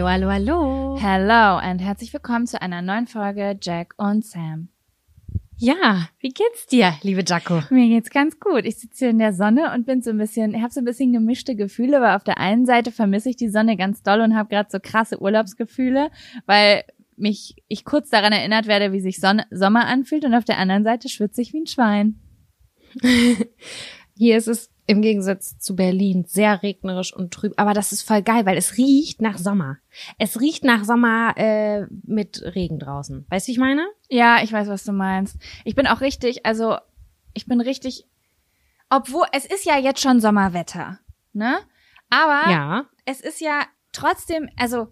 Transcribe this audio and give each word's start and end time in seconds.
Hallo, 0.00 0.08
hallo, 0.08 0.30
hallo. 0.30 0.98
Hello 0.98 1.58
and 1.58 1.78
herzlich 1.82 2.10
willkommen 2.14 2.46
zu 2.46 2.62
einer 2.62 2.80
neuen 2.80 3.06
Folge 3.06 3.58
Jack 3.60 3.92
und 3.98 4.24
Sam. 4.24 4.70
Ja, 5.58 6.08
wie 6.20 6.30
geht's 6.30 6.64
dir, 6.64 6.94
liebe 7.02 7.22
Jaco? 7.22 7.60
Mir 7.68 7.86
geht's 7.86 8.08
ganz 8.08 8.40
gut. 8.40 8.64
Ich 8.64 8.78
sitze 8.78 9.00
hier 9.00 9.10
in 9.10 9.18
der 9.18 9.34
Sonne 9.34 9.74
und 9.74 9.84
bin 9.84 10.00
so 10.00 10.08
ein 10.08 10.16
bisschen, 10.16 10.54
ich 10.54 10.62
habe 10.62 10.72
so 10.72 10.80
ein 10.80 10.86
bisschen 10.86 11.12
gemischte 11.12 11.54
Gefühle, 11.54 12.00
weil 12.00 12.16
auf 12.16 12.24
der 12.24 12.38
einen 12.38 12.64
Seite 12.64 12.92
vermisse 12.92 13.28
ich 13.28 13.36
die 13.36 13.50
Sonne 13.50 13.76
ganz 13.76 14.02
doll 14.02 14.22
und 14.22 14.34
habe 14.34 14.48
gerade 14.48 14.70
so 14.72 14.78
krasse 14.80 15.20
Urlaubsgefühle, 15.20 16.10
weil 16.46 16.84
mich 17.18 17.56
ich 17.68 17.84
kurz 17.84 18.08
daran 18.08 18.32
erinnert 18.32 18.68
werde, 18.68 18.92
wie 18.92 19.00
sich 19.00 19.20
Sonne, 19.20 19.44
Sommer 19.50 19.86
anfühlt 19.86 20.24
und 20.24 20.32
auf 20.32 20.46
der 20.46 20.56
anderen 20.56 20.82
Seite 20.82 21.10
schwitze 21.10 21.42
ich 21.42 21.52
wie 21.52 21.60
ein 21.60 21.66
Schwein. 21.66 22.20
Hier 24.16 24.38
ist 24.38 24.48
es 24.48 24.70
im 24.90 25.02
Gegensatz 25.02 25.56
zu 25.58 25.76
Berlin 25.76 26.24
sehr 26.26 26.62
regnerisch 26.64 27.14
und 27.14 27.32
trüb, 27.32 27.54
aber 27.56 27.74
das 27.74 27.92
ist 27.92 28.02
voll 28.02 28.22
geil, 28.22 28.44
weil 28.44 28.56
es 28.56 28.76
riecht 28.76 29.22
nach 29.22 29.38
Sommer. 29.38 29.78
Es 30.18 30.40
riecht 30.40 30.64
nach 30.64 30.82
Sommer 30.84 31.32
äh, 31.36 31.86
mit 32.02 32.42
Regen 32.56 32.80
draußen. 32.80 33.24
Weißt 33.30 33.46
du, 33.46 33.48
wie 33.48 33.52
ich 33.52 33.58
meine? 33.58 33.86
Ja, 34.08 34.42
ich 34.42 34.52
weiß, 34.52 34.66
was 34.68 34.82
du 34.82 34.90
meinst. 34.92 35.36
Ich 35.64 35.76
bin 35.76 35.86
auch 35.86 36.00
richtig, 36.00 36.44
also 36.44 36.76
ich 37.34 37.46
bin 37.46 37.60
richtig, 37.60 38.04
obwohl 38.88 39.26
es 39.32 39.44
ist 39.46 39.64
ja 39.64 39.78
jetzt 39.78 40.00
schon 40.00 40.20
Sommerwetter, 40.20 40.98
ne? 41.32 41.58
Aber 42.10 42.50
Ja. 42.50 42.86
es 43.04 43.20
ist 43.20 43.40
ja 43.40 43.62
trotzdem, 43.92 44.48
also 44.56 44.88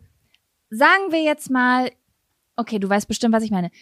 sagen 0.70 1.10
wir 1.10 1.22
jetzt 1.22 1.50
mal, 1.50 1.90
okay, 2.54 2.78
du 2.78 2.88
weißt 2.88 3.08
bestimmt, 3.08 3.34
was 3.34 3.42
ich 3.42 3.50
meine. 3.50 3.72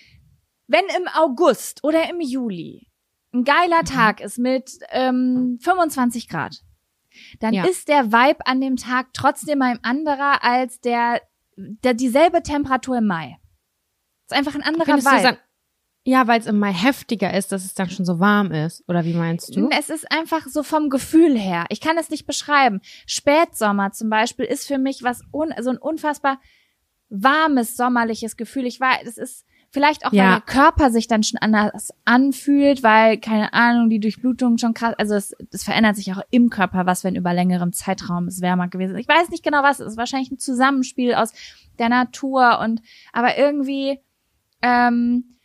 Wenn 0.67 0.85
im 0.97 1.09
August 1.15 1.85
oder 1.85 2.09
im 2.09 2.21
Juli 2.23 2.89
ein 3.37 3.45
geiler 3.45 3.83
Tag 3.85 4.21
ist 4.21 4.39
mit 4.39 4.71
ähm, 4.91 5.59
25 5.63 6.29
Grad, 6.29 6.63
dann 7.41 7.55
Ja. 7.55 7.65
ist 7.65 7.89
der 7.89 8.13
Vibe 8.13 8.47
an 8.47 8.61
dem 8.61 8.77
Tag 8.77 9.09
trotzdem 9.15 9.63
ein 9.63 9.79
anderer 9.85 10.43
als 10.45 10.81
der, 10.81 11.21
der 11.57 11.95
dieselbe 11.95 12.43
Temperatur 12.43 12.99
im 12.99 13.07
Mai. 13.07 13.37
ist 14.29 14.33
einfach 14.37 14.55
ein 14.55 14.63
anderer 14.63 14.85
Findest 14.87 15.07
Vibe. 15.11 15.23
dann, 15.23 15.37
ja, 16.05 16.27
weil 16.29 16.39
es 16.41 16.47
im 16.47 16.59
Mai 16.59 16.73
heftiger 16.73 17.35
ist, 17.35 17.51
dass 17.53 17.65
es 17.65 17.75
dann 17.75 17.91
schon 17.91 18.05
so 18.07 18.21
warm 18.21 18.53
ist. 18.53 18.85
Oder 18.89 19.05
wie 19.05 19.13
meinst 19.15 19.55
du? 19.57 19.69
Es 19.77 19.89
ist 19.91 20.11
einfach 20.13 20.47
so 20.47 20.63
vom 20.63 20.89
Gefühl 20.89 21.37
her. 21.37 21.65
Ich 21.69 21.81
kann 21.81 21.99
es 21.99 22.11
nicht 22.11 22.27
beschreiben. 22.27 22.81
Spätsommer 23.07 23.91
zum 23.93 24.09
Beispiel 24.11 24.45
ist 24.45 24.67
für 24.69 24.79
mich 24.79 25.03
was 25.03 25.23
un, 25.33 25.53
so 25.61 25.71
ein 25.71 25.79
unfassbar 25.79 26.41
warmes 27.09 27.77
sommerliches 27.77 28.37
Gefühl. 28.37 28.67
Ich 28.67 28.79
weiß, 28.81 29.07
es 29.07 29.19
ist 29.19 29.47
vielleicht 29.77 30.07
auch, 30.07 30.13
weil 30.13 30.19
Ja. 30.21 30.33
der 30.37 30.41
Körper 30.41 30.91
sich 30.91 31.07
dann 31.07 31.23
schon 31.23 31.39
anders 31.39 31.91
anfühlt, 32.07 32.83
weil 32.83 33.19
keine 33.19 33.53
Ahnung, 33.53 33.91
die 33.91 34.01
Durchblutung 34.01 34.57
schon 34.57 34.73
krass. 34.73 34.95
Also 34.97 35.15
es, 35.15 35.37
es 35.53 35.65
verändert 35.65 35.97
sich 35.97 36.11
auch 36.15 36.23
im 36.31 36.49
Körper, 36.49 36.87
was 36.87 37.05
wenn 37.05 37.15
über 37.15 37.35
längerem 37.35 37.75
Zeitraum 37.75 38.27
es 38.29 38.41
wärmer 38.41 38.69
gewesen 38.69 38.95
ist. 38.95 39.01
Ich 39.03 39.09
weiß 39.09 39.29
nicht 39.29 39.45
genau 39.45 39.63
was. 39.63 39.81
Es 39.81 39.89
ist 39.93 39.97
wahrscheinlich 39.99 40.31
ein 40.31 40.39
Zusammenspiel 40.39 41.15
aus 41.15 41.33
der 41.79 41.91
Natur 41.91 42.59
und 42.61 42.81
aber 43.13 43.37
irgendwie 43.37 44.01
ähm, 44.63 45.37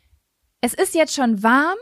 es 0.61 0.73
ist 0.73 0.95
jetzt 0.95 1.13
schon 1.13 1.43
warm, 1.43 1.77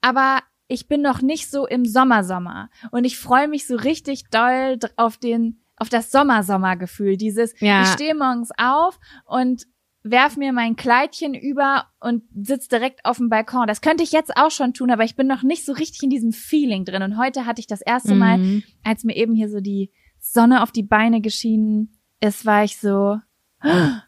aber 0.00 0.38
ich 0.68 0.86
bin 0.86 1.02
noch 1.02 1.20
nicht 1.20 1.50
so 1.50 1.66
im 1.66 1.84
Sommersommer 1.84 2.70
und 2.92 3.04
ich 3.04 3.18
freue 3.18 3.48
mich 3.48 3.66
so 3.66 3.74
richtig 3.74 4.30
doll 4.30 4.78
auf 4.96 5.16
den 5.16 5.58
auf 5.76 5.88
das 5.88 6.12
Sommersommergefühl. 6.12 7.16
Dieses 7.16 7.58
Ja. 7.60 7.82
ich 7.82 7.88
stehe 7.88 8.14
morgens 8.14 8.50
auf 8.56 9.00
und 9.26 9.66
werf 10.04 10.36
mir 10.36 10.52
mein 10.52 10.74
Kleidchen 10.76 11.34
über 11.34 11.86
und 12.00 12.24
sitz 12.34 12.68
direkt 12.68 13.04
auf 13.04 13.18
dem 13.18 13.28
Balkon. 13.28 13.66
Das 13.68 13.80
könnte 13.80 14.02
ich 14.02 14.10
jetzt 14.12 14.36
auch 14.36 14.50
schon 14.50 14.74
tun, 14.74 14.90
aber 14.90 15.04
ich 15.04 15.14
bin 15.16 15.26
noch 15.28 15.42
nicht 15.42 15.64
so 15.64 15.72
richtig 15.72 16.02
in 16.02 16.10
diesem 16.10 16.32
Feeling 16.32 16.84
drin 16.84 17.02
und 17.02 17.16
heute 17.18 17.46
hatte 17.46 17.60
ich 17.60 17.66
das 17.68 17.80
erste 17.82 18.14
Mal, 18.16 18.38
Mhm. 18.38 18.62
als 18.82 19.04
mir 19.04 19.16
eben 19.16 19.34
hier 19.34 19.48
so 19.48 19.60
die 19.60 19.92
Sonne 20.18 20.62
auf 20.62 20.72
die 20.72 20.82
Beine 20.82 21.20
geschienen 21.20 21.98
ist, 22.20 22.44
war 22.46 22.64
ich 22.64 22.78
so 22.78 23.18
"Ah, 23.60 24.02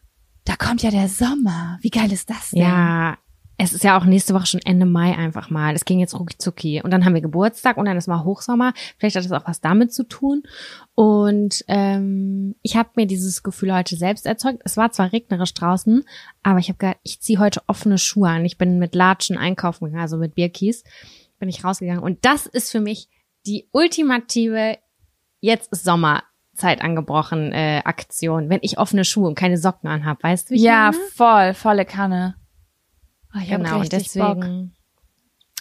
da 0.45 0.57
kommt 0.57 0.83
ja 0.83 0.91
der 0.91 1.09
Sommer. 1.09 1.79
Wie 1.81 1.91
geil 1.91 2.11
ist 2.13 2.29
das 2.29 2.51
denn? 2.51 2.63
Ja, 2.63 3.17
es 3.57 3.73
ist 3.73 3.85
ja 3.85 3.97
auch 3.97 4.05
nächste 4.05 4.35
Woche 4.35 4.47
schon 4.47 4.61
Ende 4.65 4.85
Mai 4.85 5.17
einfach 5.17 5.49
mal. 5.49 5.75
Es 5.75 5.85
ging 5.85 6.01
jetzt 6.01 6.19
rucki 6.19 6.37
zucki. 6.39 6.83
Und 6.83 6.91
dann 6.91 7.05
haben 7.05 7.15
wir 7.15 7.21
Geburtstag 7.21 7.77
und 7.77 7.85
dann 7.85 7.97
ist 7.97 8.09
mal 8.09 8.25
Hochsommer. 8.25 8.73
Vielleicht 8.99 9.15
hat 9.17 9.25
das 9.25 9.31
auch 9.33 9.47
was 9.47 9.61
damit 9.61 9.93
zu 9.93 10.03
tun. 10.09 10.43
Und 10.95 11.65
ähm, 11.69 12.57
ich 12.63 12.77
habe 12.77 12.91
mir 12.97 13.07
dieses 13.07 13.43
Gefühl 13.45 13.73
heute 13.73 13.95
selbst 13.97 14.27
erzeugt. 14.27 14.61
Es 14.65 14.77
war 14.77 14.91
zwar 14.91 15.13
regnerisch 15.13 15.55
draußen, 15.55 16.05
aber 16.43 16.59
ich 16.59 16.69
habe 16.69 16.79
gedacht, 16.79 16.99
ich 17.05 17.21
ziehe 17.21 17.39
heute 17.39 17.63
offene 17.69 17.99
Schuhe 17.99 18.29
an. 18.29 18.45
Ich 18.45 18.59
bin 18.59 18.79
mit 18.79 18.95
Latschen 18.95 19.39
einkaufen 19.39 19.85
gegangen, 19.85 20.03
also 20.03 20.17
mit 20.17 20.35
Bierkies, 20.35 20.83
bin 21.39 21.49
ich 21.49 21.63
rausgegangen. 21.65 22.03
Und 22.03 22.25
das 22.25 22.47
ist 22.47 22.73
für 22.73 22.81
mich 22.81 23.09
die 23.47 23.69
ultimative, 23.73 24.79
jetzt 25.41 25.71
ist 25.73 25.85
Sommerzeit 25.85 26.83
angebrochen, 26.83 27.53
äh, 27.53 27.83
Aktion, 27.85 28.49
wenn 28.51 28.61
ich 28.63 28.79
offene 28.79 29.05
Schuhe 29.05 29.29
und 29.29 29.35
keine 29.37 29.59
Socken 29.59 29.89
anhab, 29.89 30.23
weißt 30.25 30.51
du? 30.51 30.55
wie 30.55 30.57
ich 30.57 30.63
Ja, 30.63 30.91
meine? 30.93 31.05
voll, 31.15 31.55
volle 31.55 31.85
Kanne. 31.85 32.35
Oh, 33.35 33.39
ich 33.41 33.49
Genau, 33.49 33.81
Bock. 33.81 33.89
deswegen 33.91 34.75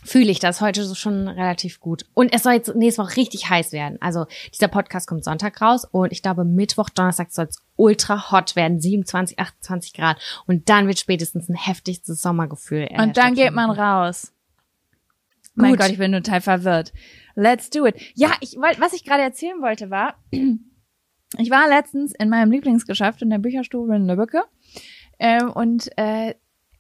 fühle 0.06 0.32
ich 0.32 0.40
das 0.40 0.62
heute 0.62 0.84
so 0.84 0.96
schon 0.96 1.28
relativ 1.28 1.80
gut. 1.80 2.06
Und 2.14 2.34
es 2.34 2.44
soll 2.44 2.54
jetzt 2.54 2.76
nächste 2.76 3.02
Woche 3.04 3.16
richtig 3.16 3.50
heiß 3.50 3.72
werden. 3.72 3.98
Also 4.02 4.26
dieser 4.54 4.68
Podcast 4.68 5.08
kommt 5.08 5.24
Sonntag 5.24 5.62
raus 5.62 5.86
und 5.86 6.12
ich 6.12 6.22
glaube 6.22 6.44
Mittwoch, 6.44 6.90
Donnerstag 6.90 7.32
soll 7.32 7.46
es 7.46 7.62
ultra 7.76 8.32
hot 8.32 8.56
werden, 8.56 8.80
27, 8.80 9.40
28 9.40 9.94
Grad. 9.94 10.20
Und 10.46 10.70
dann 10.70 10.88
wird 10.88 11.00
spätestens 11.00 11.50
ein 11.50 11.56
heftigstes 11.56 12.22
Sommergefühl. 12.22 12.90
Und 12.98 13.18
dann 13.18 13.34
geht 13.34 13.54
man 13.54 13.72
raus. 13.72 14.34
Mein 15.56 15.72
Gut. 15.72 15.80
Gott, 15.80 15.92
ich 15.92 15.98
bin 16.00 16.12
total 16.12 16.42
verwirrt. 16.42 16.94
Let's 17.36 17.70
do 17.70 17.86
it. 17.86 17.96
Ja, 18.16 18.32
ich 18.42 18.58
wollte, 18.58 18.82
was 18.82 18.94
ich 18.94 19.04
gerade 19.04 19.24
erzählen 19.24 19.62
wollte 19.62 19.90
war, 19.90 20.16
ich 20.32 21.50
war 21.50 21.68
letztens 21.70 22.14
in 22.14 22.30
meinem 22.30 22.52
Lieblingsgeschäft 22.52 23.22
in 23.22 23.30
der 23.30 23.38
Bücherstube 23.40 23.96
in 23.96 24.08
Lübbecke 24.08 24.44
ähm, 25.20 25.52
und 25.52 25.90
äh, 25.98 26.34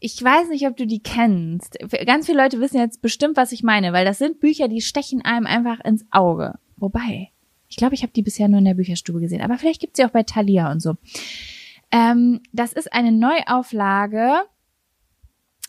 ich 0.03 0.21
weiß 0.21 0.49
nicht, 0.49 0.67
ob 0.67 0.75
du 0.75 0.85
die 0.85 1.01
kennst. 1.01 1.77
Ganz 2.05 2.25
viele 2.25 2.41
Leute 2.43 2.59
wissen 2.59 2.77
jetzt 2.77 3.01
bestimmt, 3.01 3.37
was 3.37 3.53
ich 3.53 3.63
meine, 3.63 3.93
weil 3.93 4.03
das 4.03 4.17
sind 4.17 4.41
Bücher, 4.41 4.67
die 4.67 4.81
stechen 4.81 5.21
einem 5.23 5.47
einfach 5.47 5.79
ins 5.85 6.05
Auge. 6.11 6.59
Wobei, 6.75 7.29
ich 7.69 7.77
glaube, 7.77 7.95
ich 7.95 8.03
habe 8.03 8.11
die 8.11 8.21
bisher 8.21 8.49
nur 8.49 8.59
in 8.59 8.65
der 8.65 8.73
Bücherstube 8.73 9.21
gesehen, 9.21 9.41
aber 9.41 9.57
vielleicht 9.57 9.79
gibt's 9.79 9.97
sie 9.97 10.05
auch 10.05 10.09
bei 10.11 10.23
Thalia 10.23 10.69
und 10.71 10.81
so. 10.81 10.95
Ähm, 11.91 12.41
das 12.51 12.73
ist 12.73 12.91
eine 12.91 13.11
Neuauflage 13.13 14.41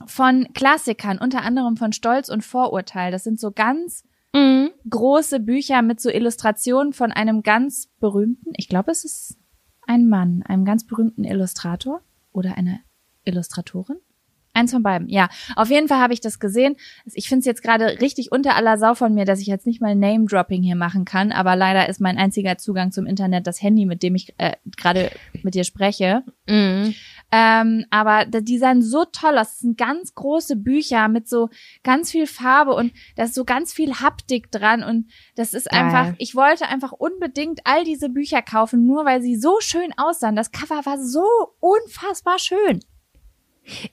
von 0.07 0.49
Klassikern, 0.53 1.19
unter 1.19 1.43
anderem 1.43 1.77
von 1.77 1.93
Stolz 1.93 2.29
und 2.29 2.43
Vorurteil. 2.43 3.13
Das 3.13 3.25
sind 3.25 3.39
so 3.39 3.53
ganz 3.53 4.05
Mhm. 4.35 4.71
große 4.91 5.39
Bücher 5.39 5.81
mit 5.83 6.01
so 6.01 6.11
Illustrationen 6.11 6.93
von 6.93 7.13
einem 7.13 7.45
ganz 7.45 7.87
berühmten, 8.01 8.51
ich 8.57 8.69
glaube, 8.69 8.91
es 8.91 9.05
ist 9.05 9.39
ein 9.87 10.09
Mann, 10.09 10.43
einem 10.43 10.65
ganz 10.65 10.85
berühmten 10.85 11.23
Illustrator 11.23 12.01
oder 12.33 12.59
eine 12.59 12.81
Illustratorin. 13.25 13.99
Eins 14.55 14.73
von 14.73 14.83
beiden, 14.83 15.09
ja. 15.09 15.29
Auf 15.57 15.69
jeden 15.69 15.89
Fall 15.89 15.99
habe 15.99 16.15
ich 16.15 16.21
das 16.21 16.39
gesehen. 16.39 16.77
Ich 17.13 17.29
finde 17.29 17.41
es 17.41 17.47
jetzt 17.47 17.63
gerade 17.63 18.01
richtig 18.01 18.31
unter 18.31 18.55
aller 18.55 18.79
Sau 18.79 18.95
von 18.95 19.13
mir, 19.13 19.25
dass 19.25 19.41
ich 19.41 19.49
jetzt 19.49 19.67
nicht 19.67 19.81
mal 19.81 19.97
Name-Dropping 19.97 20.63
hier 20.63 20.77
machen 20.77 21.05
kann, 21.05 21.33
aber 21.33 21.57
leider 21.57 21.89
ist 21.89 22.01
mein 22.01 22.19
einziger 22.19 22.57
Zugang 22.57 22.93
zum 22.93 23.07
Internet 23.07 23.47
das 23.47 23.61
Handy, 23.61 23.85
mit 23.85 24.05
dem 24.05 24.15
ich 24.15 24.33
äh, 24.39 24.53
gerade 24.77 25.11
mit 25.43 25.55
dir 25.55 25.65
spreche. 25.65 26.23
Mhm. 26.49 26.95
Ähm, 27.33 27.85
aber 27.91 28.27
die 28.27 28.59
sahen 28.59 28.81
so 28.81 29.05
toll 29.05 29.39
aus. 29.39 29.49
Das 29.55 29.59
sind 29.59 29.77
ganz 29.77 30.15
große 30.15 30.57
Bücher 30.57 31.09
mit 31.09 31.29
so 31.29 31.49
ganz 31.83 32.13
viel 32.13 32.29
Farbe 32.29 32.75
und 32.75 32.93
da 33.17 33.25
ist 33.25 33.35
so 33.35 33.45
ganz 33.45 33.73
viel 33.73 33.95
Haptik 33.95 34.53
dran 34.53 34.85
und 34.85 35.11
das 35.35 35.53
ist 35.53 35.69
Geil. 35.69 35.81
einfach, 35.81 36.15
ich 36.19 36.37
wollte 36.37 36.69
einfach 36.69 36.93
unbedingt 36.93 37.61
all 37.65 37.85
diese 37.85 38.09
Bücher 38.09 38.41
kaufen, 38.41 38.87
nur 38.87 39.05
weil 39.05 39.21
sie 39.21 39.37
so 39.37 39.59
schön 39.61 39.93
aussahen. 39.97 40.37
Das 40.37 40.53
Cover 40.53 40.87
war 40.87 41.03
so 41.03 41.27
unfassbar 41.59 42.39
schön. 42.39 42.81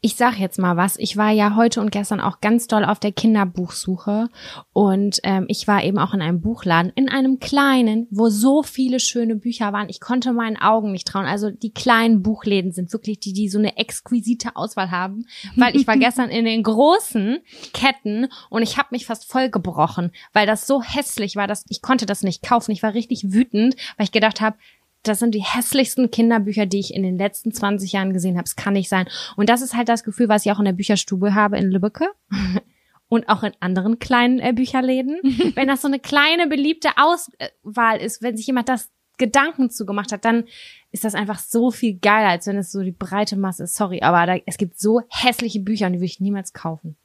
Ich 0.01 0.15
sag 0.15 0.37
jetzt 0.37 0.59
mal 0.59 0.77
was. 0.77 0.97
Ich 0.97 1.17
war 1.17 1.31
ja 1.31 1.55
heute 1.55 1.81
und 1.81 1.91
gestern 1.91 2.19
auch 2.19 2.41
ganz 2.41 2.67
doll 2.67 2.83
auf 2.83 2.99
der 2.99 3.11
Kinderbuchsuche 3.11 4.29
und 4.73 5.19
ähm, 5.23 5.45
ich 5.47 5.67
war 5.67 5.83
eben 5.83 5.97
auch 5.97 6.13
in 6.13 6.21
einem 6.21 6.41
Buchladen, 6.41 6.91
in 6.95 7.09
einem 7.09 7.39
kleinen, 7.39 8.07
wo 8.11 8.29
so 8.29 8.63
viele 8.63 8.99
schöne 8.99 9.35
Bücher 9.35 9.73
waren. 9.73 9.89
Ich 9.89 9.99
konnte 9.99 10.33
meinen 10.33 10.57
Augen 10.57 10.91
nicht 10.91 11.07
trauen. 11.07 11.25
Also 11.25 11.49
die 11.49 11.73
kleinen 11.73 12.21
Buchläden 12.21 12.71
sind 12.71 12.91
wirklich 12.93 13.19
die, 13.19 13.33
die 13.33 13.49
so 13.49 13.59
eine 13.59 13.77
exquisite 13.77 14.55
Auswahl 14.55 14.91
haben, 14.91 15.25
weil 15.55 15.75
ich 15.75 15.87
war 15.87 15.97
gestern 15.97 16.29
in 16.29 16.45
den 16.45 16.63
großen 16.63 17.39
Ketten 17.73 18.27
und 18.49 18.63
ich 18.63 18.77
habe 18.77 18.89
mich 18.91 19.05
fast 19.05 19.29
voll 19.31 19.49
gebrochen, 19.49 20.11
weil 20.33 20.47
das 20.47 20.67
so 20.67 20.81
hässlich 20.81 21.35
war, 21.35 21.47
dass 21.47 21.65
ich 21.69 21.81
konnte 21.81 22.05
das 22.05 22.23
nicht 22.23 22.43
kaufen. 22.43 22.71
Ich 22.71 22.83
war 22.83 22.93
richtig 22.93 23.31
wütend, 23.31 23.75
weil 23.97 24.05
ich 24.05 24.11
gedacht 24.11 24.41
habe, 24.41 24.57
das 25.03 25.19
sind 25.19 25.33
die 25.33 25.43
hässlichsten 25.43 26.11
Kinderbücher, 26.11 26.65
die 26.65 26.79
ich 26.79 26.93
in 26.93 27.03
den 27.03 27.17
letzten 27.17 27.51
20 27.51 27.91
Jahren 27.93 28.13
gesehen 28.13 28.37
habe. 28.37 28.45
Es 28.45 28.55
kann 28.55 28.73
nicht 28.73 28.89
sein. 28.89 29.07
Und 29.35 29.49
das 29.49 29.61
ist 29.61 29.75
halt 29.75 29.89
das 29.89 30.03
Gefühl, 30.03 30.29
was 30.29 30.45
ich 30.45 30.51
auch 30.51 30.59
in 30.59 30.65
der 30.65 30.73
Bücherstube 30.73 31.33
habe 31.33 31.57
in 31.57 31.71
Lübbecke. 31.71 32.07
Und 33.07 33.27
auch 33.27 33.43
in 33.43 33.51
anderen 33.59 33.99
kleinen 33.99 34.39
äh, 34.39 34.53
Bücherläden. 34.53 35.19
wenn 35.55 35.67
das 35.67 35.81
so 35.81 35.89
eine 35.89 35.99
kleine, 35.99 36.47
beliebte 36.47 36.91
Auswahl 36.95 37.99
ist, 37.99 38.21
wenn 38.21 38.37
sich 38.37 38.47
jemand 38.47 38.69
das 38.69 38.89
Gedanken 39.17 39.69
zugemacht 39.69 40.13
hat, 40.13 40.23
dann 40.23 40.45
ist 40.91 41.03
das 41.03 41.13
einfach 41.13 41.39
so 41.39 41.71
viel 41.71 41.99
geiler, 41.99 42.29
als 42.29 42.47
wenn 42.47 42.57
es 42.57 42.71
so 42.71 42.81
die 42.81 42.91
breite 42.91 43.35
Masse 43.35 43.63
ist. 43.63 43.75
Sorry, 43.75 44.01
aber 44.01 44.25
da, 44.25 44.41
es 44.45 44.57
gibt 44.57 44.79
so 44.79 45.01
hässliche 45.09 45.59
Bücher 45.59 45.87
und 45.87 45.93
die 45.93 45.99
würde 45.99 46.05
ich 46.05 46.21
niemals 46.21 46.53
kaufen. 46.53 46.95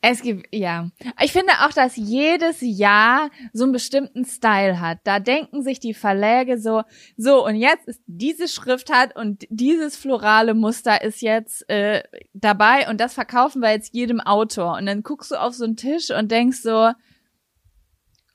Es 0.00 0.22
gibt, 0.22 0.54
ja. 0.54 0.90
Ich 1.22 1.32
finde 1.32 1.52
auch, 1.64 1.72
dass 1.72 1.96
jedes 1.96 2.58
Jahr 2.60 3.30
so 3.52 3.64
einen 3.64 3.72
bestimmten 3.72 4.24
Style 4.24 4.80
hat. 4.80 4.98
Da 5.04 5.20
denken 5.20 5.62
sich 5.62 5.80
die 5.80 5.94
Verläge 5.94 6.58
so, 6.58 6.82
so, 7.16 7.44
und 7.44 7.56
jetzt 7.56 7.88
ist 7.88 8.00
diese 8.06 8.48
Schriftart 8.48 9.16
und 9.16 9.46
dieses 9.50 9.96
florale 9.96 10.54
Muster 10.54 11.02
ist 11.02 11.22
jetzt 11.22 11.68
äh, 11.68 12.02
dabei 12.32 12.88
und 12.88 13.00
das 13.00 13.14
verkaufen 13.14 13.60
wir 13.62 13.70
jetzt 13.70 13.94
jedem 13.94 14.20
Autor. 14.20 14.76
Und 14.76 14.86
dann 14.86 15.02
guckst 15.02 15.30
du 15.30 15.36
auf 15.36 15.54
so 15.54 15.64
einen 15.64 15.76
Tisch 15.76 16.10
und 16.10 16.30
denkst 16.30 16.58
so, 16.62 16.92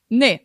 nee. 0.09 0.41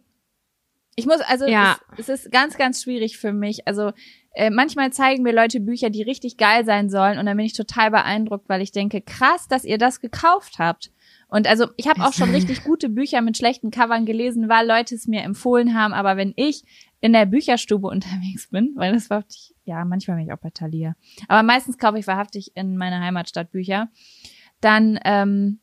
Ich 0.96 1.06
muss, 1.06 1.20
also 1.20 1.46
Ja. 1.46 1.78
es, 1.96 2.08
es 2.08 2.24
ist 2.24 2.32
ganz, 2.32 2.56
ganz 2.58 2.82
schwierig 2.82 3.18
für 3.18 3.32
mich. 3.32 3.66
Also 3.66 3.92
äh, 4.32 4.50
manchmal 4.50 4.92
zeigen 4.92 5.22
mir 5.22 5.32
Leute 5.32 5.60
Bücher, 5.60 5.90
die 5.90 6.02
richtig 6.02 6.36
geil 6.36 6.64
sein 6.64 6.88
sollen 6.88 7.18
und 7.18 7.26
dann 7.26 7.36
bin 7.36 7.46
ich 7.46 7.52
total 7.52 7.90
beeindruckt, 7.90 8.48
weil 8.48 8.62
ich 8.62 8.72
denke, 8.72 9.00
krass, 9.00 9.48
dass 9.48 9.64
ihr 9.64 9.78
das 9.78 10.00
gekauft 10.00 10.58
habt. 10.58 10.92
Und 11.28 11.46
also 11.46 11.68
ich 11.76 11.88
habe 11.88 12.04
auch 12.04 12.12
schon 12.12 12.30
richtig 12.34 12.62
gute 12.64 12.88
Bücher 12.88 13.22
mit 13.22 13.36
schlechten 13.36 13.70
Covern 13.70 14.06
gelesen, 14.06 14.48
weil 14.48 14.66
Leute 14.66 14.94
es 14.94 15.06
mir 15.06 15.22
empfohlen 15.22 15.74
haben. 15.74 15.92
Aber 15.92 16.16
wenn 16.16 16.32
ich 16.36 16.64
in 17.00 17.12
der 17.12 17.26
Bücherstube 17.26 17.88
unterwegs 17.88 18.48
bin, 18.50 18.72
weil 18.76 18.92
das 18.92 19.10
wahrhaftig, 19.10 19.54
ja, 19.64 19.84
manchmal 19.84 20.16
bin 20.16 20.26
ich 20.26 20.32
auch 20.32 20.38
bei 20.38 20.50
Thalia, 20.50 20.94
aber 21.28 21.42
meistens 21.42 21.78
kaufe 21.78 21.98
ich 21.98 22.06
wahrhaftig 22.06 22.52
in 22.54 22.76
meiner 22.76 23.00
Heimatstadt 23.00 23.50
Bücher, 23.50 23.88
dann 24.60 24.98
ähm, 25.04 25.60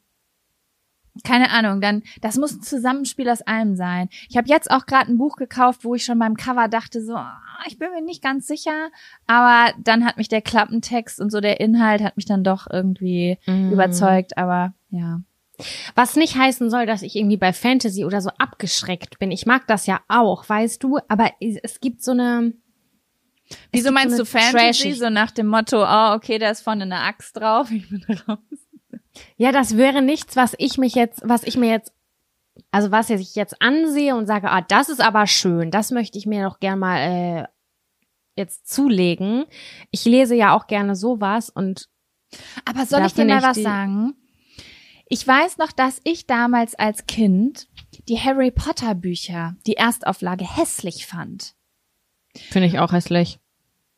keine 1.24 1.52
Ahnung, 1.52 1.82
dann 1.82 2.04
das 2.22 2.38
muss 2.38 2.54
ein 2.54 2.62
Zusammenspiel 2.62 3.30
aus 3.30 3.42
allem 3.42 3.76
sein. 3.76 4.10
Ich 4.30 4.38
habe 4.38 4.48
jetzt 4.48 4.70
auch 4.72 4.86
gerade 4.86 5.12
ein 5.12 5.18
Buch 5.18 5.36
gekauft, 5.36 5.84
wo 5.84 5.96
ich 5.96 6.04
schon 6.06 6.20
beim 6.20 6.36
Cover 6.36 6.68
dachte 6.68 7.02
so, 7.04 7.16
ah, 7.16 7.40
ich 7.68 7.78
bin 7.80 7.92
mir 7.92 8.02
nicht 8.02 8.22
ganz 8.24 8.48
sicher, 8.48 8.90
aber 9.28 9.74
dann 9.84 10.06
hat 10.06 10.18
mich 10.18 10.30
der 10.30 10.42
Klappentext 10.42 11.20
und 11.20 11.32
so 11.32 11.40
der 11.42 11.60
Inhalt 11.60 12.02
hat 12.04 12.18
mich 12.18 12.26
dann 12.26 12.44
doch 12.44 12.68
irgendwie 12.72 13.38
Mhm. 13.48 13.72
überzeugt, 13.72 14.38
aber 14.38 14.74
ja. 14.90 15.22
Was 15.96 16.16
nicht 16.16 16.36
heißen 16.38 16.70
soll, 16.70 16.86
dass 16.86 17.02
ich 17.02 17.16
irgendwie 17.16 17.38
bei 17.38 17.52
Fantasy 17.52 18.06
oder 18.06 18.22
so 18.22 18.30
abgeschreckt 18.38 19.18
bin. 19.18 19.32
Ich 19.32 19.48
mag 19.48 19.66
das 19.66 19.88
ja 19.88 20.02
auch, 20.08 20.48
weißt 20.48 20.84
du, 20.84 21.00
aber 21.08 21.32
es 21.40 21.80
gibt 21.80 22.04
so 22.04 22.12
eine. 22.12 22.54
es 23.50 23.58
Wieso 23.72 23.92
meinst 23.92 24.16
so 24.18 24.24
du 24.24 24.30
eine 24.38 24.44
Fantasy? 24.52 24.90
Trashig- 24.90 25.00
So 25.00 25.10
nach 25.10 25.32
dem 25.32 25.48
Motto, 25.48 25.84
oh, 25.84 26.14
okay, 26.14 26.38
da 26.38 26.52
ist 26.52 26.62
vorne 26.62 26.84
eine 26.84 27.00
Axt 27.00 27.38
drauf, 27.38 27.72
ich 27.72 27.90
bin 27.90 28.04
raus. 28.28 28.38
Ja, 29.38 29.52
das 29.52 29.78
wäre 29.78 30.02
nichts, 30.02 30.36
was 30.36 30.56
ich 30.58 30.78
mich 30.78 30.96
jetzt, 30.96 31.22
was 31.24 31.44
ich 31.44 31.58
mir 31.58 31.70
jetzt, 31.70 31.94
also 32.72 32.92
was 32.92 33.10
ich 33.10 33.36
jetzt 33.36 33.62
ansehe 33.62 34.16
und 34.16 34.26
sage, 34.26 34.50
ah, 34.50 34.62
das 34.62 34.90
ist 34.90 35.02
aber 35.02 35.28
schön, 35.28 35.72
das 35.72 35.92
möchte 35.92 36.18
ich 36.18 36.26
mir 36.26 36.44
doch 36.44 36.60
gern 36.60 36.80
mal 36.80 36.98
äh, 36.98 37.48
jetzt 38.36 38.68
zulegen. 38.68 39.46
Ich 39.92 40.06
lese 40.06 40.36
ja 40.36 40.56
auch 40.56 40.68
gerne 40.68 40.96
sowas 40.96 41.50
und 41.50 41.90
Aber 42.66 42.86
soll 42.86 43.06
ich 43.06 43.14
dir 43.14 43.26
mal 43.26 43.44
was 43.44 43.62
sagen? 43.62 44.16
Ich 45.10 45.26
weiß 45.26 45.58
noch, 45.58 45.72
dass 45.72 46.02
ich 46.04 46.28
damals 46.28 46.76
als 46.76 47.08
Kind 47.08 47.68
die 48.10 48.20
Harry 48.20 48.52
Potter 48.52 48.94
Bücher, 48.94 49.56
die 49.66 49.78
Erstauflage, 49.78 50.46
hässlich 50.46 51.06
fand. 51.06 51.56
finde 52.36 52.68
ich 52.68 52.80
auch 52.80 52.92
hässlich. 52.92 53.40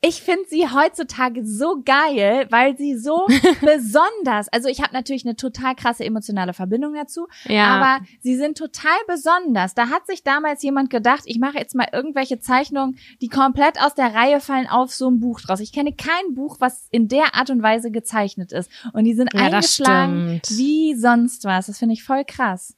Ich 0.01 0.21
finde 0.21 0.43
sie 0.47 0.65
heutzutage 0.69 1.45
so 1.45 1.81
geil, 1.83 2.47
weil 2.51 2.77
sie 2.77 2.97
so 2.97 3.27
besonders, 3.61 4.47
also 4.47 4.69
ich 4.69 4.81
habe 4.81 4.93
natürlich 4.93 5.25
eine 5.25 5.35
total 5.35 5.75
krasse 5.75 6.05
emotionale 6.05 6.53
Verbindung 6.53 6.93
dazu, 6.93 7.27
Ja. 7.45 7.65
aber 7.67 8.05
sie 8.21 8.37
sind 8.37 8.57
total 8.57 8.95
besonders. 9.07 9.73
Da 9.75 9.89
hat 9.89 10.07
sich 10.07 10.23
damals 10.23 10.63
jemand 10.63 10.89
gedacht, 10.89 11.23
ich 11.25 11.37
mache 11.37 11.57
jetzt 11.57 11.75
mal 11.75 11.87
irgendwelche 11.91 12.39
Zeichnungen, 12.39 12.97
die 13.21 13.27
komplett 13.27 13.81
aus 13.81 13.93
der 13.93 14.15
Reihe 14.15 14.39
fallen 14.39 14.67
auf 14.67 14.93
so 14.93 15.09
ein 15.09 15.19
Buch 15.19 15.41
draus. 15.41 15.59
Ich 15.59 15.73
kenne 15.73 15.91
kein 15.93 16.33
Buch, 16.33 16.55
was 16.61 16.87
in 16.91 17.09
der 17.09 17.35
Art 17.35 17.49
und 17.49 17.61
Weise 17.61 17.91
gezeichnet 17.91 18.53
ist 18.53 18.71
und 18.93 19.03
die 19.03 19.13
sind 19.15 19.33
Ja, 19.33 19.41
eingeschlagen 19.41 20.39
wie 20.47 20.95
sonst 20.95 21.43
was. 21.43 21.65
Das 21.67 21.77
finde 21.77 21.91
ich 21.93 22.03
voll 22.05 22.23
krass. 22.25 22.73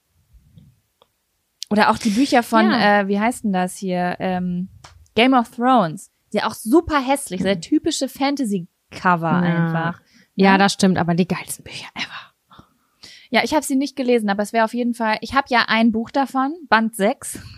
Oder 1.70 1.92
auch 1.92 1.98
die 2.00 2.10
Bücher 2.10 2.42
von, 2.44 2.66
Ja. 2.70 3.02
äh, 3.02 3.08
wie 3.08 3.20
heißt 3.20 3.44
denn 3.44 3.54
das 3.54 3.78
hier? 3.78 4.16
Ähm, 4.20 4.70
Game 5.16 5.34
of 5.36 5.52
Thrones. 5.52 6.10
Die 6.34 6.44
auch 6.44 6.54
super 6.54 7.00
hässlich, 7.00 7.42
sehr 7.42 7.60
typische 7.62 8.08
Fantasy-Cover 8.10 9.30
Ja. 9.32 9.40
einfach. 9.40 10.02
Ja, 10.36 10.58
das 10.58 10.74
stimmt, 10.74 10.98
aber 10.98 11.14
die 11.14 11.28
geilsten 11.28 11.64
Bücher 11.64 11.88
ever. 11.96 12.66
Ja, 13.30 13.44
ich 13.44 13.54
habe 13.54 13.64
sie 13.66 13.76
nicht 13.76 13.96
gelesen, 13.96 14.30
aber 14.30 14.44
es 14.44 14.52
wäre 14.54 14.66
auf 14.66 14.74
jeden 14.74 14.94
Fall. 14.94 15.18
Ich 15.22 15.34
habe 15.34 15.48
ja 15.50 15.66
ein 15.68 15.92
Buch 15.92 16.10
davon, 16.12 16.54
Band 16.70 16.96
6. 16.96 17.40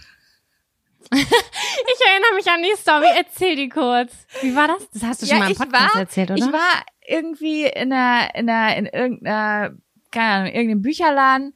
Ich 1.11 2.07
erinnere 2.09 2.35
mich 2.35 2.47
an 2.49 2.61
die 2.63 2.75
Story. 2.77 3.05
Erzähl 3.17 3.55
die 3.55 3.69
kurz. 3.69 4.13
Wie 4.41 4.55
war 4.55 4.67
das? 4.67 4.89
Das 4.91 5.03
hast 5.03 5.21
du 5.21 5.25
schon 5.27 5.37
mal 5.39 5.49
im 5.51 5.55
Podcast 5.57 5.93
war, 5.93 5.99
erzählt, 5.99 6.31
oder? 6.31 6.39
Ich 6.39 6.51
war 6.51 6.83
irgendwie 7.05 7.65
in 7.65 7.91
einer, 7.93 8.33
in 8.35 8.49
einer, 8.49 8.75
in 8.77 8.85
irgendeiner, 8.87 9.73
keine 10.11 10.33
Ahnung, 10.33 10.53
irgendeinem 10.53 10.81
Bücherladen 10.81 11.53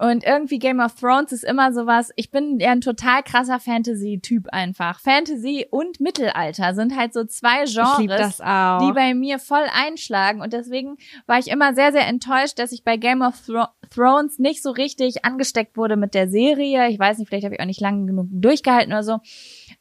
und 0.00 0.24
irgendwie 0.24 0.58
Game 0.58 0.80
of 0.80 0.94
Thrones 0.94 1.30
ist 1.30 1.44
immer 1.44 1.74
sowas. 1.74 2.10
Ich 2.16 2.30
bin 2.30 2.58
ja 2.58 2.70
ein 2.70 2.80
total 2.80 3.22
krasser 3.22 3.60
Fantasy-Typ 3.60 4.48
einfach. 4.50 4.98
Fantasy 4.98 5.66
und 5.70 6.00
Mittelalter 6.00 6.74
sind 6.74 6.96
halt 6.96 7.12
so 7.12 7.24
zwei 7.24 7.64
Genres. 7.64 8.40
die 8.80 8.92
bei 8.92 9.12
mir 9.12 9.38
voll 9.38 9.66
einschlagen 9.70 10.40
und 10.40 10.54
deswegen 10.54 10.96
war 11.26 11.38
ich 11.38 11.48
immer 11.48 11.74
sehr, 11.74 11.92
sehr 11.92 12.06
enttäuscht, 12.06 12.58
dass 12.58 12.72
ich 12.72 12.82
bei 12.82 12.96
Game 12.96 13.20
of 13.20 13.34
Thro 13.44 13.66
Thrones 13.94 14.38
nicht 14.38 14.62
so 14.62 14.70
richtig 14.70 15.24
angesteckt 15.24 15.76
wurde 15.76 15.96
mit 15.96 16.14
der 16.14 16.28
Serie. 16.28 16.88
Ich 16.88 16.98
weiß 16.98 17.18
nicht, 17.18 17.28
vielleicht 17.28 17.44
habe 17.44 17.56
ich 17.56 17.60
auch 17.60 17.66
nicht 17.66 17.80
lange 17.80 18.06
genug 18.06 18.28
durchgehalten 18.30 18.92
oder 18.92 19.02
so. 19.02 19.18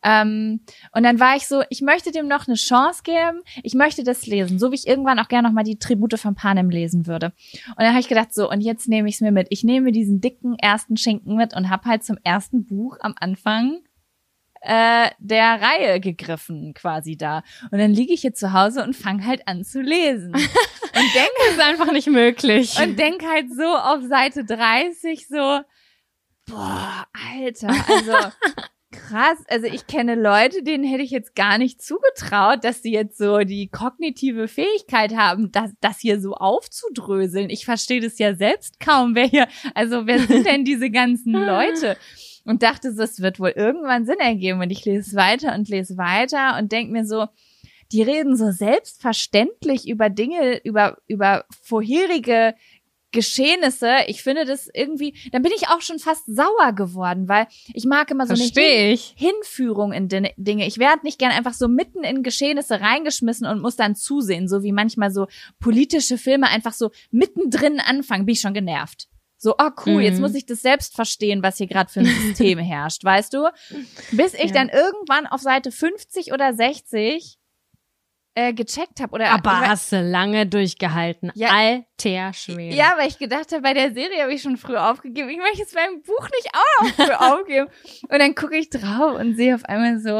Ähm, 0.03 0.61
und 0.93 1.03
dann 1.03 1.19
war 1.19 1.35
ich 1.35 1.47
so, 1.47 1.63
ich 1.69 1.81
möchte 1.81 2.11
dem 2.11 2.27
noch 2.27 2.47
eine 2.47 2.55
Chance 2.55 3.01
geben. 3.03 3.41
Ich 3.63 3.73
möchte 3.73 4.03
das 4.03 4.25
lesen, 4.27 4.59
so 4.59 4.71
wie 4.71 4.75
ich 4.75 4.87
irgendwann 4.87 5.19
auch 5.19 5.27
gerne 5.27 5.47
noch 5.47 5.53
mal 5.53 5.63
die 5.63 5.79
Tribute 5.79 6.19
von 6.19 6.35
Panem 6.35 6.69
lesen 6.69 7.05
würde. 7.07 7.33
Und 7.67 7.79
dann 7.79 7.89
habe 7.89 7.99
ich 7.99 8.07
gedacht, 8.07 8.33
so, 8.33 8.49
und 8.49 8.61
jetzt 8.61 8.87
nehme 8.87 9.09
ich 9.09 9.15
es 9.15 9.21
mir 9.21 9.31
mit. 9.31 9.47
Ich 9.49 9.63
nehme 9.63 9.91
diesen 9.91 10.21
dicken 10.21 10.57
ersten 10.57 10.97
Schinken 10.97 11.35
mit 11.35 11.55
und 11.55 11.69
habe 11.69 11.85
halt 11.89 12.03
zum 12.03 12.17
ersten 12.23 12.65
Buch 12.65 12.97
am 13.01 13.13
Anfang 13.19 13.79
äh, 14.61 15.09
der 15.19 15.61
Reihe 15.61 15.99
gegriffen, 15.99 16.73
quasi 16.73 17.17
da. 17.17 17.43
Und 17.71 17.79
dann 17.79 17.91
liege 17.91 18.13
ich 18.13 18.21
hier 18.21 18.33
zu 18.33 18.53
Hause 18.53 18.83
und 18.83 18.95
fange 18.95 19.25
halt 19.25 19.47
an 19.47 19.63
zu 19.63 19.81
lesen. 19.81 20.33
und 20.33 21.13
denk, 21.13 21.29
das 21.45 21.51
ist 21.53 21.61
einfach 21.61 21.91
nicht 21.91 22.07
möglich. 22.07 22.77
und 22.81 22.97
denk 22.97 23.23
halt 23.25 23.47
so 23.53 23.63
auf 23.63 24.03
Seite 24.07 24.43
30 24.43 25.27
so, 25.27 25.61
boah, 26.45 27.07
Alter, 27.35 27.69
also 27.69 28.13
krass. 28.91 29.37
Also 29.47 29.67
ich 29.67 29.87
kenne 29.87 30.15
Leute, 30.15 30.63
denen 30.63 30.83
hätte 30.83 31.03
ich 31.03 31.11
jetzt 31.11 31.35
gar 31.35 31.57
nicht 31.57 31.81
zugetraut, 31.81 32.63
dass 32.63 32.81
sie 32.81 32.91
jetzt 32.91 33.17
so 33.17 33.39
die 33.39 33.67
kognitive 33.67 34.47
Fähigkeit 34.47 35.15
haben, 35.15 35.51
das, 35.51 35.71
das 35.81 35.99
hier 35.99 36.19
so 36.19 36.33
aufzudröseln. 36.33 37.49
Ich 37.49 37.65
verstehe 37.65 38.01
das 38.01 38.19
ja 38.19 38.35
selbst 38.35 38.79
kaum, 38.79 39.15
wer 39.15 39.25
hier, 39.25 39.47
also 39.75 40.07
wer 40.07 40.19
sind 40.19 40.45
denn 40.45 40.65
diese 40.65 40.89
ganzen 40.89 41.33
Leute? 41.33 41.97
Und 42.45 42.63
dachte 42.63 42.87
es 42.89 43.21
wird 43.21 43.39
wohl 43.39 43.53
irgendwann 43.55 44.05
Sinn 44.05 44.19
ergeben. 44.19 44.61
Und 44.61 44.71
ich 44.71 44.83
lese 44.85 45.15
weiter 45.15 45.53
und 45.53 45.69
lese 45.69 45.97
weiter 45.97 46.57
und 46.57 46.71
denk 46.71 46.89
mir 46.89 47.05
so, 47.05 47.27
die 47.91 48.01
reden 48.03 48.35
so 48.35 48.51
selbstverständlich 48.51 49.87
über 49.87 50.09
Dinge, 50.09 50.61
über, 50.63 50.97
über 51.07 51.45
vorherige 51.63 52.53
Geschehnisse. 53.11 53.89
Ich 54.07 54.23
finde 54.23 54.45
das 54.45 54.69
irgendwie, 54.73 55.15
dann 55.31 55.41
bin 55.41 55.51
ich 55.55 55.67
auch 55.69 55.81
schon 55.81 55.99
fast 55.99 56.23
sauer 56.27 56.73
geworden, 56.73 57.27
weil 57.27 57.47
ich 57.73 57.85
mag 57.85 58.09
immer 58.11 58.27
so 58.27 58.33
eine 58.33 58.43
Hin. 58.43 58.97
Hinführung 59.15 59.91
in 59.93 60.07
Din- 60.07 60.29
Dinge. 60.37 60.67
Ich 60.67 60.77
werde 60.77 61.03
nicht 61.03 61.19
gern 61.19 61.31
einfach 61.31 61.53
so 61.53 61.67
mitten 61.67 62.03
in 62.03 62.23
Geschehnisse 62.23 62.81
reingeschmissen 62.81 63.47
und 63.47 63.61
muss 63.61 63.75
dann 63.75 63.95
zusehen, 63.95 64.47
so 64.47 64.63
wie 64.63 64.71
manchmal 64.71 65.11
so 65.11 65.27
politische 65.59 66.17
Filme 66.17 66.47
einfach 66.49 66.73
so 66.73 66.91
mittendrin 67.11 67.79
anfangen, 67.79 68.25
bin 68.25 68.33
ich 68.33 68.41
schon 68.41 68.53
genervt. 68.53 69.07
So, 69.41 69.55
oh 69.57 69.69
cool, 69.85 69.93
Mhm. 69.95 70.01
jetzt 70.01 70.19
muss 70.19 70.35
ich 70.35 70.45
das 70.45 70.61
selbst 70.61 70.95
verstehen, 70.95 71.41
was 71.41 71.57
hier 71.57 71.67
gerade 71.67 71.89
für 71.89 72.01
ein 72.01 72.05
System 72.05 72.59
herrscht, 72.59 73.05
weißt 73.05 73.33
du? 73.33 73.47
Bis 74.11 74.33
ich 74.33 74.47
Ja. 74.47 74.53
dann 74.53 74.67
irgendwann 74.69 75.27
auf 75.27 75.39
Seite 75.39 75.71
50 75.71 76.33
oder 76.33 76.53
60 76.53 77.37
äh, 78.47 78.53
gecheckt 78.53 78.99
habe 79.01 79.13
oder 79.13 79.31
Aber 79.31 79.59
hast 79.61 79.91
du 79.91 80.01
lange 80.01 80.45
durchgehalten. 80.47 81.31
Ja. 81.35 81.49
Alter 81.49 82.33
Schwede. 82.33 82.75
ja, 82.75 82.93
weil 82.97 83.07
ich 83.09 83.17
gedacht 83.17 83.51
habe, 83.51 83.61
bei 83.61 83.73
der 83.73 83.93
Serie 83.93 84.21
habe 84.21 84.33
ich 84.33 84.41
schon 84.41 84.57
früh 84.57 84.75
aufgegeben. 84.77 85.29
Ich 85.29 85.37
möchte 85.37 85.63
es 85.63 85.73
beim 85.73 86.01
Buch 86.01 86.29
nicht 86.29 86.49
auch 86.53 86.83
noch 86.83 86.93
früh 86.95 87.11
aufgeben. 87.39 87.67
Und 88.09 88.19
dann 88.19 88.35
gucke 88.35 88.57
ich 88.57 88.69
drauf 88.69 89.19
und 89.19 89.35
sehe 89.35 89.55
auf 89.55 89.65
einmal 89.65 89.99
so, 89.99 90.15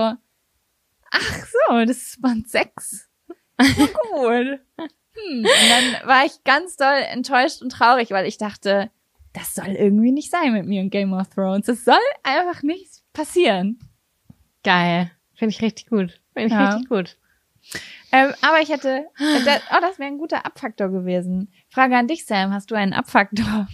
ach 1.12 1.46
so, 1.68 1.86
das 1.86 1.98
ist 1.98 2.22
Band 2.22 2.50
6. 2.50 3.10
Gut. 3.58 4.60
Hm. 4.78 5.40
Und 5.40 5.44
dann 5.46 6.08
war 6.08 6.26
ich 6.26 6.44
ganz 6.44 6.76
doll 6.78 7.02
enttäuscht 7.12 7.62
und 7.62 7.72
traurig, 7.72 8.12
weil 8.12 8.26
ich 8.26 8.38
dachte, 8.38 8.90
das 9.34 9.54
soll 9.54 9.68
irgendwie 9.70 10.12
nicht 10.12 10.32
sein 10.32 10.54
mit 10.54 10.66
mir 10.66 10.82
und 10.82 10.90
Game 10.90 11.14
of 11.14 11.28
Thrones. 11.30 11.66
Das 11.68 11.84
soll 11.86 11.96
einfach 12.24 12.64
nicht 12.64 13.02
passieren. 13.14 13.80
Geil. 14.64 15.12
Finde 15.36 15.54
ich 15.56 15.62
richtig 15.62 15.88
gut. 15.88 16.20
Finde 16.34 16.48
ich 16.48 16.52
Ja. 16.54 16.70
richtig 16.70 16.90
gut. 16.90 17.18
Ähm, 18.12 18.34
aber 18.42 18.60
ich 18.62 18.70
hätte, 18.70 19.06
das, 19.46 19.62
oh, 19.72 19.78
das 19.82 20.00
wäre 20.00 20.10
ein 20.10 20.18
guter 20.18 20.46
Abfaktor 20.46 20.90
gewesen. 20.90 21.54
Frage 21.70 21.96
an 21.96 22.08
dich, 22.08 22.26
Sam, 22.26 22.54
hast 22.54 22.72
du 22.72 22.76
einen 22.76 22.94
Abfaktor? 22.94 23.68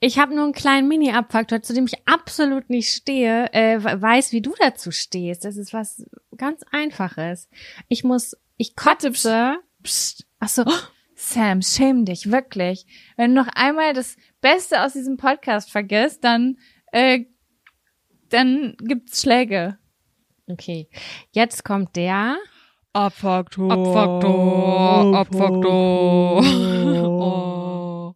Ich 0.00 0.18
habe 0.18 0.34
nur 0.34 0.44
einen 0.44 0.52
kleinen 0.52 0.88
Mini-Abfaktor, 0.88 1.62
zu 1.62 1.74
dem 1.74 1.86
ich 1.86 2.06
absolut 2.06 2.70
nicht 2.70 2.90
stehe, 2.92 3.52
äh, 3.52 3.82
we- 3.82 4.00
weiß, 4.00 4.32
wie 4.32 4.40
du 4.40 4.54
dazu 4.58 4.90
stehst. 4.90 5.44
Das 5.44 5.56
ist 5.56 5.72
was 5.72 6.04
ganz 6.36 6.62
Einfaches. 6.72 7.48
Ich 7.88 8.04
muss, 8.04 8.36
ich 8.56 8.76
kotze. 8.76 9.58
Psst. 9.82 10.26
Ach 10.38 10.48
so, 10.48 10.64
Sam, 11.14 11.60
schäm 11.62 12.04
dich, 12.06 12.30
wirklich. 12.30 12.86
Wenn 13.16 13.34
du 13.34 13.42
noch 13.42 13.48
einmal 13.54 13.92
das 13.92 14.16
Beste 14.40 14.82
aus 14.82 14.94
diesem 14.94 15.16
Podcast 15.18 15.70
vergisst, 15.70 16.24
dann, 16.24 16.56
äh, 16.92 17.24
dann 18.30 18.76
gibt's 18.80 19.22
Schläge. 19.22 19.78
Okay. 20.46 20.88
Jetzt 21.30 21.64
kommt 21.64 21.94
der 21.96 22.36
Abfaktor. 22.92 23.70
Abfaktor. 23.70 25.16
Abfaktor. 25.16 26.42
oh. 27.06 28.14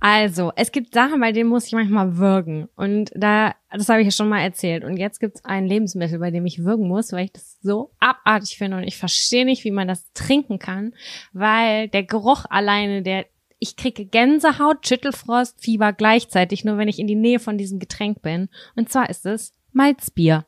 Also, 0.00 0.52
es 0.56 0.70
gibt 0.70 0.92
Sachen, 0.92 1.18
bei 1.20 1.32
denen 1.32 1.48
muss 1.48 1.66
ich 1.66 1.72
manchmal 1.72 2.18
würgen. 2.18 2.68
Und 2.76 3.10
da, 3.14 3.54
das 3.70 3.88
habe 3.88 4.02
ich 4.02 4.06
ja 4.06 4.10
schon 4.10 4.28
mal 4.28 4.40
erzählt. 4.40 4.84
Und 4.84 4.98
jetzt 4.98 5.18
gibt 5.18 5.36
es 5.36 5.44
ein 5.46 5.66
Lebensmittel, 5.66 6.18
bei 6.18 6.30
dem 6.30 6.44
ich 6.44 6.62
würgen 6.62 6.88
muss, 6.88 7.12
weil 7.12 7.24
ich 7.24 7.32
das 7.32 7.58
so 7.62 7.90
abartig 8.00 8.58
finde. 8.58 8.76
Und 8.76 8.84
ich 8.84 8.98
verstehe 8.98 9.46
nicht, 9.46 9.64
wie 9.64 9.70
man 9.70 9.88
das 9.88 10.12
trinken 10.12 10.58
kann, 10.58 10.94
weil 11.32 11.88
der 11.88 12.02
Geruch 12.02 12.44
alleine, 12.50 13.02
der, 13.02 13.24
ich 13.58 13.76
kriege 13.76 14.04
Gänsehaut, 14.04 14.86
Schüttelfrost, 14.86 15.58
Fieber 15.62 15.94
gleichzeitig, 15.94 16.66
nur 16.66 16.76
wenn 16.76 16.88
ich 16.88 16.98
in 16.98 17.06
die 17.06 17.14
Nähe 17.14 17.38
von 17.38 17.56
diesem 17.56 17.78
Getränk 17.78 18.20
bin. 18.20 18.50
Und 18.76 18.90
zwar 18.90 19.08
ist 19.08 19.24
es 19.24 19.54
Malzbier. 19.72 20.44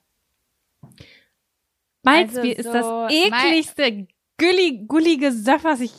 Malzbier 2.07 2.57
Also 2.57 2.61
ist 2.61 2.65
so 2.65 2.73
das 2.73 3.13
ekligste, 3.13 4.07
gulli, 4.39 4.85
gullige 4.87 5.33
Saft, 5.33 5.65
was 5.65 5.81
ich, 5.81 5.93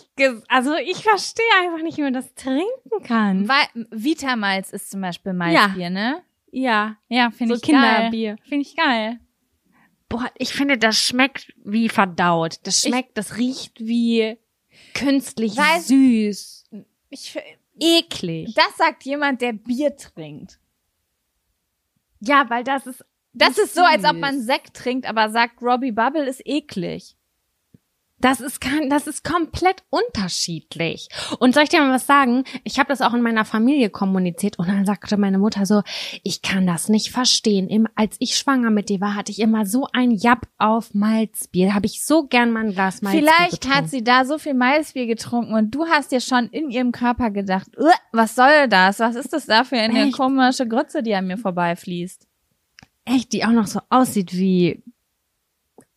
also 0.47 0.73
ich 0.75 1.03
verstehe 1.03 1.45
einfach 1.61 1.83
nicht, 1.83 1.97
wie 1.97 2.03
man 2.03 2.13
das 2.13 2.33
trinken 2.35 3.03
kann. 3.03 3.47
Weil 3.47 3.85
Vitamalz 3.91 4.71
ist 4.71 4.89
zum 4.91 5.01
Beispiel 5.01 5.33
Malzbier, 5.33 5.89
ne? 5.89 6.23
Ja, 6.51 6.97
Ja, 7.09 7.29
finde 7.31 7.55
so 7.55 7.61
ich 7.61 7.69
geil. 7.71 7.81
Kinderbier. 7.95 8.37
Finde 8.43 8.61
ich 8.61 8.75
geil. 8.75 9.19
Boah, 10.09 10.31
ich 10.37 10.53
finde, 10.53 10.77
das 10.77 10.97
schmeckt 10.97 11.53
wie 11.65 11.89
verdaut. 11.89 12.59
Das 12.63 12.81
schmeckt, 12.83 13.17
das 13.17 13.35
riecht 13.37 13.79
wie 13.81 14.37
künstlich 14.93 15.53
Weiß- 15.57 15.87
süß. 15.87 16.69
Ich, 17.09 17.37
Eklig. 17.79 18.53
das 18.55 18.77
sagt 18.77 19.03
jemand, 19.03 19.41
der 19.41 19.51
Bier 19.53 19.95
trinkt. 19.97 20.59
Ja, 22.21 22.49
weil 22.49 22.63
das 22.63 22.87
ist 22.87 23.05
Das 23.37 23.57
ist 23.57 23.75
so, 23.75 23.81
als 23.81 24.03
ob 24.03 24.17
man 24.17 24.41
Sekt 24.41 24.73
trinkt, 24.75 25.07
aber 25.07 25.29
sagt, 25.29 25.61
Robbie 25.61 25.91
Bubble 25.91 26.25
ist 26.27 26.41
eklig. 26.45 27.15
Das 28.19 28.39
ist 28.41 28.59
kein, 28.61 28.89
das 28.89 29.05
ist 29.05 29.23
komplett 29.23 29.83
unterschiedlich. 29.91 31.07
Und 31.37 31.53
soll 31.53 31.63
ich 31.65 31.69
dir 31.69 31.81
mal 31.81 31.93
was 31.93 32.07
sagen? 32.07 32.45
Ich 32.63 32.79
habe 32.79 32.89
das 32.89 33.01
auch 33.03 33.13
in 33.13 33.21
meiner 33.21 33.45
Familie 33.45 33.91
kommuniziert 33.91 34.57
und 34.57 34.67
dann 34.69 34.85
sagte 34.85 35.17
meine 35.17 35.37
Mutter 35.37 35.67
so, 35.67 35.83
ich 36.23 36.41
kann 36.41 36.65
das 36.65 36.89
nicht 36.89 37.11
verstehen. 37.11 37.69
Im, 37.69 37.87
als 37.93 38.15
ich 38.17 38.35
schwanger 38.35 38.71
mit 38.71 38.89
dir 38.89 39.01
war, 39.01 39.13
hatte 39.13 39.31
ich 39.31 39.39
immer 39.39 39.67
so 39.67 39.87
ein 39.93 40.09
Japp 40.09 40.47
auf 40.57 40.95
Malzbier. 40.95 41.75
Habe 41.75 41.85
ich 41.85 42.03
so 42.03 42.23
gern 42.25 42.51
mal 42.51 42.65
ein 42.65 42.71
Glas 42.73 43.03
Malzbier 43.03 43.21
Vielleicht 43.21 43.51
getrunken. 43.61 43.77
hat 43.77 43.89
sie 43.89 44.03
da 44.03 44.25
so 44.25 44.39
viel 44.39 44.55
Malzbier 44.55 45.05
getrunken 45.05 45.53
und 45.53 45.71
du 45.75 45.85
hast 45.85 46.11
dir 46.11 46.21
schon 46.21 46.47
in 46.49 46.71
ihrem 46.71 46.91
Körper 46.91 47.29
gedacht, 47.29 47.67
"Uah, 47.77 47.93
was 48.13 48.33
soll 48.33 48.67
das? 48.67 48.97
Was 48.97 49.15
ist 49.15 49.31
das 49.31 49.45
da 49.45 49.63
für 49.63 49.77
eine 49.77 50.05
Echt? 50.07 50.17
komische 50.17 50.67
Grütze, 50.67 51.03
die 51.03 51.13
an 51.13 51.27
mir 51.27 51.37
vorbeifließt? 51.37 52.26
Echt, 53.07 53.33
die 53.33 53.43
auch 53.45 53.51
noch 53.51 53.67
so 53.67 53.79
aussieht 53.89 54.33
wie 54.33 54.83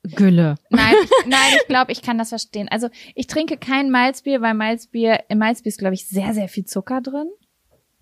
Gülle. 0.02 0.54
Nein, 0.70 0.94
ich, 1.04 1.10
nein, 1.26 1.52
ich 1.60 1.66
glaube, 1.66 1.92
ich 1.92 2.00
kann 2.02 2.16
das 2.18 2.30
verstehen. 2.30 2.68
Also 2.70 2.88
ich 3.14 3.26
trinke 3.26 3.56
kein 3.58 3.90
Malzbier, 3.90 4.40
weil 4.40 4.54
Malzbier, 4.54 5.24
im 5.28 5.38
Malzbier 5.38 5.68
ist, 5.70 5.78
glaube 5.78 5.94
ich, 5.94 6.08
sehr, 6.08 6.32
sehr 6.32 6.48
viel 6.48 6.64
Zucker 6.64 7.00
drin. 7.02 7.28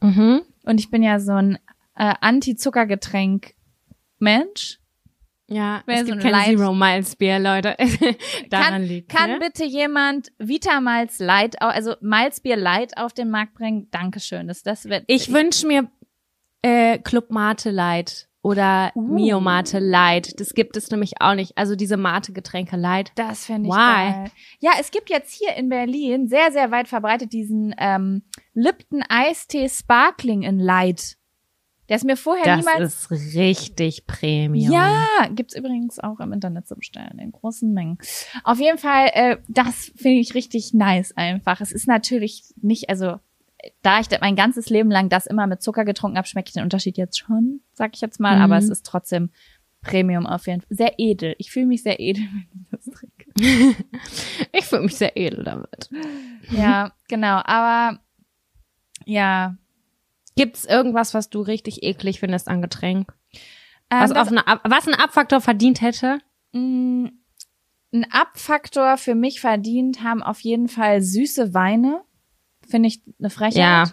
Mhm. 0.00 0.42
Und 0.64 0.78
ich 0.80 0.90
bin 0.90 1.02
ja 1.02 1.18
so 1.18 1.32
ein 1.32 1.58
äh, 1.96 2.14
Anti-Zuckergetränk-Mensch. 2.20 4.78
Ja, 5.50 5.82
Wer 5.86 6.00
es 6.00 6.04
gibt 6.04 6.18
ein 6.18 6.22
kein 6.22 6.32
Light- 6.32 6.58
Zero 6.58 6.74
Miles 6.74 7.16
Bier, 7.16 7.38
Leute. 7.38 7.74
Daran 8.50 8.72
Kann, 8.72 8.82
liegt 8.84 9.08
kann 9.10 9.30
ne? 9.30 9.38
bitte 9.40 9.64
jemand 9.64 10.30
Vitamalz 10.38 11.20
Light, 11.20 11.62
au- 11.62 11.68
also 11.68 11.94
Malzbier 12.02 12.56
Light 12.56 12.98
auf 12.98 13.14
den 13.14 13.30
Markt 13.30 13.54
bringen? 13.54 13.88
Dankeschön. 13.90 14.46
Das, 14.46 14.62
das 14.62 14.84
wird, 14.84 15.04
Ich 15.06 15.32
wünsche 15.32 15.66
mir 15.66 15.90
äh, 16.62 16.98
Club 16.98 17.30
Mate 17.30 17.70
Light 17.70 18.27
oder 18.42 18.92
Uh. 18.94 19.00
Mio 19.14 19.40
Mate 19.40 19.78
Light. 19.78 20.38
Das 20.40 20.54
gibt 20.54 20.76
es 20.76 20.90
nämlich 20.90 21.20
auch 21.20 21.34
nicht. 21.34 21.58
Also 21.58 21.74
diese 21.76 21.96
Mate-Getränke 21.96 22.76
Light. 22.76 23.12
Das 23.16 23.46
finde 23.46 23.68
ich 23.68 23.74
Why? 23.74 24.12
geil. 24.12 24.30
Ja, 24.60 24.70
es 24.80 24.90
gibt 24.90 25.10
jetzt 25.10 25.32
hier 25.32 25.54
in 25.56 25.68
Berlin 25.68 26.28
sehr, 26.28 26.52
sehr 26.52 26.70
weit 26.70 26.88
verbreitet 26.88 27.32
diesen 27.32 27.74
ähm, 27.78 28.22
Lipton 28.54 29.02
Eistee 29.08 29.68
Sparkling 29.68 30.42
in 30.42 30.58
Light. 30.60 31.16
Der 31.88 31.96
ist 31.96 32.04
mir 32.04 32.18
vorher 32.18 32.44
Das 32.44 32.58
niemals. 32.58 33.08
ist 33.10 33.10
richtig 33.34 34.06
Premium. 34.06 34.70
Ja, 34.72 35.06
gibt's 35.34 35.56
übrigens 35.56 35.98
auch 35.98 36.20
im 36.20 36.32
Internet 36.34 36.68
zu 36.68 36.76
bestellen, 36.76 37.18
in 37.18 37.32
großen 37.32 37.72
Mengen. 37.72 37.96
Auf 38.44 38.60
jeden 38.60 38.76
Fall, 38.76 39.10
äh, 39.14 39.36
das 39.48 39.90
finde 39.96 40.20
ich 40.20 40.34
richtig 40.34 40.74
nice 40.74 41.16
einfach. 41.16 41.62
Es 41.62 41.72
ist 41.72 41.88
natürlich 41.88 42.44
nicht, 42.60 42.90
also 42.90 43.16
da 43.82 44.00
ich 44.00 44.06
mein 44.20 44.36
ganzes 44.36 44.70
Leben 44.70 44.90
lang 44.90 45.08
das 45.08 45.26
immer 45.26 45.46
mit 45.46 45.62
Zucker 45.62 45.84
getrunken 45.84 46.16
habe, 46.16 46.26
schmecke 46.28 46.48
ich 46.48 46.54
den 46.54 46.62
Unterschied 46.62 46.96
jetzt 46.96 47.18
schon, 47.18 47.60
sag 47.72 47.94
ich 47.94 48.00
jetzt 48.00 48.20
mal, 48.20 48.36
Mhm. 48.36 48.42
aber 48.42 48.56
es 48.58 48.68
ist 48.68 48.84
trotzdem 48.86 49.30
Premium 49.82 50.26
auf 50.26 50.46
jeden 50.46 50.60
Fall. 50.62 50.68
Sehr 50.76 50.94
edel. 50.98 51.34
Ich 51.38 51.50
fühle 51.50 51.66
mich 51.66 51.82
sehr 51.82 52.00
edel, 52.00 52.24
wenn 52.52 52.62
ich 52.62 52.70
das 52.70 52.84
trinke. 52.84 53.14
Ich 54.52 54.64
fühle 54.64 54.82
mich 54.82 54.96
sehr 54.96 55.16
edel 55.16 55.44
damit. 55.44 55.88
Ja, 56.50 56.92
genau. 57.08 57.40
Aber 57.44 58.00
ja. 59.04 59.56
Gibt's 60.36 60.64
irgendwas, 60.64 61.14
was 61.14 61.30
du 61.30 61.40
richtig 61.40 61.82
eklig 61.82 62.20
findest 62.20 62.48
an 62.48 62.62
Getränk? 62.62 63.12
Ähm, 63.90 64.00
Was, 64.00 64.12
auf 64.12 64.28
eine, 64.28 64.42
was 64.64 64.86
einen 64.86 64.94
Abfaktor 65.00 65.40
verdient 65.40 65.80
hätte? 65.80 66.18
mh, 66.52 67.10
ein 67.92 68.06
Abfaktor 68.12 68.98
für 68.98 69.14
mich 69.14 69.40
verdient 69.40 70.02
haben 70.04 70.22
auf 70.22 70.40
jeden 70.40 70.68
Fall 70.68 71.00
süße 71.02 71.54
Weine. 71.54 72.02
Finde 72.68 72.88
ich 72.88 73.02
eine 73.18 73.30
Frechheit. 73.30 73.56
Ja. 73.56 73.84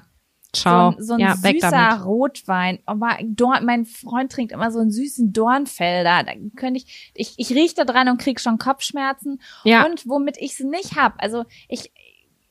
Ciao. 0.54 0.92
So 0.92 0.98
ein, 0.98 1.04
so 1.04 1.14
ein 1.16 1.20
ja, 1.20 1.36
süßer. 1.36 2.02
Rotwein. 2.04 2.80
Aber 2.86 3.18
Dorn, 3.24 3.66
mein 3.66 3.86
Freund 3.86 4.32
trinkt 4.32 4.52
immer 4.54 4.72
so 4.72 4.80
einen 4.80 4.92
süßen 4.92 5.34
Dornfelder. 5.34 6.24
Da 6.24 6.32
könnte 6.56 6.78
ich, 6.78 7.12
ich, 7.14 7.34
ich 7.38 7.52
rieche 7.52 7.76
da 7.76 7.86
dran 7.86 8.10
und 8.10 8.22
krieg 8.22 8.40
schon 8.40 8.58
Kopfschmerzen. 8.58 9.42
Ja. 9.64 9.86
Und 9.86 10.08
womit 10.08 10.38
ich 10.38 10.54
es 10.54 10.60
nicht 10.60 10.96
hab. 10.96 11.22
Also 11.22 11.44
ich, 11.68 11.92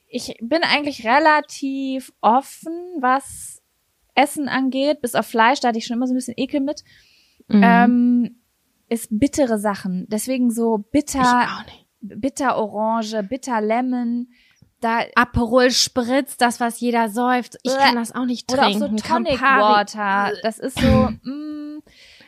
ich 0.06 0.36
bin 0.40 0.62
eigentlich 0.62 1.06
relativ 1.06 2.12
offen, 2.20 2.72
was 3.00 3.62
Essen 4.14 4.48
angeht. 4.48 5.00
Bis 5.00 5.14
auf 5.14 5.26
Fleisch, 5.26 5.60
da 5.60 5.68
hatte 5.68 5.78
ich 5.78 5.86
schon 5.86 5.96
immer 5.96 6.06
so 6.06 6.12
ein 6.12 6.16
bisschen 6.16 6.34
Ekel 6.36 6.60
mit. 6.60 6.82
Mhm. 7.48 7.62
Ähm, 7.62 8.36
ist 8.88 9.08
bittere 9.10 9.58
Sachen. 9.58 10.06
Deswegen 10.08 10.50
so 10.50 10.78
bitter, 10.78 11.48
bitter 12.00 12.56
Orange, 12.58 13.22
bitter 13.22 13.60
Lemon. 13.60 14.28
Da, 14.84 15.00
Aperol 15.14 15.70
Spritz, 15.70 16.36
das, 16.36 16.60
was 16.60 16.78
jeder 16.78 17.08
säuft. 17.08 17.56
Ich 17.62 17.72
Äh, 17.72 17.76
kann 17.78 17.96
das 17.96 18.14
auch 18.14 18.26
nicht 18.26 18.52
Oder 18.52 18.66
auch 18.66 18.70
trinken. 18.70 18.98
so 18.98 19.08
Tonic 19.08 19.38
Campari. 19.38 19.62
Water. 19.62 20.32
Das 20.42 20.58
ist 20.58 20.78
so, 20.78 20.86
mm, 21.22 21.73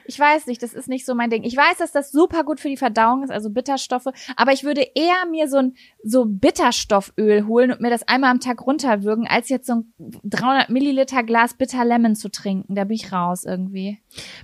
ich 0.09 0.19
weiß 0.19 0.47
nicht, 0.47 0.63
das 0.63 0.73
ist 0.75 0.89
nicht 0.89 1.05
so 1.07 1.15
mein 1.15 1.31
Ding. 1.31 1.43
Ich 1.45 1.57
weiß, 1.57 1.79
dass 1.79 1.93
das 1.93 2.11
super 2.13 2.45
gut 2.45 2.61
für 2.61 2.69
die 2.69 2.77
Verdauung 2.77 3.23
ist, 3.23 3.31
also 3.31 3.51
Bitterstoffe, 3.51 4.07
aber 4.37 4.53
ich 4.53 4.65
würde 4.65 4.83
eher 4.95 5.27
mir 5.31 5.49
so 5.49 5.59
ein 5.59 5.75
so 6.03 6.25
Bitterstofföl 6.27 7.47
holen 7.47 7.73
und 7.73 7.81
mir 7.81 7.91
das 7.91 8.07
einmal 8.09 8.31
am 8.31 8.41
Tag 8.41 8.67
runterwürgen, 8.67 9.27
als 9.27 9.49
jetzt 9.49 9.67
so 9.67 9.75
ein 9.75 9.93
300 10.25 10.69
Milliliter 10.71 11.23
Glas 11.23 11.55
Bitter 11.55 11.85
Lemon 11.85 12.17
zu 12.17 12.31
trinken. 12.31 12.75
Da 12.75 12.85
bin 12.85 12.95
ich 12.97 13.13
raus 13.13 13.45
irgendwie. 13.45 13.99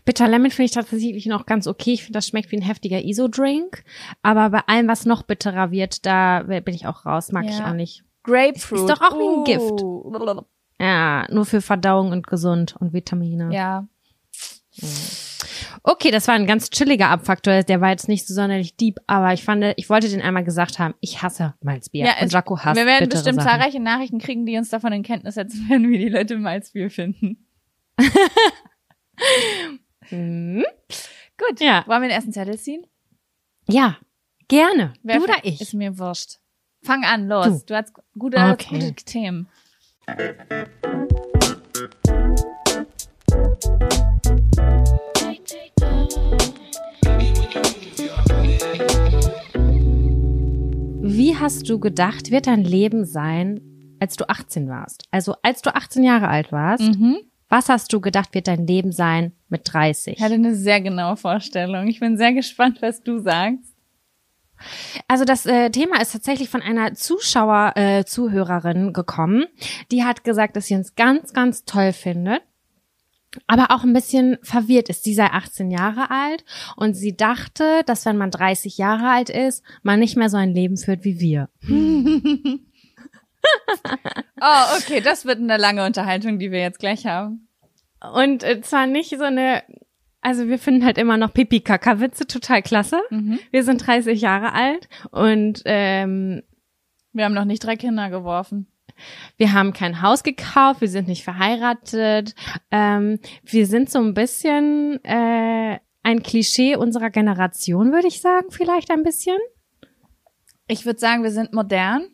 Bitter 0.04 0.28
Lemon 0.28 0.50
finde 0.50 0.66
ich 0.66 0.70
tatsächlich 0.72 1.26
noch 1.26 1.46
ganz 1.46 1.66
okay. 1.66 1.92
Ich 1.92 2.04
finde, 2.04 2.18
das 2.18 2.26
schmeckt 2.28 2.50
wie 2.52 2.56
ein 2.56 2.62
heftiger 2.62 3.02
ISO-Drink. 3.02 3.84
Aber 4.22 4.50
bei 4.50 4.60
allem, 4.66 4.88
was 4.88 5.06
noch 5.06 5.22
bitterer 5.22 5.70
wird, 5.70 6.06
da 6.06 6.42
bin 6.42 6.74
ich 6.74 6.86
auch 6.86 7.06
raus. 7.06 7.32
Mag 7.32 7.46
ich 7.46 7.58
Ja. 7.58 7.70
auch 7.70 7.74
nicht. 7.74 8.04
Grapefruit. 8.24 8.80
Ist 8.80 8.90
doch 8.90 9.00
auch 9.00 9.18
wie 9.18 9.38
ein 9.38 9.44
Gift. 9.44 9.82
Uh. 9.82 10.42
Ja, 10.80 11.26
nur 11.30 11.44
für 11.44 11.60
Verdauung 11.60 12.10
und 12.12 12.26
gesund 12.26 12.76
und 12.78 12.92
Vitamine. 12.92 13.52
Ja. 13.52 13.86
Okay, 15.82 16.10
das 16.10 16.28
war 16.28 16.34
ein 16.34 16.46
ganz 16.46 16.70
chilliger 16.70 17.08
Abfaktor. 17.10 17.62
Der 17.62 17.80
war 17.80 17.90
jetzt 17.90 18.08
nicht 18.08 18.26
so 18.26 18.32
sonderlich 18.34 18.76
deep, 18.76 18.98
aber 19.06 19.32
ich 19.32 19.44
fand, 19.44 19.64
ich 19.76 19.90
wollte 19.90 20.08
den 20.08 20.22
einmal 20.22 20.44
gesagt 20.44 20.78
haben. 20.78 20.94
Ich 21.00 21.22
hasse 21.22 21.54
Malzbier. 21.62 22.06
Ja, 22.06 22.12
und 22.22 22.32
Jaco 22.32 22.58
hasst 22.58 22.76
Wir 22.76 22.86
werden 22.86 23.08
bestimmt 23.08 23.36
Sachen. 23.42 23.48
zahlreiche 23.48 23.80
Nachrichten 23.80 24.18
kriegen, 24.18 24.46
die 24.46 24.56
uns 24.56 24.70
davon 24.70 24.92
in 24.92 25.02
Kenntnis 25.02 25.34
setzen 25.34 25.68
werden, 25.68 25.88
wie 25.90 25.98
die 25.98 26.08
Leute 26.08 26.38
Malzbier 26.38 26.90
finden. 26.90 27.46
Mhm. 30.10 30.64
Gut. 31.38 31.60
Ja. 31.60 31.84
Wollen 31.86 32.02
wir 32.02 32.08
den 32.08 32.14
ersten 32.16 32.32
Zettel 32.32 32.58
ziehen? 32.58 32.86
Ja, 33.68 33.98
gerne. 34.48 34.92
Wer 35.02 35.18
du 35.18 35.24
oder 35.24 35.36
ich? 35.42 35.60
Ist 35.60 35.74
mir 35.74 35.98
wurscht. 35.98 36.38
Fang 36.82 37.04
an, 37.04 37.28
los. 37.28 37.64
Du, 37.64 37.74
hast 37.74 37.92
gute, 38.18 38.38
Okay. 38.38 38.78
gute 38.78 38.94
Themen. 39.04 39.48
Wie 51.14 51.36
hast 51.36 51.68
du 51.68 51.78
gedacht, 51.78 52.30
wird 52.30 52.46
dein 52.46 52.64
Leben 52.64 53.04
sein, 53.04 53.60
als 54.00 54.16
du 54.16 54.28
18 54.28 54.68
warst? 54.68 55.04
Also 55.10 55.34
als 55.42 55.62
du 55.62 55.74
18 55.74 56.02
Jahre 56.02 56.28
alt 56.28 56.52
warst, 56.52 56.82
Mhm. 56.98 57.18
was 57.48 57.68
hast 57.68 57.92
du 57.92 58.00
gedacht, 58.00 58.34
wird 58.34 58.48
dein 58.48 58.66
Leben 58.66 58.92
sein 58.92 59.32
mit 59.48 59.62
30? 59.70 60.16
Ich 60.16 60.22
hatte 60.22 60.34
eine 60.34 60.54
sehr 60.54 60.80
genaue 60.80 61.16
Vorstellung. 61.16 61.86
Ich 61.86 62.00
bin 62.00 62.16
sehr 62.16 62.32
gespannt, 62.32 62.80
was 62.80 63.02
du 63.02 63.18
sagst. 63.18 63.74
Also 65.08 65.24
das 65.24 65.44
äh, 65.44 65.70
Thema 65.70 66.00
ist 66.00 66.12
tatsächlich 66.12 66.48
von 66.48 66.62
einer 66.62 66.94
Zuschauer, 66.94 67.72
äh, 67.74 68.04
Zuhörerin 68.04 68.92
gekommen. 68.92 69.44
Die 69.90 70.04
hat 70.04 70.22
gesagt, 70.24 70.56
dass 70.56 70.66
sie 70.66 70.76
uns 70.76 70.94
ganz, 70.94 71.32
ganz 71.32 71.64
toll 71.64 71.92
findet. 71.92 72.42
Aber 73.46 73.70
auch 73.70 73.82
ein 73.84 73.92
bisschen 73.92 74.38
verwirrt 74.42 74.88
ist. 74.88 75.04
Sie 75.04 75.14
sei 75.14 75.26
18 75.26 75.70
Jahre 75.70 76.10
alt 76.10 76.44
und 76.76 76.94
sie 76.94 77.16
dachte, 77.16 77.82
dass 77.86 78.04
wenn 78.04 78.16
man 78.18 78.30
30 78.30 78.78
Jahre 78.78 79.08
alt 79.08 79.30
ist, 79.30 79.62
man 79.82 80.00
nicht 80.00 80.16
mehr 80.16 80.28
so 80.28 80.36
ein 80.36 80.52
Leben 80.54 80.76
führt 80.76 81.04
wie 81.04 81.18
wir. 81.18 81.48
oh, 84.40 84.76
okay, 84.78 85.00
das 85.00 85.24
wird 85.24 85.38
eine 85.38 85.56
lange 85.56 85.84
Unterhaltung, 85.84 86.38
die 86.38 86.50
wir 86.50 86.60
jetzt 86.60 86.78
gleich 86.78 87.06
haben. 87.06 87.48
Und 88.14 88.42
äh, 88.42 88.60
zwar 88.62 88.86
nicht 88.86 89.10
so 89.10 89.24
eine, 89.24 89.62
also 90.20 90.48
wir 90.48 90.58
finden 90.58 90.84
halt 90.84 90.98
immer 90.98 91.16
noch 91.16 91.32
Pipi-Kaka-Witze 91.32 92.26
total 92.26 92.62
klasse. 92.62 93.00
Mhm. 93.10 93.38
Wir 93.50 93.64
sind 93.64 93.86
30 93.86 94.20
Jahre 94.20 94.52
alt 94.52 94.88
und 95.10 95.62
ähm, 95.64 96.42
Wir 97.12 97.24
haben 97.24 97.34
noch 97.34 97.44
nicht 97.44 97.64
drei 97.64 97.76
Kinder 97.76 98.10
geworfen. 98.10 98.66
Wir 99.36 99.52
haben 99.52 99.72
kein 99.72 100.02
Haus 100.02 100.22
gekauft, 100.22 100.80
wir 100.80 100.88
sind 100.88 101.08
nicht 101.08 101.24
verheiratet. 101.24 102.34
Ähm, 102.70 103.18
wir 103.44 103.66
sind 103.66 103.90
so 103.90 103.98
ein 103.98 104.14
bisschen 104.14 105.02
äh, 105.04 105.78
ein 106.02 106.22
Klischee 106.22 106.76
unserer 106.76 107.10
Generation, 107.10 107.92
würde 107.92 108.08
ich 108.08 108.20
sagen, 108.20 108.46
vielleicht 108.50 108.90
ein 108.90 109.02
bisschen. 109.02 109.38
Ich 110.68 110.86
würde 110.86 110.98
sagen, 110.98 111.22
wir 111.22 111.30
sind 111.30 111.52
modern. 111.52 112.06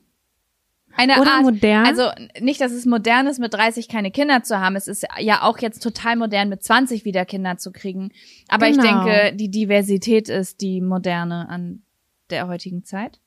Eine 0.97 1.20
Oder 1.20 1.35
Art, 1.35 1.42
modern. 1.42 1.87
Also 1.87 2.11
nicht, 2.40 2.61
dass 2.61 2.73
es 2.73 2.85
modern 2.85 3.28
ist, 3.28 3.38
mit 3.38 3.54
30 3.54 3.88
keine 3.88 4.11
Kinder 4.11 4.42
zu 4.42 4.58
haben. 4.58 4.75
Es 4.75 4.88
ist 4.88 5.06
ja 5.20 5.42
auch 5.42 5.58
jetzt 5.58 5.80
total 5.80 6.16
modern, 6.16 6.49
mit 6.49 6.64
20 6.64 7.04
wieder 7.04 7.25
Kinder 7.25 7.56
zu 7.56 7.70
kriegen. 7.70 8.11
Aber 8.49 8.68
ich 8.68 8.76
Genau. 8.76 9.04
denke, 9.04 9.37
die 9.37 9.50
Diversität 9.50 10.28
ist 10.28 10.61
die 10.61 10.80
moderne 10.80 11.49
an 11.49 11.82
der 12.30 12.49
heutigen 12.49 12.85
Zeit. 12.85 13.20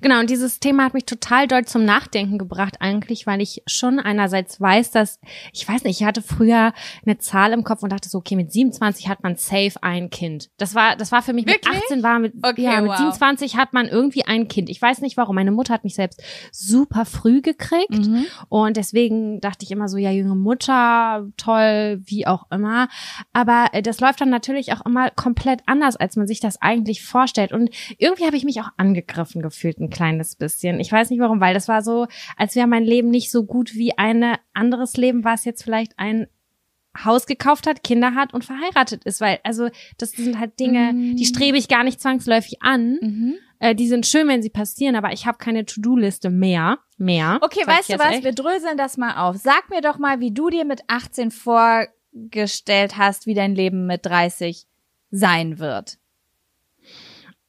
Genau, 0.00 0.20
und 0.20 0.28
dieses 0.30 0.58
Thema 0.60 0.84
hat 0.84 0.94
mich 0.94 1.04
total 1.04 1.46
doll 1.46 1.64
zum 1.64 1.84
Nachdenken 1.84 2.38
gebracht, 2.38 2.76
eigentlich, 2.80 3.26
weil 3.26 3.40
ich 3.40 3.62
schon 3.66 4.00
einerseits 4.00 4.60
weiß, 4.60 4.90
dass, 4.90 5.20
ich 5.52 5.68
weiß 5.68 5.84
nicht, 5.84 6.00
ich 6.00 6.06
hatte 6.06 6.22
früher 6.22 6.72
eine 7.06 7.18
Zahl 7.18 7.52
im 7.52 7.62
Kopf 7.64 7.82
und 7.82 7.90
dachte 7.92 8.08
so, 8.08 8.18
okay, 8.18 8.34
mit 8.36 8.52
27 8.52 9.08
hat 9.08 9.22
man 9.22 9.36
safe 9.36 9.74
ein 9.82 10.10
Kind. 10.10 10.50
Das 10.56 10.74
war, 10.74 10.96
das 10.96 11.12
war 11.12 11.22
für 11.22 11.32
mich, 11.32 11.46
Wirklich? 11.46 11.72
mit 11.72 11.82
18 11.84 12.02
war 12.02 12.18
mit, 12.18 12.34
Okay, 12.42 12.62
ja, 12.62 12.80
mit 12.80 12.90
wow. 12.90 12.96
27 12.98 13.56
hat 13.56 13.72
man 13.72 13.86
irgendwie 13.86 14.24
ein 14.24 14.48
Kind. 14.48 14.68
Ich 14.68 14.82
weiß 14.82 15.00
nicht 15.00 15.16
warum. 15.16 15.34
Meine 15.36 15.52
Mutter 15.52 15.74
hat 15.74 15.84
mich 15.84 15.94
selbst 15.94 16.22
super 16.52 17.04
früh 17.04 17.40
gekriegt 17.40 17.90
Mhm. 17.90 18.26
und 18.48 18.76
deswegen 18.76 19.40
dachte 19.40 19.64
ich 19.64 19.70
immer 19.70 19.88
so, 19.88 19.96
ja, 19.96 20.10
junge 20.10 20.34
Mutter, 20.34 21.26
toll, 21.36 22.00
wie 22.04 22.26
auch 22.26 22.46
immer. 22.50 22.88
Aber 23.32 23.68
äh, 23.72 23.82
das 23.82 24.00
läuft 24.00 24.20
dann 24.20 24.30
natürlich 24.30 24.72
auch 24.72 24.84
immer 24.84 25.10
komplett 25.10 25.60
anders, 25.66 25.96
als 25.96 26.16
man 26.16 26.26
sich 26.26 26.40
das 26.40 26.60
eigentlich 26.60 27.02
vorstellt. 27.04 27.52
Und 27.52 27.70
irgendwie 27.98 28.24
habe 28.26 28.36
ich 28.36 28.44
mich 28.44 28.60
auch 28.60 28.68
angegriffen 28.76 29.42
gefühlt, 29.42 29.57
ein 29.64 29.90
kleines 29.90 30.36
bisschen. 30.36 30.80
Ich 30.80 30.90
weiß 30.92 31.10
nicht 31.10 31.20
warum, 31.20 31.40
weil 31.40 31.54
das 31.54 31.68
war 31.68 31.82
so, 31.82 32.06
als 32.36 32.54
wäre 32.56 32.66
mein 32.66 32.84
Leben 32.84 33.08
nicht 33.10 33.30
so 33.30 33.44
gut 33.44 33.74
wie 33.74 33.96
ein 33.98 34.36
anderes 34.54 34.96
Leben, 34.96 35.24
was 35.24 35.44
jetzt 35.44 35.62
vielleicht 35.62 35.98
ein 35.98 36.26
Haus 37.04 37.26
gekauft 37.26 37.66
hat, 37.66 37.84
Kinder 37.84 38.14
hat 38.14 38.34
und 38.34 38.44
verheiratet 38.44 39.04
ist, 39.04 39.20
weil 39.20 39.38
also 39.44 39.68
das 39.98 40.12
sind 40.12 40.38
halt 40.40 40.58
Dinge, 40.58 40.92
Mm. 40.92 41.16
die 41.16 41.26
strebe 41.26 41.56
ich 41.56 41.68
gar 41.68 41.84
nicht 41.84 42.00
zwangsläufig 42.00 42.60
an. 42.62 42.98
Mhm. 43.00 43.34
Äh, 43.60 43.74
die 43.74 43.86
sind 43.88 44.06
schön, 44.06 44.26
wenn 44.26 44.42
sie 44.42 44.50
passieren, 44.50 44.96
aber 44.96 45.12
ich 45.12 45.26
habe 45.26 45.38
keine 45.38 45.64
To-Do-Liste 45.64 46.30
mehr. 46.30 46.78
Mehr. 46.96 47.38
Okay, 47.42 47.64
weißt 47.64 47.90
du 47.90 47.98
was? 48.00 48.14
echt. 48.14 48.24
Wir 48.24 48.32
dröseln 48.32 48.76
das 48.76 48.96
mal 48.96 49.16
auf. 49.28 49.36
Sag 49.36 49.70
mir 49.70 49.80
doch 49.80 49.98
mal, 49.98 50.18
wie 50.20 50.32
du 50.32 50.48
dir 50.50 50.64
mit 50.64 50.80
18 50.88 51.30
vorgestellt 51.30 52.96
hast, 52.96 53.26
wie 53.26 53.34
dein 53.34 53.54
Leben 53.54 53.86
mit 53.86 54.04
30 54.06 54.66
sein 55.10 55.58
wird. 55.60 55.98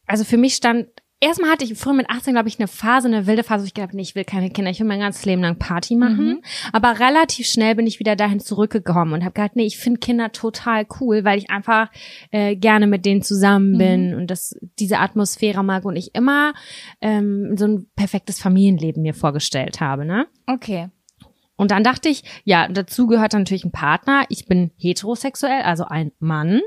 also 0.05 0.23
für 0.23 0.37
mich 0.37 0.55
stand, 0.55 0.87
erstmal 1.19 1.51
hatte 1.51 1.65
ich 1.65 1.77
früher 1.77 1.93
mit 1.93 2.09
18, 2.09 2.33
glaube 2.33 2.49
ich, 2.49 2.59
eine 2.59 2.67
Phase, 2.67 3.07
eine 3.07 3.27
wilde 3.27 3.43
Phase, 3.43 3.63
wo 3.63 3.67
ich 3.67 3.73
gedacht, 3.73 3.93
nee, 3.93 4.01
ich 4.01 4.15
will 4.15 4.23
keine 4.23 4.49
Kinder, 4.49 4.71
ich 4.71 4.79
will 4.79 4.87
mein 4.87 4.99
ganzes 4.99 5.25
Leben 5.25 5.41
lang 5.41 5.57
Party 5.57 5.95
machen. 5.95 6.25
Mhm. 6.25 6.41
Aber 6.71 6.99
relativ 6.99 7.47
schnell 7.47 7.75
bin 7.75 7.87
ich 7.87 7.99
wieder 7.99 8.15
dahin 8.15 8.39
zurückgekommen 8.39 9.13
und 9.13 9.23
habe 9.23 9.33
gedacht, 9.33 9.55
nee, 9.55 9.65
ich 9.65 9.77
finde 9.77 9.99
Kinder 9.99 10.31
total 10.31 10.85
cool, 10.99 11.23
weil 11.23 11.37
ich 11.37 11.49
einfach 11.49 11.89
äh, 12.31 12.55
gerne 12.55 12.87
mit 12.87 13.05
denen 13.05 13.21
zusammen 13.21 13.77
bin 13.77 14.15
und 14.15 14.27
das 14.27 14.55
diese 14.79 14.99
Atmosphäre 14.99 15.63
mag 15.63 15.85
und 15.85 15.95
ich 15.95 16.15
immer 16.15 16.53
ähm, 17.01 17.55
so 17.57 17.65
ein 17.65 17.87
perfektes 17.95 18.39
Familienleben 18.39 19.01
mir 19.01 19.13
vorgestellt 19.13 19.81
habe, 19.81 20.05
ne? 20.05 20.27
Okay. 20.47 20.89
Und 21.59 21.71
dann 21.71 21.83
dachte 21.83 22.07
ich, 22.07 22.23
ja, 22.45 22.69
dazu 22.69 23.05
gehört 23.05 23.33
natürlich 23.33 23.65
ein 23.65 23.73
Partner. 23.73 24.23
Ich 24.29 24.45
bin 24.45 24.71
heterosexuell, 24.77 25.61
also 25.63 25.83
ein 25.83 26.13
Mann. 26.17 26.61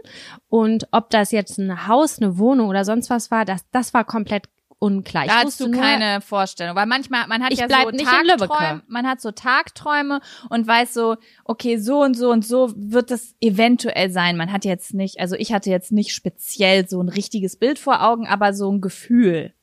Und 0.49 0.87
ob 0.91 1.09
das 1.09 1.33
jetzt 1.33 1.57
ein 1.57 1.87
Haus, 1.89 2.21
eine 2.21 2.37
Wohnung 2.37 2.69
oder 2.69 2.85
sonst 2.85 3.09
was 3.09 3.31
war, 3.31 3.47
das, 3.47 3.65
das 3.71 3.95
war 3.95 4.05
komplett 4.05 4.51
unklar. 4.79 5.25
Da 5.25 5.45
hast 5.45 5.61
du 5.61 5.71
keine 5.71 6.21
Vorstellung, 6.21 6.77
weil 6.77 6.85
manchmal 6.85 7.27
man 7.27 7.43
hat 7.43 7.55
ja 7.55 7.69
so. 7.71 7.91
Tagträume, 8.05 8.83
man 8.87 9.07
hat 9.07 9.23
so 9.23 9.31
Tagträume 9.31 10.21
und 10.51 10.67
weiß 10.67 10.93
so, 10.93 11.17
okay, 11.47 11.79
so 11.79 12.03
und 12.03 12.15
so 12.15 12.31
und 12.31 12.45
so 12.45 12.71
wird 12.77 13.11
das 13.11 13.35
eventuell 13.41 14.11
sein. 14.11 14.37
Man 14.37 14.53
hat 14.53 14.67
jetzt 14.67 14.93
nicht, 14.93 15.21
also 15.21 15.37
ich 15.37 15.55
hatte 15.55 15.71
jetzt 15.71 15.93
nicht 15.93 16.13
speziell 16.13 16.87
so 16.87 17.03
ein 17.03 17.09
richtiges 17.09 17.57
Bild 17.57 17.79
vor 17.79 18.05
Augen, 18.05 18.27
aber 18.27 18.53
so 18.53 18.71
ein 18.71 18.83
Gefühl. 18.83 19.55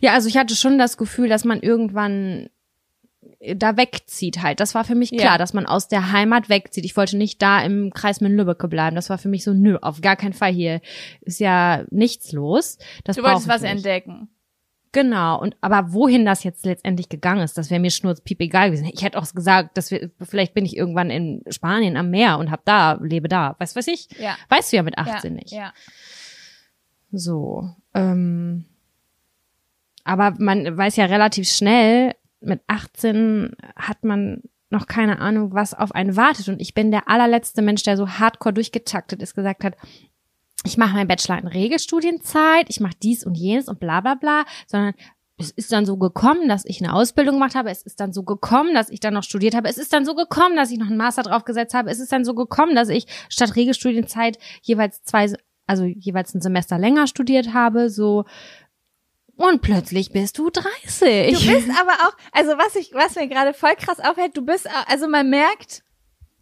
Ja, 0.00 0.12
also 0.12 0.28
ich 0.28 0.36
hatte 0.36 0.54
schon 0.54 0.78
das 0.78 0.96
Gefühl, 0.96 1.28
dass 1.28 1.44
man 1.44 1.60
irgendwann 1.60 2.50
da 3.56 3.76
wegzieht 3.76 4.42
halt. 4.42 4.60
Das 4.60 4.74
war 4.74 4.84
für 4.84 4.94
mich 4.94 5.10
klar, 5.10 5.32
Ja. 5.34 5.38
dass 5.38 5.52
man 5.54 5.66
aus 5.66 5.88
der 5.88 6.12
Heimat 6.12 6.48
wegzieht. 6.48 6.84
Ich 6.84 6.96
wollte 6.96 7.16
nicht 7.16 7.40
da 7.42 7.62
im 7.62 7.92
Kreis 7.92 8.20
mit 8.20 8.32
Lübbecke 8.32 8.68
bleiben. 8.68 8.96
Das 8.96 9.10
war 9.10 9.18
für 9.18 9.28
mich 9.28 9.44
so, 9.44 9.52
nö, 9.52 9.76
auf 9.80 10.00
gar 10.00 10.16
keinen 10.16 10.32
Fall 10.32 10.52
hier 10.52 10.80
ist 11.20 11.40
ja 11.40 11.84
nichts 11.90 12.32
los. 12.32 12.78
Das 13.04 13.16
Du 13.16 13.22
wolltest 13.22 13.48
was 13.48 13.62
nicht. 13.62 13.70
entdecken. 13.72 14.28
Genau. 14.92 15.40
Und 15.40 15.56
aber 15.60 15.92
wohin 15.92 16.24
das 16.24 16.44
jetzt 16.44 16.64
letztendlich 16.64 17.08
gegangen 17.08 17.42
ist, 17.42 17.58
das 17.58 17.68
wäre 17.68 17.80
mir 17.80 17.90
schnurzpiep 17.90 18.40
egal 18.40 18.70
gewesen. 18.70 18.88
Ich 18.94 19.02
hätte 19.02 19.18
auch 19.18 19.32
gesagt, 19.34 19.76
dass 19.76 19.90
wir, 19.90 20.10
vielleicht 20.22 20.54
bin 20.54 20.64
ich 20.64 20.76
irgendwann 20.76 21.10
in 21.10 21.42
Spanien 21.50 21.96
am 21.96 22.10
Meer 22.10 22.38
und 22.38 22.50
hab 22.52 22.64
da, 22.64 22.92
lebe 23.02 23.26
da. 23.28 23.56
Weißt 23.58 23.74
was 23.74 23.88
ich? 23.88 24.08
Ja. 24.20 24.36
Weißt 24.50 24.72
du 24.72 24.76
ja 24.76 24.82
mit 24.84 24.94
Ja, 24.96 25.02
18 25.04 25.34
nicht. 25.34 25.50
ja. 25.50 25.72
So. 27.10 27.68
Ähm, 27.94 28.66
aber 30.04 30.34
man 30.38 30.76
weiß 30.76 30.96
ja 30.96 31.06
relativ 31.06 31.48
schnell, 31.48 32.14
mit 32.44 32.60
18 32.66 33.56
hat 33.76 34.04
man 34.04 34.42
noch 34.70 34.86
keine 34.86 35.20
Ahnung, 35.20 35.54
was 35.54 35.74
auf 35.74 35.92
einen 35.92 36.16
wartet. 36.16 36.48
Und 36.48 36.60
ich 36.60 36.74
bin 36.74 36.90
der 36.90 37.08
allerletzte 37.08 37.62
Mensch, 37.62 37.82
der 37.82 37.96
so 37.96 38.08
hardcore 38.08 38.52
durchgetaktet 38.52 39.22
ist, 39.22 39.34
gesagt 39.34 39.64
hat, 39.64 39.76
ich 40.64 40.76
mache 40.78 40.94
meinen 40.94 41.08
Bachelor 41.08 41.38
in 41.38 41.46
Regelstudienzeit, 41.46 42.66
ich 42.68 42.80
mache 42.80 42.94
dies 43.02 43.24
und 43.24 43.34
jenes 43.34 43.68
und 43.68 43.80
bla 43.80 44.00
bla 44.00 44.14
bla, 44.14 44.44
sondern 44.66 44.94
es 45.36 45.50
ist 45.50 45.72
dann 45.72 45.84
so 45.84 45.96
gekommen, 45.96 46.48
dass 46.48 46.64
ich 46.64 46.80
eine 46.80 46.94
Ausbildung 46.94 47.36
gemacht 47.36 47.54
habe. 47.54 47.70
Es 47.70 47.82
ist 47.82 47.98
dann 48.00 48.12
so 48.12 48.22
gekommen, 48.22 48.72
dass 48.74 48.88
ich 48.88 49.00
dann 49.00 49.14
noch 49.14 49.24
studiert 49.24 49.54
habe. 49.54 49.68
Es 49.68 49.78
ist 49.78 49.92
dann 49.92 50.04
so 50.04 50.14
gekommen, 50.14 50.56
dass 50.56 50.70
ich 50.70 50.78
noch 50.78 50.86
einen 50.86 50.96
Master 50.96 51.22
draufgesetzt 51.22 51.74
habe. 51.74 51.90
Es 51.90 51.98
ist 51.98 52.12
dann 52.12 52.24
so 52.24 52.34
gekommen, 52.34 52.74
dass 52.74 52.88
ich 52.88 53.06
statt 53.28 53.56
Regelstudienzeit 53.56 54.38
jeweils 54.62 55.02
zwei, 55.02 55.32
also 55.66 55.84
jeweils 55.84 56.34
ein 56.34 56.40
Semester 56.40 56.78
länger 56.78 57.08
studiert 57.08 57.52
habe. 57.52 57.90
So 57.90 58.24
und 59.36 59.62
plötzlich 59.62 60.10
bist 60.12 60.38
du 60.38 60.50
30. 60.50 61.38
Du 61.38 61.52
bist 61.52 61.68
aber 61.80 61.92
auch, 62.06 62.16
also 62.32 62.52
was 62.52 62.76
ich, 62.76 62.92
was 62.94 63.14
mir 63.16 63.28
gerade 63.28 63.54
voll 63.54 63.74
krass 63.76 64.00
aufhält, 64.00 64.36
du 64.36 64.42
bist, 64.44 64.68
also 64.86 65.08
man 65.08 65.28
merkt, 65.30 65.82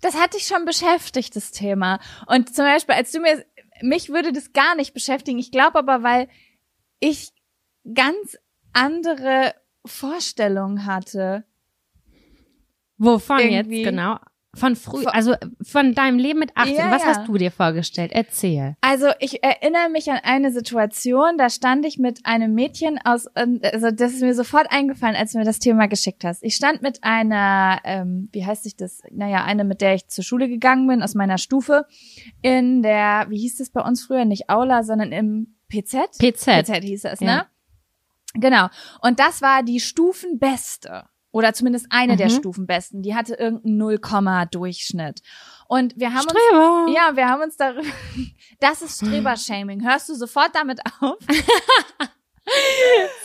das 0.00 0.14
hat 0.20 0.34
dich 0.34 0.46
schon 0.46 0.64
beschäftigt, 0.64 1.34
das 1.36 1.52
Thema. 1.52 2.00
Und 2.26 2.54
zum 2.54 2.64
Beispiel, 2.64 2.94
als 2.94 3.12
du 3.12 3.20
mir, 3.20 3.44
mich 3.82 4.08
würde 4.10 4.32
das 4.32 4.52
gar 4.52 4.74
nicht 4.74 4.94
beschäftigen. 4.94 5.38
Ich 5.38 5.52
glaube 5.52 5.78
aber, 5.78 6.02
weil 6.02 6.28
ich 7.00 7.30
ganz 7.94 8.36
andere 8.72 9.54
Vorstellungen 9.86 10.86
hatte. 10.86 11.44
Wovon 12.98 13.38
irgendwie- 13.40 13.78
jetzt 13.78 13.90
genau? 13.90 14.18
Von 14.54 14.76
früh, 14.76 15.06
also 15.06 15.34
von 15.62 15.94
deinem 15.94 16.18
Leben 16.18 16.38
mit 16.38 16.54
18. 16.54 16.76
Ja, 16.76 16.90
Was 16.90 17.02
ja. 17.02 17.08
hast 17.08 17.26
du 17.26 17.38
dir 17.38 17.50
vorgestellt? 17.50 18.12
Erzähl. 18.12 18.76
Also 18.82 19.06
ich 19.18 19.42
erinnere 19.42 19.88
mich 19.88 20.10
an 20.10 20.18
eine 20.22 20.52
Situation, 20.52 21.38
da 21.38 21.48
stand 21.48 21.86
ich 21.86 21.98
mit 21.98 22.26
einem 22.26 22.52
Mädchen 22.52 22.98
aus, 23.02 23.28
ähm, 23.34 23.60
also 23.72 23.90
das 23.90 24.12
ist 24.12 24.20
mir 24.20 24.34
sofort 24.34 24.70
eingefallen, 24.70 25.16
als 25.16 25.32
du 25.32 25.38
mir 25.38 25.46
das 25.46 25.58
Thema 25.58 25.86
geschickt 25.88 26.22
hast. 26.24 26.42
Ich 26.42 26.54
stand 26.54 26.82
mit 26.82 27.02
einer, 27.02 27.80
ähm, 27.84 28.28
wie 28.32 28.44
heißt 28.44 28.64
sich 28.64 28.76
das? 28.76 29.00
Naja, 29.10 29.42
eine, 29.42 29.64
mit 29.64 29.80
der 29.80 29.94
ich 29.94 30.08
zur 30.08 30.22
Schule 30.22 30.48
gegangen 30.48 30.86
bin, 30.86 31.02
aus 31.02 31.14
meiner 31.14 31.38
Stufe, 31.38 31.86
in 32.42 32.82
der, 32.82 33.26
wie 33.30 33.38
hieß 33.38 33.56
das 33.56 33.70
bei 33.70 33.80
uns 33.80 34.04
früher? 34.04 34.26
Nicht 34.26 34.50
Aula, 34.50 34.82
sondern 34.82 35.12
im 35.12 35.54
PZ? 35.70 36.18
PZ. 36.18 36.44
PZ 36.66 36.74
hieß 36.84 37.02
das, 37.02 37.20
Ja. 37.20 37.36
ne? 37.36 37.46
Genau. 38.34 38.68
Und 39.00 39.18
das 39.18 39.40
war 39.40 39.62
die 39.62 39.80
Stufenbeste. 39.80 41.04
Oder 41.32 41.54
zumindest 41.54 41.86
eine 41.90 42.16
der 42.16 42.28
Mhm. 42.28 42.36
Stufenbesten. 42.36 43.02
Die 43.02 43.14
hatte 43.14 43.34
irgendeinen 43.34 43.78
0, 43.78 43.98
Durchschnitt. 44.50 45.22
Und 45.66 45.98
wir 45.98 46.12
haben 46.12 46.26
uns 46.26 46.32
Streber. 46.32 46.86
ja, 46.94 47.16
wir 47.16 47.28
haben 47.28 47.42
uns 47.42 47.56
darüber. 47.56 47.82
Das 48.60 48.80
ist 48.82 48.98
Streber-Shaming. 49.04 49.84
Hörst 49.84 50.08
du 50.08 50.14
sofort 50.14 50.50
damit 50.54 50.78
auf? 51.00 51.16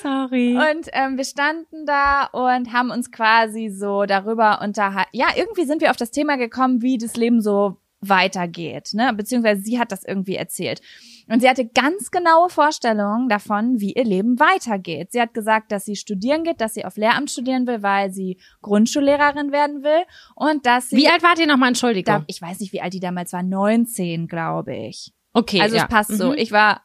Sorry. 0.01 0.55
Und 0.55 0.87
ähm, 0.93 1.17
wir 1.17 1.25
standen 1.25 1.85
da 1.85 2.25
und 2.25 2.71
haben 2.71 2.91
uns 2.91 3.11
quasi 3.11 3.69
so 3.69 4.05
darüber 4.05 4.61
unterhalten. 4.61 5.09
Ja, 5.11 5.27
irgendwie 5.35 5.65
sind 5.65 5.81
wir 5.81 5.89
auf 5.91 5.97
das 5.97 6.11
Thema 6.11 6.37
gekommen, 6.37 6.81
wie 6.81 6.97
das 6.97 7.15
Leben 7.17 7.41
so 7.41 7.77
weitergeht, 7.99 8.91
ne? 8.93 9.11
Beziehungsweise 9.13 9.61
sie 9.61 9.79
hat 9.79 9.91
das 9.91 10.03
irgendwie 10.03 10.35
erzählt. 10.35 10.81
Und 11.29 11.41
sie 11.41 11.49
hatte 11.49 11.65
ganz 11.67 12.09
genaue 12.11 12.49
Vorstellungen 12.49 13.27
davon, 13.27 13.79
wie 13.81 13.93
ihr 13.93 14.05
Leben 14.05 14.39
weitergeht. 14.39 15.11
Sie 15.11 15.19
hat 15.19 15.33
gesagt, 15.33 15.71
dass 15.71 15.83
sie 15.85 15.95
studieren 15.97 16.43
geht, 16.43 16.61
dass 16.61 16.73
sie 16.73 16.85
auf 16.85 16.95
Lehramt 16.95 17.29
studieren 17.29 17.67
will, 17.67 17.83
weil 17.83 18.11
sie 18.11 18.39
Grundschullehrerin 18.61 19.51
werden 19.51 19.83
will 19.83 20.03
und 20.35 20.65
dass 20.65 20.89
sie 20.89 20.97
Wie 20.97 21.09
alt 21.09 21.23
wart 21.23 21.39
ihr 21.39 21.47
nochmal, 21.47 21.69
Entschuldigung? 21.69 22.19
da, 22.19 22.23
ich 22.27 22.41
weiß 22.41 22.59
nicht, 22.61 22.71
wie 22.71 22.81
alt 22.81 22.93
die 22.93 22.99
damals 23.01 23.33
war, 23.33 23.43
19, 23.43 24.27
glaube 24.27 24.75
ich. 24.75 25.11
okay, 25.33 25.59
Also 25.61 25.75
ja. 25.75 25.83
es 25.83 25.89
passt 25.89 26.11
so. 26.17 26.29
Mhm. 26.31 26.37
Ich 26.37 26.51
war, 26.51 26.81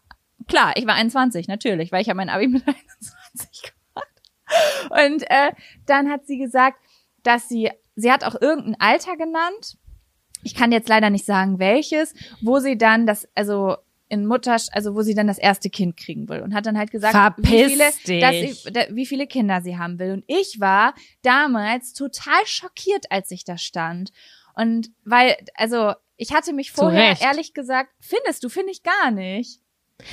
klar, 0.49 0.73
ich 0.77 0.87
war 0.87 0.95
21, 0.95 1.47
natürlich, 1.47 1.93
weil 1.93 2.03
ich 2.03 2.09
habe 2.09 2.17
mein 2.17 2.29
Abi 2.29 2.49
mit 2.49 2.63
21 2.67 3.63
gemacht. 3.63 4.09
Und 4.91 5.23
äh, 5.31 5.53
dann 5.87 6.11
hat 6.11 6.27
sie 6.27 6.39
gesagt, 6.39 6.79
dass 7.23 7.49
sie, 7.49 7.71
sie 7.95 8.11
hat 8.11 8.25
auch 8.25 8.35
irgendein 8.41 8.77
Alter 8.81 9.17
genannt. 9.17 9.79
Ich 10.43 10.57
kann 10.57 10.73
jetzt 10.73 10.89
leider 10.89 11.11
nicht 11.11 11.25
sagen, 11.25 11.61
welches, 11.61 12.15
wo 12.41 12.59
sie 12.59 12.77
dann 12.77 13.07
das, 13.07 13.29
also 13.37 13.77
in 14.13 14.27
Mutter, 14.27 14.59
also 14.73 14.95
wo 14.95 15.01
sie 15.01 15.15
dann 15.15 15.27
das 15.27 15.39
erste 15.39 15.71
Kind 15.71 15.97
kriegen 15.97 16.29
will 16.29 16.43
und 16.43 16.55
hat 16.55 16.67
dann 16.67 16.77
halt 16.77 16.91
gesagt, 16.91 17.15
wie 17.39 17.65
viele, 17.65 17.91
sie, 18.05 18.21
da, 18.21 18.85
wie 18.91 19.07
viele 19.07 19.27
Kinder 19.27 19.63
sie 19.63 19.79
haben 19.79 19.99
will. 19.99 20.13
Und 20.13 20.25
ich 20.27 20.61
war 20.61 20.95
damals 21.23 21.95
total 21.95 22.45
schockiert, 22.45 23.11
als 23.11 23.31
ich 23.31 23.45
da 23.45 23.57
stand. 23.57 24.13
Und 24.55 24.91
weil, 25.07 25.35
also 25.55 25.95
ich 26.19 26.35
hatte 26.35 26.53
mich 26.53 26.73
vorher 26.73 27.17
ehrlich 27.23 27.55
gesagt, 27.55 27.91
findest 28.01 28.45
du, 28.45 28.51
finde 28.51 28.73
ich 28.73 28.83
gar 28.83 29.11
nicht. 29.11 29.61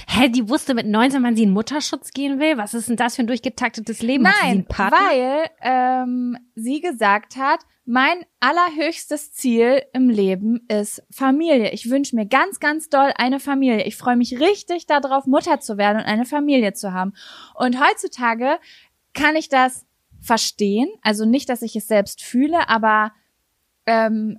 Hä, 0.07 0.29
die 0.29 0.47
wusste 0.47 0.75
mit 0.75 0.87
19, 0.87 1.21
wann 1.21 1.35
sie 1.35 1.43
in 1.43 1.51
Mutterschutz 1.51 2.11
gehen 2.11 2.39
will? 2.39 2.57
Was 2.57 2.73
ist 2.73 2.87
denn 2.87 2.95
das 2.95 3.17
für 3.17 3.23
ein 3.23 3.27
durchgetaktetes 3.27 4.01
Leben? 4.01 4.23
Nein, 4.23 4.65
weil 4.69 5.49
ähm, 5.61 6.37
sie 6.55 6.79
gesagt 6.79 7.35
hat, 7.35 7.59
mein 7.91 8.23
allerhöchstes 8.39 9.33
Ziel 9.33 9.81
im 9.93 10.11
Leben 10.11 10.61
ist 10.67 11.01
Familie. 11.09 11.71
Ich 11.71 11.89
wünsche 11.89 12.15
mir 12.15 12.27
ganz, 12.27 12.59
ganz 12.59 12.87
doll 12.89 13.11
eine 13.15 13.39
Familie. 13.39 13.83
Ich 13.85 13.97
freue 13.97 14.15
mich 14.15 14.39
richtig 14.39 14.85
darauf, 14.85 15.25
Mutter 15.25 15.59
zu 15.59 15.79
werden 15.79 15.97
und 15.97 16.03
eine 16.05 16.25
Familie 16.25 16.73
zu 16.73 16.93
haben. 16.93 17.13
Und 17.55 17.83
heutzutage 17.83 18.59
kann 19.15 19.35
ich 19.35 19.49
das 19.49 19.87
verstehen. 20.21 20.87
Also 21.01 21.25
nicht, 21.25 21.49
dass 21.49 21.63
ich 21.63 21.75
es 21.75 21.87
selbst 21.87 22.21
fühle, 22.21 22.69
aber 22.69 23.11
ähm, 23.87 24.37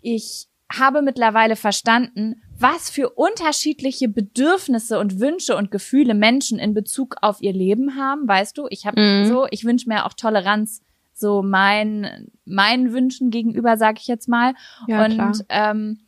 ich 0.00 0.48
habe 0.68 1.00
mittlerweile 1.00 1.54
verstanden, 1.54 2.42
was 2.58 2.90
für 2.90 3.10
unterschiedliche 3.10 4.08
Bedürfnisse 4.08 4.98
und 4.98 5.20
Wünsche 5.20 5.56
und 5.56 5.70
Gefühle 5.70 6.14
Menschen 6.14 6.58
in 6.58 6.74
Bezug 6.74 7.18
auf 7.22 7.40
ihr 7.40 7.52
Leben 7.52 7.94
haben, 7.96 8.26
weißt 8.26 8.58
du? 8.58 8.66
Ich 8.68 8.84
habe 8.84 9.00
Mhm. 9.00 9.26
so, 9.26 9.46
ich 9.52 9.64
wünsche 9.64 9.88
mir 9.88 10.06
auch 10.06 10.14
Toleranz 10.14 10.82
so 11.20 11.42
mein, 11.42 12.30
meinen 12.44 12.92
Wünschen 12.92 13.30
gegenüber, 13.30 13.76
sag 13.76 14.00
ich 14.00 14.06
jetzt 14.06 14.28
mal. 14.28 14.54
Ja, 14.86 15.04
und 15.04 15.14
klar. 15.14 15.32
ähm, 15.48 16.00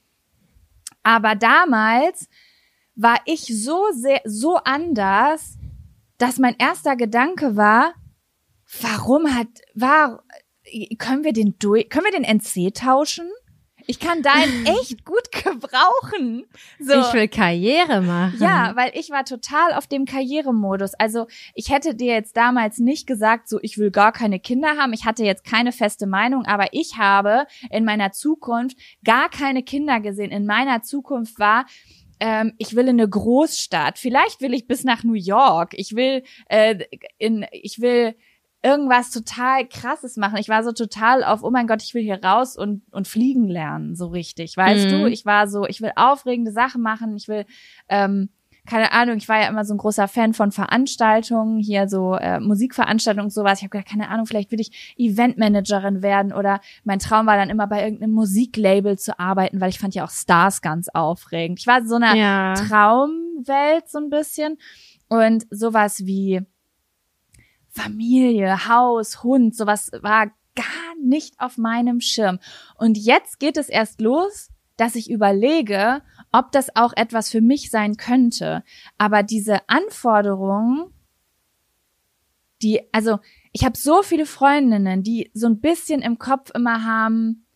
aber 1.02 1.34
damals 1.34 2.28
war 2.94 3.18
ich 3.24 3.46
so 3.46 3.86
sehr 3.92 4.20
so 4.24 4.56
anders, 4.56 5.58
dass 6.18 6.38
mein 6.38 6.56
erster 6.58 6.96
Gedanke 6.96 7.56
war, 7.56 7.94
warum 8.80 9.34
hat 9.34 9.48
war 9.74 10.22
können 10.98 11.24
wir 11.24 11.32
den 11.32 11.58
durch 11.58 11.88
können 11.88 12.06
wir 12.06 12.12
den 12.12 12.24
NC 12.24 12.74
tauschen? 12.74 13.28
Ich 13.86 14.00
kann 14.00 14.22
deinen 14.22 14.66
echt 14.80 15.04
gut 15.04 15.30
gebrauchen. 15.32 16.44
So. 16.78 16.94
Ich 16.94 17.12
will 17.12 17.28
Karriere 17.28 18.00
machen. 18.00 18.38
Ja, 18.40 18.72
weil 18.76 18.92
ich 18.94 19.10
war 19.10 19.24
total 19.24 19.72
auf 19.74 19.86
dem 19.86 20.04
Karrieremodus. 20.04 20.94
Also 20.94 21.26
ich 21.54 21.70
hätte 21.70 21.94
dir 21.94 22.14
jetzt 22.14 22.36
damals 22.36 22.78
nicht 22.78 23.06
gesagt, 23.06 23.48
so 23.48 23.58
ich 23.62 23.78
will 23.78 23.90
gar 23.90 24.12
keine 24.12 24.40
Kinder 24.40 24.76
haben. 24.76 24.92
Ich 24.92 25.04
hatte 25.04 25.24
jetzt 25.24 25.44
keine 25.44 25.72
feste 25.72 26.06
Meinung, 26.06 26.44
aber 26.46 26.68
ich 26.72 26.98
habe 26.98 27.46
in 27.70 27.84
meiner 27.84 28.12
Zukunft 28.12 28.76
gar 29.04 29.28
keine 29.28 29.62
Kinder 29.62 30.00
gesehen. 30.00 30.30
In 30.30 30.46
meiner 30.46 30.82
Zukunft 30.82 31.38
war 31.38 31.66
ähm, 32.22 32.52
ich 32.58 32.76
will 32.76 32.84
in 32.84 33.00
eine 33.00 33.08
Großstadt. 33.08 33.98
Vielleicht 33.98 34.40
will 34.40 34.54
ich 34.54 34.68
bis 34.68 34.84
nach 34.84 35.02
New 35.02 35.14
York. 35.14 35.72
Ich 35.74 35.96
will 35.96 36.22
äh, 36.48 36.78
in, 37.18 37.44
ich 37.50 37.80
will 37.80 38.14
irgendwas 38.62 39.10
total 39.10 39.66
krasses 39.68 40.16
machen. 40.16 40.36
Ich 40.38 40.48
war 40.48 40.62
so 40.62 40.72
total 40.72 41.24
auf, 41.24 41.42
oh 41.42 41.50
mein 41.50 41.66
Gott, 41.66 41.82
ich 41.82 41.94
will 41.94 42.02
hier 42.02 42.22
raus 42.22 42.56
und, 42.56 42.82
und 42.92 43.08
fliegen 43.08 43.48
lernen, 43.48 43.96
so 43.96 44.06
richtig. 44.08 44.56
Weißt 44.56 44.86
Mhm. 44.86 44.90
du, 44.90 45.06
ich 45.06 45.26
war 45.26 45.48
so, 45.48 45.66
ich 45.66 45.80
will 45.82 45.90
aufregende 45.96 46.52
Sachen 46.52 46.80
machen, 46.82 47.16
ich 47.16 47.26
will, 47.28 47.44
ähm, 47.88 48.28
keine 48.64 48.92
Ahnung, 48.92 49.16
ich 49.16 49.28
war 49.28 49.40
ja 49.40 49.48
immer 49.48 49.64
so 49.64 49.74
ein 49.74 49.78
großer 49.78 50.06
Fan 50.06 50.34
von 50.34 50.52
Veranstaltungen, 50.52 51.58
hier 51.58 51.88
so 51.88 52.14
äh, 52.14 52.38
Musikveranstaltungen 52.38 53.24
und 53.26 53.32
sowas. 53.32 53.58
Ich 53.58 53.64
habe 53.64 53.70
gedacht, 53.70 53.88
keine 53.90 54.08
Ahnung, 54.08 54.26
vielleicht 54.26 54.52
will 54.52 54.60
ich 54.60 54.94
Eventmanagerin 54.96 56.00
werden 56.00 56.32
oder 56.32 56.60
mein 56.84 57.00
Traum 57.00 57.26
war 57.26 57.36
dann 57.36 57.50
immer 57.50 57.66
bei 57.66 57.82
irgendeinem 57.82 58.12
Musiklabel 58.12 58.96
zu 58.96 59.18
arbeiten, 59.18 59.60
weil 59.60 59.70
ich 59.70 59.80
fand 59.80 59.96
ja 59.96 60.04
auch 60.04 60.10
Stars 60.10 60.62
ganz 60.62 60.88
aufregend. 60.88 61.58
Ich 61.58 61.66
war 61.66 61.84
so 61.84 61.96
einer 61.96 62.14
Ja. 62.14 62.54
Traumwelt 62.54 63.88
so 63.88 63.98
ein 63.98 64.10
bisschen 64.10 64.58
und 65.08 65.44
sowas 65.50 66.06
wie 66.06 66.42
Familie, 67.72 68.68
Haus, 68.68 69.22
Hund, 69.22 69.56
sowas 69.56 69.90
war 70.02 70.26
gar 70.54 70.94
nicht 71.02 71.40
auf 71.40 71.56
meinem 71.56 72.00
Schirm. 72.00 72.38
Und 72.76 72.98
jetzt 72.98 73.40
geht 73.40 73.56
es 73.56 73.68
erst 73.68 74.00
los, 74.00 74.50
dass 74.76 74.94
ich 74.94 75.10
überlege, 75.10 76.02
ob 76.32 76.52
das 76.52 76.76
auch 76.76 76.92
etwas 76.94 77.30
für 77.30 77.40
mich 77.40 77.70
sein 77.70 77.96
könnte. 77.96 78.62
Aber 78.98 79.22
diese 79.22 79.68
Anforderungen, 79.68 80.92
die, 82.60 82.80
also 82.92 83.18
ich 83.52 83.64
habe 83.64 83.76
so 83.76 84.02
viele 84.02 84.26
Freundinnen, 84.26 85.02
die 85.02 85.30
so 85.34 85.46
ein 85.46 85.60
bisschen 85.60 86.02
im 86.02 86.18
Kopf 86.18 86.50
immer 86.54 86.84
haben, 86.84 87.46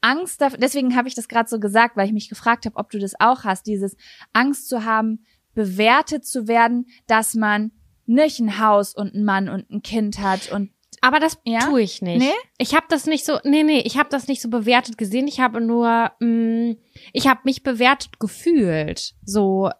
Angst 0.00 0.40
davor, 0.40 0.58
deswegen 0.58 0.96
habe 0.96 1.08
ich 1.08 1.14
das 1.14 1.26
gerade 1.26 1.48
so 1.48 1.58
gesagt, 1.58 1.96
weil 1.96 2.06
ich 2.06 2.12
mich 2.12 2.28
gefragt 2.28 2.66
habe, 2.66 2.76
ob 2.76 2.90
du 2.90 3.00
das 3.00 3.18
auch 3.18 3.42
hast, 3.42 3.66
dieses 3.66 3.96
Angst 4.32 4.68
zu 4.68 4.84
haben, 4.84 5.24
bewertet 5.54 6.24
zu 6.24 6.46
werden, 6.46 6.86
dass 7.08 7.34
man 7.34 7.72
nicht 8.08 8.40
ein 8.40 8.58
Haus 8.58 8.94
und 8.94 9.14
einen 9.14 9.24
Mann 9.24 9.48
und 9.48 9.70
ein 9.70 9.82
Kind 9.82 10.18
hat 10.20 10.50
und 10.50 10.70
Aber 11.00 11.20
das 11.20 11.38
Ja? 11.44 11.60
tue 11.60 11.82
ich 11.82 12.02
nicht. 12.02 12.18
Nee? 12.18 12.32
Ich 12.58 12.74
habe 12.74 12.86
das 12.88 13.06
nicht 13.06 13.24
so, 13.24 13.38
nee, 13.44 13.62
nee, 13.62 13.80
ich 13.84 13.98
habe 13.98 14.08
das 14.10 14.26
nicht 14.26 14.42
so 14.42 14.48
bewertet 14.50 14.98
gesehen. 14.98 15.28
Ich 15.28 15.38
habe 15.40 15.60
nur, 15.60 16.10
mh, 16.18 16.74
ich 17.12 17.28
habe 17.28 17.40
mich 17.44 17.62
bewertet 17.62 18.18
gefühlt. 18.18 19.14
So, 19.24 19.70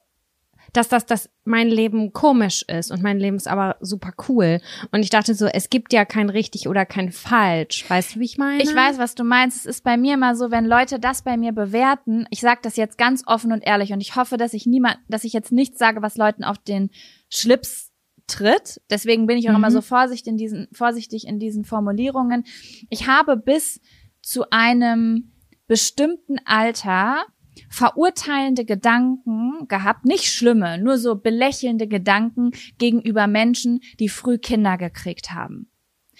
dass 0.74 0.88
das, 0.88 1.06
dass 1.06 1.30
mein 1.44 1.68
Leben 1.68 2.12
komisch 2.12 2.62
ist 2.68 2.90
und 2.90 3.02
mein 3.02 3.18
Leben 3.18 3.36
ist 3.36 3.48
aber 3.48 3.76
super 3.80 4.12
cool. 4.28 4.60
Und 4.92 5.02
ich 5.02 5.08
dachte 5.10 5.34
so, 5.34 5.46
es 5.46 5.70
gibt 5.70 5.92
ja 5.94 6.04
kein 6.04 6.28
richtig 6.28 6.68
oder 6.68 6.84
kein 6.84 7.10
falsch. 7.10 7.88
Weißt 7.88 8.14
du, 8.14 8.20
wie 8.20 8.26
ich 8.26 8.36
meine? 8.38 8.62
Ich 8.62 8.74
weiß, 8.74 8.98
was 8.98 9.14
du 9.14 9.24
meinst. 9.24 9.56
Es 9.56 9.64
ist 9.66 9.82
bei 9.82 9.96
mir 9.96 10.14
immer 10.14 10.36
so, 10.36 10.50
wenn 10.50 10.66
Leute 10.66 11.00
das 11.00 11.22
bei 11.22 11.36
mir 11.38 11.52
bewerten, 11.52 12.26
ich 12.30 12.40
sage 12.40 12.60
das 12.62 12.76
jetzt 12.76 12.98
ganz 12.98 13.22
offen 13.26 13.50
und 13.50 13.62
ehrlich 13.66 13.92
und 13.94 14.02
ich 14.02 14.14
hoffe, 14.14 14.36
dass 14.36 14.52
ich 14.52 14.66
niemand, 14.66 14.98
dass 15.08 15.24
ich 15.24 15.32
jetzt 15.32 15.52
nichts 15.52 15.78
sage, 15.78 16.02
was 16.02 16.16
Leuten 16.16 16.44
auf 16.44 16.58
den 16.58 16.90
Schlips 17.30 17.87
tritt. 18.28 18.80
Deswegen 18.90 19.26
bin 19.26 19.36
ich 19.38 19.46
auch 19.48 19.52
Mhm. 19.52 19.58
immer 19.58 19.70
so 19.70 19.80
vorsichtig 19.80 20.28
in 20.30 20.36
diesen, 20.36 20.68
vorsichtig 20.72 21.26
in 21.26 21.38
diesen 21.38 21.64
Formulierungen. 21.64 22.44
Ich 22.90 23.06
habe 23.08 23.36
bis 23.36 23.80
zu 24.22 24.50
einem 24.50 25.32
bestimmten 25.66 26.36
Alter 26.44 27.24
verurteilende 27.70 28.64
Gedanken 28.64 29.66
gehabt, 29.68 30.04
nicht 30.04 30.26
schlimme, 30.32 30.78
nur 30.78 30.96
so 30.98 31.16
belächelnde 31.16 31.86
Gedanken 31.88 32.50
gegenüber 32.78 33.26
Menschen, 33.26 33.80
die 33.98 34.08
früh 34.08 34.38
Kinder 34.38 34.78
gekriegt 34.78 35.32
haben. 35.32 35.70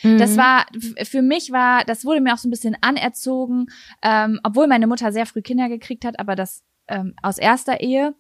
Mhm. 0.03 0.18
Das 0.18 0.37
war, 0.37 0.66
f- 0.75 1.09
für 1.09 1.23
mich 1.23 1.51
war, 1.53 1.85
das 1.85 2.05
wurde 2.05 2.21
mir 2.21 2.35
auch 2.35 2.38
so 2.38 2.49
ein 2.49 2.51
bisschen 2.53 2.77
anerzogen, 2.81 3.66
ähm, 4.03 4.40
obwohl 4.42 4.66
meine 4.66 4.87
Mutter 4.87 5.12
sehr 5.12 5.27
früh 5.27 5.42
Kinder 5.42 5.68
gekriegt 5.68 6.05
hat, 6.05 6.18
aber 6.21 6.37
das 6.37 6.62
ähm, 6.88 7.14
aus 7.22 7.38
erster 7.38 7.81
Ehe. 7.81 8.14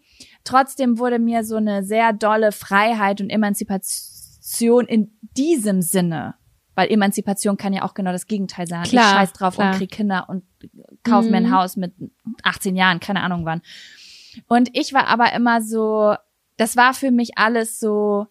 Trotzdem 0.44 0.98
wurde 0.98 1.18
mir 1.18 1.44
so 1.44 1.56
eine 1.56 1.82
sehr 1.82 2.12
dolle 2.12 2.52
Freiheit 2.52 3.20
und 3.20 3.30
Emanzipation 3.30 4.86
in 4.86 5.18
diesem 5.36 5.82
Sinne, 5.82 6.34
weil 6.74 6.90
Emanzipation 6.90 7.56
kann 7.56 7.72
ja 7.72 7.82
auch 7.82 7.94
genau 7.94 8.12
das 8.12 8.26
Gegenteil 8.26 8.66
sein. 8.66 8.84
Klar, 8.84 9.04
ich 9.04 9.10
scheiß 9.10 9.32
drauf 9.32 9.54
klar. 9.54 9.72
und 9.72 9.78
krieg 9.78 9.90
Kinder 9.90 10.28
und 10.28 10.44
kauf 11.02 11.24
mir 11.24 11.36
ein 11.38 11.44
Mhm. 11.44 11.54
Haus 11.54 11.76
mit 11.76 11.94
18 12.42 12.76
Jahren, 12.76 13.00
keine 13.00 13.22
Ahnung 13.22 13.44
wann. 13.44 13.62
Und 14.46 14.70
ich 14.72 14.92
war 14.92 15.08
aber 15.08 15.32
immer 15.32 15.62
so, 15.62 16.14
das 16.56 16.76
war 16.76 16.94
für 16.94 17.10
mich 17.10 17.38
alles 17.38 17.80
so, 17.80 18.26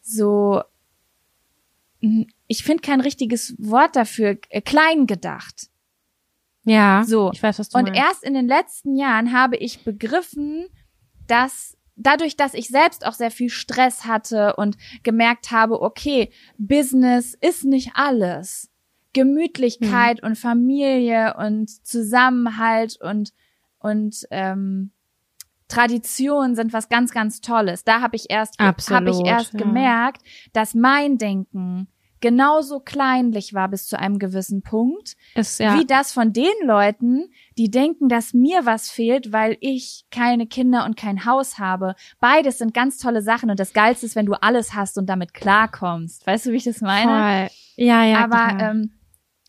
so, 0.00 0.62
ich 2.46 2.64
finde 2.64 2.82
kein 2.82 3.00
richtiges 3.00 3.54
Wort 3.58 3.96
dafür, 3.96 4.38
äh, 4.48 4.60
klein 4.60 5.06
gedacht. 5.06 5.69
Ja, 6.70 7.02
So. 7.04 7.30
ich 7.32 7.42
weiß, 7.42 7.58
was 7.58 7.68
du 7.68 7.78
Und 7.78 7.84
meinst. 7.84 8.00
erst 8.00 8.24
in 8.24 8.34
den 8.34 8.46
letzten 8.46 8.96
Jahren 8.96 9.32
habe 9.32 9.56
ich 9.56 9.84
begriffen, 9.84 10.66
dass 11.26 11.76
dadurch, 11.96 12.36
dass 12.36 12.54
ich 12.54 12.68
selbst 12.68 13.06
auch 13.06 13.12
sehr 13.12 13.30
viel 13.30 13.50
Stress 13.50 14.04
hatte 14.04 14.56
und 14.56 14.76
gemerkt 15.02 15.50
habe, 15.50 15.82
okay, 15.82 16.30
Business 16.58 17.34
ist 17.40 17.64
nicht 17.64 17.92
alles. 17.94 18.70
Gemütlichkeit 19.12 20.22
und 20.22 20.38
Familie 20.38 21.34
und 21.36 21.68
Zusammenhalt 21.84 22.96
und 23.00 23.32
und 23.80 24.26
ähm, 24.30 24.92
Tradition 25.66 26.54
sind 26.54 26.72
was 26.72 26.88
ganz 26.88 27.12
ganz 27.12 27.40
Tolles. 27.40 27.82
Da 27.84 28.00
habe 28.02 28.14
ich 28.16 28.26
erst 28.30 28.58
habe 28.60 29.10
ich 29.10 29.26
erst 29.26 29.54
ja. 29.54 29.58
gemerkt, 29.58 30.22
dass 30.52 30.74
mein 30.74 31.18
Denken 31.18 31.88
genauso 32.20 32.80
kleinlich 32.80 33.54
war 33.54 33.68
bis 33.68 33.86
zu 33.86 33.98
einem 33.98 34.18
gewissen 34.18 34.62
Punkt, 34.62 35.16
Ist 35.34 35.60
ja. 35.60 35.78
wie 35.78 35.86
das 35.86 36.12
von 36.12 36.32
den 36.32 36.52
Leuten, 36.64 37.30
die 37.58 37.70
denken, 37.70 38.08
dass 38.08 38.34
mir 38.34 38.66
was 38.66 38.90
fehlt, 38.90 39.32
weil 39.32 39.56
ich 39.60 40.04
keine 40.10 40.46
Kinder 40.46 40.84
und 40.84 40.96
kein 40.96 41.24
Haus 41.24 41.58
habe. 41.58 41.94
Beides 42.20 42.58
sind 42.58 42.74
ganz 42.74 42.98
tolle 42.98 43.22
Sachen 43.22 43.50
und 43.50 43.58
das 43.58 43.72
Geilste 43.72 44.06
ist, 44.06 44.16
wenn 44.16 44.26
du 44.26 44.34
alles 44.34 44.74
hast 44.74 44.98
und 44.98 45.06
damit 45.06 45.34
klarkommst. 45.34 46.26
Weißt 46.26 46.46
du, 46.46 46.52
wie 46.52 46.56
ich 46.56 46.64
das 46.64 46.80
meine? 46.80 47.48
Voll. 47.48 47.84
Ja, 47.84 48.04
ja. 48.04 48.24
Aber 48.24 48.56
klar. 48.56 48.70
ähm, 48.70 48.92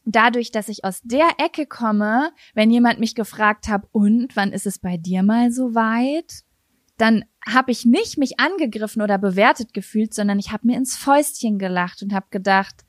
dadurch, 0.06 0.52
dass 0.52 0.70
ich 0.70 0.86
aus 0.86 1.02
der 1.04 1.30
Ecke 1.38 1.66
komme, 1.66 2.32
wenn 2.54 2.72
jemand 2.72 3.00
mich 3.00 3.16
gefragt 3.16 3.68
hat, 3.68 3.84
und 3.92 4.36
wann 4.36 4.52
ist 4.52 4.66
es 4.66 4.80
bei 4.80 4.98
dir 4.98 5.24
mal 5.24 5.52
so 5.52 5.76
weit? 5.76 6.44
Dann 6.98 7.26
habe 7.48 7.72
ich 7.72 7.86
nicht 7.86 8.18
mich 8.18 8.40
angegriffen 8.40 9.02
oder 9.02 9.18
bewertet 9.18 9.74
gefühlt, 9.74 10.14
sondern 10.14 10.40
ich 10.40 10.52
habe 10.52 10.68
mir 10.68 10.78
ins 10.78 10.96
Fäustchen 10.96 11.58
gelacht 11.58 12.04
und 12.04 12.14
habe 12.14 12.28
gedacht, 12.30 12.86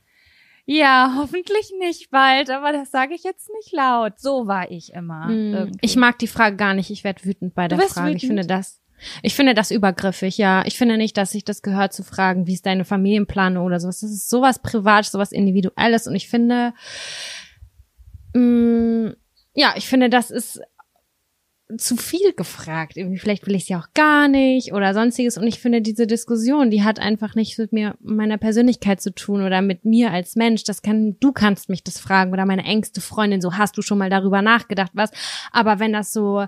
ja, 0.65 1.15
hoffentlich 1.17 1.73
nicht 1.81 2.11
bald, 2.11 2.51
aber 2.51 2.73
das 2.73 2.91
sage 2.91 3.15
ich 3.15 3.25
jetzt 3.25 3.51
nicht 3.57 3.73
laut. 3.73 4.21
So 4.21 4.47
war 4.47 4.71
ich 4.71 4.93
immer. 4.93 5.27
Mm, 5.27 5.55
irgendwie. 5.55 5.79
Ich 5.83 5.97
mag 5.97 6.19
die 6.19 6.29
Frage 6.29 6.57
gar 6.57 6.75
nicht. 6.75 6.91
Ich 6.91 7.03
werde 7.03 7.25
wütend 7.25 7.55
bei 7.55 7.67
der 7.67 7.79
Frage. 7.81 8.11
Ich 8.11 8.23
wütend? 8.23 8.29
finde 8.29 8.47
das, 8.47 8.81
ich 9.23 9.35
finde 9.35 9.55
das 9.55 9.71
übergriffig, 9.71 10.39
ja. 10.39 10.65
Ich 10.65 10.79
finde 10.79 10.97
nicht, 10.97 11.17
dass 11.17 11.33
sich 11.33 11.45
das 11.45 11.63
gehört 11.63 11.93
zu 11.93 12.05
fragen, 12.05 12.47
wie 12.47 12.55
ist 12.55 12.67
deine 12.67 12.85
Familienplanung 12.85 13.67
oder 13.67 13.81
sowas. 13.81 14.01
Das 14.01 14.11
ist 14.11 14.31
sowas 14.31 14.61
privat, 14.61 15.05
sowas 15.05 15.33
individuelles 15.33 16.07
und 16.07 16.15
ich 16.15 16.29
finde, 16.29 16.75
mm, 18.35 19.09
ja, 19.55 19.75
ich 19.77 19.89
finde, 19.89 20.09
das 20.09 20.31
ist 20.31 20.61
zu 21.79 21.97
viel 21.97 22.33
gefragt. 22.33 22.97
Irgendwie, 22.97 23.19
vielleicht 23.19 23.47
will 23.47 23.55
ich 23.55 23.63
es 23.63 23.69
ja 23.69 23.81
auch 23.81 23.93
gar 23.95 24.29
nicht 24.29 24.73
oder 24.73 24.95
sonstiges. 24.95 25.39
Und 25.39 25.47
ich 25.47 25.61
finde, 25.61 25.83
diese 25.83 26.07
Diskussion, 26.07 26.71
die 26.71 26.83
hat 26.83 26.99
einfach 26.99 27.35
nichts 27.35 27.59
mit 27.59 27.73
mir, 27.73 27.97
meiner 28.01 28.39
Persönlichkeit 28.39 29.01
zu 29.01 29.15
tun 29.15 29.43
oder 29.43 29.63
mit 29.63 29.85
mir 29.85 30.11
als 30.11 30.37
Mensch. 30.37 30.65
Das 30.65 30.83
kann, 30.83 31.17
du 31.21 31.33
kannst 31.33 31.69
mich 31.69 31.83
das 31.83 31.99
fragen 31.99 32.33
oder 32.33 32.47
meine 32.47 32.65
engste 32.65 33.01
Freundin, 33.01 33.41
so 33.41 33.55
hast 33.55 33.77
du 33.77 33.83
schon 33.83 33.99
mal 33.99 34.11
darüber 34.11 34.43
nachgedacht, 34.43 34.93
was. 34.95 35.11
Aber 35.53 35.79
wenn 35.79 35.93
das 35.93 36.13
so, 36.13 36.45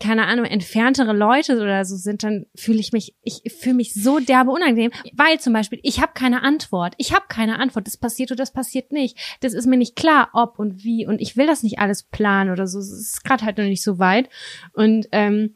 keine 0.00 0.26
Ahnung, 0.26 0.46
entferntere 0.46 1.12
Leute 1.12 1.60
oder 1.60 1.84
so 1.84 1.96
sind, 1.96 2.24
dann 2.24 2.46
fühle 2.56 2.80
ich 2.80 2.92
mich, 2.92 3.14
ich 3.22 3.42
fühle 3.52 3.76
mich 3.76 3.94
so 3.94 4.18
derbe 4.18 4.50
unangenehm, 4.50 4.90
weil 5.12 5.38
zum 5.38 5.52
Beispiel, 5.52 5.78
ich 5.82 6.00
habe 6.00 6.12
keine 6.14 6.42
Antwort. 6.42 6.94
Ich 6.98 7.14
habe 7.14 7.26
keine 7.28 7.60
Antwort. 7.60 7.86
Das 7.86 7.96
passiert 7.96 8.30
oder 8.32 8.38
das 8.38 8.52
passiert 8.52 8.90
nicht. 8.90 9.16
Das 9.40 9.54
ist 9.54 9.66
mir 9.66 9.76
nicht 9.76 9.94
klar, 9.94 10.30
ob 10.32 10.58
und 10.58 10.82
wie. 10.82 11.06
Und 11.06 11.20
ich 11.20 11.36
will 11.36 11.46
das 11.46 11.62
nicht 11.62 11.78
alles 11.78 12.02
planen 12.02 12.50
oder 12.50 12.66
so. 12.66 12.80
Es 12.80 12.90
ist 12.90 13.24
gerade 13.24 13.44
halt 13.44 13.58
noch 13.58 13.64
nicht 13.64 13.82
so 13.82 13.98
weit. 14.00 14.28
Und 14.72 15.06
ähm, 15.12 15.54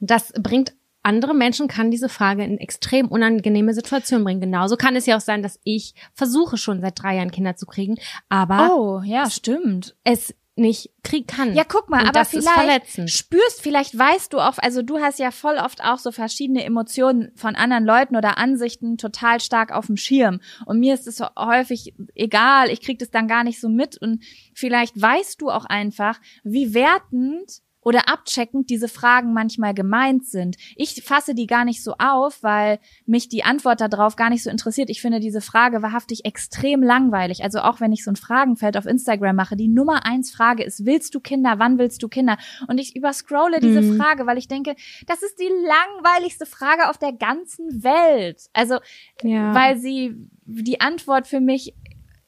das 0.00 0.32
bringt 0.32 0.74
andere 1.04 1.34
Menschen 1.34 1.68
kann 1.68 1.90
diese 1.90 2.08
Frage 2.08 2.44
in 2.44 2.58
extrem 2.58 3.08
unangenehme 3.08 3.74
Situationen 3.74 4.24
bringen. 4.24 4.40
Genauso 4.40 4.76
kann 4.76 4.96
es 4.96 5.04
ja 5.06 5.16
auch 5.16 5.20
sein, 5.20 5.42
dass 5.42 5.60
ich 5.62 5.94
versuche 6.14 6.56
schon 6.56 6.80
seit 6.80 7.00
drei 7.00 7.16
Jahren 7.16 7.30
Kinder 7.30 7.56
zu 7.56 7.66
kriegen, 7.66 7.96
aber 8.30 8.74
oh, 8.74 9.02
ja, 9.04 9.28
stimmt. 9.28 9.94
es 10.02 10.34
nicht 10.56 10.90
kriegen 11.02 11.26
kann. 11.26 11.54
Ja, 11.54 11.64
guck 11.64 11.90
mal, 11.90 12.02
Und 12.02 12.08
aber 12.08 12.24
vielleicht 12.24 13.10
spürst, 13.10 13.60
vielleicht 13.60 13.98
weißt 13.98 14.32
du 14.32 14.38
auch, 14.38 14.58
also 14.58 14.82
du 14.82 15.00
hast 15.00 15.18
ja 15.18 15.30
voll 15.30 15.56
oft 15.56 15.82
auch 15.82 15.98
so 15.98 16.12
verschiedene 16.12 16.64
Emotionen 16.64 17.32
von 17.34 17.56
anderen 17.56 17.84
Leuten 17.84 18.16
oder 18.16 18.38
Ansichten 18.38 18.96
total 18.96 19.40
stark 19.40 19.72
auf 19.72 19.86
dem 19.86 19.96
Schirm. 19.96 20.40
Und 20.66 20.78
mir 20.78 20.94
ist 20.94 21.06
es 21.08 21.16
so 21.16 21.26
häufig 21.36 21.94
egal, 22.14 22.70
ich 22.70 22.80
krieg 22.80 22.98
das 22.98 23.10
dann 23.10 23.26
gar 23.26 23.42
nicht 23.42 23.60
so 23.60 23.68
mit. 23.68 24.00
Und 24.00 24.22
vielleicht 24.54 25.00
weißt 25.00 25.40
du 25.40 25.50
auch 25.50 25.64
einfach, 25.64 26.20
wie 26.44 26.72
wertend 26.72 27.63
oder 27.84 28.08
abcheckend 28.08 28.70
diese 28.70 28.88
Fragen 28.88 29.32
manchmal 29.32 29.74
gemeint 29.74 30.26
sind. 30.26 30.56
Ich 30.74 31.02
fasse 31.04 31.34
die 31.34 31.46
gar 31.46 31.64
nicht 31.64 31.82
so 31.84 31.94
auf, 31.98 32.42
weil 32.42 32.80
mich 33.06 33.28
die 33.28 33.44
Antwort 33.44 33.80
darauf 33.80 34.16
gar 34.16 34.30
nicht 34.30 34.42
so 34.42 34.50
interessiert. 34.50 34.90
Ich 34.90 35.00
finde 35.00 35.20
diese 35.20 35.40
Frage 35.40 35.82
wahrhaftig 35.82 36.24
extrem 36.24 36.82
langweilig. 36.82 37.44
Also 37.44 37.60
auch 37.60 37.80
wenn 37.80 37.92
ich 37.92 38.02
so 38.02 38.10
ein 38.10 38.16
Fragenfeld 38.16 38.76
auf 38.76 38.86
Instagram 38.86 39.36
mache, 39.36 39.56
die 39.56 39.68
Nummer 39.68 40.04
eins 40.06 40.32
Frage 40.32 40.64
ist, 40.64 40.86
willst 40.86 41.14
du 41.14 41.20
Kinder? 41.20 41.54
Wann 41.58 41.78
willst 41.78 42.02
du 42.02 42.08
Kinder? 42.08 42.38
Und 42.68 42.78
ich 42.78 42.96
überscrolle 42.96 43.60
diese 43.60 43.82
Mhm. 43.82 43.98
Frage, 43.98 44.26
weil 44.26 44.38
ich 44.38 44.48
denke, 44.48 44.74
das 45.06 45.22
ist 45.22 45.38
die 45.38 45.50
langweiligste 45.66 46.46
Frage 46.46 46.88
auf 46.88 46.96
der 46.98 47.12
ganzen 47.12 47.84
Welt. 47.84 48.48
Also, 48.54 48.78
ja. 49.22 49.54
weil 49.54 49.76
sie 49.78 50.14
die 50.46 50.80
Antwort 50.80 51.26
für 51.26 51.40
mich 51.40 51.74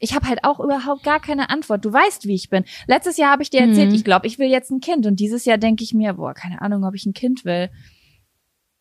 ich 0.07 0.15
habe 0.15 0.29
halt 0.29 0.45
auch 0.45 0.61
überhaupt 0.61 1.03
gar 1.03 1.19
keine 1.21 1.51
Antwort. 1.51 1.85
Du 1.85 1.93
weißt, 1.93 2.27
wie 2.27 2.35
ich 2.37 2.49
bin. 2.49 2.65
Letztes 2.87 3.17
Jahr 3.17 3.33
habe 3.33 3.43
ich 3.43 3.51
dir 3.51 3.61
erzählt, 3.61 3.89
Mhm. 3.91 3.95
ich 3.97 4.05
glaube, 4.05 4.27
ich 4.29 4.39
will 4.39 4.49
jetzt 4.49 4.71
ein 4.71 4.81
Kind. 4.81 5.05
Und 5.05 5.19
dieses 5.19 5.45
Jahr 5.45 5.59
denke 5.59 5.83
ich 5.83 5.93
mir, 5.95 6.15
boah, 6.15 6.33
keine 6.33 6.63
Ahnung, 6.63 6.85
ob 6.85 6.95
ich 6.95 7.05
ein 7.07 7.13
Kind 7.13 7.45
will. 7.45 7.71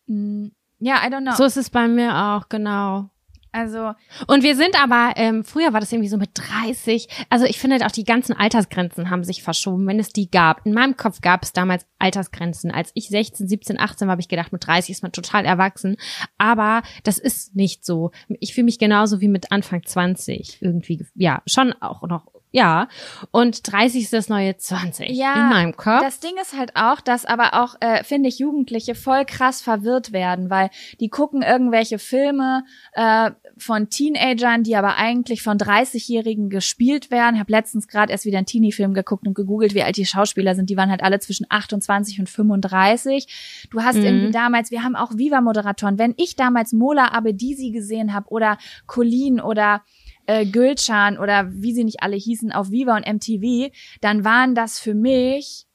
Hm, 0.06 0.52
Ja, 0.78 0.96
I 1.04 1.10
don't 1.10 1.22
know. 1.22 1.34
so 1.34 1.44
ist 1.44 1.56
es 1.56 1.70
bei 1.70 1.88
mir 1.88 2.14
auch, 2.16 2.48
genau. 2.48 3.10
Also, 3.56 3.94
Und 4.26 4.42
wir 4.42 4.54
sind 4.54 4.80
aber, 4.80 5.14
ähm, 5.16 5.42
früher 5.44 5.72
war 5.72 5.80
das 5.80 5.90
irgendwie 5.90 6.08
so 6.08 6.18
mit 6.18 6.30
30, 6.34 7.08
also 7.30 7.46
ich 7.46 7.58
finde 7.58 7.84
auch 7.86 7.90
die 7.90 8.04
ganzen 8.04 8.36
Altersgrenzen 8.36 9.08
haben 9.08 9.24
sich 9.24 9.42
verschoben, 9.42 9.86
wenn 9.86 9.98
es 9.98 10.10
die 10.10 10.30
gab. 10.30 10.66
In 10.66 10.74
meinem 10.74 10.96
Kopf 10.96 11.20
gab 11.22 11.42
es 11.42 11.52
damals 11.52 11.86
Altersgrenzen. 11.98 12.70
Als 12.70 12.90
ich 12.94 13.08
16, 13.08 13.48
17, 13.48 13.80
18 13.80 14.08
war, 14.08 14.12
habe 14.12 14.20
ich 14.20 14.28
gedacht, 14.28 14.52
mit 14.52 14.66
30 14.66 14.90
ist 14.90 15.02
man 15.02 15.12
total 15.12 15.46
erwachsen. 15.46 15.96
Aber 16.36 16.82
das 17.04 17.18
ist 17.18 17.56
nicht 17.56 17.84
so. 17.84 18.10
Ich 18.40 18.54
fühle 18.54 18.66
mich 18.66 18.78
genauso 18.78 19.20
wie 19.20 19.28
mit 19.28 19.52
Anfang 19.52 19.82
20 19.84 20.58
irgendwie. 20.60 21.06
Ja, 21.14 21.42
schon 21.46 21.72
auch 21.80 22.02
noch, 22.02 22.26
ja. 22.50 22.88
Und 23.30 23.70
30 23.70 24.04
ist 24.04 24.12
das 24.12 24.28
neue 24.28 24.56
20 24.56 25.10
Ja, 25.10 25.34
in 25.34 25.48
meinem 25.50 25.76
Kopf. 25.76 26.00
das 26.00 26.20
Ding 26.20 26.32
ist 26.40 26.56
halt 26.56 26.72
auch, 26.74 27.00
dass 27.00 27.24
aber 27.24 27.62
auch, 27.62 27.74
äh, 27.80 28.02
finde 28.04 28.28
ich, 28.28 28.38
Jugendliche 28.38 28.94
voll 28.94 29.24
krass 29.24 29.60
verwirrt 29.62 30.12
werden, 30.12 30.48
weil 30.50 30.70
die 31.00 31.08
gucken 31.08 31.42
irgendwelche 31.42 31.98
Filme 31.98 32.64
äh, 32.92 33.30
von 33.58 33.88
Teenagern, 33.88 34.62
die 34.64 34.76
aber 34.76 34.96
eigentlich 34.96 35.42
von 35.42 35.56
30-Jährigen 35.56 36.50
gespielt 36.50 37.10
werden. 37.10 37.36
Ich 37.36 37.40
habe 37.40 37.52
letztens 37.52 37.88
gerade 37.88 38.12
erst 38.12 38.26
wieder 38.26 38.36
einen 38.36 38.46
Teenie-Film 38.46 38.92
geguckt 38.92 39.26
und 39.26 39.32
gegoogelt, 39.34 39.74
wie 39.74 39.82
alt 39.82 39.96
die 39.96 40.04
Schauspieler 40.04 40.54
sind. 40.54 40.68
Die 40.68 40.76
waren 40.76 40.90
halt 40.90 41.02
alle 41.02 41.20
zwischen 41.20 41.46
28 41.48 42.20
und 42.20 42.28
35. 42.28 43.68
Du 43.70 43.82
hast 43.82 43.96
Mhm. 43.96 44.04
irgendwie 44.04 44.30
damals, 44.30 44.70
wir 44.70 44.82
haben 44.82 44.94
auch 44.94 45.16
Viva-Moderatoren. 45.16 45.98
Wenn 45.98 46.12
ich 46.18 46.36
damals 46.36 46.72
Mola 46.74 47.12
Abedisi 47.12 47.70
gesehen 47.70 48.12
habe 48.12 48.28
oder 48.28 48.58
Colin 48.86 49.40
oder 49.40 49.82
äh, 50.26 50.44
Gülcan 50.44 51.16
oder 51.18 51.50
wie 51.52 51.72
sie 51.72 51.84
nicht 51.84 52.02
alle 52.02 52.16
hießen 52.16 52.52
auf 52.52 52.70
Viva 52.70 52.96
und 52.96 53.06
MTV, 53.06 53.72
dann 54.00 54.24
waren 54.24 54.54
das 54.54 54.78
für 54.78 54.94
mich 54.94 55.66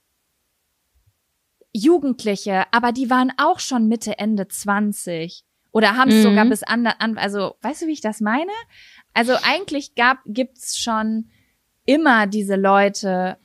Jugendliche, 1.74 2.65
aber 2.72 2.91
die 2.91 3.10
waren 3.10 3.32
auch 3.38 3.60
schon 3.60 3.88
Mitte, 3.88 4.20
Ende 4.20 4.48
20 4.48 5.46
oder 5.72 5.96
haben 5.96 6.10
es 6.10 6.18
Mhm. 6.18 6.24
sogar 6.24 6.46
bis 6.46 6.64
an, 6.64 6.86
an, 6.88 7.18
also 7.18 7.56
weißt 7.62 7.82
du, 7.84 7.88
wie 7.88 7.94
ich 7.94 8.02
das 8.02 8.22
meine? 8.22 8.52
Also 9.14 9.36
eigentlich 9.44 9.96
gab, 9.96 10.20
gibt's 10.26 10.78
schon 10.80 11.30
immer 11.86 12.28
diese 12.28 12.56
Leute, 12.56 13.38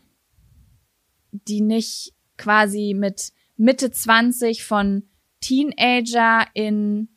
die 1.33 1.61
nicht 1.61 2.15
quasi 2.37 2.95
mit 2.97 3.33
Mitte 3.57 3.91
20 3.91 4.65
von 4.65 5.09
Teenager 5.41 6.47
in 6.55 7.09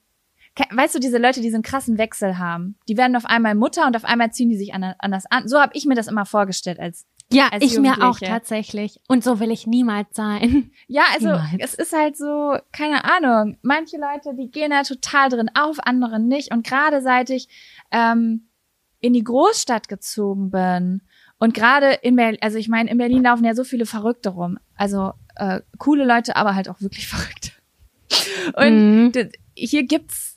Weißt 0.71 0.95
du, 0.95 0.99
diese 0.99 1.17
Leute, 1.17 1.41
die 1.41 1.49
so 1.49 1.55
einen 1.55 1.63
krassen 1.63 1.97
Wechsel 1.97 2.37
haben, 2.37 2.75
die 2.87 2.97
werden 2.97 3.15
auf 3.15 3.25
einmal 3.25 3.55
Mutter 3.55 3.85
und 3.87 3.95
auf 3.95 4.05
einmal 4.05 4.31
ziehen 4.31 4.49
die 4.49 4.57
sich 4.57 4.73
an- 4.73 4.95
anders 4.99 5.25
an. 5.29 5.47
So 5.47 5.59
habe 5.59 5.71
ich 5.75 5.85
mir 5.85 5.95
das 5.95 6.07
immer 6.07 6.25
vorgestellt 6.25 6.79
als 6.79 7.05
ja, 7.31 7.47
als 7.49 7.63
ich 7.63 7.77
mir 7.79 8.01
auch 8.03 8.17
tatsächlich. 8.17 8.99
Und 9.07 9.23
so 9.23 9.39
will 9.39 9.51
ich 9.51 9.67
niemals 9.67 10.07
sein. 10.15 10.71
Ja, 10.87 11.03
also 11.13 11.27
Niemals. 11.27 11.53
es 11.59 11.73
ist 11.75 11.93
halt 11.93 12.17
so, 12.17 12.57
keine 12.71 13.03
Ahnung. 13.05 13.57
Manche 13.61 13.97
Leute, 13.97 14.35
die 14.35 14.49
gehen 14.49 14.71
da 14.71 14.81
total 14.81 15.29
drin 15.29 15.51
auf, 15.53 15.77
andere 15.83 16.19
nicht. 16.19 16.51
Und 16.51 16.65
gerade 16.65 17.01
seit 17.03 17.29
ich 17.29 17.47
ähm, 17.91 18.47
in 18.99 19.13
die 19.13 19.23
Großstadt 19.23 19.87
gezogen 19.87 20.49
bin 20.49 21.03
und 21.37 21.53
gerade 21.53 21.91
in 22.01 22.15
Berlin, 22.15 22.39
also 22.41 22.57
ich 22.57 22.67
meine, 22.67 22.89
in 22.89 22.97
Berlin 22.97 23.21
laufen 23.23 23.45
ja 23.45 23.53
so 23.53 23.63
viele 23.63 23.85
Verrückte 23.85 24.29
rum. 24.29 24.57
Also 24.75 25.13
äh, 25.35 25.61
coole 25.77 26.05
Leute, 26.05 26.35
aber 26.35 26.55
halt 26.55 26.67
auch 26.67 26.81
wirklich 26.81 27.07
Verrückte. 27.13 27.51
Und 28.55 29.11
Mhm. 29.13 29.29
hier 29.55 29.83
gibt's, 29.83 30.28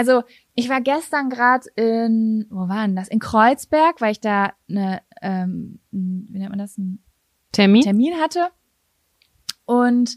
also 0.00 0.22
ich 0.54 0.70
war 0.70 0.80
gestern 0.80 1.28
gerade 1.28 1.68
in, 1.76 2.46
wo 2.48 2.68
war 2.68 2.86
denn 2.86 2.96
das? 2.96 3.08
In 3.08 3.18
Kreuzberg, 3.18 4.00
weil 4.00 4.12
ich 4.12 4.20
da 4.20 4.54
eine, 4.66 5.02
ähm, 5.20 5.78
wie 5.90 6.38
nennt 6.38 6.48
man 6.48 6.58
das, 6.58 6.78
ein 6.78 7.04
Termin? 7.52 7.82
Termin 7.82 8.14
hatte. 8.14 8.48
Und 9.66 10.16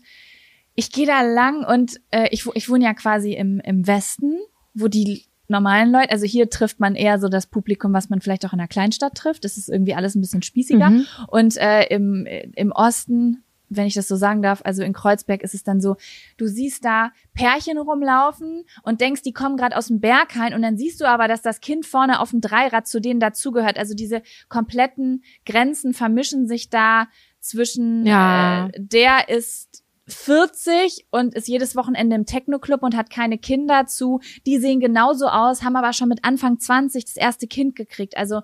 ich 0.73 0.89
gehe 0.93 1.05
da 1.05 1.21
lang 1.21 1.65
und 1.65 1.99
äh, 2.11 2.29
ich, 2.31 2.47
ich 2.53 2.69
wohne 2.69 2.85
ja 2.85 2.93
quasi 2.93 3.33
im, 3.33 3.59
im 3.59 3.85
Westen, 3.85 4.37
wo 4.73 4.87
die 4.87 5.25
normalen 5.49 5.91
Leute, 5.91 6.11
also 6.11 6.25
hier 6.25 6.49
trifft 6.49 6.79
man 6.79 6.95
eher 6.95 7.19
so 7.19 7.27
das 7.27 7.47
Publikum, 7.47 7.91
was 7.91 8.09
man 8.09 8.21
vielleicht 8.21 8.45
auch 8.45 8.53
in 8.53 8.59
einer 8.59 8.69
Kleinstadt 8.69 9.15
trifft. 9.15 9.43
Das 9.43 9.57
ist 9.57 9.67
irgendwie 9.67 9.95
alles 9.95 10.15
ein 10.15 10.21
bisschen 10.21 10.43
spießiger. 10.43 10.91
Mhm. 10.91 11.05
Und 11.27 11.57
äh, 11.57 11.87
im, 11.87 12.25
im 12.25 12.71
Osten, 12.71 13.43
wenn 13.75 13.87
ich 13.87 13.93
das 13.93 14.07
so 14.07 14.15
sagen 14.15 14.41
darf, 14.41 14.61
also 14.63 14.83
in 14.83 14.93
Kreuzberg 14.93 15.41
ist 15.43 15.53
es 15.53 15.63
dann 15.63 15.81
so, 15.81 15.95
du 16.37 16.47
siehst 16.47 16.83
da 16.85 17.11
Pärchen 17.33 17.77
rumlaufen 17.77 18.63
und 18.83 19.01
denkst, 19.01 19.21
die 19.21 19.33
kommen 19.33 19.57
gerade 19.57 19.75
aus 19.77 19.87
dem 19.87 19.99
Berghain 19.99 20.53
und 20.53 20.61
dann 20.61 20.77
siehst 20.77 21.01
du 21.01 21.05
aber, 21.05 21.27
dass 21.27 21.41
das 21.41 21.61
Kind 21.61 21.85
vorne 21.85 22.19
auf 22.19 22.31
dem 22.31 22.41
Dreirad 22.41 22.87
zu 22.87 22.99
denen 22.99 23.19
dazugehört. 23.19 23.77
Also 23.77 23.93
diese 23.93 24.21
kompletten 24.49 25.23
Grenzen 25.45 25.93
vermischen 25.93 26.47
sich 26.47 26.69
da 26.69 27.07
zwischen 27.39 28.05
Ja. 28.05 28.67
äh, 28.67 28.71
der 28.77 29.29
ist 29.29 29.83
40 30.07 31.07
und 31.11 31.33
ist 31.33 31.47
jedes 31.47 31.75
Wochenende 31.75 32.15
im 32.15 32.25
Techno-Club 32.25 32.83
und 32.83 32.95
hat 32.95 33.09
keine 33.09 33.37
Kinder 33.37 33.85
zu. 33.85 34.19
Die 34.45 34.57
sehen 34.57 34.79
genauso 34.79 35.27
aus, 35.27 35.63
haben 35.63 35.75
aber 35.77 35.93
schon 35.93 36.09
mit 36.09 36.25
Anfang 36.25 36.59
20 36.59 37.05
das 37.05 37.15
erste 37.15 37.47
Kind 37.47 37.75
gekriegt. 37.75 38.17
Also 38.17 38.41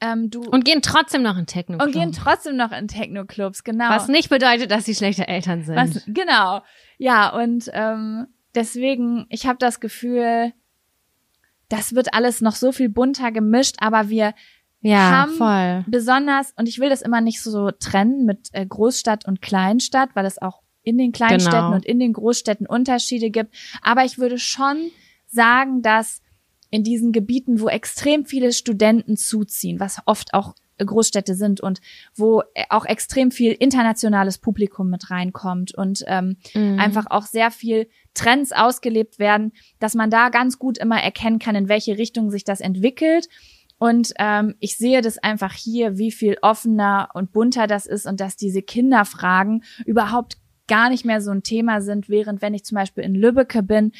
ähm, 0.00 0.30
du 0.30 0.42
Und 0.42 0.64
gehen 0.64 0.80
trotzdem 0.82 1.22
noch 1.22 1.36
in 1.36 1.46
Techno. 1.46 1.82
und 1.82 1.92
gehen 1.92 2.12
trotzdem 2.12 2.56
noch 2.56 2.72
in 2.72 2.86
Techno-Clubs, 2.88 3.64
genau. 3.64 3.88
Was 3.90 4.08
nicht 4.08 4.28
bedeutet, 4.30 4.70
dass 4.70 4.84
sie 4.84 4.94
schlechte 4.94 5.26
Eltern 5.26 5.64
sind. 5.64 5.76
Was, 5.76 6.02
genau. 6.06 6.62
Ja, 6.98 7.30
und 7.30 7.68
ähm, 7.72 8.26
deswegen, 8.54 9.26
ich 9.28 9.46
habe 9.46 9.58
das 9.58 9.80
Gefühl, 9.80 10.52
das 11.68 11.94
wird 11.94 12.14
alles 12.14 12.40
noch 12.40 12.54
so 12.54 12.72
viel 12.72 12.88
bunter 12.88 13.30
gemischt, 13.32 13.76
aber 13.80 14.08
wir 14.08 14.34
ja, 14.80 15.10
haben 15.10 15.32
voll. 15.32 15.84
besonders, 15.88 16.52
und 16.56 16.68
ich 16.68 16.78
will 16.78 16.88
das 16.88 17.02
immer 17.02 17.20
nicht 17.20 17.42
so 17.42 17.70
trennen 17.72 18.24
mit 18.24 18.48
äh, 18.52 18.64
Großstadt 18.64 19.26
und 19.26 19.42
Kleinstadt, 19.42 20.10
weil 20.14 20.24
es 20.24 20.40
auch 20.40 20.62
in 20.82 20.96
den 20.96 21.12
Kleinstädten 21.12 21.58
Genau. 21.60 21.74
und 21.74 21.84
in 21.84 21.98
den 21.98 22.12
Großstädten 22.12 22.66
Unterschiede 22.66 23.30
gibt. 23.30 23.54
Aber 23.82 24.04
ich 24.04 24.18
würde 24.18 24.38
schon 24.38 24.90
sagen, 25.26 25.82
dass 25.82 26.22
in 26.70 26.84
diesen 26.84 27.12
Gebieten, 27.12 27.60
wo 27.60 27.68
extrem 27.68 28.24
viele 28.24 28.52
Studenten 28.52 29.16
zuziehen, 29.16 29.80
was 29.80 30.00
oft 30.06 30.34
auch 30.34 30.54
Großstädte 30.78 31.34
sind 31.34 31.60
und 31.60 31.80
wo 32.14 32.42
äh, 32.54 32.64
auch 32.70 32.84
extrem 32.84 33.30
viel 33.30 33.52
internationales 33.52 34.38
Publikum 34.38 34.90
mit 34.90 35.10
reinkommt 35.10 35.74
und 35.74 36.04
ähm, 36.06 36.36
Mhm. 36.54 36.78
einfach 36.78 37.06
auch 37.10 37.24
sehr 37.24 37.50
viel 37.50 37.88
Trends 38.14 38.52
ausgelebt 38.52 39.18
werden, 39.18 39.52
dass 39.80 39.94
man 39.94 40.10
da 40.10 40.28
ganz 40.28 40.58
gut 40.58 40.78
immer 40.78 41.00
erkennen 41.02 41.38
kann, 41.38 41.56
in 41.56 41.68
welche 41.68 41.98
Richtung 41.98 42.30
sich 42.30 42.44
das 42.44 42.60
entwickelt. 42.60 43.28
Und 43.78 44.12
ähm, 44.18 44.54
ich 44.58 44.76
sehe 44.76 45.00
das 45.02 45.18
einfach 45.18 45.52
hier, 45.52 45.98
wie 45.98 46.10
viel 46.10 46.36
offener 46.42 47.10
und 47.14 47.32
bunter 47.32 47.66
das 47.68 47.86
ist 47.86 48.06
und 48.06 48.18
dass 48.20 48.36
diese 48.36 48.62
Kinderfragen 48.62 49.62
überhaupt 49.86 50.38
gar 50.66 50.90
nicht 50.90 51.04
mehr 51.04 51.20
so 51.20 51.30
ein 51.30 51.42
Thema 51.42 51.80
sind, 51.80 52.08
während 52.08 52.42
wenn 52.42 52.54
ich 52.54 52.64
zum 52.64 52.76
Beispiel 52.76 53.04
in 53.04 53.14
Lübbecke 53.14 53.62
bin, 53.62 53.92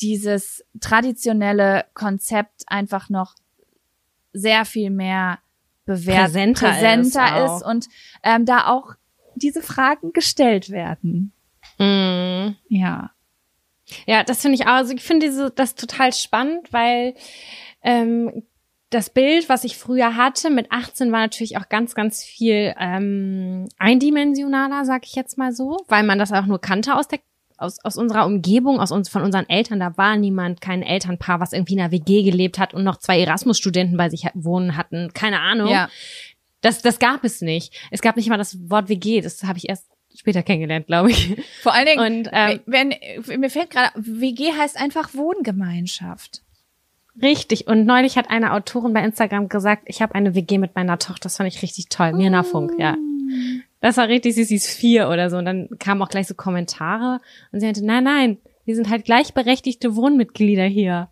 dieses 0.00 0.64
traditionelle 0.80 1.86
Konzept 1.94 2.62
einfach 2.66 3.08
noch 3.08 3.34
sehr 4.32 4.64
viel 4.64 4.90
mehr 4.90 5.38
bewährt, 5.84 6.26
Präsenter 6.26 6.68
präsenter 6.72 7.44
ist 7.44 7.52
ist, 7.56 7.62
und 7.66 7.88
ähm, 8.22 8.44
da 8.44 8.66
auch 8.66 8.94
diese 9.34 9.62
Fragen 9.62 10.12
gestellt 10.12 10.70
werden. 10.70 11.32
Mhm. 11.78 12.56
Ja. 12.68 13.10
Ja, 14.06 14.22
das 14.22 14.42
finde 14.42 14.56
ich 14.56 14.66
auch. 14.66 14.72
Also 14.72 14.94
ich 14.94 15.02
finde 15.02 15.26
diese 15.26 15.50
das 15.50 15.74
total 15.74 16.12
spannend, 16.12 16.72
weil 16.72 17.14
ähm, 17.82 18.42
das 18.90 19.10
Bild, 19.10 19.48
was 19.48 19.64
ich 19.64 19.76
früher 19.76 20.16
hatte 20.16 20.50
mit 20.50 20.72
18, 20.72 21.12
war 21.12 21.20
natürlich 21.20 21.58
auch 21.58 21.68
ganz, 21.68 21.94
ganz 21.94 22.22
viel 22.24 22.74
ähm, 22.78 23.68
eindimensionaler, 23.78 24.84
sag 24.84 25.04
ich 25.04 25.14
jetzt 25.14 25.36
mal 25.36 25.52
so, 25.52 25.78
weil 25.88 26.04
man 26.04 26.18
das 26.18 26.32
auch 26.32 26.46
nur 26.46 26.60
kannte 26.60 26.96
aus 26.96 27.08
der 27.08 27.20
aus, 27.58 27.84
aus 27.84 27.96
unserer 27.96 28.24
Umgebung, 28.24 28.80
aus 28.80 28.92
uns, 28.92 29.08
von 29.08 29.22
unseren 29.22 29.48
Eltern, 29.48 29.80
da 29.80 29.96
war 29.96 30.16
niemand, 30.16 30.60
kein 30.60 30.82
Elternpaar, 30.82 31.40
was 31.40 31.52
irgendwie 31.52 31.74
in 31.74 31.80
einer 31.80 31.92
WG 31.92 32.22
gelebt 32.22 32.58
hat 32.58 32.72
und 32.72 32.84
noch 32.84 32.96
zwei 32.96 33.20
Erasmus-Studenten 33.20 33.96
bei 33.96 34.08
sich 34.08 34.26
wohnen 34.34 34.76
hatten. 34.76 35.12
Keine 35.12 35.40
Ahnung. 35.40 35.68
Ja. 35.68 35.88
Das, 36.60 36.82
das 36.82 36.98
gab 36.98 37.24
es 37.24 37.40
nicht. 37.40 37.74
Es 37.90 38.00
gab 38.00 38.16
nicht 38.16 38.28
mal 38.28 38.38
das 38.38 38.70
Wort 38.70 38.88
WG, 38.88 39.20
das 39.20 39.42
habe 39.44 39.58
ich 39.58 39.68
erst 39.68 39.86
später 40.14 40.42
kennengelernt, 40.42 40.86
glaube 40.86 41.10
ich. 41.10 41.36
Vor 41.62 41.74
allen 41.74 41.86
Dingen, 41.86 42.00
Und 42.00 42.30
ähm, 42.32 42.60
wenn, 42.66 42.94
mir 43.38 43.50
fällt 43.50 43.70
gerade, 43.70 43.92
WG 43.96 44.52
heißt 44.52 44.80
einfach 44.80 45.14
Wohngemeinschaft. 45.14 46.42
Richtig. 47.20 47.66
Und 47.66 47.84
neulich 47.84 48.16
hat 48.16 48.30
eine 48.30 48.52
Autorin 48.52 48.92
bei 48.92 49.02
Instagram 49.02 49.48
gesagt, 49.48 49.84
ich 49.86 50.02
habe 50.02 50.14
eine 50.14 50.34
WG 50.34 50.58
mit 50.58 50.74
meiner 50.76 50.98
Tochter. 50.98 51.24
Das 51.24 51.36
fand 51.36 51.52
ich 51.52 51.62
richtig 51.62 51.88
toll. 51.88 52.12
Mirna 52.12 52.42
Funk, 52.44 52.72
ja. 52.78 52.96
Das 53.80 53.96
war 53.96 54.08
richtig 54.08 54.34
süß, 54.34 54.48
sie 54.48 54.56
ist 54.56 54.68
vier 54.68 55.08
oder 55.08 55.30
so. 55.30 55.36
Und 55.36 55.44
dann 55.44 55.68
kamen 55.78 56.02
auch 56.02 56.08
gleich 56.08 56.26
so 56.26 56.34
Kommentare. 56.34 57.20
Und 57.52 57.60
sie 57.60 57.66
meinte, 57.66 57.84
nein, 57.84 58.04
nein, 58.04 58.38
wir 58.64 58.74
sind 58.74 58.90
halt 58.90 59.04
gleichberechtigte 59.04 59.96
Wohnmitglieder 59.96 60.64
hier. 60.64 61.08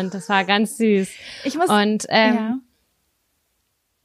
Und 0.00 0.14
das 0.14 0.28
war 0.28 0.44
ganz 0.44 0.78
süß. 0.78 1.10
Ich 1.44 1.56
muss, 1.56 1.68
Und 1.68 2.06
ähm, 2.08 2.34
ja. 2.34 2.58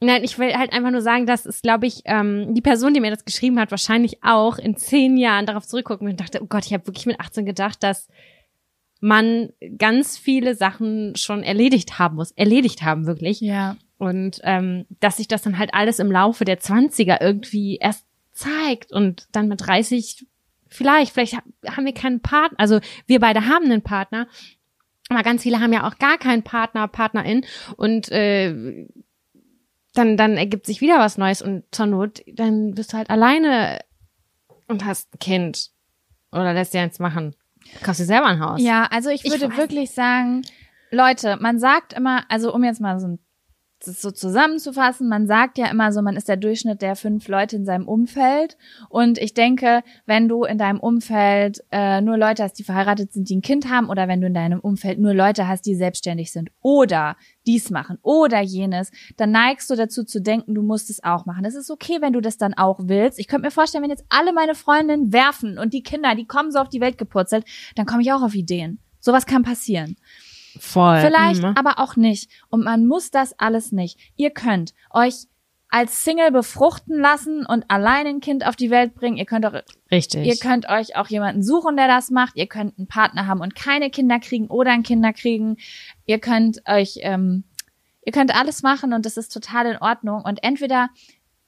Nein, 0.00 0.24
ich 0.24 0.36
will 0.38 0.52
halt 0.54 0.72
einfach 0.72 0.90
nur 0.90 1.00
sagen, 1.00 1.26
dass 1.26 1.46
es, 1.46 1.62
glaube 1.62 1.86
ich, 1.86 2.02
ähm, 2.06 2.54
die 2.54 2.60
Person, 2.60 2.92
die 2.92 3.00
mir 3.00 3.12
das 3.12 3.24
geschrieben 3.24 3.60
hat, 3.60 3.70
wahrscheinlich 3.70 4.24
auch 4.24 4.58
in 4.58 4.76
zehn 4.76 5.16
Jahren 5.16 5.46
darauf 5.46 5.66
zurückgucken 5.66 6.08
und 6.08 6.18
dachte, 6.18 6.42
oh 6.42 6.46
Gott, 6.46 6.66
ich 6.66 6.72
habe 6.72 6.86
wirklich 6.88 7.06
mit 7.06 7.20
18 7.20 7.46
gedacht, 7.46 7.84
dass 7.84 8.08
man 8.98 9.50
ganz 9.78 10.18
viele 10.18 10.56
Sachen 10.56 11.14
schon 11.14 11.44
erledigt 11.44 12.00
haben 12.00 12.16
muss, 12.16 12.32
erledigt 12.32 12.82
haben 12.82 13.06
wirklich. 13.06 13.40
Ja. 13.40 13.76
Und 14.02 14.40
ähm, 14.42 14.84
dass 14.98 15.18
sich 15.18 15.28
das 15.28 15.42
dann 15.42 15.58
halt 15.58 15.74
alles 15.74 16.00
im 16.00 16.10
Laufe 16.10 16.44
der 16.44 16.58
20er 16.58 17.20
irgendwie 17.20 17.76
erst 17.76 18.04
zeigt 18.32 18.90
und 18.90 19.28
dann 19.30 19.46
mit 19.46 19.64
30 19.64 20.26
vielleicht, 20.66 21.12
vielleicht 21.12 21.34
ha- 21.36 21.42
haben 21.76 21.84
wir 21.84 21.94
keinen 21.94 22.18
Partner, 22.20 22.58
also 22.58 22.80
wir 23.06 23.20
beide 23.20 23.46
haben 23.46 23.66
einen 23.66 23.82
Partner, 23.82 24.26
aber 25.08 25.22
ganz 25.22 25.44
viele 25.44 25.60
haben 25.60 25.72
ja 25.72 25.86
auch 25.86 25.98
gar 25.98 26.18
keinen 26.18 26.42
Partner, 26.42 26.88
Partnerin 26.88 27.44
und 27.76 28.10
äh, 28.10 28.88
dann, 29.94 30.16
dann 30.16 30.36
ergibt 30.36 30.66
sich 30.66 30.80
wieder 30.80 30.98
was 30.98 31.16
Neues 31.16 31.40
und 31.40 31.62
zur 31.70 31.86
Not, 31.86 32.22
dann 32.26 32.74
bist 32.74 32.92
du 32.92 32.96
halt 32.96 33.08
alleine 33.08 33.78
und 34.66 34.84
hast 34.84 35.14
ein 35.14 35.18
Kind 35.20 35.70
oder 36.32 36.54
lässt 36.54 36.74
dir 36.74 36.80
eins 36.80 36.98
machen. 36.98 37.36
Kaufst 37.84 38.00
dir 38.00 38.06
selber 38.06 38.26
ein 38.26 38.40
Haus. 38.40 38.60
Ja, 38.60 38.88
also 38.90 39.10
ich 39.10 39.24
Ich 39.24 39.30
würde 39.30 39.48
weiß 39.50 39.56
wirklich 39.58 39.92
sagen, 39.92 40.42
Leute, 40.90 41.36
man 41.40 41.60
sagt 41.60 41.92
immer, 41.92 42.24
also 42.28 42.52
um 42.52 42.64
jetzt 42.64 42.80
mal 42.80 42.98
so 42.98 43.06
ein 43.06 43.18
das 43.86 44.00
so 44.00 44.10
zusammenzufassen, 44.10 45.08
man 45.08 45.26
sagt 45.26 45.58
ja 45.58 45.66
immer 45.66 45.92
so, 45.92 46.02
man 46.02 46.16
ist 46.16 46.28
der 46.28 46.36
Durchschnitt 46.36 46.82
der 46.82 46.96
fünf 46.96 47.28
Leute 47.28 47.56
in 47.56 47.64
seinem 47.64 47.88
Umfeld. 47.88 48.56
Und 48.88 49.18
ich 49.18 49.34
denke, 49.34 49.82
wenn 50.06 50.28
du 50.28 50.44
in 50.44 50.58
deinem 50.58 50.80
Umfeld 50.80 51.62
äh, 51.70 52.00
nur 52.00 52.16
Leute 52.16 52.44
hast, 52.44 52.58
die 52.58 52.64
verheiratet 52.64 53.12
sind, 53.12 53.28
die 53.28 53.36
ein 53.36 53.42
Kind 53.42 53.68
haben, 53.68 53.88
oder 53.88 54.08
wenn 54.08 54.20
du 54.20 54.26
in 54.26 54.34
deinem 54.34 54.60
Umfeld 54.60 54.98
nur 54.98 55.14
Leute 55.14 55.48
hast, 55.48 55.66
die 55.66 55.74
selbstständig 55.74 56.32
sind 56.32 56.50
oder 56.60 57.16
dies 57.46 57.70
machen 57.70 57.98
oder 58.02 58.40
jenes, 58.40 58.90
dann 59.16 59.30
neigst 59.30 59.68
du 59.70 59.74
dazu 59.74 60.04
zu 60.04 60.20
denken, 60.20 60.54
du 60.54 60.62
musst 60.62 60.90
es 60.90 61.02
auch 61.02 61.26
machen. 61.26 61.44
Es 61.44 61.54
ist 61.54 61.70
okay, 61.70 61.98
wenn 62.00 62.12
du 62.12 62.20
das 62.20 62.36
dann 62.36 62.54
auch 62.54 62.78
willst. 62.84 63.18
Ich 63.18 63.28
könnte 63.28 63.46
mir 63.46 63.50
vorstellen, 63.50 63.82
wenn 63.82 63.90
jetzt 63.90 64.06
alle 64.08 64.32
meine 64.32 64.54
Freundinnen 64.54 65.12
werfen 65.12 65.58
und 65.58 65.72
die 65.74 65.82
Kinder, 65.82 66.14
die 66.14 66.26
kommen 66.26 66.52
so 66.52 66.58
auf 66.58 66.68
die 66.68 66.80
Welt 66.80 66.98
gepurzelt, 66.98 67.44
dann 67.74 67.86
komme 67.86 68.02
ich 68.02 68.12
auch 68.12 68.22
auf 68.22 68.34
Ideen. 68.34 68.78
Sowas 69.00 69.26
kann 69.26 69.42
passieren. 69.42 69.96
Voll. 70.58 71.00
Vielleicht, 71.00 71.42
Mhm. 71.42 71.54
aber 71.56 71.78
auch 71.78 71.96
nicht. 71.96 72.30
Und 72.48 72.64
man 72.64 72.86
muss 72.86 73.10
das 73.10 73.38
alles 73.38 73.72
nicht. 73.72 73.98
Ihr 74.16 74.30
könnt 74.30 74.74
euch 74.90 75.26
als 75.68 76.04
Single 76.04 76.30
befruchten 76.32 76.98
lassen 77.00 77.46
und 77.46 77.64
allein 77.70 78.06
ein 78.06 78.20
Kind 78.20 78.46
auf 78.46 78.56
die 78.56 78.68
Welt 78.70 78.94
bringen. 78.94 79.16
Ihr 79.16 79.24
könnt 79.24 79.46
auch, 79.46 79.54
Richtig. 79.90 80.26
ihr 80.26 80.36
könnt 80.36 80.68
euch 80.68 80.96
auch 80.96 81.06
jemanden 81.08 81.42
suchen, 81.42 81.76
der 81.76 81.88
das 81.88 82.10
macht. 82.10 82.36
Ihr 82.36 82.46
könnt 82.46 82.76
einen 82.78 82.88
Partner 82.88 83.26
haben 83.26 83.40
und 83.40 83.54
keine 83.54 83.88
Kinder 83.88 84.18
kriegen 84.20 84.48
oder 84.48 84.70
ein 84.72 84.82
Kinder 84.82 85.14
kriegen. 85.14 85.56
Ihr 86.04 86.18
könnt 86.18 86.60
euch, 86.68 86.98
ähm, 87.00 87.44
ihr 88.04 88.12
könnt 88.12 88.34
alles 88.38 88.62
machen 88.62 88.92
und 88.92 89.06
das 89.06 89.16
ist 89.16 89.32
total 89.32 89.64
in 89.64 89.78
Ordnung. 89.78 90.20
Und 90.22 90.42
entweder 90.44 90.90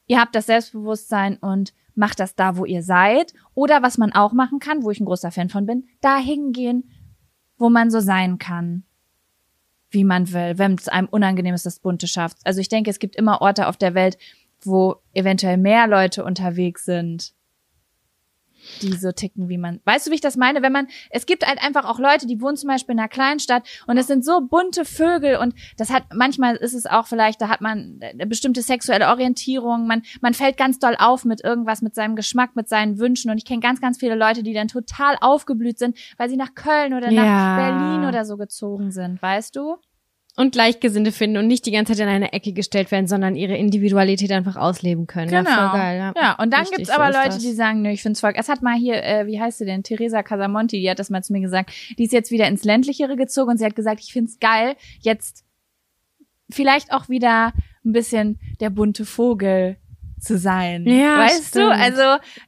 ihr 0.07 0.19
habt 0.19 0.35
das 0.35 0.47
Selbstbewusstsein 0.47 1.37
und 1.37 1.75
macht 1.95 2.19
das 2.19 2.35
da, 2.35 2.57
wo 2.57 2.65
ihr 2.65 2.83
seid. 2.83 3.35
Oder 3.53 3.83
was 3.83 3.99
man 3.99 4.15
auch 4.15 4.33
machen 4.33 4.59
kann, 4.59 4.83
wo 4.85 4.91
ich 4.91 5.01
ein 5.01 5.05
großer 5.07 5.33
Fan 5.33 5.51
von 5.51 5.67
bin, 5.67 5.87
da 6.01 6.17
hingehen, 6.17 6.91
wo 7.59 7.69
man 7.69 7.91
so 7.91 8.01
sein 8.01 8.39
kann 8.39 8.85
wie 9.95 10.05
man 10.05 10.33
will, 10.33 10.59
wenn 10.59 10.75
es 10.75 10.89
einem 10.89 11.09
unangenehm 11.09 11.55
ist, 11.55 11.65
das 11.65 11.79
Bunte 11.79 12.07
schafft. 12.07 12.39
Also 12.45 12.61
ich 12.61 12.69
denke, 12.69 12.91
es 12.91 12.99
gibt 12.99 13.17
immer 13.17 13.41
Orte 13.41 13.69
auf 13.69 13.77
der 13.77 13.95
Welt, 13.95 14.19
wo 14.63 14.97
eventuell 15.15 15.57
mehr 15.57 15.87
Leute 15.87 16.25
unterwegs 16.25 16.85
sind, 16.85 17.33
die 18.83 18.93
so 18.95 19.13
ticken, 19.13 19.49
wie 19.49 19.59
man. 19.59 19.81
Weißt 19.85 20.07
du, 20.07 20.11
wie 20.11 20.15
ich 20.17 20.21
das 20.21 20.37
meine? 20.37 20.63
Wenn 20.63 20.73
man, 20.73 20.89
es 21.11 21.27
gibt 21.27 21.47
halt 21.47 21.63
einfach 21.63 21.85
auch 21.85 21.99
Leute, 21.99 22.27
die 22.27 22.41
wohnen 22.41 22.57
zum 22.57 22.69
Beispiel 22.69 22.95
in 22.95 22.99
einer 22.99 23.09
Kleinstadt 23.09 23.63
und 23.87 23.97
es 23.99 24.07
sind 24.07 24.25
so 24.25 24.41
bunte 24.41 24.85
Vögel 24.85 25.37
und 25.37 25.55
das 25.77 25.91
hat, 25.91 26.05
manchmal 26.15 26.57
ist 26.57 26.75
es 26.75 26.87
auch 26.87 27.07
vielleicht, 27.07 27.41
da 27.41 27.49
hat 27.49 27.61
man 27.61 28.01
eine 28.03 28.27
bestimmte 28.27 28.63
sexuelle 28.63 29.09
Orientierung, 29.09 29.87
man, 29.87 30.03
man 30.21 30.35
fällt 30.35 30.57
ganz 30.57 30.79
doll 30.79 30.97
auf 30.99 31.25
mit 31.25 31.43
irgendwas, 31.43 31.83
mit 31.83 31.95
seinem 31.95 32.17
Geschmack, 32.17 32.57
mit 32.57 32.69
seinen 32.69 32.99
Wünschen 32.99 33.31
und 33.31 33.39
ich 33.39 33.45
kenne 33.45 33.61
ganz, 33.61 33.81
ganz 33.81 33.99
viele 33.99 34.15
Leute, 34.15 34.43
die 34.43 34.55
dann 34.55 34.69
total 34.69 35.17
aufgeblüht 35.21 35.79
sind, 35.79 35.97
weil 36.17 36.29
sie 36.29 36.37
nach 36.37 36.55
Köln 36.55 36.95
oder 36.95 37.11
nach 37.11 37.25
Ja. 37.25 37.57
Berlin 37.57 38.09
oder 38.09 38.25
so 38.25 38.37
gezogen 38.37 38.91
sind, 38.91 39.21
weißt 39.23 39.57
du? 39.57 39.77
Und 40.37 40.53
Gleichgesinnte 40.53 41.13
finden 41.13 41.37
und 41.37 41.47
nicht 41.47 41.65
die 41.65 41.71
ganze 41.71 41.93
Zeit 41.93 42.03
in 42.03 42.09
eine 42.09 42.33
Ecke 42.33 42.53
gestellt 42.53 42.91
werden, 42.91 43.07
sondern 43.07 43.37
ihre 43.37 43.57
Individualität 43.57 44.33
einfach 44.33 44.57
ausleben 44.57 45.07
können. 45.07 45.33
Ja, 45.33 45.45
voll 45.45 45.79
geil, 45.81 45.99
ja. 45.99 46.13
Ja, 46.21 46.33
und 46.43 46.53
dann 46.53 46.61
Richtig, 46.63 46.79
gibt's 46.79 46.93
so 46.93 47.01
aber 47.01 47.11
ist 47.11 47.17
Leute, 47.17 47.29
das. 47.29 47.39
die 47.39 47.53
sagen, 47.53 47.83
nö, 47.83 47.91
ich 47.91 48.03
find's 48.03 48.21
voll. 48.21 48.33
Es 48.35 48.49
hat 48.49 48.61
mal 48.63 48.75
hier, 48.77 49.03
äh, 49.05 49.27
wie 49.27 49.41
heißt 49.41 49.59
sie 49.59 49.65
denn, 49.65 49.83
Theresa 49.85 50.23
Casamonti, 50.23 50.81
die 50.81 50.91
hat 50.91 50.99
das 50.99 51.11
mal 51.11 51.23
zu 51.23 51.33
mir 51.33 51.41
gesagt. 51.41 51.73
Die 51.99 52.05
ist 52.05 52.13
jetzt 52.13 52.31
wieder 52.33 52.49
ins 52.49 52.65
ländlichere 52.65 53.17
gezogen 53.17 53.53
und 53.53 53.59
sie 53.59 53.65
hat 53.65 53.77
gesagt, 53.77 54.01
ich 54.03 54.13
find's 54.13 54.39
geil, 54.41 54.75
jetzt 55.01 55.45
vielleicht 56.51 56.93
auch 56.93 57.09
wieder 57.09 57.53
ein 57.85 57.93
bisschen 57.93 58.41
der 58.61 58.71
bunte 58.71 59.05
Vogel 59.05 59.77
zu 60.21 60.39
sein. 60.39 60.87
Ja, 60.87 61.19
weißt 61.19 61.49
stimmt. 61.49 61.65
du? 61.67 61.71
Also 61.71 62.03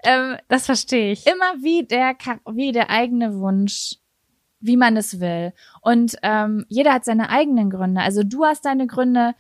ähm, 0.05 0.37
Das 0.49 0.67
verstehe 0.67 1.13
ich. 1.13 1.27
immer 1.27 1.63
wie 1.63 1.85
der 1.87 2.15
wie 2.53 2.73
der 2.73 2.91
eigene 2.91 3.39
Wunsch, 3.39 3.97
wie 4.61 4.77
man 4.77 4.97
es 4.97 5.21
will. 5.21 5.53
Und 5.83 6.17
ähm, 6.23 6.65
jeder 6.69 6.93
hat 6.93 7.05
seine 7.05 7.31
eigenen 7.31 7.71
Gründe. 7.71 8.01
Also 8.01 8.23
du 8.23 8.45
hast 8.45 8.65
deine 8.65 8.87
Gründe, 8.87 9.35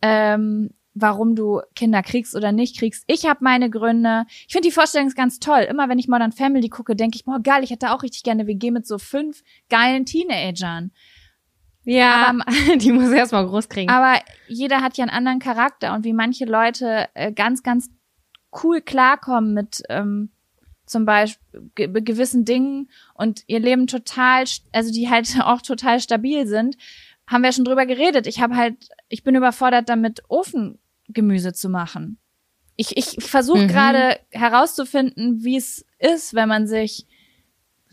ähm, 0.00 0.70
warum 0.94 1.34
du 1.34 1.60
Kinder 1.74 2.02
kriegst 2.02 2.34
oder 2.34 2.52
nicht 2.52 2.78
kriegst. 2.78 3.04
Ich 3.06 3.26
habe 3.26 3.40
meine 3.42 3.70
Gründe. 3.70 4.24
Ich 4.46 4.52
finde 4.52 4.68
die 4.68 4.74
Vorstellung 4.74 5.08
ist 5.08 5.16
ganz 5.16 5.38
toll. 5.38 5.66
Immer 5.68 5.88
wenn 5.88 5.98
ich 5.98 6.08
Modern 6.08 6.32
Family 6.32 6.68
gucke, 6.68 6.96
denke 6.96 7.16
ich, 7.16 7.24
boah, 7.24 7.40
geil, 7.40 7.64
ich 7.64 7.70
hätte 7.70 7.92
auch 7.92 8.02
richtig 8.02 8.22
gerne 8.22 8.46
WG 8.46 8.70
mit 8.70 8.86
so 8.86 8.98
fünf 8.98 9.42
geilen 9.68 10.04
Teenagern. 10.04 10.92
Ja, 11.84 12.28
aber, 12.28 12.44
die 12.76 12.92
muss 12.92 13.10
erst 13.10 13.32
mal 13.32 13.46
groß 13.46 13.68
kriegen. 13.68 13.90
Aber 13.90 14.20
jeder 14.48 14.80
hat 14.82 14.96
ja 14.96 15.04
einen 15.04 15.10
anderen 15.16 15.38
Charakter 15.38 15.94
und 15.94 16.04
wie 16.04 16.12
manche 16.12 16.44
Leute 16.44 17.08
äh, 17.14 17.32
ganz, 17.32 17.62
ganz 17.62 17.90
cool 18.62 18.80
klarkommen 18.80 19.54
mit 19.54 19.82
ähm, 19.88 20.30
zum 20.86 21.04
Beispiel 21.04 21.70
ge 21.74 21.88
gewissen 22.02 22.44
Dingen 22.44 22.90
und 23.14 23.44
ihr 23.46 23.60
Leben 23.60 23.86
total, 23.86 24.44
also 24.72 24.92
die 24.92 25.08
halt 25.08 25.28
auch 25.42 25.62
total 25.62 26.00
stabil 26.00 26.46
sind, 26.46 26.76
haben 27.26 27.42
wir 27.42 27.52
schon 27.52 27.64
drüber 27.64 27.86
geredet. 27.86 28.26
Ich 28.26 28.40
habe 28.40 28.56
halt, 28.56 28.88
ich 29.08 29.22
bin 29.22 29.34
überfordert 29.34 29.88
damit, 29.88 30.22
Ofengemüse 30.28 31.52
zu 31.52 31.68
machen. 31.68 32.18
Ich, 32.76 32.96
ich, 32.96 33.18
ich 33.18 33.24
versuche 33.24 33.62
mhm. 33.62 33.68
gerade 33.68 34.18
herauszufinden, 34.30 35.44
wie 35.44 35.56
es 35.56 35.84
ist, 35.98 36.34
wenn 36.34 36.48
man 36.48 36.66
sich 36.66 37.06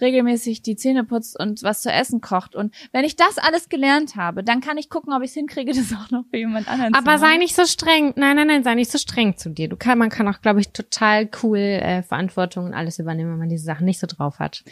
regelmäßig 0.02 0.62
die 0.62 0.76
Zähne 0.76 1.04
putzt 1.04 1.40
und 1.40 1.64
was 1.64 1.82
zu 1.82 1.92
essen 1.92 2.22
kocht. 2.22 2.56
Und 2.56 2.74
wenn 2.92 3.06
ich 3.06 3.16
das 3.16 3.38
alles 3.38 3.70
gelernt 3.70 4.16
habe, 4.16 4.44
dann 4.44 4.62
kann 4.62 4.78
ich 4.78 4.90
gucken, 4.90 5.14
ob 5.14 5.22
ich 5.22 5.30
es 5.30 5.34
hinkriege, 5.34 5.74
das 5.76 5.94
auch 5.94 6.12
noch 6.12 6.26
für 6.30 6.38
jemand 6.38 6.68
anderen 6.68 6.94
Aber 6.94 7.18
sei 7.18 7.38
nicht 7.38 7.56
so 7.56 7.66
streng. 7.66 8.14
Nein, 8.16 8.36
nein, 8.36 8.48
nein, 8.48 8.64
sei 8.64 8.76
nicht 8.76 8.92
so 8.92 8.98
streng 8.98 9.38
zu 9.38 9.50
dir. 9.50 9.68
Du 9.68 9.78
kann, 9.78 9.98
man 9.98 10.10
kann 10.10 10.28
auch, 10.28 10.42
glaube 10.42 10.60
ich, 10.60 10.70
total 10.70 11.30
cool 11.44 11.58
äh, 11.58 12.04
Verantwortung 12.04 12.66
und 12.66 12.74
alles 12.74 13.00
übernehmen, 13.00 13.32
wenn 13.32 13.40
man 13.40 13.50
diese 13.50 13.66
Sachen 13.66 13.86
nicht 13.86 14.00
so 14.00 14.08
drauf 14.08 14.40
hat. 14.40 14.64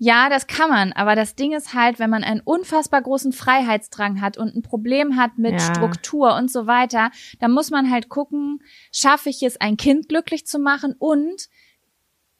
Ja, 0.00 0.28
das 0.28 0.46
kann 0.46 0.70
man, 0.70 0.92
aber 0.92 1.16
das 1.16 1.34
Ding 1.34 1.52
ist 1.52 1.74
halt, 1.74 1.98
wenn 1.98 2.08
man 2.08 2.22
einen 2.22 2.40
unfassbar 2.40 3.02
großen 3.02 3.32
Freiheitsdrang 3.32 4.20
hat 4.20 4.38
und 4.38 4.54
ein 4.54 4.62
Problem 4.62 5.16
hat 5.16 5.38
mit 5.38 5.54
ja. 5.54 5.58
Struktur 5.58 6.36
und 6.36 6.52
so 6.52 6.68
weiter, 6.68 7.10
dann 7.40 7.50
muss 7.50 7.70
man 7.70 7.90
halt 7.90 8.08
gucken, 8.08 8.62
schaffe 8.92 9.28
ich 9.28 9.42
es, 9.42 9.60
ein 9.60 9.76
Kind 9.76 10.08
glücklich 10.08 10.46
zu 10.46 10.60
machen 10.60 10.94
und 10.96 11.48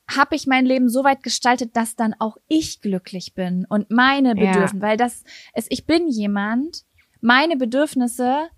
habe 0.09 0.37
ich 0.37 0.47
mein 0.47 0.65
Leben 0.65 0.89
so 0.89 1.05
weit 1.05 1.23
gestaltet, 1.23 1.77
dass 1.77 1.97
dann 1.97 2.15
auch 2.19 2.37
ich 2.49 2.81
glücklich 2.81 3.35
bin 3.35 3.67
und 3.69 3.91
meine 3.91 4.35
Bedürfnisse, 4.35 4.77
ja. 4.77 4.83
weil 4.83 4.97
das 4.97 5.25
ist, 5.55 5.71
ich 5.71 5.87
bin 5.87 6.09
jemand, 6.09 6.85
meine 7.21 7.57
Bedürfnisse, 7.57 8.49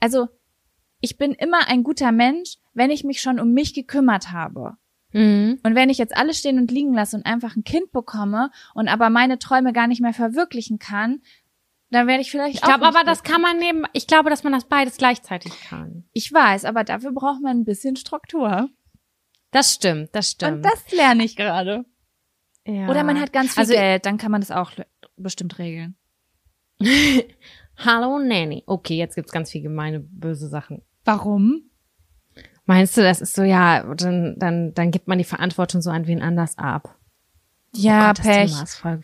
also 0.00 0.28
ich 1.00 1.18
bin 1.18 1.32
immer 1.32 1.68
ein 1.68 1.82
guter 1.82 2.12
Mensch, 2.12 2.56
wenn 2.72 2.90
ich 2.90 3.04
mich 3.04 3.20
schon 3.20 3.40
um 3.40 3.52
mich 3.52 3.74
gekümmert 3.74 4.32
habe. 4.32 4.76
Mhm. 5.12 5.60
Und 5.62 5.74
wenn 5.74 5.90
ich 5.90 5.98
jetzt 5.98 6.16
alles 6.16 6.38
stehen 6.38 6.58
und 6.58 6.70
liegen 6.70 6.94
lasse 6.94 7.16
und 7.16 7.26
einfach 7.26 7.56
ein 7.56 7.64
Kind 7.64 7.92
bekomme 7.92 8.50
und 8.74 8.88
aber 8.88 9.10
meine 9.10 9.38
Träume 9.38 9.72
gar 9.72 9.86
nicht 9.86 10.00
mehr 10.00 10.14
verwirklichen 10.14 10.78
kann, 10.78 11.20
dann 11.90 12.06
werde 12.06 12.20
ich 12.20 12.30
vielleicht 12.30 12.56
ich 12.56 12.60
glaube 12.62 12.84
aber 12.84 13.04
das 13.04 13.22
kann 13.22 13.40
man 13.40 13.58
neben 13.58 13.84
ich 13.92 14.08
glaube 14.08 14.28
dass 14.28 14.42
man 14.42 14.52
das 14.52 14.64
beides 14.64 14.96
gleichzeitig 14.96 15.52
kann 15.68 16.04
ich 16.12 16.32
weiß 16.32 16.64
aber 16.64 16.82
dafür 16.82 17.12
braucht 17.12 17.40
man 17.40 17.58
ein 17.60 17.64
bisschen 17.64 17.94
Struktur 17.94 18.68
das 19.56 19.74
stimmt 19.74 20.10
das 20.12 20.30
stimmt. 20.30 20.56
und 20.56 20.62
das 20.62 20.92
lerne 20.92 21.24
ich 21.24 21.36
gerade. 21.36 21.84
Ja. 22.66 22.88
oder 22.88 23.04
man 23.04 23.20
hat 23.20 23.32
ganz 23.32 23.54
viel 23.54 23.60
also, 23.60 23.74
Geld 23.74 24.06
dann 24.06 24.18
kann 24.18 24.32
man 24.32 24.40
das 24.40 24.50
auch 24.50 24.72
bestimmt 25.16 25.58
regeln. 25.58 25.94
Hallo 27.78 28.18
Nanny. 28.18 28.64
Okay 28.66 28.96
jetzt 28.96 29.14
gibt's 29.14 29.32
ganz 29.32 29.50
viel 29.50 29.62
gemeine 29.62 30.00
böse 30.00 30.48
Sachen. 30.48 30.82
Warum? 31.04 31.70
Meinst 32.64 32.96
du, 32.96 33.02
das 33.02 33.20
ist 33.20 33.34
so, 33.34 33.44
ja, 33.44 33.94
dann, 33.94 34.36
dann, 34.38 34.74
dann 34.74 34.90
gibt 34.90 35.06
man 35.06 35.18
die 35.18 35.24
Verantwortung 35.24 35.80
so 35.80 35.90
an 35.90 36.08
wen 36.08 36.20
anders 36.20 36.58
ab? 36.58 36.98
Ja, 37.72 38.02
oh 38.02 38.06
Gott, 38.08 38.22
Pech. 38.22 38.50
Das 38.50 38.70
ist 38.70 38.74
voll 38.74 39.00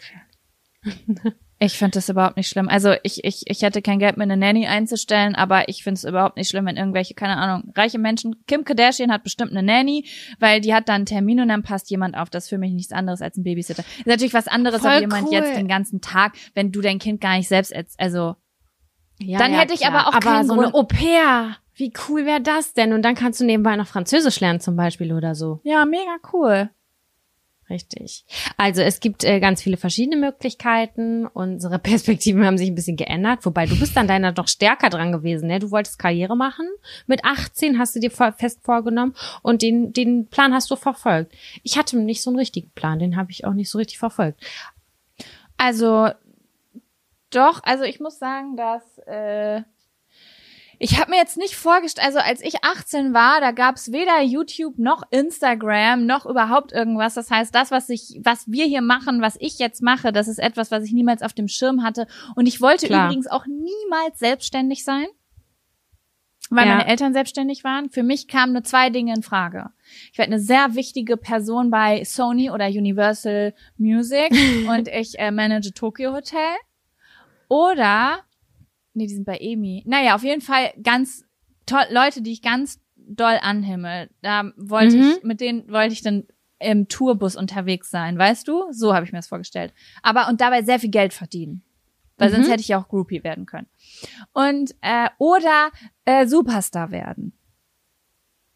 ich 1.64 1.78
finde 1.78 1.92
das 1.92 2.08
überhaupt 2.08 2.36
nicht 2.36 2.48
schlimm. 2.48 2.68
Also 2.68 2.94
ich, 3.04 3.22
ich, 3.22 3.42
ich 3.46 3.62
hätte 3.62 3.82
kein 3.82 4.00
Geld, 4.00 4.16
mir 4.16 4.24
eine 4.24 4.36
Nanny 4.36 4.66
einzustellen, 4.66 5.36
aber 5.36 5.68
ich 5.68 5.84
finde 5.84 5.98
es 5.98 6.04
überhaupt 6.04 6.36
nicht 6.36 6.48
schlimm, 6.48 6.66
wenn 6.66 6.76
irgendwelche, 6.76 7.14
keine 7.14 7.36
Ahnung, 7.36 7.72
reiche 7.76 8.00
Menschen, 8.00 8.44
Kim 8.46 8.64
Kardashian 8.64 9.12
hat 9.12 9.22
bestimmt 9.22 9.52
eine 9.52 9.62
Nanny, 9.62 10.04
weil 10.40 10.60
die 10.60 10.74
hat 10.74 10.88
dann 10.88 10.96
einen 10.96 11.06
Termin 11.06 11.38
und 11.38 11.48
dann 11.48 11.62
passt 11.62 11.88
jemand 11.90 12.16
auf. 12.16 12.30
Das 12.30 12.44
ist 12.44 12.48
für 12.48 12.58
mich 12.58 12.72
nichts 12.72 12.92
anderes 12.92 13.22
als 13.22 13.36
ein 13.36 13.44
Babysitter. 13.44 13.82
Das 13.82 13.98
ist 13.98 14.06
natürlich 14.06 14.34
was 14.34 14.48
anderes, 14.48 14.84
ob 14.84 15.00
jemand 15.00 15.28
cool. 15.28 15.34
jetzt 15.34 15.56
den 15.56 15.68
ganzen 15.68 16.00
Tag, 16.00 16.32
wenn 16.54 16.72
du 16.72 16.80
dein 16.80 16.98
Kind 16.98 17.20
gar 17.20 17.36
nicht 17.36 17.46
selbst, 17.46 17.72
also 17.96 18.34
ja, 19.20 19.38
dann 19.38 19.52
ja, 19.52 19.60
hätte 19.60 19.74
ich 19.74 19.80
klar. 19.80 19.92
aber 19.92 20.08
auch 20.08 20.14
aber 20.14 20.20
keinen 20.20 20.48
so 20.48 20.54
Grund. 20.54 20.66
eine 20.66 20.74
Au 20.74 20.82
pair. 20.82 21.56
Wie 21.74 21.92
cool 22.08 22.26
wäre 22.26 22.40
das 22.40 22.74
denn? 22.74 22.92
Und 22.92 23.02
dann 23.02 23.14
kannst 23.14 23.40
du 23.40 23.44
nebenbei 23.44 23.76
noch 23.76 23.86
Französisch 23.86 24.40
lernen 24.40 24.58
zum 24.58 24.74
Beispiel 24.74 25.12
oder 25.12 25.36
so. 25.36 25.60
Ja, 25.62 25.84
mega 25.86 26.16
cool. 26.32 26.70
Richtig. 27.72 28.26
Also 28.58 28.82
es 28.82 29.00
gibt 29.00 29.24
äh, 29.24 29.40
ganz 29.40 29.62
viele 29.62 29.78
verschiedene 29.78 30.18
Möglichkeiten. 30.18 31.26
Unsere 31.26 31.78
Perspektiven 31.78 32.44
haben 32.44 32.58
sich 32.58 32.68
ein 32.68 32.74
bisschen 32.74 32.98
geändert, 32.98 33.46
wobei 33.46 33.64
du 33.64 33.78
bist 33.80 33.96
an 33.96 34.06
deiner 34.06 34.30
doch 34.30 34.46
stärker 34.46 34.90
dran 34.90 35.10
gewesen. 35.10 35.48
Ne? 35.48 35.58
Du 35.58 35.70
wolltest 35.70 35.98
Karriere 35.98 36.36
machen. 36.36 36.68
Mit 37.06 37.24
18 37.24 37.78
hast 37.78 37.96
du 37.96 38.00
dir 38.00 38.10
fest 38.10 38.60
vorgenommen 38.62 39.14
und 39.40 39.62
den, 39.62 39.94
den 39.94 40.26
Plan 40.26 40.52
hast 40.52 40.70
du 40.70 40.76
verfolgt. 40.76 41.34
Ich 41.62 41.78
hatte 41.78 41.96
nicht 41.98 42.22
so 42.22 42.28
einen 42.28 42.38
richtigen 42.38 42.70
Plan, 42.72 42.98
den 42.98 43.16
habe 43.16 43.30
ich 43.30 43.46
auch 43.46 43.54
nicht 43.54 43.70
so 43.70 43.78
richtig 43.78 43.98
verfolgt. 43.98 44.38
Also 45.56 46.10
doch, 47.30 47.62
also 47.62 47.84
ich 47.84 48.00
muss 48.00 48.18
sagen, 48.18 48.56
dass 48.56 48.98
äh, 49.06 49.62
ich 50.82 50.98
habe 50.98 51.12
mir 51.12 51.16
jetzt 51.16 51.36
nicht 51.36 51.54
vorgestellt, 51.54 52.04
also 52.04 52.18
als 52.18 52.40
ich 52.42 52.64
18 52.64 53.14
war, 53.14 53.40
da 53.40 53.52
gab's 53.52 53.92
weder 53.92 54.20
YouTube 54.20 54.80
noch 54.80 55.04
Instagram 55.12 56.06
noch 56.06 56.26
überhaupt 56.26 56.72
irgendwas. 56.72 57.14
Das 57.14 57.30
heißt, 57.30 57.54
das, 57.54 57.70
was 57.70 57.88
ich, 57.88 58.18
was 58.24 58.50
wir 58.50 58.64
hier 58.64 58.82
machen, 58.82 59.22
was 59.22 59.36
ich 59.38 59.60
jetzt 59.60 59.80
mache, 59.80 60.10
das 60.10 60.26
ist 60.26 60.40
etwas, 60.40 60.72
was 60.72 60.82
ich 60.82 60.92
niemals 60.92 61.22
auf 61.22 61.34
dem 61.34 61.46
Schirm 61.46 61.84
hatte. 61.84 62.08
Und 62.34 62.46
ich 62.46 62.60
wollte 62.60 62.88
Klar. 62.88 63.04
übrigens 63.04 63.28
auch 63.28 63.46
niemals 63.46 64.18
selbstständig 64.18 64.82
sein, 64.82 65.06
weil 66.50 66.66
ja. 66.66 66.78
meine 66.78 66.88
Eltern 66.88 67.12
selbstständig 67.12 67.62
waren. 67.62 67.88
Für 67.88 68.02
mich 68.02 68.26
kamen 68.26 68.52
nur 68.52 68.64
zwei 68.64 68.90
Dinge 68.90 69.14
in 69.14 69.22
Frage. 69.22 69.70
Ich 70.10 70.18
werde 70.18 70.32
eine 70.32 70.40
sehr 70.40 70.74
wichtige 70.74 71.16
Person 71.16 71.70
bei 71.70 72.02
Sony 72.02 72.50
oder 72.50 72.66
Universal 72.66 73.54
Music 73.76 74.32
und 74.68 74.88
ich 74.88 75.16
äh, 75.20 75.30
manage 75.30 75.74
Tokyo 75.74 76.12
Hotel. 76.12 76.56
Oder 77.46 78.24
Nee, 78.94 79.06
die 79.06 79.14
sind 79.14 79.24
bei 79.24 79.38
Emi. 79.38 79.82
Naja, 79.86 80.14
auf 80.14 80.22
jeden 80.22 80.42
Fall 80.42 80.72
ganz 80.82 81.24
toll, 81.66 81.84
Leute, 81.90 82.22
die 82.22 82.32
ich 82.32 82.42
ganz 82.42 82.80
doll 82.96 83.38
anhimmel. 83.40 84.10
Da 84.20 84.52
wollte 84.56 84.96
mhm. 84.96 85.02
ich, 85.02 85.22
mit 85.22 85.40
denen 85.40 85.70
wollte 85.70 85.94
ich 85.94 86.02
dann 86.02 86.24
im 86.58 86.88
Tourbus 86.88 87.36
unterwegs 87.36 87.90
sein, 87.90 88.18
weißt 88.18 88.46
du? 88.46 88.66
So 88.70 88.94
habe 88.94 89.04
ich 89.04 89.12
mir 89.12 89.18
das 89.18 89.28
vorgestellt. 89.28 89.74
Aber 90.02 90.28
und 90.28 90.40
dabei 90.40 90.62
sehr 90.62 90.78
viel 90.78 90.90
Geld 90.90 91.12
verdienen. 91.12 91.62
Weil 92.18 92.30
mhm. 92.30 92.34
sonst 92.34 92.50
hätte 92.50 92.60
ich 92.60 92.68
ja 92.68 92.80
auch 92.80 92.88
Groupie 92.88 93.24
werden 93.24 93.46
können. 93.46 93.66
Und 94.32 94.74
äh, 94.80 95.08
oder 95.18 95.70
äh, 96.04 96.26
Superstar 96.26 96.90
werden. 96.90 97.32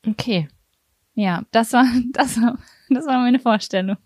Okay. 0.07 0.49
Ja, 1.14 1.45
das 1.51 1.72
war 1.72 1.87
das 2.12 2.41
war 2.41 2.59
das 2.89 3.07
war 3.07 3.18
meine 3.18 3.41
Vorstellung. 3.41 3.97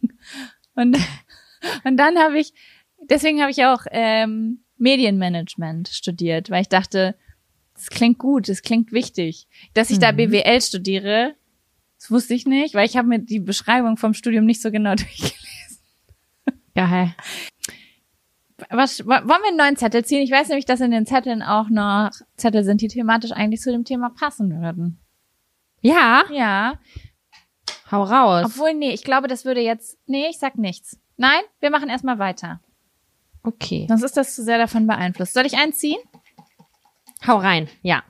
Und 0.75 0.97
und 1.85 1.97
dann 1.97 2.19
habe 2.19 2.39
ich 2.39 2.55
deswegen 3.03 3.41
habe 3.41 3.51
ich 3.51 3.65
auch 3.65 3.85
ähm, 3.91 4.65
Medienmanagement 4.81 5.89
studiert, 5.89 6.51
weil 6.51 6.63
ich 6.63 6.69
dachte, 6.69 7.15
das 7.75 7.91
klingt 7.91 8.19
gut, 8.19 8.49
das 8.49 8.63
klingt 8.63 8.93
wichtig. 8.93 9.47
Dass 9.75 9.91
ich 9.91 9.97
mhm. 9.97 10.01
da 10.01 10.13
BWL 10.13 10.61
studiere, 10.61 11.35
das 11.99 12.11
wusste 12.11 12.35
ich 12.35 12.47
nicht, 12.47 12.75
weil 12.75 12.87
ich 12.87 12.97
habe 12.97 13.09
mir 13.09 13.19
die 13.19 13.41
Beschreibung 13.41 13.97
vom 13.97 14.15
Studium 14.15 14.45
nicht 14.45 14.63
so 14.63 14.71
genau 14.71 14.95
durchgelesen. 14.97 15.79
Geil. 16.75 17.15
Was, 18.69 19.07
wollen 19.07 19.27
wir 19.27 19.49
einen 19.49 19.57
neuen 19.57 19.77
Zettel 19.77 20.05
ziehen? 20.05 20.23
Ich 20.23 20.31
weiß 20.31 20.49
nämlich, 20.49 20.67
dass 20.67 20.81
in 20.81 20.91
den 20.91 21.07
Zetteln 21.07 21.43
auch 21.43 21.71
noch 21.71 22.11
Zettel 22.37 22.65
sind, 22.65 22.83
die 22.83 22.89
thematisch 22.89 23.33
eigentlich 23.33 23.61
zu 23.61 23.73
dem 23.73 23.85
Thema 23.85 24.11
passen 24.11 24.61
würden. 24.61 25.01
Ja? 25.81 26.25
Ja. 26.31 26.79
Hau 27.91 28.03
raus. 28.03 28.45
Obwohl, 28.47 28.75
nee, 28.75 28.93
ich 28.93 29.03
glaube, 29.03 29.29
das 29.29 29.45
würde 29.45 29.61
jetzt, 29.61 29.99
nee, 30.07 30.27
ich 30.29 30.39
sag 30.39 30.59
nichts. 30.59 31.01
Nein, 31.17 31.41
wir 31.61 31.71
machen 31.71 31.89
erstmal 31.89 32.19
weiter. 32.19 32.61
Okay. 33.43 33.87
Sonst 33.89 34.05
ist 34.05 34.17
das 34.17 34.35
zu 34.35 34.45
sehr 34.45 34.59
davon 34.59 34.87
beeinflusst. 34.87 35.33
Soll 35.33 35.47
ich 35.47 35.57
einziehen? 35.57 35.99
Hau 37.27 37.37
rein, 37.37 37.69
ja. 37.83 38.03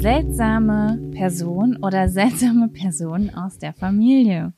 Seltsame 0.00 0.98
Person 1.14 1.78
oder 1.80 2.08
seltsame 2.08 2.68
Person 2.68 3.30
aus 3.30 3.58
der 3.58 3.72
Familie. 3.72 4.52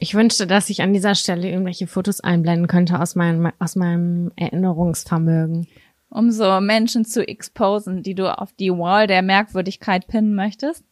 Ich 0.00 0.14
wünschte, 0.14 0.46
dass 0.46 0.68
ich 0.68 0.82
an 0.82 0.92
dieser 0.92 1.14
Stelle 1.14 1.48
irgendwelche 1.48 1.86
Fotos 1.86 2.20
einblenden 2.20 2.66
könnte 2.66 3.00
aus 3.00 3.14
meinem, 3.14 3.52
aus 3.58 3.74
meinem 3.74 4.32
Erinnerungsvermögen 4.36 5.66
um 6.10 6.30
so 6.30 6.60
Menschen 6.60 7.04
zu 7.04 7.26
exposen, 7.26 8.02
die 8.02 8.14
du 8.14 8.36
auf 8.36 8.52
die 8.52 8.70
Wall 8.70 9.06
der 9.06 9.22
Merkwürdigkeit 9.22 10.06
pinnen 10.06 10.34
möchtest? 10.34 10.84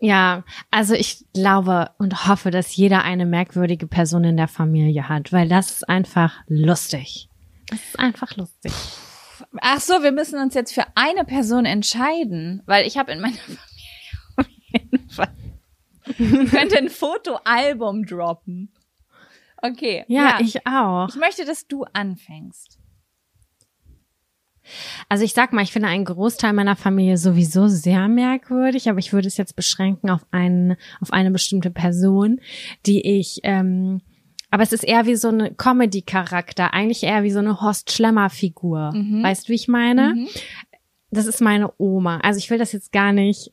Ja, 0.00 0.44
also 0.70 0.94
ich 0.94 1.24
glaube 1.34 1.90
und 1.98 2.28
hoffe, 2.28 2.50
dass 2.50 2.76
jeder 2.76 3.02
eine 3.02 3.26
merkwürdige 3.26 3.88
Person 3.88 4.22
in 4.24 4.36
der 4.36 4.46
Familie 4.46 5.08
hat, 5.08 5.32
weil 5.32 5.48
das 5.48 5.70
ist 5.70 5.88
einfach 5.88 6.40
lustig. 6.46 7.28
Das 7.66 7.80
ist 7.80 7.98
einfach 7.98 8.36
lustig. 8.36 8.72
Ach 9.60 9.80
so, 9.80 10.02
wir 10.02 10.12
müssen 10.12 10.40
uns 10.40 10.54
jetzt 10.54 10.72
für 10.72 10.84
eine 10.94 11.24
Person 11.24 11.64
entscheiden, 11.64 12.62
weil 12.66 12.86
ich 12.86 12.96
habe 12.96 13.12
in 13.12 13.20
meiner 13.20 13.36
Familie 13.36 13.58
auf 14.36 14.46
jeden 14.72 15.10
Fall 15.10 15.34
könnte 16.50 16.78
ein 16.78 16.88
Fotoalbum 16.88 18.06
droppen. 18.06 18.72
Okay. 19.60 20.04
Ja, 20.08 20.38
ich 20.40 20.66
auch. 20.66 21.08
Ich 21.08 21.16
möchte, 21.16 21.44
dass 21.44 21.66
du 21.66 21.84
anfängst. 21.92 22.77
Also 25.08 25.24
ich 25.24 25.34
sag 25.34 25.52
mal, 25.52 25.62
ich 25.62 25.72
finde 25.72 25.88
einen 25.88 26.04
Großteil 26.04 26.52
meiner 26.52 26.76
Familie 26.76 27.16
sowieso 27.16 27.68
sehr 27.68 28.08
merkwürdig, 28.08 28.88
aber 28.88 28.98
ich 28.98 29.12
würde 29.12 29.28
es 29.28 29.36
jetzt 29.36 29.56
beschränken 29.56 30.10
auf 30.10 30.26
einen, 30.30 30.76
auf 31.00 31.12
eine 31.12 31.30
bestimmte 31.30 31.70
Person, 31.70 32.40
die 32.86 33.18
ich, 33.18 33.40
ähm, 33.42 34.00
aber 34.50 34.62
es 34.62 34.72
ist 34.72 34.84
eher 34.84 35.06
wie 35.06 35.16
so 35.16 35.28
eine 35.28 35.54
Comedy-Charakter, 35.54 36.72
eigentlich 36.72 37.02
eher 37.02 37.22
wie 37.22 37.30
so 37.30 37.38
eine 37.38 37.60
Horst-Schlemmer-Figur. 37.60 38.92
Mhm. 38.94 39.22
Weißt 39.22 39.46
du, 39.46 39.50
wie 39.50 39.56
ich 39.56 39.68
meine? 39.68 40.14
Mhm. 40.14 40.28
Das 41.10 41.26
ist 41.26 41.40
meine 41.40 41.72
Oma. 41.78 42.18
Also 42.18 42.38
ich 42.38 42.50
will 42.50 42.58
das 42.58 42.72
jetzt 42.72 42.92
gar 42.92 43.12
nicht 43.12 43.52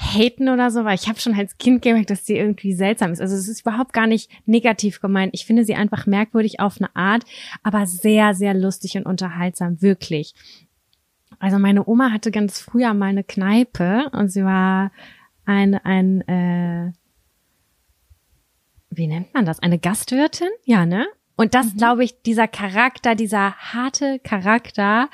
haten 0.00 0.48
oder 0.48 0.70
so, 0.70 0.84
weil 0.84 0.94
ich 0.94 1.08
habe 1.08 1.20
schon 1.20 1.34
als 1.34 1.58
Kind 1.58 1.82
gemerkt, 1.82 2.10
dass 2.10 2.24
sie 2.24 2.36
irgendwie 2.36 2.72
seltsam 2.72 3.12
ist. 3.12 3.20
Also 3.20 3.36
es 3.36 3.48
ist 3.48 3.60
überhaupt 3.60 3.92
gar 3.92 4.06
nicht 4.06 4.30
negativ 4.46 5.00
gemeint. 5.00 5.34
Ich 5.34 5.44
finde 5.44 5.64
sie 5.64 5.74
einfach 5.74 6.06
merkwürdig 6.06 6.58
auf 6.58 6.78
eine 6.78 6.94
Art, 6.96 7.24
aber 7.62 7.86
sehr, 7.86 8.34
sehr 8.34 8.54
lustig 8.54 8.96
und 8.96 9.06
unterhaltsam, 9.06 9.82
wirklich. 9.82 10.34
Also 11.38 11.58
meine 11.58 11.86
Oma 11.86 12.10
hatte 12.10 12.30
ganz 12.30 12.60
früher 12.60 12.94
mal 12.94 13.06
eine 13.06 13.24
Kneipe 13.24 14.10
und 14.12 14.30
sie 14.30 14.44
war 14.44 14.90
ein, 15.44 15.74
ein 15.74 16.20
äh, 16.28 16.92
wie 18.90 19.06
nennt 19.06 19.32
man 19.34 19.44
das? 19.44 19.60
Eine 19.60 19.78
Gastwirtin? 19.78 20.48
Ja, 20.64 20.86
ne? 20.86 21.06
Und 21.40 21.54
das, 21.54 21.74
glaube 21.74 22.04
ich, 22.04 22.20
dieser 22.20 22.46
Charakter, 22.48 23.14
dieser 23.14 23.54
harte 23.54 24.18
Charakter 24.18 25.08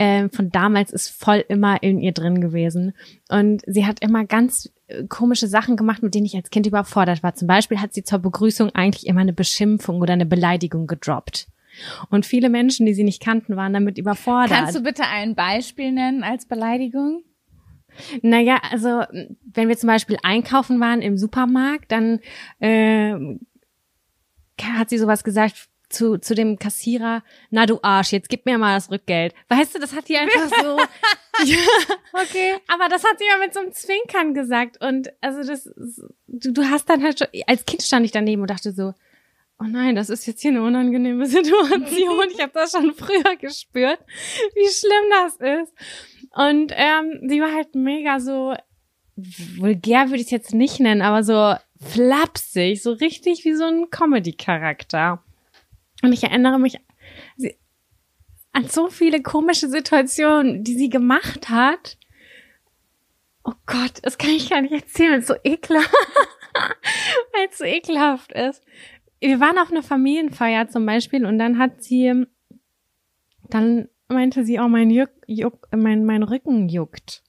ähm, 0.00 0.28
von 0.28 0.50
damals 0.50 0.92
ist 0.92 1.08
voll 1.08 1.44
immer 1.46 1.80
in 1.84 2.00
ihr 2.00 2.10
drin 2.10 2.40
gewesen. 2.40 2.94
Und 3.28 3.62
sie 3.64 3.86
hat 3.86 4.02
immer 4.02 4.24
ganz 4.24 4.72
äh, 4.88 5.04
komische 5.04 5.46
Sachen 5.46 5.76
gemacht, 5.76 6.02
mit 6.02 6.16
denen 6.16 6.26
ich 6.26 6.34
als 6.34 6.50
Kind 6.50 6.66
überfordert 6.66 7.22
war. 7.22 7.36
Zum 7.36 7.46
Beispiel 7.46 7.80
hat 7.80 7.94
sie 7.94 8.02
zur 8.02 8.18
Begrüßung 8.18 8.70
eigentlich 8.70 9.06
immer 9.06 9.20
eine 9.20 9.32
Beschimpfung 9.32 10.00
oder 10.00 10.14
eine 10.14 10.26
Beleidigung 10.26 10.88
gedroppt. 10.88 11.46
Und 12.10 12.26
viele 12.26 12.48
Menschen, 12.48 12.84
die 12.84 12.94
sie 12.94 13.04
nicht 13.04 13.22
kannten, 13.22 13.54
waren 13.54 13.72
damit 13.72 13.98
überfordert. 13.98 14.50
Kannst 14.50 14.74
du 14.74 14.82
bitte 14.82 15.04
ein 15.04 15.36
Beispiel 15.36 15.92
nennen 15.92 16.24
als 16.24 16.46
Beleidigung? 16.46 17.22
Naja, 18.22 18.60
also 18.68 19.04
wenn 19.54 19.68
wir 19.68 19.76
zum 19.76 19.86
Beispiel 19.86 20.18
einkaufen 20.24 20.80
waren 20.80 21.02
im 21.02 21.16
Supermarkt, 21.16 21.92
dann 21.92 22.18
äh, 22.58 23.14
hat 24.62 24.90
sie 24.90 24.98
sowas 24.98 25.24
gesagt 25.24 25.68
zu, 25.88 26.18
zu 26.18 26.34
dem 26.34 26.58
Kassierer, 26.58 27.22
na 27.50 27.64
du 27.64 27.78
Arsch, 27.82 28.12
jetzt 28.12 28.28
gib 28.28 28.44
mir 28.44 28.58
mal 28.58 28.74
das 28.74 28.90
Rückgeld. 28.90 29.34
Weißt 29.48 29.74
du, 29.74 29.78
das 29.78 29.94
hat 29.94 30.08
die 30.08 30.18
einfach 30.18 30.48
so. 30.60 30.78
ja, 31.44 31.56
Okay. 32.12 32.54
aber 32.68 32.88
das 32.90 33.04
hat 33.04 33.18
sie 33.18 33.24
ja 33.24 33.38
mit 33.38 33.54
so 33.54 33.60
einem 33.60 33.72
Zwinkern 33.72 34.34
gesagt. 34.34 34.82
Und 34.84 35.10
also 35.22 35.42
das, 35.42 35.70
du, 36.26 36.52
du 36.52 36.64
hast 36.68 36.90
dann 36.90 37.02
halt 37.02 37.18
schon, 37.18 37.28
als 37.46 37.64
Kind 37.64 37.82
stand 37.82 38.04
ich 38.04 38.12
daneben 38.12 38.42
und 38.42 38.50
dachte 38.50 38.72
so, 38.72 38.92
oh 39.60 39.64
nein, 39.66 39.96
das 39.96 40.10
ist 40.10 40.26
jetzt 40.26 40.42
hier 40.42 40.50
eine 40.50 40.62
unangenehme 40.62 41.24
Situation. 41.26 42.28
Ich 42.30 42.40
habe 42.40 42.52
das 42.52 42.72
schon 42.72 42.92
früher 42.92 43.36
gespürt, 43.36 43.98
wie 44.54 44.68
schlimm 44.68 45.10
das 45.10 45.36
ist. 45.62 45.72
Und 46.34 46.72
ähm, 46.76 47.28
sie 47.28 47.40
war 47.40 47.54
halt 47.54 47.74
mega 47.74 48.20
so 48.20 48.54
vulgär 49.56 50.10
würde 50.10 50.16
ich 50.20 50.26
es 50.26 50.30
jetzt 50.30 50.54
nicht 50.54 50.78
nennen, 50.78 51.02
aber 51.02 51.24
so 51.24 51.56
flapsig, 51.80 52.82
so 52.82 52.92
richtig 52.92 53.44
wie 53.44 53.54
so 53.54 53.64
ein 53.64 53.90
Comedy-Charakter. 53.90 55.22
Und 56.02 56.12
ich 56.12 56.24
erinnere 56.24 56.58
mich 56.58 56.78
an 58.52 58.68
so 58.68 58.88
viele 58.88 59.22
komische 59.22 59.68
Situationen, 59.68 60.64
die 60.64 60.74
sie 60.74 60.88
gemacht 60.88 61.48
hat. 61.48 61.98
Oh 63.44 63.52
Gott, 63.66 64.00
das 64.02 64.18
kann 64.18 64.30
ich 64.30 64.50
gar 64.50 64.60
nicht 64.60 64.72
erzählen, 64.72 65.12
weil 65.12 65.20
es 65.20 65.26
so 65.26 65.34
ekelhaft, 65.44 65.92
weil 67.32 67.48
es 67.50 67.58
so 67.58 67.64
ekelhaft 67.64 68.32
ist. 68.32 68.62
Wir 69.20 69.40
waren 69.40 69.58
auf 69.58 69.70
einer 69.70 69.82
Familienfeier 69.82 70.68
zum 70.68 70.86
Beispiel 70.86 71.24
und 71.24 71.38
dann 71.38 71.58
hat 71.58 71.82
sie, 71.82 72.26
dann 73.48 73.88
meinte 74.08 74.44
sie, 74.44 74.58
oh, 74.58 74.68
mein, 74.68 74.90
Juck, 74.90 75.68
mein, 75.74 76.04
mein 76.04 76.22
Rücken 76.22 76.68
juckt. 76.68 77.22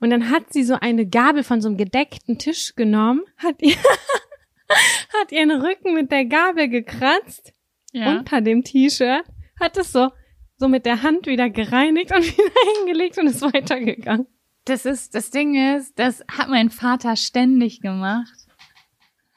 Und 0.00 0.10
dann 0.10 0.30
hat 0.30 0.52
sie 0.52 0.62
so 0.62 0.74
eine 0.74 1.06
Gabel 1.06 1.42
von 1.42 1.60
so 1.60 1.68
einem 1.68 1.76
gedeckten 1.76 2.38
Tisch 2.38 2.74
genommen, 2.74 3.22
hat 3.36 3.60
ihr, 3.60 3.76
hat 5.20 5.32
ihren 5.32 5.50
Rücken 5.50 5.94
mit 5.94 6.10
der 6.10 6.24
Gabel 6.24 6.68
gekratzt 6.68 7.52
unter 7.94 8.40
dem 8.40 8.64
T-Shirt, 8.64 9.24
hat 9.58 9.76
es 9.76 9.92
so, 9.92 10.10
so 10.56 10.68
mit 10.68 10.86
der 10.86 11.02
Hand 11.02 11.26
wieder 11.26 11.50
gereinigt 11.50 12.14
und 12.14 12.22
wieder 12.38 12.76
hingelegt 12.76 13.18
und 13.18 13.26
ist 13.26 13.42
weitergegangen. 13.42 14.26
Das 14.64 14.84
ist, 14.84 15.14
das 15.14 15.30
Ding 15.30 15.54
ist, 15.76 15.98
das 15.98 16.22
hat 16.30 16.48
mein 16.48 16.70
Vater 16.70 17.16
ständig 17.16 17.80
gemacht. 17.80 18.37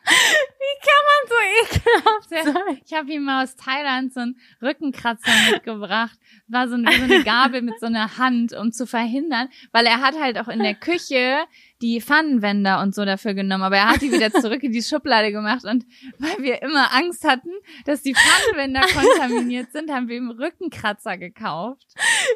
Wie 0.03 0.75
kann 0.81 1.03
man 1.09 1.21
so 1.27 1.35
ekelhaft 1.61 2.29
sein? 2.29 2.79
Ich 2.85 2.93
habe 2.93 3.11
ihm 3.11 3.23
mal 3.23 3.43
aus 3.43 3.55
Thailand 3.55 4.13
so 4.13 4.21
einen 4.21 4.39
Rückenkratzer 4.61 5.31
mitgebracht. 5.51 6.17
War 6.47 6.67
so, 6.67 6.75
ein, 6.75 6.85
wie 6.85 6.97
so 6.97 7.03
eine 7.03 7.23
Gabel 7.23 7.61
mit 7.61 7.79
so 7.79 7.85
einer 7.85 8.17
Hand, 8.17 8.53
um 8.53 8.71
zu 8.71 8.85
verhindern, 8.85 9.49
weil 9.71 9.85
er 9.85 10.01
hat 10.01 10.19
halt 10.19 10.37
auch 10.37 10.47
in 10.47 10.59
der 10.59 10.75
Küche 10.75 11.45
die 11.81 12.01
Pfannenwender 12.01 12.81
und 12.81 12.93
so 12.93 13.05
dafür 13.05 13.33
genommen, 13.33 13.63
aber 13.63 13.77
er 13.77 13.89
hat 13.89 14.01
die 14.01 14.11
wieder 14.11 14.31
zurück 14.31 14.61
in 14.63 14.71
die 14.71 14.83
Schublade 14.83 15.31
gemacht 15.31 15.65
und 15.65 15.85
weil 16.19 16.37
wir 16.39 16.61
immer 16.61 16.93
Angst 16.93 17.23
hatten, 17.27 17.49
dass 17.85 18.01
die 18.03 18.13
Pfannenwender 18.13 18.81
kontaminiert 18.81 19.71
sind, 19.71 19.91
haben 19.91 20.07
wir 20.07 20.17
ihm 20.17 20.29
Rückenkratzer 20.29 21.17
gekauft. 21.17 21.87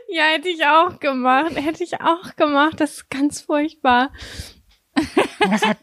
Ja, 0.09 0.24
hätte 0.26 0.49
ich 0.49 0.66
auch 0.66 0.99
gemacht. 0.99 1.55
Hätte 1.55 1.84
ich 1.84 2.01
auch 2.01 2.36
gemacht. 2.36 2.80
Das 2.80 2.93
ist 2.93 3.09
ganz 3.09 3.41
furchtbar. 3.41 4.11
Das 5.39 5.66
hat, 5.66 5.78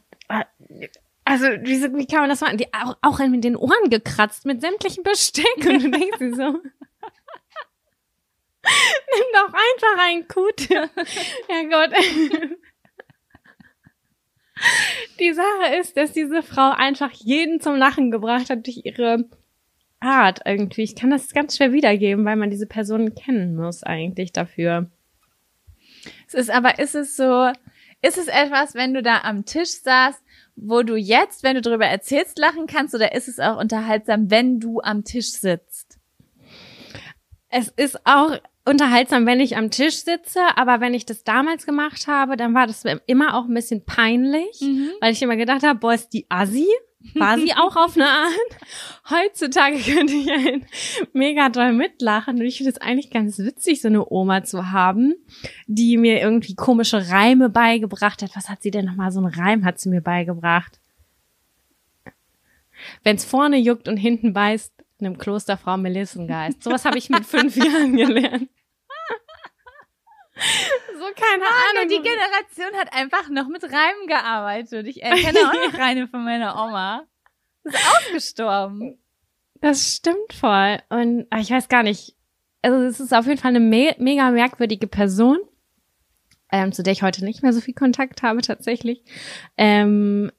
also, 1.25 1.47
wie, 1.47 1.83
wie 1.95 2.07
kann 2.07 2.21
man 2.21 2.29
das 2.29 2.41
machen? 2.41 2.59
Die 2.59 2.73
auch, 2.75 2.97
auch 3.01 3.19
mit 3.21 3.45
den 3.45 3.57
Ohren 3.57 3.91
gekratzt, 3.91 4.45
mit 4.45 4.61
sämtlichen 4.61 5.05
Besteck. 5.05 5.57
Und 5.59 5.83
du 5.83 5.91
denkst 5.99 6.19
dir 6.19 6.35
so, 6.35 6.61
nimm 8.63 9.27
doch 9.33 9.53
einfach 9.53 9.99
einen 10.05 10.29
Kute. 10.29 10.91
Ja 11.49 11.63
Gott. 11.71 11.95
Die 15.19 15.33
Sache 15.33 15.77
ist, 15.81 15.97
dass 15.97 16.13
diese 16.13 16.43
Frau 16.43 16.71
einfach 16.71 17.11
jeden 17.13 17.61
zum 17.61 17.77
Lachen 17.77 18.11
gebracht 18.11 18.51
hat 18.51 18.67
durch 18.67 18.83
ihre 18.85 19.25
Art 20.01 20.41
irgendwie. 20.45 20.83
Ich 20.83 20.97
kann 20.97 21.11
das 21.11 21.33
ganz 21.33 21.57
schwer 21.57 21.73
wiedergeben, 21.73 22.25
weil 22.25 22.37
man 22.37 22.51
diese 22.51 22.67
Person 22.67 23.15
kennen 23.15 23.57
muss 23.57 23.83
eigentlich 23.83 24.33
dafür. 24.33 24.91
Es 26.27 26.35
ist 26.35 26.51
aber, 26.51 26.79
ist 26.79 26.95
es 26.95 27.17
so, 27.17 27.51
ist 28.03 28.19
es 28.19 28.27
etwas, 28.29 28.75
wenn 28.75 28.95
du 28.95 29.03
da 29.03 29.21
am 29.23 29.45
Tisch 29.45 29.71
saßt, 29.71 30.22
wo 30.57 30.83
du 30.83 30.97
jetzt, 30.97 31.43
wenn 31.43 31.55
du 31.57 31.63
darüber 31.63 31.87
erzählst, 31.87 32.39
lachen 32.39 32.67
kannst, 32.67 32.95
oder 32.95 33.15
ist 33.15 33.29
es 33.29 33.39
auch 33.39 33.59
unterhaltsam, 33.61 34.31
wenn 34.31 34.61
du 34.61 34.81
am 34.81 35.05
Tisch 35.05 35.31
sitzt? 35.33 35.99
Es 37.49 37.69
ist 37.69 37.99
auch 38.07 38.39
unterhaltsam, 38.65 39.27
wenn 39.27 39.41
ich 39.41 39.57
am 39.57 39.71
Tisch 39.71 40.05
sitze, 40.05 40.41
aber 40.57 40.81
wenn 40.81 40.95
ich 40.95 41.05
das 41.05 41.25
damals 41.25 41.67
gemacht 41.67 42.07
habe, 42.07 42.37
dann 42.37 42.55
war 42.55 42.67
das 42.67 42.85
immer 43.07 43.35
auch 43.37 43.45
ein 43.47 43.55
bisschen 43.55 43.85
peinlich, 43.85 44.61
Mhm. 44.61 44.91
weil 45.01 45.13
ich 45.13 45.23
immer 45.23 45.37
gedacht 45.37 45.63
habe, 45.63 45.79
boah, 45.79 45.93
ist 45.95 46.11
die 46.11 46.27
Assi? 46.29 46.69
War 47.15 47.39
sie 47.39 47.53
auch 47.57 47.77
auf 47.77 47.97
eine 47.97 48.09
Art? 48.09 49.11
Heutzutage 49.11 49.79
könnte 49.79 50.15
ich 50.15 50.31
ein 50.31 50.67
mega 51.13 51.49
doll 51.49 51.73
mitlachen 51.73 52.37
und 52.37 52.43
ich 52.43 52.59
finde 52.59 52.71
es 52.73 52.79
eigentlich 52.81 53.11
ganz 53.11 53.39
witzig, 53.39 53.81
so 53.81 53.89
eine 53.89 54.11
Oma 54.11 54.45
zu 54.45 54.71
haben, 54.71 55.15
die 55.67 55.97
mir 55.97 56.21
irgendwie 56.21 56.55
komische 56.55 57.11
Reime 57.11 57.49
beigebracht 57.49 58.23
hat. 58.23 58.31
Was 58.35 58.49
hat 58.49 58.63
sie 58.63 58.71
denn 58.71 58.85
nochmal? 58.85 59.13
So 59.13 59.21
einen 59.21 59.35
Reim 59.35 59.65
hat 59.65 59.81
sie 59.81 59.89
mir 59.89 60.03
beigebracht. 60.03 60.79
Wenn's 63.05 63.25
vorne 63.25 63.59
juckt 63.59 63.89
und 63.89 63.97
hinten 63.97 64.33
beißt, 64.33 64.73
einem 65.01 65.19
Klosterfrau 65.19 65.77
Melissengeist. 65.77 66.63
Sowas 66.63 66.85
habe 66.85 66.99
ich 66.99 67.11
mit 67.11 67.27
fünf 67.27 67.57
Jahren 67.65 67.97
gelernt. 67.97 68.49
So, 70.35 71.05
keine 71.15 71.45
Ahnung, 71.45 71.77
Ahnung. 71.77 71.89
die 71.89 72.03
Generation 72.03 72.81
hat 72.81 72.93
einfach 72.93 73.29
noch 73.29 73.49
mit 73.49 73.65
Reimen 73.65 74.07
gearbeitet. 74.07 74.87
Ich 74.87 75.03
erkenne 75.03 75.39
auch 75.49 75.73
noch 75.73 75.79
eine 75.79 76.09
von 76.09 76.25
meiner 76.25 76.55
Oma. 76.57 77.07
Ist 77.65 77.77
ausgestorben. 77.77 78.99
Das 79.61 79.97
stimmt 79.97 80.33
voll. 80.33 80.79
Und 80.89 81.27
ah, 81.31 81.39
ich 81.39 81.51
weiß 81.51 81.69
gar 81.69 81.83
nicht. 81.83 82.17
Also 82.63 82.79
es 82.79 83.01
ist 83.01 83.13
auf 83.13 83.27
jeden 83.27 83.39
Fall 83.39 83.51
eine 83.51 83.61
me 83.61 83.95
mega 83.99 84.31
merkwürdige 84.31 84.87
Person, 84.87 85.39
ähm, 86.51 86.73
zu 86.73 86.83
der 86.83 86.93
ich 86.93 87.03
heute 87.03 87.25
nicht 87.25 87.43
mehr 87.43 87.53
so 87.53 87.61
viel 87.61 87.75
Kontakt 87.75 88.23
habe 88.23 88.41
tatsächlich. 88.41 89.05
Ähm, 89.57 90.31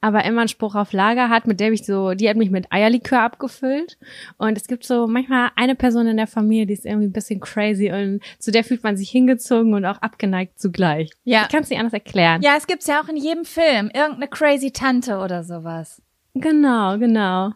aber 0.00 0.24
immer 0.24 0.42
einen 0.42 0.48
Spruch 0.48 0.76
auf 0.76 0.92
Lager 0.92 1.28
hat, 1.28 1.46
mit 1.46 1.58
der 1.58 1.72
ich 1.72 1.84
so, 1.84 2.14
die 2.14 2.28
hat 2.28 2.36
mich 2.36 2.50
mit 2.50 2.72
Eierlikör 2.72 3.20
abgefüllt. 3.22 3.98
Und 4.36 4.56
es 4.56 4.68
gibt 4.68 4.84
so 4.84 5.06
manchmal 5.08 5.50
eine 5.56 5.74
Person 5.74 6.06
in 6.06 6.16
der 6.16 6.28
Familie, 6.28 6.66
die 6.66 6.74
ist 6.74 6.86
irgendwie 6.86 7.08
ein 7.08 7.12
bisschen 7.12 7.40
crazy 7.40 7.90
und 7.90 8.20
zu 8.38 8.52
der 8.52 8.62
fühlt 8.62 8.84
man 8.84 8.96
sich 8.96 9.10
hingezogen 9.10 9.74
und 9.74 9.84
auch 9.84 10.00
abgeneigt 10.00 10.60
zugleich. 10.60 11.10
Ja. 11.24 11.42
Ich 11.42 11.48
kann 11.48 11.62
es 11.62 11.70
nicht 11.70 11.80
anders 11.80 11.94
erklären. 11.94 12.42
Ja, 12.42 12.54
es 12.56 12.66
gibt's 12.66 12.86
ja 12.86 13.00
auch 13.00 13.08
in 13.08 13.16
jedem 13.16 13.44
Film. 13.44 13.90
Irgendeine 13.92 14.28
crazy 14.28 14.70
Tante 14.70 15.18
oder 15.18 15.42
sowas. 15.42 16.00
Genau, 16.34 16.98
genau. 16.98 17.52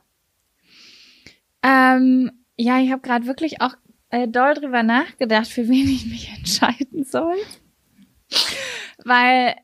Ähm, 1.63 2.33
ja, 2.57 2.81
ich 2.81 2.91
habe 2.91 3.03
gerade 3.03 3.27
wirklich 3.27 3.61
auch 3.61 3.77
äh, 4.11 4.27
doll 4.27 4.55
drüber 4.55 4.83
nachgedacht, 4.83 5.47
für 5.47 5.69
wen 5.69 5.89
ich 5.89 6.07
mich 6.07 6.33
entscheiden 6.37 7.05
soll. 7.05 7.37
Weil 9.05 9.55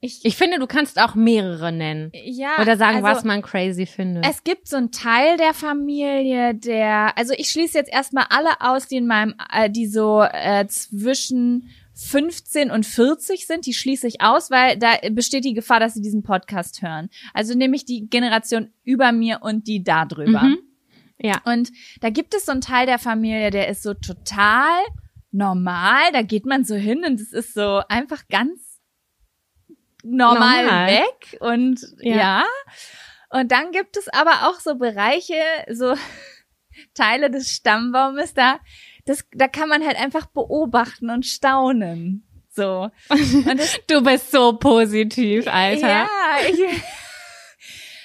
Ich, 0.00 0.24
Ich 0.24 0.36
finde, 0.36 0.58
du 0.58 0.68
kannst 0.68 1.00
auch 1.00 1.16
mehrere 1.16 1.72
nennen. 1.72 2.12
ja, 2.14 2.60
Oder 2.60 2.76
sagen, 2.76 3.04
also, 3.04 3.08
was 3.08 3.24
man 3.24 3.42
crazy 3.42 3.84
findet. 3.84 4.24
Es 4.24 4.44
gibt 4.44 4.68
so 4.68 4.76
einen 4.76 4.92
Teil 4.92 5.36
der 5.36 5.54
Familie, 5.54 6.54
der, 6.54 7.18
also 7.18 7.34
ich 7.36 7.50
schließe 7.50 7.76
jetzt 7.76 7.92
erstmal 7.92 8.26
alle 8.30 8.60
aus, 8.60 8.86
die 8.86 8.96
in 8.96 9.08
meinem, 9.08 9.34
äh, 9.52 9.68
die 9.68 9.88
so 9.88 10.22
äh, 10.22 10.66
zwischen 10.68 11.70
15 11.94 12.70
und 12.70 12.86
40 12.86 13.44
sind, 13.44 13.66
die 13.66 13.74
schließe 13.74 14.06
ich 14.06 14.20
aus, 14.20 14.52
weil 14.52 14.78
da 14.78 14.94
besteht 15.10 15.44
die 15.44 15.54
Gefahr, 15.54 15.80
dass 15.80 15.94
sie 15.94 16.00
diesen 16.00 16.22
Podcast 16.22 16.80
hören. 16.80 17.10
Also 17.34 17.54
nehme 17.54 17.74
ich 17.74 17.84
die 17.84 18.08
Generation 18.08 18.70
über 18.84 19.10
mir 19.10 19.40
und 19.42 19.66
die 19.66 19.82
da 19.82 20.04
drüber. 20.04 20.42
Mhm. 20.42 20.58
Ja. 21.20 21.40
Und 21.44 21.72
da 22.00 22.10
gibt 22.10 22.34
es 22.34 22.46
so 22.46 22.52
einen 22.52 22.60
Teil 22.60 22.86
der 22.86 23.00
Familie, 23.00 23.50
der 23.50 23.66
ist 23.66 23.82
so 23.82 23.94
total 23.94 24.78
normal. 25.32 26.12
Da 26.12 26.22
geht 26.22 26.46
man 26.46 26.64
so 26.64 26.76
hin 26.76 27.04
und 27.04 27.20
es 27.20 27.32
ist 27.32 27.54
so 27.54 27.82
einfach 27.88 28.28
ganz 28.28 28.67
normal, 30.04 30.64
Normal. 30.64 30.86
weg. 30.88 31.36
Und 31.40 31.80
Ja. 32.00 32.16
ja. 32.16 32.44
Und 33.30 33.52
dann 33.52 33.72
gibt 33.72 33.96
es 33.96 34.08
aber 34.08 34.48
auch 34.48 34.58
so 34.60 34.76
Bereiche, 34.76 35.34
so 35.70 35.94
Teile 36.94 37.30
des 37.30 37.50
Stammbaumes, 37.50 38.34
da, 38.34 38.58
das, 39.04 39.24
da 39.32 39.48
kann 39.48 39.68
man 39.68 39.84
halt 39.84 39.96
einfach 40.00 40.26
beobachten 40.26 41.10
und 41.10 41.26
staunen. 41.26 42.24
So. 42.50 42.90
Und 43.10 43.58
das, 43.58 43.78
Du 43.86 44.02
bist 44.02 44.30
so 44.32 44.54
positiv, 44.54 45.46
Alter. 45.46 45.88
ja, 45.88 46.08
ich, 46.48 46.58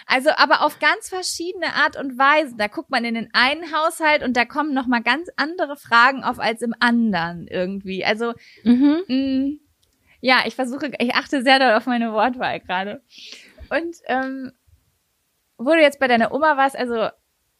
also 0.07 0.29
aber 0.35 0.61
auf 0.63 0.79
ganz 0.79 1.09
verschiedene 1.09 1.73
Art 1.73 1.95
und 1.97 2.17
Weise. 2.17 2.55
Da 2.57 2.67
guckt 2.67 2.89
man 2.89 3.05
in 3.05 3.15
den 3.15 3.29
einen 3.33 3.73
Haushalt 3.73 4.23
und 4.23 4.35
da 4.35 4.45
kommen 4.45 4.73
noch 4.73 4.85
mal 4.87 5.01
ganz 5.01 5.29
andere 5.37 5.75
Fragen 5.77 6.23
auf 6.23 6.39
als 6.39 6.61
im 6.61 6.75
anderen 6.79 7.47
irgendwie. 7.47 8.03
Also 8.05 8.33
Mhm. 8.63 9.59
Ja, 10.23 10.43
ich 10.45 10.55
versuche, 10.55 10.89
ich 10.99 11.15
achte 11.15 11.43
sehr 11.43 11.59
doll 11.59 11.73
auf 11.73 11.85
meine 11.85 12.13
Wortwahl 12.13 12.61
gerade. 12.61 13.01
Und 13.69 13.97
ähm, 14.05 14.53
wo 15.57 15.71
du 15.71 15.81
jetzt 15.81 15.99
bei 15.99 16.07
deiner 16.07 16.33
Oma 16.33 16.55
warst, 16.55 16.77
also 16.77 17.09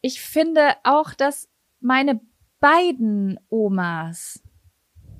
ich 0.00 0.22
finde 0.22 0.72
auch, 0.82 1.12
dass 1.12 1.50
meine 1.80 2.22
beiden 2.60 3.38
Omas 3.50 4.42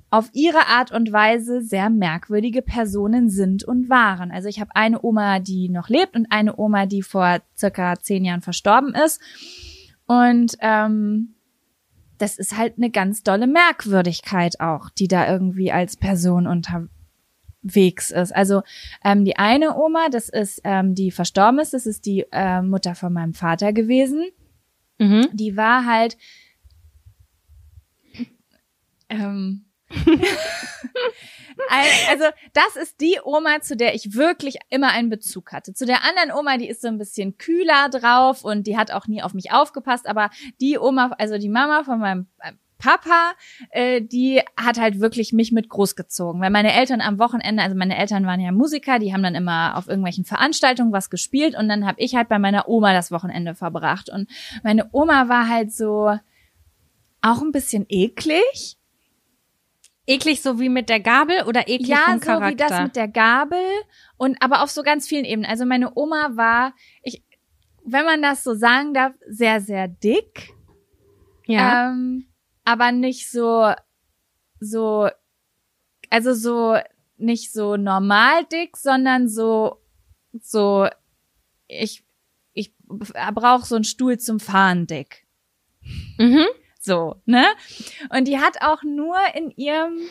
auf 0.09 0.31
ihre 0.33 0.65
Art 0.65 0.91
und 0.91 1.11
Weise 1.11 1.61
sehr 1.61 1.91
merkwürdige 1.91 2.63
Personen 2.63 3.29
sind 3.29 3.63
und 3.63 3.91
waren. 3.91 4.31
Also 4.31 4.49
ich 4.49 4.59
habe 4.59 4.71
eine 4.73 5.03
Oma, 5.03 5.37
die 5.37 5.69
noch 5.69 5.87
lebt 5.87 6.15
und 6.15 6.25
eine 6.31 6.57
Oma, 6.57 6.87
die 6.87 7.03
vor 7.03 7.41
circa 7.55 7.99
zehn 7.99 8.25
Jahren 8.25 8.41
verstorben 8.41 8.95
ist. 8.95 9.21
Und 10.07 10.57
ähm, 10.61 11.35
das 12.17 12.39
ist 12.39 12.57
halt 12.57 12.77
eine 12.77 12.89
ganz 12.89 13.21
dolle 13.21 13.45
Merkwürdigkeit 13.45 14.59
auch, 14.59 14.89
die 14.89 15.07
da 15.07 15.31
irgendwie 15.31 15.71
als 15.71 15.95
Person 15.95 16.47
unterwegs 17.65 18.11
ist. 18.11 18.35
Also 18.35 18.61
ähm, 19.03 19.25
die 19.25 19.37
eine 19.37 19.75
Oma, 19.77 20.09
das 20.09 20.29
ist 20.29 20.61
ähm, 20.63 20.95
die 20.95 21.11
verstorben 21.11 21.59
ist, 21.59 21.73
das 21.73 21.85
ist 21.85 22.05
die 22.05 22.25
äh, 22.31 22.61
Mutter 22.61 22.95
von 22.95 23.11
meinem 23.13 23.33
Vater 23.33 23.73
gewesen 23.73 24.25
Mhm. 24.97 25.27
die 25.33 25.57
war 25.57 25.85
halt 25.85 26.15
ähm, 29.09 29.65
also 32.07 32.25
das 32.53 32.77
ist 32.81 33.01
die 33.01 33.19
Oma, 33.23 33.59
zu 33.59 33.75
der 33.75 33.93
ich 33.93 34.15
wirklich 34.15 34.55
immer 34.69 34.91
einen 34.91 35.09
Bezug 35.09 35.51
hatte. 35.51 35.73
Zu 35.73 35.85
der 35.85 36.05
anderen 36.05 36.31
Oma, 36.31 36.57
die 36.57 36.69
ist 36.69 36.81
so 36.81 36.87
ein 36.87 36.97
bisschen 36.97 37.37
kühler 37.37 37.89
drauf 37.89 38.45
und 38.45 38.67
die 38.67 38.77
hat 38.77 38.91
auch 38.91 39.07
nie 39.07 39.21
auf 39.21 39.33
mich 39.33 39.51
aufgepasst, 39.51 40.07
aber 40.07 40.29
die 40.61 40.79
Oma, 40.79 41.11
also 41.17 41.37
die 41.37 41.49
Mama 41.49 41.83
von 41.83 41.99
meinem 41.99 42.27
äh, 42.39 42.53
Papa, 42.77 43.33
äh, 43.69 44.01
die 44.01 44.41
hat 44.57 44.79
halt 44.79 44.99
wirklich 44.99 45.33
mich 45.33 45.51
mit 45.51 45.69
großgezogen, 45.69 46.41
weil 46.41 46.49
meine 46.49 46.73
Eltern 46.73 47.01
am 47.01 47.19
Wochenende, 47.19 47.63
also 47.63 47.75
meine 47.75 47.97
Eltern 47.97 48.25
waren 48.25 48.39
ja 48.39 48.51
Musiker, 48.51 48.99
die 48.99 49.13
haben 49.13 49.23
dann 49.23 49.35
immer 49.35 49.77
auf 49.77 49.87
irgendwelchen 49.87 50.25
Veranstaltungen 50.25 50.91
was 50.91 51.09
gespielt 51.09 51.55
und 51.57 51.69
dann 51.69 51.85
habe 51.85 52.01
ich 52.01 52.15
halt 52.15 52.29
bei 52.29 52.39
meiner 52.39 52.67
Oma 52.67 52.93
das 52.93 53.11
Wochenende 53.11 53.55
verbracht 53.55 54.09
und 54.09 54.29
meine 54.63 54.89
Oma 54.91 55.29
war 55.29 55.47
halt 55.47 55.73
so 55.73 56.17
auch 57.21 57.41
ein 57.41 57.51
bisschen 57.51 57.85
eklig. 57.89 58.77
Eklig 60.07 60.43
so 60.43 60.59
wie 60.59 60.69
mit 60.69 60.89
der 60.89 60.99
Gabel 60.99 61.43
oder 61.47 61.67
eklig 61.67 61.89
ja, 61.89 62.05
vom 62.05 62.19
so 62.19 62.25
Charakter? 62.25 62.51
wie 62.51 62.55
das 62.55 62.81
mit 62.83 62.95
der 62.95 63.07
Gabel 63.07 63.65
und 64.17 64.39
aber 64.39 64.61
auf 64.61 64.69
so 64.69 64.83
ganz 64.83 65.07
vielen 65.07 65.25
Ebenen. 65.25 65.49
Also 65.49 65.65
meine 65.65 65.91
Oma 65.95 66.31
war, 66.35 66.73
ich, 67.01 67.23
wenn 67.83 68.05
man 68.05 68.21
das 68.21 68.43
so 68.43 68.53
sagen 68.53 68.93
darf, 68.93 69.13
sehr, 69.27 69.61
sehr 69.61 69.87
dick. 69.87 70.53
ja. 71.47 71.89
Ähm, 71.89 72.27
aber 72.65 72.91
nicht 72.91 73.31
so, 73.31 73.73
so, 74.59 75.09
also 76.09 76.33
so, 76.33 76.77
nicht 77.17 77.53
so 77.53 77.77
normal 77.77 78.45
dick, 78.45 78.75
sondern 78.75 79.29
so, 79.29 79.81
so, 80.41 80.89
ich, 81.67 82.03
ich 82.53 82.73
brauche 82.87 83.65
so 83.65 83.75
einen 83.75 83.83
Stuhl 83.85 84.17
zum 84.19 84.39
Fahren 84.39 84.87
dick. 84.87 85.25
mhm. 86.17 86.45
So, 86.79 87.15
ne? 87.25 87.45
Und 88.09 88.27
die 88.27 88.37
hat 88.37 88.61
auch 88.61 88.83
nur 88.83 89.17
in 89.33 89.49
ihrem 89.49 90.01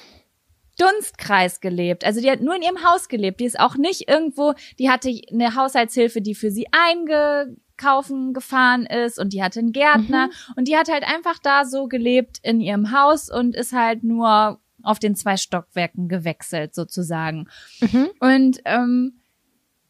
Dunstkreis 0.77 1.61
gelebt. 1.61 2.05
Also 2.05 2.21
die 2.21 2.29
hat 2.29 2.41
nur 2.41 2.57
in 2.57 2.63
ihrem 2.63 2.83
Haus 2.85 3.09
gelebt. 3.09 3.39
Die 3.39 3.45
ist 3.45 3.61
auch 3.61 3.77
nicht 3.77 4.09
irgendwo, 4.09 4.55
die 4.81 4.91
hatte 4.91 5.09
eine 5.31 5.55
Haushaltshilfe, 5.55 6.21
die 6.21 6.35
für 6.35 6.51
sie 6.51 6.67
eingekaufen 7.75 8.33
gefahren 8.33 8.87
ist 8.87 9.19
und 9.19 9.33
die 9.33 9.43
hatte 9.43 9.61
einen 9.61 9.73
Gärtner 9.73 10.31
und 10.57 10.69
die 10.69 10.77
hat 10.77 10.91
halt 10.91 11.05
einfach 11.05 11.39
da 11.39 11.65
so 11.65 11.87
gelebt 11.87 12.39
in 12.43 12.61
ihrem 12.61 12.93
Haus 12.93 13.31
und 13.31 13.55
ist 13.55 13.73
halt 13.73 14.05
nur 14.05 14.61
auf 14.83 14.99
den 14.99 15.15
zwei 15.17 15.37
Stockwerken 15.37 16.09
gewechselt 16.09 16.75
sozusagen. 16.75 17.49
Mhm. 17.81 18.11
Und 18.21 18.61
ähm, 18.65 19.21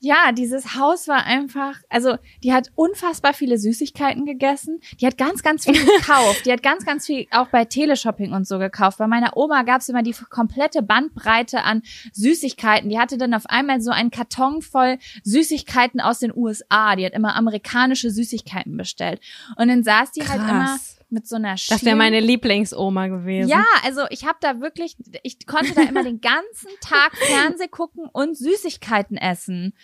ja, 0.05 0.33
dieses 0.33 0.77
Haus 0.77 1.09
war 1.09 1.25
einfach, 1.25 1.77
also 1.89 2.17
die 2.43 2.53
hat 2.53 2.71
unfassbar 2.75 3.33
viele 3.33 3.59
Süßigkeiten 3.59 4.27
gegessen. 4.27 4.81
Die 5.01 5.07
hat 5.07 5.17
ganz, 5.17 5.43
ganz 5.43 5.65
viel 5.65 5.83
gekauft. 5.99 6.45
Die 6.45 6.53
hat 6.53 6.63
ganz, 6.63 6.85
ganz 6.85 7.07
viel 7.07 7.27
auch 7.31 7.49
bei 7.49 7.65
Teleshopping 7.65 8.33
und 8.33 8.47
so 8.47 8.59
gekauft. 8.59 8.99
Bei 8.99 9.07
meiner 9.07 9.37
Oma 9.37 9.63
gab's 9.63 9.89
immer 9.89 10.03
die 10.03 10.15
komplette 10.29 10.83
Bandbreite 10.83 11.63
an 11.63 11.83
Süßigkeiten. 12.13 12.91
Die 12.91 12.99
hatte 12.99 13.17
dann 13.19 13.35
auf 13.35 13.47
einmal 13.47 13.81
so 13.81 13.91
einen 13.91 14.11
Karton 14.11 14.61
voll 14.63 14.99
Süßigkeiten 15.25 16.01
aus 16.01 16.19
den 16.19 16.37
USA. 16.37 16.97
Die 16.97 17.07
hat 17.07 17.15
immer 17.15 17.35
amerikanische 17.35 18.11
Süßigkeiten 18.11 18.77
bestellt. 18.77 19.21
Und 19.57 19.69
dann 19.69 19.83
saß 19.83 20.13
die 20.13 20.29
halt 20.29 20.41
immer 20.41 20.67
Krass. 20.67 20.99
Mit 21.15 21.27
so 21.27 21.37
einer 21.37 21.55
Das 21.55 21.85
wäre 21.85 21.97
meine 21.97 22.21
Lieblingsoma 22.21 23.07
gewesen. 23.07 23.49
ja, 23.49 23.65
also 23.85 24.03
ich 24.11 24.27
habe 24.27 24.37
da 24.41 24.61
wirklich, 24.61 24.97
ich 25.23 25.47
konnte 25.47 25.73
da 25.75 25.83
immer 25.83 26.03
den 26.05 26.21
ganzen 26.21 26.69
Tag 26.81 27.17
Fernseh 27.17 27.69
gucken 27.69 28.09
und 28.12 28.37
Süßigkeiten 28.37 29.17
essen. 29.17 29.75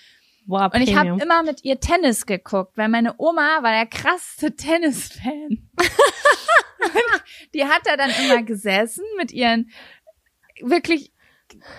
Wow, 0.47 0.74
Und 0.74 0.83
ich 0.83 0.97
habe 0.97 1.22
immer 1.22 1.43
mit 1.43 1.64
ihr 1.64 1.78
Tennis 1.78 2.26
geguckt, 2.26 2.76
weil 2.76 2.89
meine 2.89 3.14
Oma 3.18 3.62
war 3.62 3.70
der 3.70 3.87
krasseste 3.87 4.57
Tennisfan. 4.57 5.70
Die 7.55 7.64
hat 7.64 7.83
da 7.85 7.97
dann 7.97 8.11
immer 8.24 8.43
gesessen 8.43 9.05
mit 9.16 9.33
ihren 9.33 9.70
wirklich 10.61 11.12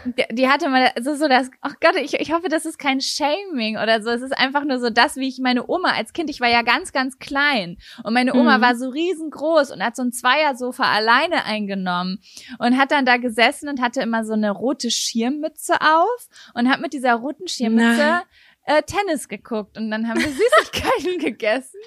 die, 0.06 0.26
die 0.36 0.48
hatte 0.50 0.70
mal 0.70 0.92
so 1.02 1.16
so 1.16 1.28
das 1.28 1.50
ach 1.62 1.76
Gott 1.82 1.96
ich, 1.96 2.14
ich 2.20 2.32
hoffe 2.34 2.50
das 2.50 2.66
ist 2.66 2.78
kein 2.78 3.02
Shaming 3.02 3.78
oder 3.78 4.02
so 4.02 4.10
es 4.10 4.22
ist 4.22 4.38
einfach 4.38 4.64
nur 4.64 4.80
so 4.80 4.90
das 4.90 5.16
wie 5.18 5.28
ich 5.28 5.40
meine 5.40 5.68
Oma 5.68 5.94
als 5.94 6.14
Kind 6.14 6.30
ich 6.30 6.40
war 6.42 6.50
ja 6.50 6.62
ganz 6.62 6.92
ganz 6.92 7.20
klein 7.20 7.78
und 8.04 8.14
meine 8.14 8.34
Oma 8.34 8.58
Mhm. 8.58 8.62
war 8.62 8.76
so 8.76 8.90
riesengroß 8.90 9.72
und 9.72 9.84
hat 9.84 9.96
so 9.96 10.04
ein 10.04 10.12
Zweiersofa 10.12 10.84
alleine 10.84 11.46
eingenommen 11.46 12.20
und 12.60 12.78
hat 12.78 12.92
dann 12.92 13.06
da 13.06 13.18
gesessen 13.18 13.70
und 13.70 13.82
hatte 13.82 14.02
immer 14.02 14.24
so 14.26 14.34
eine 14.34 14.52
rote 14.52 14.92
Schirmmütze 14.92 15.76
auf 15.82 16.28
und 16.54 16.70
hat 16.70 16.82
mit 16.82 16.94
dieser 16.94 17.14
roten 17.16 17.48
Schirmmütze 17.48 17.98
Nein. 17.98 18.22
äh, 18.66 18.84
Tennis 18.84 19.28
geguckt 19.28 19.78
und 19.78 19.90
dann 19.92 20.08
haben 20.08 20.20
wir 20.22 20.30
Süßigkeiten 20.32 21.20
gegessen. 21.26 21.80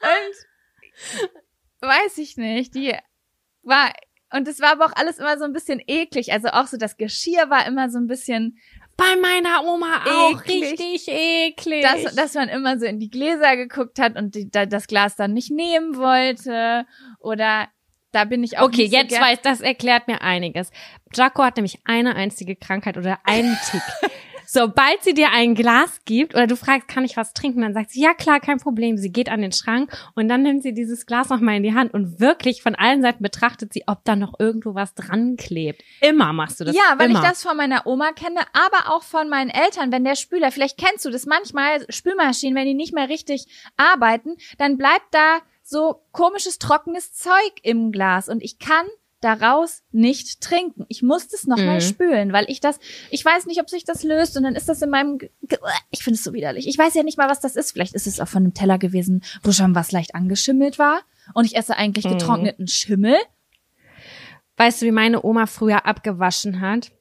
Und 0.00 1.88
weiß 1.88 2.18
ich 2.18 2.36
nicht, 2.36 2.74
die 2.74 2.94
war 3.62 3.92
und 4.32 4.46
es 4.48 4.60
war 4.60 4.72
aber 4.72 4.86
auch 4.86 4.92
alles 4.94 5.18
immer 5.18 5.38
so 5.38 5.44
ein 5.44 5.52
bisschen 5.52 5.80
eklig, 5.86 6.32
also 6.32 6.48
auch 6.48 6.66
so 6.66 6.76
das 6.76 6.96
Geschirr 6.96 7.50
war 7.50 7.66
immer 7.66 7.90
so 7.90 7.98
ein 7.98 8.06
bisschen, 8.06 8.58
Bei 8.96 9.16
meiner 9.16 9.64
Oma 9.64 10.04
auch 10.06 10.42
Eklig. 10.42 10.72
richtig 10.72 11.08
eklig. 11.08 11.82
dass, 11.82 12.14
dass 12.14 12.34
man 12.34 12.48
immer 12.48 12.78
so 12.78 12.86
in 12.86 12.98
die 12.98 13.10
Gläser 13.10 13.56
geguckt 13.56 13.98
hat 13.98 14.16
und 14.16 14.34
die, 14.34 14.50
da, 14.50 14.66
das 14.66 14.86
Glas 14.86 15.16
dann 15.16 15.32
nicht 15.32 15.50
nehmen 15.50 15.96
wollte 15.96 16.84
oder 17.18 17.68
da 18.12 18.24
bin 18.24 18.42
ich 18.42 18.58
auch 18.58 18.64
Okay, 18.64 18.88
so 18.88 18.96
jetzt 18.96 19.18
weiß, 19.20 19.40
das 19.42 19.60
erklärt 19.60 20.08
mir 20.08 20.20
einiges. 20.20 20.70
Jaco 21.14 21.44
hat 21.44 21.56
nämlich 21.56 21.78
eine 21.84 22.16
einzige 22.16 22.56
Krankheit 22.56 22.96
oder 22.96 23.18
einen 23.24 23.56
Tick. 23.70 23.82
Sobald 24.52 25.04
sie 25.04 25.14
dir 25.14 25.28
ein 25.30 25.54
Glas 25.54 26.00
gibt 26.04 26.34
oder 26.34 26.48
du 26.48 26.56
fragst, 26.56 26.88
kann 26.88 27.04
ich 27.04 27.16
was 27.16 27.34
trinken, 27.34 27.60
dann 27.60 27.72
sagt 27.72 27.92
sie, 27.92 28.02
ja 28.02 28.14
klar, 28.14 28.40
kein 28.40 28.58
Problem. 28.58 28.96
Sie 28.96 29.12
geht 29.12 29.28
an 29.28 29.42
den 29.42 29.52
Schrank 29.52 29.96
und 30.16 30.26
dann 30.26 30.42
nimmt 30.42 30.64
sie 30.64 30.74
dieses 30.74 31.06
Glas 31.06 31.28
nochmal 31.28 31.54
in 31.58 31.62
die 31.62 31.72
Hand 31.72 31.94
und 31.94 32.18
wirklich 32.18 32.60
von 32.60 32.74
allen 32.74 33.00
Seiten 33.00 33.22
betrachtet 33.22 33.72
sie, 33.72 33.84
ob 33.86 34.04
da 34.04 34.16
noch 34.16 34.40
irgendwo 34.40 34.74
was 34.74 34.94
dran 34.94 35.36
klebt. 35.36 35.84
Immer 36.00 36.32
machst 36.32 36.58
du 36.58 36.64
das. 36.64 36.74
ja, 36.74 36.82
weil 36.96 37.10
immer. 37.10 37.20
ich 37.20 37.28
das 37.28 37.44
von 37.44 37.56
meiner 37.56 37.86
Oma 37.86 38.10
kenne, 38.10 38.40
aber 38.52 38.92
auch 38.92 39.04
von 39.04 39.28
meinen 39.28 39.50
Eltern, 39.50 39.92
wenn 39.92 40.02
der 40.02 40.16
Spüler, 40.16 40.50
vielleicht 40.50 40.78
kennst 40.78 41.04
du 41.04 41.10
das 41.10 41.26
manchmal, 41.26 41.86
Spülmaschinen, 41.88 42.56
wenn 42.56 42.66
die 42.66 42.74
nicht 42.74 42.92
mehr 42.92 43.08
richtig 43.08 43.46
arbeiten, 43.76 44.34
dann 44.58 44.76
bleibt 44.76 45.12
da 45.14 45.38
so 45.62 46.02
komisches, 46.10 46.58
trockenes 46.58 47.12
Zeug 47.12 47.52
im 47.62 47.92
Glas 47.92 48.28
und 48.28 48.42
ich 48.42 48.58
kann 48.58 48.86
daraus 49.20 49.82
nicht 49.92 50.40
trinken. 50.40 50.86
Ich 50.88 51.02
musste 51.02 51.36
es 51.36 51.46
nochmal 51.46 51.76
Mhm. 51.76 51.80
spülen, 51.82 52.32
weil 52.32 52.46
ich 52.48 52.60
das, 52.60 52.78
ich 53.10 53.24
weiß 53.24 53.46
nicht, 53.46 53.60
ob 53.60 53.68
sich 53.68 53.84
das 53.84 54.02
löst 54.02 54.36
und 54.36 54.42
dann 54.44 54.54
ist 54.56 54.68
das 54.68 54.80
in 54.82 54.90
meinem, 54.90 55.18
Ge- 55.18 55.30
ich 55.90 56.02
finde 56.02 56.16
es 56.16 56.24
so 56.24 56.32
widerlich. 56.32 56.66
Ich 56.66 56.78
weiß 56.78 56.94
ja 56.94 57.02
nicht 57.02 57.18
mal, 57.18 57.28
was 57.28 57.40
das 57.40 57.56
ist. 57.56 57.72
Vielleicht 57.72 57.94
ist 57.94 58.06
es 58.06 58.18
auch 58.20 58.28
von 58.28 58.44
einem 58.44 58.54
Teller 58.54 58.78
gewesen, 58.78 59.22
wo 59.42 59.52
schon 59.52 59.74
was 59.74 59.92
leicht 59.92 60.14
angeschimmelt 60.14 60.78
war 60.78 61.00
und 61.34 61.44
ich 61.44 61.56
esse 61.56 61.76
eigentlich 61.76 62.06
Mhm. 62.06 62.10
getrockneten 62.18 62.66
Schimmel. 62.68 63.16
Weißt 64.56 64.82
du, 64.82 64.86
wie 64.86 64.92
meine 64.92 65.22
Oma 65.24 65.46
früher 65.46 65.86
abgewaschen 65.86 66.60
hat? 66.60 66.92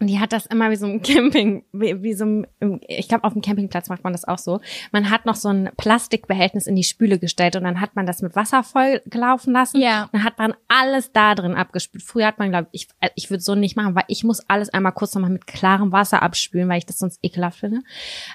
Und 0.00 0.06
die 0.06 0.20
hat 0.20 0.32
das 0.32 0.44
immer 0.46 0.70
wie 0.70 0.76
so 0.76 0.86
ein 0.86 1.00
Camping, 1.02 1.64
wie, 1.72 2.02
wie 2.02 2.12
so 2.14 2.24
ein, 2.26 2.46
ich 2.86 3.08
glaube, 3.08 3.24
auf 3.24 3.32
dem 3.32 3.40
Campingplatz 3.42 3.88
macht 3.88 4.04
man 4.04 4.12
das 4.12 4.24
auch 4.24 4.38
so. 4.38 4.60
Man 4.92 5.08
hat 5.10 5.24
noch 5.24 5.34
so 5.36 5.48
ein 5.48 5.70
Plastikbehältnis 5.76 6.66
in 6.66 6.76
die 6.76 6.84
Spüle 6.84 7.18
gestellt 7.18 7.56
und 7.56 7.64
dann 7.64 7.80
hat 7.80 7.96
man 7.96 8.06
das 8.06 8.20
mit 8.20 8.36
Wasser 8.36 8.62
voll 8.62 9.00
gelaufen 9.06 9.52
lassen. 9.52 9.80
Ja. 9.80 10.08
Dann 10.12 10.24
hat 10.24 10.38
man 10.38 10.54
alles 10.68 11.12
da 11.12 11.34
drin 11.34 11.54
abgespült. 11.54 12.04
Früher 12.04 12.26
hat 12.26 12.38
man, 12.38 12.50
glaube 12.50 12.68
ich, 12.72 12.88
ich, 13.00 13.10
ich 13.14 13.30
würde 13.30 13.42
so 13.42 13.54
nicht 13.54 13.76
machen, 13.76 13.94
weil 13.94 14.04
ich 14.08 14.24
muss 14.24 14.40
alles 14.48 14.68
einmal 14.68 14.92
kurz 14.92 15.14
nochmal 15.14 15.30
mit 15.30 15.46
klarem 15.46 15.90
Wasser 15.92 16.22
abspülen, 16.22 16.68
weil 16.68 16.78
ich 16.78 16.86
das 16.86 16.98
sonst 16.98 17.18
ekelhaft 17.22 17.58
finde. 17.60 17.80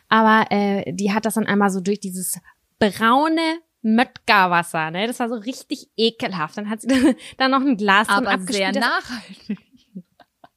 Aber 0.09 0.45
äh, 0.49 0.91
die 0.93 1.13
hat 1.13 1.25
das 1.25 1.35
dann 1.35 1.45
einmal 1.45 1.69
so 1.69 1.81
durch 1.81 1.99
dieses 1.99 2.39
braune 2.79 3.59
Möttgerwasser, 3.83 4.91
ne? 4.91 5.07
Das 5.07 5.19
war 5.19 5.29
so 5.29 5.35
richtig 5.35 5.89
ekelhaft. 5.97 6.57
Dann 6.57 6.69
hat 6.69 6.81
sie 6.81 6.87
dann, 7.37 7.51
noch 7.51 7.61
ein 7.61 7.77
Glas 7.77 8.09
Aber 8.09 8.25
sehr 8.25 8.33
abgespült. 8.33 8.75
Das- 8.75 8.83
nachhaltig. 8.83 9.57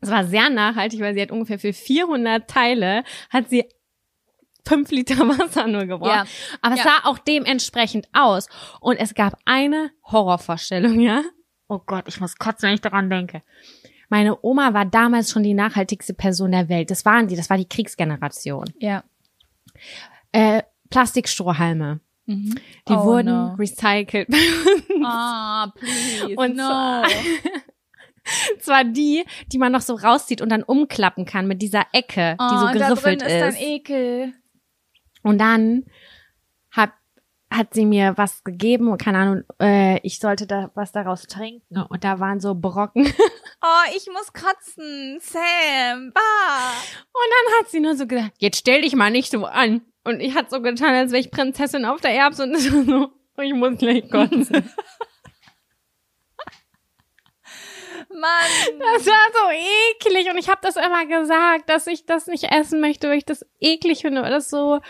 Es 0.04 0.10
war 0.10 0.24
sehr 0.24 0.50
nachhaltig, 0.50 1.00
weil 1.00 1.14
sie 1.14 1.22
hat 1.22 1.30
ungefähr 1.30 1.58
für 1.58 1.72
400 1.72 2.48
Teile 2.48 3.04
hat 3.30 3.50
sie 3.50 3.64
fünf 4.66 4.90
Liter 4.90 5.16
Wasser 5.28 5.66
nur 5.66 5.84
gebraucht. 5.86 6.10
Ja. 6.10 6.24
Aber 6.62 6.74
es 6.74 6.84
Ja. 6.84 6.84
sah 7.02 7.08
auch 7.10 7.18
dementsprechend 7.18 8.08
aus. 8.12 8.48
Und 8.80 8.96
es 8.96 9.14
gab 9.14 9.38
eine 9.44 9.90
Horrorvorstellung, 10.10 11.00
ja? 11.00 11.22
Oh 11.68 11.80
Gott, 11.84 12.04
ich 12.08 12.20
muss 12.20 12.36
kotzen, 12.36 12.68
wenn 12.68 12.74
ich 12.74 12.80
daran 12.80 13.10
denke. 13.10 13.42
Meine 14.10 14.38
Oma 14.42 14.74
war 14.74 14.84
damals 14.84 15.30
schon 15.30 15.42
die 15.42 15.54
nachhaltigste 15.54 16.14
Person 16.14 16.52
der 16.52 16.68
Welt. 16.68 16.90
Das 16.90 17.04
waren 17.04 17.26
die, 17.26 17.36
das 17.36 17.50
war 17.50 17.56
die 17.56 17.68
Kriegsgeneration. 17.68 18.66
Ja. 18.78 19.02
Äh, 20.32 20.62
Plastikstrohhalme. 20.90 22.00
Mhm. 22.26 22.54
Die 22.88 22.92
Oh, 22.92 23.04
wurden 23.04 23.26
no. 23.48 23.54
recycelt. 23.58 24.28
Ah, 25.04 25.72
please. 25.76 26.34
Und 26.36 26.56
no. 26.56 27.02
Zwar 28.58 28.84
die, 28.84 29.24
die 29.48 29.58
man 29.58 29.72
noch 29.72 29.80
so 29.80 29.94
rauszieht 29.94 30.40
und 30.40 30.50
dann 30.50 30.62
umklappen 30.62 31.24
kann 31.24 31.46
mit 31.46 31.62
dieser 31.62 31.86
Ecke, 31.92 32.36
die 32.40 32.56
so 32.56 32.64
Oh, 32.64 32.66
da 32.66 32.72
geriffelt 32.72 33.22
drin 33.22 33.30
ist. 33.30 33.40
Dann 33.40 33.62
Ekel. 33.62 34.32
Und 35.22 35.38
dann 35.38 35.84
hat, 36.70 36.90
hat 37.50 37.74
sie 37.74 37.86
mir 37.86 38.14
was 38.16 38.44
gegeben 38.44 38.88
und 38.88 39.00
keine 39.00 39.18
Ahnung, 39.18 39.42
äh, 39.60 39.98
ich 40.00 40.18
sollte 40.18 40.46
da 40.46 40.70
was 40.74 40.92
daraus 40.92 41.26
trinken. 41.26 41.80
Und 41.88 42.04
da 42.04 42.20
waren 42.20 42.40
so 42.40 42.54
Brocken. 42.54 43.06
Und 43.06 43.14
Oh, 43.66 43.96
ich 43.96 44.06
muss 44.12 44.30
kotzen. 44.34 45.18
Sam. 45.20 46.12
Bah. 46.12 46.20
dann 47.14 47.58
hat 47.58 47.70
sie 47.70 47.80
nur 47.80 47.96
so 47.96 48.06
gesagt, 48.06 48.34
jetzt 48.38 48.58
stell 48.58 48.82
dich 48.82 48.94
mal 48.94 49.10
nicht 49.10 49.30
so 49.30 49.46
an. 49.46 49.80
Und 50.04 50.20
ich 50.20 50.34
hatte 50.34 50.50
so 50.50 50.60
getan, 50.60 50.94
als 50.94 51.12
wäre 51.12 51.20
ich 51.20 51.30
Prinzessin 51.30 51.86
auf 51.86 52.02
der 52.02 52.10
Erbs 52.10 52.40
und 52.40 52.54
so, 52.58 53.10
ich 53.40 53.54
muss 53.54 53.78
gleich 53.78 54.10
kotzen. 54.10 54.70
Mann. 58.14 58.78
Das 58.78 59.06
war 59.06 59.32
so 59.32 59.50
eklig 59.50 60.30
und 60.30 60.38
ich 60.38 60.48
habe 60.48 60.60
das 60.62 60.76
immer 60.76 61.06
gesagt, 61.06 61.68
dass 61.68 61.86
ich 61.86 62.06
das 62.06 62.26
nicht 62.26 62.44
essen 62.52 62.80
möchte, 62.80 63.08
weil 63.08 63.18
ich 63.18 63.24
das 63.24 63.44
eklig 63.60 64.02
finde 64.02 64.20
oder 64.20 64.30
das 64.30 64.48
so 64.48 64.80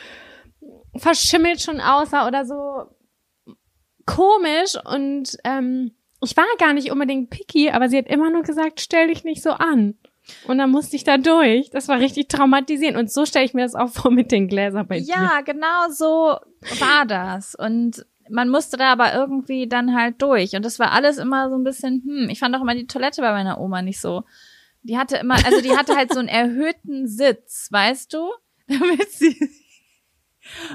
verschimmelt 0.97 1.61
schon 1.61 1.81
aussah 1.81 2.27
oder 2.29 2.45
so 2.45 2.87
komisch 4.07 4.77
und 4.85 5.37
ähm, 5.45 5.95
ich 6.23 6.37
war 6.37 6.45
gar 6.59 6.73
nicht 6.73 6.91
unbedingt 6.91 7.31
picky, 7.31 7.71
aber 7.71 7.89
sie 7.89 7.99
hat 7.99 8.09
immer 8.09 8.31
nur 8.31 8.43
gesagt, 8.43 8.81
stell 8.81 9.09
dich 9.09 9.25
nicht 9.25 9.43
so 9.43 9.51
an. 9.51 9.99
Und 10.47 10.57
dann 10.57 10.71
musste 10.71 10.97
ich 10.97 11.05
da 11.05 11.19
durch. 11.19 11.69
Das 11.69 11.89
war 11.89 12.01
richtig 12.01 12.29
traumatisierend. 12.29 12.97
Und 12.97 13.13
so 13.13 13.27
stelle 13.27 13.45
ich 13.45 13.53
mir 13.53 13.63
das 13.63 13.75
auch 13.75 13.91
vor 13.91 14.11
mit 14.11 14.33
den 14.33 14.49
Gläsern 14.49 14.87
bei 14.87 15.01
dir. 15.01 15.07
Ja, 15.07 15.41
genau 15.43 15.91
so 15.91 16.39
war 16.81 17.05
das. 17.07 17.55
Und 17.55 18.07
man 18.31 18.49
musste 18.49 18.77
da 18.77 18.93
aber 18.93 19.15
irgendwie 19.15 19.69
dann 19.69 19.95
halt 19.95 20.21
durch. 20.21 20.55
Und 20.55 20.65
das 20.65 20.79
war 20.79 20.93
alles 20.93 21.19
immer 21.19 21.49
so 21.51 21.57
ein 21.57 21.65
bisschen, 21.65 22.03
hm, 22.05 22.29
ich 22.31 22.39
fand 22.39 22.55
auch 22.57 22.61
immer 22.61 22.75
die 22.75 22.87
Toilette 22.87 23.21
bei 23.21 23.33
meiner 23.33 23.61
Oma 23.61 23.83
nicht 23.83 24.01
so. 24.01 24.25
Die 24.83 24.99
hatte 24.99 25.17
immer, 25.17 25.35
also 25.45 25.61
die 25.61 25.77
hatte 25.77 25.97
halt 25.97 26.13
so 26.13 26.19
einen 26.19 26.29
erhöhten 26.29 27.07
Sitz, 27.07 27.69
weißt 27.71 28.13
du? 28.13 28.31
Damit 28.69 29.11
sie. 29.11 29.37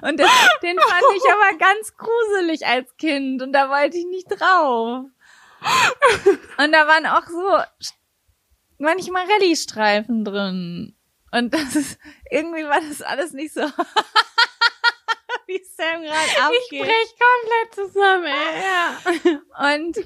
Und 0.01 0.19
das, 0.19 0.29
den 0.63 0.77
fand 0.79 1.03
ich 1.15 1.31
aber 1.31 1.57
ganz 1.57 1.95
gruselig 1.95 2.65
als 2.65 2.97
Kind 2.97 3.43
und 3.43 3.53
da 3.53 3.69
wollte 3.69 3.97
ich 3.97 4.05
nicht 4.07 4.27
drauf. 4.27 5.05
Und 6.57 6.71
da 6.71 6.87
waren 6.87 7.05
auch 7.05 7.27
so 7.27 7.63
manchmal 8.79 9.25
Rallye-Streifen 9.27 10.25
drin. 10.25 10.95
Und 11.31 11.53
das 11.53 11.75
ist, 11.75 11.99
irgendwie 12.31 12.63
war 12.63 12.81
das 12.81 13.03
alles 13.03 13.33
nicht 13.33 13.53
so, 13.53 13.61
wie 15.49 15.61
Sam 15.75 16.01
gerade 16.01 16.27
Ich 16.27 16.41
abgeht. 16.41 16.81
brech 16.83 17.15
komplett 17.19 17.75
zusammen, 17.75 18.25
ey. 18.25 19.33
Ja. 19.33 19.75
Und 19.75 19.97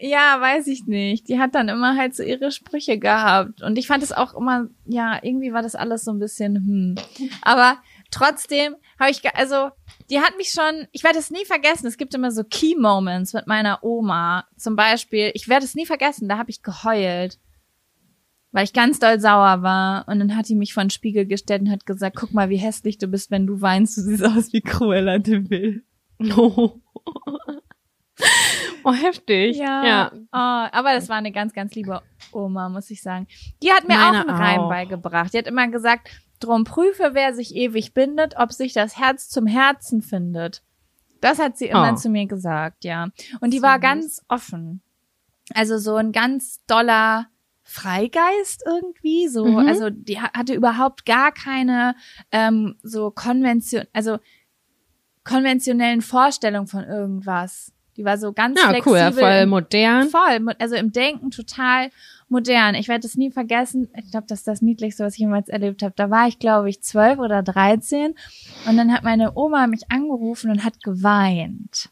ja, 0.00 0.40
weiß 0.40 0.66
ich 0.66 0.86
nicht. 0.86 1.28
Die 1.28 1.38
hat 1.38 1.54
dann 1.54 1.68
immer 1.68 1.96
halt 1.96 2.14
so 2.16 2.22
ihre 2.22 2.50
Sprüche 2.50 2.98
gehabt. 2.98 3.62
Und 3.62 3.78
ich 3.78 3.86
fand 3.86 4.02
es 4.02 4.12
auch 4.12 4.34
immer, 4.34 4.68
ja, 4.86 5.18
irgendwie 5.22 5.52
war 5.52 5.62
das 5.62 5.74
alles 5.74 6.04
so 6.04 6.12
ein 6.12 6.18
bisschen, 6.18 6.56
hm. 6.56 7.28
Aber 7.42 7.78
trotzdem 8.10 8.76
habe 8.98 9.10
ich, 9.10 9.22
also, 9.36 9.70
die 10.10 10.20
hat 10.20 10.36
mich 10.36 10.50
schon, 10.50 10.88
ich 10.92 11.04
werde 11.04 11.18
es 11.18 11.30
nie 11.30 11.44
vergessen. 11.44 11.86
Es 11.86 11.96
gibt 11.96 12.14
immer 12.14 12.30
so 12.30 12.42
Key 12.44 12.74
Moments 12.76 13.32
mit 13.34 13.46
meiner 13.46 13.82
Oma. 13.84 14.46
Zum 14.56 14.76
Beispiel, 14.76 15.30
ich 15.34 15.48
werde 15.48 15.64
es 15.64 15.74
nie 15.74 15.86
vergessen, 15.86 16.28
da 16.28 16.38
habe 16.38 16.50
ich 16.50 16.62
geheult. 16.62 17.38
Weil 18.54 18.62
ich 18.64 18.72
ganz 18.72 19.00
doll 19.00 19.18
sauer 19.18 19.62
war. 19.62 20.06
Und 20.06 20.20
dann 20.20 20.36
hat 20.36 20.48
die 20.48 20.54
mich 20.54 20.74
vor 20.74 20.84
den 20.84 20.90
Spiegel 20.90 21.26
gestellt 21.26 21.62
und 21.62 21.70
hat 21.72 21.86
gesagt, 21.86 22.14
guck 22.16 22.32
mal, 22.32 22.50
wie 22.50 22.56
hässlich 22.56 22.98
du 22.98 23.08
bist, 23.08 23.32
wenn 23.32 23.48
du 23.48 23.60
weinst. 23.60 23.96
Du 23.96 24.02
siehst 24.02 24.24
aus 24.24 24.52
wie 24.52 24.60
Cruella 24.60 25.18
de 25.18 25.50
Vil. 25.50 25.82
Oh. 26.36 26.80
oh, 28.84 28.92
heftig. 28.92 29.56
Ja. 29.56 29.84
ja. 29.84 30.12
Oh, 30.14 30.76
aber 30.76 30.94
das 30.94 31.08
war 31.08 31.16
eine 31.16 31.32
ganz, 31.32 31.52
ganz 31.52 31.74
liebe 31.74 32.00
Oma, 32.32 32.68
muss 32.68 32.90
ich 32.90 33.02
sagen. 33.02 33.26
Die 33.62 33.72
hat 33.72 33.88
mir 33.88 33.96
Meine 33.96 34.22
auch 34.22 34.28
einen 34.28 34.36
Reim 34.40 34.60
auch. 34.60 34.68
beigebracht. 34.68 35.32
Die 35.34 35.38
hat 35.38 35.46
immer 35.48 35.68
gesagt, 35.68 36.08
drum 36.40 36.64
prüfe, 36.64 37.10
wer 37.14 37.34
sich 37.34 37.54
ewig 37.54 37.92
bindet, 37.94 38.34
ob 38.38 38.52
sich 38.52 38.72
das 38.72 38.96
Herz 38.98 39.28
zum 39.28 39.46
Herzen 39.46 40.00
findet. 40.02 40.62
Das 41.20 41.38
hat 41.38 41.56
sie 41.58 41.66
immer 41.66 41.92
Oh. 41.92 41.96
zu 41.96 42.08
mir 42.08 42.26
gesagt, 42.26 42.84
ja. 42.84 43.08
Und 43.40 43.50
die 43.52 43.58
Süß. 43.58 43.62
war 43.62 43.78
ganz 43.78 44.22
offen. 44.28 44.82
Also 45.54 45.78
so 45.78 45.96
ein 45.96 46.12
ganz 46.12 46.60
doller 46.66 47.26
Freigeist 47.66 48.62
irgendwie, 48.66 49.26
so, 49.28 49.46
Mhm. 49.46 49.58
also 49.68 49.90
die 49.90 50.20
ha- 50.20 50.32
hatte 50.34 50.54
überhaupt 50.54 51.04
gar 51.06 51.32
keine 51.32 51.96
ähm, 52.30 52.76
so 52.82 53.10
konvention, 53.10 53.84
also 53.92 54.18
konventionellen 55.24 56.02
Vorstellungen 56.02 56.66
von 56.66 56.84
irgendwas. 56.84 57.72
Die 57.96 58.04
war 58.04 58.18
so 58.18 58.32
ganz 58.32 58.60
Ja, 58.60 58.70
flexibel. 58.70 59.02
cool, 59.06 59.12
voll 59.12 59.46
modern. 59.46 60.08
Voll, 60.08 60.54
also 60.58 60.74
im 60.74 60.90
Denken 60.92 61.30
total 61.30 61.90
modern. 62.28 62.74
Ich 62.74 62.88
werde 62.88 63.06
es 63.06 63.14
nie 63.16 63.30
vergessen. 63.30 63.88
Ich 63.96 64.10
glaube, 64.10 64.26
das 64.28 64.40
ist 64.40 64.48
das 64.48 64.62
Niedlichste, 64.62 65.04
was 65.04 65.14
ich 65.14 65.20
jemals 65.20 65.48
erlebt 65.48 65.82
habe. 65.82 65.94
Da 65.96 66.10
war 66.10 66.26
ich, 66.26 66.38
glaube 66.40 66.68
ich, 66.68 66.82
zwölf 66.82 67.18
oder 67.20 67.42
dreizehn 67.42 68.14
und 68.68 68.76
dann 68.76 68.92
hat 68.92 69.04
meine 69.04 69.36
Oma 69.36 69.68
mich 69.68 69.90
angerufen 69.90 70.50
und 70.50 70.64
hat 70.64 70.82
geweint. 70.82 71.88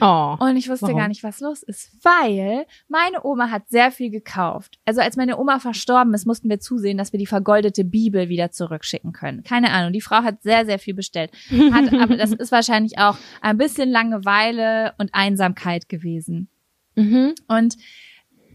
Oh. 0.00 0.36
Und 0.38 0.56
ich 0.56 0.68
wusste 0.68 0.86
Warum? 0.86 0.98
gar 0.98 1.08
nicht, 1.08 1.22
was 1.22 1.40
los 1.40 1.62
ist, 1.62 1.92
weil 2.02 2.66
meine 2.88 3.24
Oma 3.24 3.50
hat 3.50 3.68
sehr 3.68 3.90
viel 3.90 4.10
gekauft. 4.10 4.78
Also 4.84 5.00
als 5.00 5.16
meine 5.16 5.38
Oma 5.38 5.58
verstorben 5.58 6.14
ist, 6.14 6.26
mussten 6.26 6.48
wir 6.48 6.60
zusehen, 6.60 6.98
dass 6.98 7.12
wir 7.12 7.18
die 7.18 7.26
vergoldete 7.26 7.84
Bibel 7.84 8.28
wieder 8.28 8.50
zurückschicken 8.50 9.12
können. 9.12 9.42
Keine 9.42 9.70
Ahnung, 9.70 9.92
die 9.92 10.00
Frau 10.00 10.22
hat 10.22 10.42
sehr, 10.42 10.66
sehr 10.66 10.78
viel 10.78 10.94
bestellt. 10.94 11.30
Hat, 11.50 11.92
aber 12.00 12.16
das 12.16 12.32
ist 12.32 12.52
wahrscheinlich 12.52 12.98
auch 12.98 13.16
ein 13.40 13.58
bisschen 13.58 13.90
Langeweile 13.90 14.94
und 14.98 15.10
Einsamkeit 15.14 15.88
gewesen. 15.88 16.48
Mhm. 16.94 17.34
Und 17.48 17.76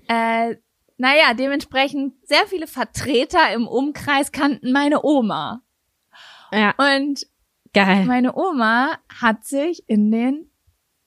äh, 0.07 0.55
naja, 0.97 1.33
dementsprechend 1.33 2.13
sehr 2.27 2.45
viele 2.47 2.67
Vertreter 2.67 3.53
im 3.53 3.67
Umkreis 3.67 4.31
kannten 4.31 4.71
meine 4.71 5.03
Oma. 5.03 5.61
Ja, 6.51 6.73
Und 6.77 7.27
geil. 7.73 8.05
meine 8.05 8.35
Oma 8.35 8.97
hat 9.21 9.45
sich 9.45 9.83
in 9.87 10.11
den 10.11 10.49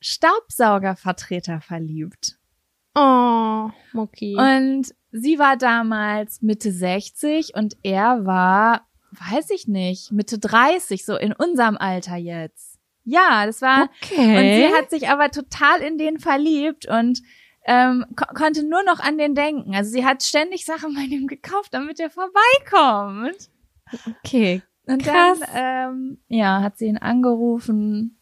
Staubsaugervertreter 0.00 1.60
verliebt. 1.60 2.38
Oh, 2.94 3.70
Mucki. 3.92 4.36
Und 4.36 4.94
sie 5.12 5.38
war 5.38 5.56
damals 5.56 6.42
Mitte 6.42 6.72
60 6.72 7.54
und 7.54 7.76
er 7.82 8.24
war, 8.24 8.88
weiß 9.12 9.50
ich 9.50 9.68
nicht, 9.68 10.10
Mitte 10.10 10.38
30, 10.38 11.04
so 11.04 11.16
in 11.16 11.32
unserem 11.32 11.76
Alter 11.76 12.16
jetzt. 12.16 12.78
Ja, 13.04 13.46
das 13.46 13.62
war, 13.62 13.88
okay. 14.02 14.36
und 14.36 14.70
sie 14.70 14.74
hat 14.76 14.90
sich 14.90 15.08
aber 15.08 15.30
total 15.30 15.80
in 15.80 15.98
den 15.98 16.18
verliebt 16.18 16.86
und 16.86 17.22
ähm, 17.66 18.04
ko 18.16 18.24
konnte 18.34 18.62
nur 18.62 18.82
noch 18.84 19.00
an 19.00 19.18
den 19.18 19.34
denken. 19.34 19.74
Also 19.74 19.90
sie 19.90 20.04
hat 20.04 20.22
ständig 20.22 20.64
Sachen 20.64 20.94
bei 20.94 21.02
ihm 21.02 21.26
gekauft, 21.26 21.72
damit 21.72 22.00
er 22.00 22.10
vorbeikommt. 22.10 23.50
okay. 24.24 24.62
Und 24.86 25.02
Krass. 25.02 25.40
dann, 25.40 25.48
ähm, 25.54 26.18
ja, 26.28 26.62
hat 26.62 26.78
sie 26.78 26.86
ihn 26.86 26.98
angerufen 26.98 28.19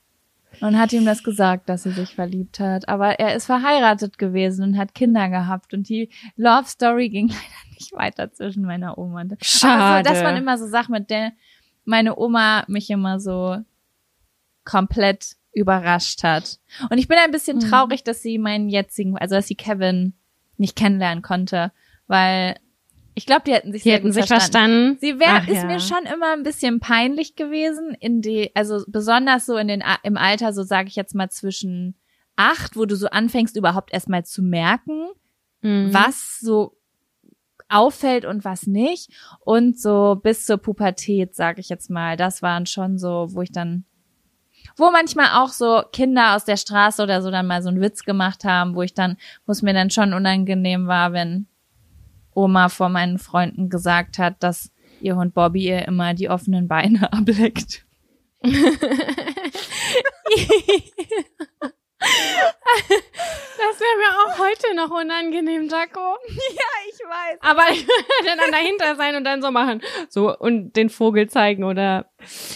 und 0.60 0.78
hat 0.78 0.92
ihm 0.92 1.04
das 1.04 1.22
gesagt, 1.22 1.68
dass 1.68 1.82
sie 1.84 1.90
sich 1.92 2.14
verliebt 2.14 2.60
hat. 2.60 2.88
Aber 2.88 3.18
er 3.18 3.34
ist 3.34 3.46
verheiratet 3.46 4.18
gewesen 4.18 4.62
und 4.64 4.78
hat 4.78 4.94
Kinder 4.94 5.28
gehabt 5.28 5.72
und 5.74 5.88
die 5.88 6.10
Love 6.36 6.68
Story 6.68 7.08
ging 7.08 7.28
leider 7.28 7.74
nicht 7.74 7.92
weiter 7.92 8.32
zwischen 8.32 8.64
meiner 8.64 8.98
Oma 8.98 9.22
und 9.22 9.36
Schade. 9.42 9.82
Aber 9.82 9.98
so, 10.08 10.14
das 10.14 10.24
waren 10.24 10.36
immer 10.36 10.58
so 10.58 10.66
Sachen, 10.66 10.92
mit 10.92 11.10
der 11.10 11.32
meine 11.84 12.18
Oma 12.18 12.64
mich 12.68 12.90
immer 12.90 13.18
so 13.20 13.56
komplett 14.64 15.36
überrascht 15.52 16.22
hat. 16.22 16.58
Und 16.90 16.98
ich 16.98 17.08
bin 17.08 17.18
ein 17.18 17.30
bisschen 17.30 17.56
Mhm. 17.58 17.62
traurig, 17.62 18.04
dass 18.04 18.22
sie 18.22 18.38
meinen 18.38 18.68
jetzigen, 18.68 19.16
also 19.16 19.34
dass 19.36 19.46
sie 19.48 19.54
Kevin 19.54 20.14
nicht 20.56 20.76
kennenlernen 20.76 21.22
konnte, 21.22 21.72
weil 22.06 22.56
ich 23.18 23.26
glaube, 23.26 23.42
die 23.46 23.52
hätten 23.52 23.72
sich 23.72 23.82
sehr 23.82 23.96
hätten 23.96 24.12
sich 24.12 24.26
verstanden. 24.26 24.96
verstanden. 24.96 24.98
Sie 25.00 25.20
wär, 25.20 25.40
Ach 25.42 25.48
ist 25.48 25.56
ja. 25.56 25.64
mir 25.66 25.80
schon 25.80 26.04
immer 26.12 26.32
ein 26.32 26.42
bisschen 26.44 26.80
peinlich 26.80 27.36
gewesen 27.36 27.94
in 27.98 28.22
die, 28.22 28.50
also 28.54 28.82
besonders 28.86 29.44
so 29.44 29.56
in 29.56 29.68
den 29.68 29.82
im 30.04 30.16
Alter, 30.16 30.52
so 30.52 30.62
sage 30.62 30.88
ich 30.88 30.96
jetzt 30.96 31.14
mal 31.14 31.28
zwischen 31.30 31.96
acht, 32.36 32.76
wo 32.76 32.86
du 32.86 32.94
so 32.96 33.08
anfängst 33.08 33.56
überhaupt 33.56 33.92
erstmal 33.92 34.24
zu 34.24 34.42
merken, 34.42 35.08
Mhm. 35.60 35.92
was 35.92 36.38
so 36.38 36.76
auffällt 37.68 38.24
und 38.24 38.44
was 38.44 38.66
nicht 38.68 39.10
und 39.40 39.78
so 39.78 40.14
bis 40.22 40.46
zur 40.46 40.58
Pubertät, 40.58 41.34
sage 41.34 41.60
ich 41.60 41.68
jetzt 41.68 41.90
mal, 41.90 42.16
das 42.16 42.40
waren 42.42 42.64
schon 42.66 42.96
so, 42.96 43.26
wo 43.30 43.42
ich 43.42 43.50
dann 43.52 43.84
wo 44.76 44.90
manchmal 44.92 45.30
auch 45.42 45.48
so 45.48 45.82
Kinder 45.92 46.36
aus 46.36 46.44
der 46.44 46.56
Straße 46.56 47.02
oder 47.02 47.20
so 47.22 47.30
dann 47.32 47.46
mal 47.48 47.60
so 47.62 47.68
einen 47.70 47.80
Witz 47.80 48.04
gemacht 48.04 48.44
haben, 48.44 48.76
wo 48.76 48.82
ich 48.82 48.94
dann, 48.94 49.16
wo 49.46 49.50
es 49.52 49.62
mir 49.62 49.74
dann 49.74 49.90
schon 49.90 50.12
unangenehm 50.14 50.86
war, 50.86 51.12
wenn 51.12 51.48
Oma 52.38 52.68
vor 52.68 52.88
meinen 52.88 53.18
Freunden 53.18 53.68
gesagt 53.68 54.18
hat, 54.18 54.42
dass 54.42 54.70
ihr 55.00 55.16
Hund 55.16 55.34
Bobby 55.34 55.64
ihr 55.66 55.86
immer 55.88 56.14
die 56.14 56.28
offenen 56.30 56.68
Beine 56.68 57.12
ableckt. 57.12 57.84
Das 62.00 63.80
wäre 63.80 63.96
mir 63.98 64.12
auch 64.24 64.38
heute 64.38 64.74
noch 64.76 64.90
unangenehm, 64.90 65.68
Jaco. 65.68 66.16
Ja, 66.28 66.64
ich 66.88 66.98
weiß. 67.00 67.38
Aber 67.40 67.62
ich 67.72 67.86
würde 67.86 68.36
dann 68.40 68.52
dahinter 68.52 68.96
sein 68.96 69.16
und 69.16 69.24
dann 69.24 69.42
so 69.42 69.50
machen. 69.50 69.82
So, 70.08 70.36
und 70.36 70.74
den 70.76 70.90
Vogel 70.90 71.28
zeigen 71.28 71.64
oder 71.64 72.10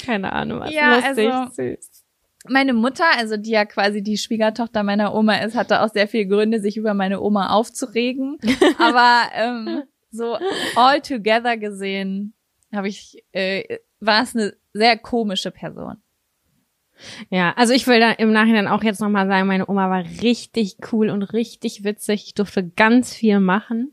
keine 0.07 0.33
Ahnung 0.33 0.61
was. 0.61 0.73
Ja, 0.73 0.95
Lustig, 0.97 1.33
also- 1.33 1.53
süß. 1.55 2.02
Meine 2.49 2.73
Mutter, 2.73 3.05
also 3.17 3.37
die 3.37 3.51
ja 3.51 3.65
quasi 3.65 4.03
die 4.03 4.19
Schwiegertochter 4.19 4.83
meiner 4.83 5.15
Oma 5.15 5.37
ist, 5.37 5.55
hatte 5.55 5.83
auch 5.83 5.91
sehr 5.91 6.09
viele 6.09 6.27
Gründe, 6.27 6.61
sich 6.61 6.77
über 6.77 6.93
meine 6.95 7.21
Oma 7.21 7.51
aufzuregen. 7.51 8.39
Aber 8.79 9.31
ähm, 9.35 9.83
so 10.11 10.39
all 10.75 11.01
together 11.01 11.57
gesehen 11.57 12.35
habe 12.73 12.89
ich, 12.89 13.25
äh, 13.33 13.79
war 14.01 14.23
es 14.23 14.35
eine 14.35 14.55
sehr 14.73 14.99
komische 14.99 15.51
Person. 15.51 15.99
Ja, 17.31 17.53
also 17.57 17.73
ich 17.73 17.87
will 17.87 18.01
da 18.01 18.13
im 18.13 18.33
Nachhinein 18.33 18.69
auch 18.69 18.83
jetzt 18.83 19.01
nochmal 19.01 19.27
sagen, 19.27 19.49
meine 19.49 19.69
Oma 19.69 19.91
war 19.91 20.05
richtig 20.23 20.77
cool 20.93 21.11
und 21.11 21.23
richtig 21.23 21.85
witzig. 21.85 22.25
Ich 22.27 22.35
durfte 22.35 22.69
ganz 22.69 23.15
viel 23.15 23.41
machen. 23.41 23.93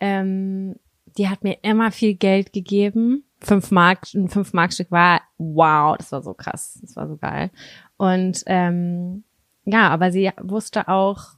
Ähm, 0.00 0.76
die 1.16 1.28
hat 1.28 1.44
mir 1.44 1.58
immer 1.62 1.92
viel 1.92 2.14
Geld 2.14 2.52
gegeben. 2.52 3.24
Fünf 3.40 3.70
Mark, 3.70 4.06
ein 4.14 4.28
fünf 4.28 4.52
Mark 4.52 4.72
Stück 4.72 4.90
war, 4.90 5.20
wow, 5.36 5.96
das 5.96 6.12
war 6.12 6.22
so 6.22 6.32
krass, 6.32 6.78
das 6.80 6.94
war 6.94 7.08
so 7.08 7.16
geil. 7.16 7.50
Und 7.96 8.42
ähm, 8.46 9.24
ja, 9.64 9.88
aber 9.88 10.10
sie 10.10 10.30
wusste 10.40 10.88
auch, 10.88 11.34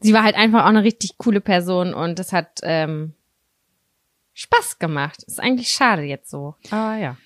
sie 0.00 0.12
war 0.12 0.24
halt 0.24 0.36
einfach 0.36 0.64
auch 0.64 0.68
eine 0.68 0.84
richtig 0.84 1.16
coole 1.16 1.40
Person 1.40 1.94
und 1.94 2.18
das 2.18 2.32
hat 2.32 2.60
ähm, 2.62 3.14
Spaß 4.34 4.78
gemacht. 4.78 5.22
Ist 5.22 5.40
eigentlich 5.40 5.68
schade 5.68 6.02
jetzt 6.02 6.30
so. 6.30 6.54
Aber 6.70 6.96
ja. 6.96 7.16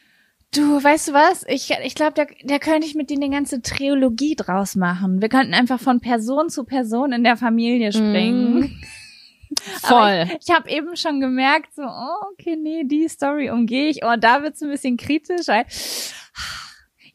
Du, 0.55 0.83
weißt 0.83 1.09
du 1.09 1.13
was? 1.13 1.45
Ich, 1.49 1.71
ich 1.85 1.95
glaube, 1.95 2.15
da, 2.15 2.25
da 2.45 2.59
könnte 2.59 2.87
ich 2.87 2.95
mit 2.95 3.11
dir 3.11 3.17
eine 3.17 3.31
ganze 3.31 3.61
Trilogie 3.61 4.37
draus 4.37 4.77
machen. 4.77 5.21
Wir 5.21 5.29
könnten 5.29 5.55
einfach 5.55 5.81
von 5.81 6.01
Person 6.01 6.49
zu 6.49 6.65
Person 6.65 7.13
in 7.13 7.25
der 7.25 7.37
Familie 7.37 7.93
springen. 7.93 8.81
Aber 9.83 9.89
Voll. 9.89 10.27
Ich, 10.29 10.49
ich 10.49 10.55
habe 10.55 10.71
eben 10.71 10.97
schon 10.97 11.21
gemerkt, 11.21 11.75
so, 11.75 11.83
oh, 11.83 12.33
okay, 12.33 12.57
nee, 12.57 12.85
die 12.85 13.09
Story 13.09 13.51
umgehe 13.51 13.89
ich. 13.89 14.05
Oh, 14.05 14.15
da 14.19 14.43
wird's 14.43 14.63
ein 14.63 14.71
bisschen 14.71 14.97
kritisch. 14.97 15.47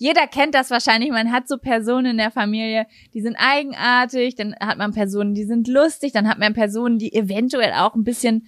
Jeder 0.02 0.26
kennt 0.26 0.56
das 0.56 0.72
wahrscheinlich. 0.72 1.12
Man 1.12 1.32
hat 1.32 1.48
so 1.48 1.60
Personen 1.60 2.08
in 2.14 2.18
der 2.18 2.32
Familie, 2.32 2.88
die 3.14 3.22
sind 3.22 3.36
eigenartig. 3.38 4.34
Dann 4.34 4.56
hat 4.60 4.80
man 4.80 4.94
Personen, 4.94 5.36
die 5.36 5.44
sind 5.44 5.68
lustig. 5.68 6.12
Dann 6.12 6.28
hat 6.28 6.40
man 6.40 6.56
Personen, 6.56 6.98
die 6.98 7.14
eventuell 7.14 7.72
auch 7.74 7.94
ein 7.94 8.04
bisschen 8.04 8.48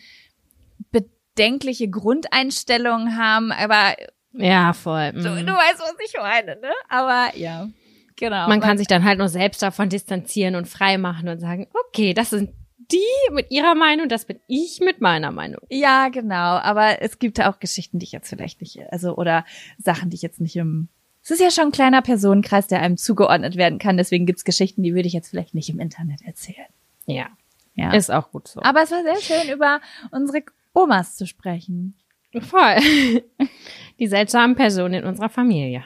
bedenkliche 0.91 1.89
Grundeinstellungen 1.89 3.17
haben. 3.17 3.51
Aber 3.51 3.95
Ja, 4.33 4.73
voll. 4.73 5.11
du, 5.11 5.19
Mhm. 5.19 5.45
du 5.45 5.53
weißt, 5.53 5.79
was 5.79 5.93
ich 6.03 6.13
meine, 6.19 6.59
ne? 6.59 6.71
Aber 6.89 7.37
ja, 7.37 7.67
genau. 8.15 8.47
Man 8.47 8.59
kann 8.61 8.79
sich 8.79 8.87
dann 8.87 9.03
halt 9.03 9.19
nur 9.19 9.29
selbst 9.29 9.61
davon 9.61 9.89
distanzieren 9.89 10.55
und 10.55 10.67
frei 10.67 10.97
machen 10.97 11.29
und 11.29 11.39
sagen, 11.39 11.67
okay, 11.87 12.15
das 12.15 12.31
sind 12.31 12.49
die 12.91 13.31
mit 13.31 13.51
ihrer 13.51 13.75
Meinung, 13.75 14.09
das 14.09 14.25
bin 14.25 14.39
ich 14.47 14.79
mit 14.83 15.01
meiner 15.01 15.31
Meinung. 15.31 15.61
Ja, 15.69 16.09
genau. 16.09 16.57
Aber 16.57 17.01
es 17.03 17.19
gibt 17.19 17.39
auch 17.41 17.59
Geschichten, 17.59 17.99
die 17.99 18.05
ich 18.05 18.11
jetzt 18.11 18.29
vielleicht 18.29 18.59
nicht, 18.59 18.79
also 18.91 19.15
oder 19.15 19.45
Sachen, 19.77 20.09
die 20.09 20.15
ich 20.15 20.23
jetzt 20.23 20.41
nicht 20.41 20.55
im. 20.55 20.89
Es 21.23 21.31
ist 21.31 21.39
ja 21.39 21.49
schon 21.51 21.65
ein 21.65 21.71
kleiner 21.71 22.01
Personenkreis, 22.01 22.67
der 22.67 22.81
einem 22.81 22.97
zugeordnet 22.97 23.55
werden 23.55 23.79
kann. 23.79 23.95
Deswegen 23.97 24.25
gibt's 24.25 24.43
Geschichten, 24.43 24.83
die 24.83 24.93
würde 24.93 25.07
ich 25.07 25.13
jetzt 25.13 25.29
vielleicht 25.29 25.53
nicht 25.55 25.69
im 25.69 25.79
Internet 25.79 26.21
erzählen. 26.23 26.67
Ja, 27.05 27.27
Ja. 27.75 27.93
ist 27.93 28.11
auch 28.11 28.29
gut 28.31 28.47
so. 28.47 28.61
Aber 28.61 28.83
es 28.83 28.91
war 28.91 29.03
sehr 29.03 29.19
schön, 29.21 29.53
über 29.53 29.79
unsere 30.11 30.43
Omas 30.73 31.15
zu 31.15 31.25
sprechen. 31.25 31.95
Voll. 32.41 32.77
Die 33.99 34.07
seltsamen 34.07 34.55
Personen 34.55 34.95
in 34.95 35.05
unserer 35.05 35.29
Familie. 35.29 35.83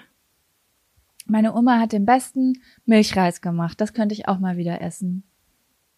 Meine 1.25 1.53
Oma 1.53 1.79
hat 1.79 1.91
den 1.91 2.05
besten 2.05 2.61
Milchreis 2.85 3.41
gemacht. 3.41 3.81
Das 3.81 3.93
könnte 3.93 4.13
ich 4.15 4.27
auch 4.29 4.39
mal 4.39 4.55
wieder 4.55 4.81
essen. 4.81 5.23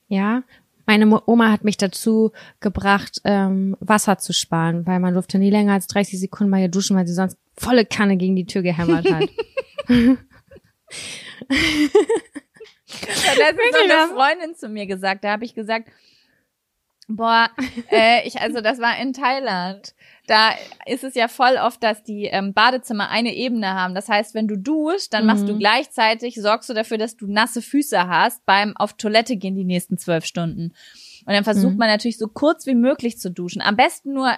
Ja, 0.07 0.41
meine 0.87 1.21
Oma 1.27 1.51
hat 1.51 1.63
mich 1.63 1.77
dazu 1.77 2.31
gebracht, 2.61 3.21
ähm, 3.25 3.77
Wasser 3.79 4.17
zu 4.17 4.33
sparen, 4.33 4.87
weil 4.87 4.99
man 4.99 5.13
durfte 5.13 5.37
nie 5.37 5.51
länger 5.51 5.73
als 5.73 5.85
30 5.85 6.19
Sekunden 6.19 6.49
bei 6.49 6.63
ihr 6.63 6.67
duschen, 6.67 6.97
weil 6.97 7.05
sie 7.05 7.13
sonst 7.13 7.37
volle 7.59 7.85
Kanne 7.85 8.17
gegen 8.17 8.35
die 8.35 8.45
Tür 8.45 8.61
gehämmert 8.61 9.05
hat. 9.11 9.29
hat 11.49 13.37
letztens 13.37 13.71
so 13.71 13.77
Wirklich, 13.77 13.91
eine? 13.91 14.13
Freundin 14.13 14.55
zu 14.55 14.69
mir 14.69 14.85
gesagt. 14.85 15.23
Da 15.23 15.31
habe 15.31 15.45
ich 15.45 15.53
gesagt, 15.53 15.89
boah, 17.07 17.49
äh, 17.91 18.27
ich, 18.27 18.39
also 18.39 18.61
das 18.61 18.79
war 18.79 18.97
in 18.99 19.13
Thailand. 19.13 19.93
Da 20.27 20.51
ist 20.85 21.03
es 21.03 21.15
ja 21.15 21.27
voll 21.27 21.57
oft, 21.61 21.81
dass 21.83 22.03
die 22.03 22.25
ähm, 22.25 22.53
Badezimmer 22.53 23.09
eine 23.09 23.33
Ebene 23.33 23.73
haben. 23.73 23.95
Das 23.95 24.09
heißt, 24.09 24.35
wenn 24.35 24.47
du 24.47 24.57
duschst, 24.57 25.11
dann 25.13 25.25
machst 25.25 25.47
du 25.47 25.53
Mhm. 25.53 25.59
gleichzeitig, 25.59 26.35
sorgst 26.35 26.69
du 26.69 26.73
dafür, 26.73 26.97
dass 26.99 27.17
du 27.17 27.25
nasse 27.27 27.61
Füße 27.63 28.07
hast 28.07 28.45
beim 28.45 28.77
auf 28.77 28.93
Toilette 28.93 29.37
gehen 29.37 29.55
die 29.55 29.63
nächsten 29.65 29.97
zwölf 29.97 30.25
Stunden. 30.25 30.73
Und 31.25 31.33
dann 31.33 31.43
versucht 31.43 31.73
Mhm. 31.73 31.79
man 31.79 31.87
natürlich 31.89 32.17
so 32.19 32.27
kurz 32.27 32.67
wie 32.67 32.75
möglich 32.75 33.17
zu 33.17 33.31
duschen. 33.31 33.61
Am 33.61 33.75
besten 33.75 34.13
nur 34.13 34.35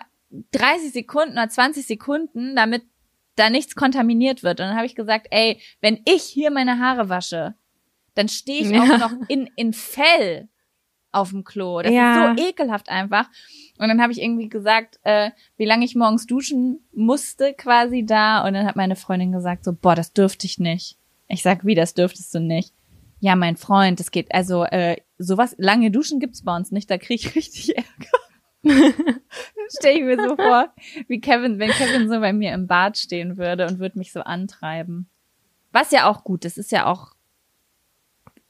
30 0.52 0.94
Sekunden 0.94 1.34
oder 1.34 1.50
20 1.50 1.86
Sekunden, 1.86 2.56
damit 2.56 2.84
da 3.36 3.50
nichts 3.50 3.76
kontaminiert 3.76 4.44
wird. 4.44 4.60
Und 4.60 4.68
dann 4.68 4.76
habe 4.76 4.86
ich 4.86 4.96
gesagt, 4.96 5.28
ey, 5.32 5.60
wenn 5.80 6.00
ich 6.06 6.24
hier 6.24 6.52
meine 6.52 6.80
Haare 6.80 7.10
wasche, 7.10 7.56
dann 8.16 8.28
stehe 8.30 8.62
ich 8.62 8.70
Ja. 8.70 8.84
auch 8.84 9.00
noch 9.00 9.14
in, 9.28 9.50
in 9.56 9.74
Fell 9.74 10.50
auf 11.14 11.30
dem 11.30 11.44
Klo. 11.44 11.82
Das 11.82 11.92
Ja. 11.94 12.34
ist 12.34 12.38
so 12.38 12.44
ekelhaft 12.50 12.90
einfach. 12.90 13.30
Und 13.78 13.88
dann 13.88 14.02
habe 14.02 14.12
ich 14.12 14.22
irgendwie 14.22 14.50
gesagt, 14.50 15.00
äh, 15.04 15.32
wie 15.58 15.66
lange 15.66 15.86
ich 15.86 15.96
morgens 15.96 16.26
duschen 16.26 16.88
musste 16.94 17.54
quasi 17.54 18.06
da. 18.06 18.46
Und 18.46 18.54
dann 18.54 18.66
hat 18.66 18.76
meine 18.76 18.96
Freundin 18.96 19.32
gesagt 19.32 19.64
so, 19.66 19.74
boah, 19.74 19.96
das 19.96 20.14
dürfte 20.14 20.46
ich 20.46 20.60
nicht. 20.60 20.98
Ich 21.28 21.42
sag, 21.42 21.66
wie, 21.66 21.76
das 21.76 21.94
dürftest 21.94 22.34
du 22.36 22.40
nicht? 22.40 22.74
Ja, 23.20 23.36
mein 23.36 23.56
Freund, 23.56 24.00
das 24.00 24.10
geht, 24.12 24.34
also 24.34 24.64
äh, 24.66 24.98
sowas, 25.20 25.54
lange 25.60 25.92
Duschen 25.92 26.20
gibt's 26.20 26.44
bei 26.44 26.56
uns 26.56 26.72
nicht, 26.72 26.90
da 26.90 26.98
krieg 26.98 27.24
ich 27.24 27.36
richtig 27.36 27.78
Ärger. 27.78 28.18
Stell 29.78 29.96
ich 29.98 30.04
mir 30.04 30.18
so 30.18 30.36
vor, 30.36 30.74
wie 31.08 31.20
Kevin, 31.20 31.58
wenn 31.60 31.72
Kevin 31.72 32.10
so 32.10 32.20
bei 32.20 32.34
mir 32.34 32.54
im 32.54 32.68
Bad 32.68 32.98
stehen 32.98 33.38
würde 33.38 33.68
und 33.68 33.80
würde 33.80 33.98
mich 33.98 34.12
so 34.12 34.22
antreiben. 34.22 35.10
Was 35.72 35.92
ja 35.92 36.10
auch 36.10 36.24
gut 36.24 36.46
ist, 36.46 36.58
ist 36.58 36.72
ja 36.72 36.86
auch 36.86 37.14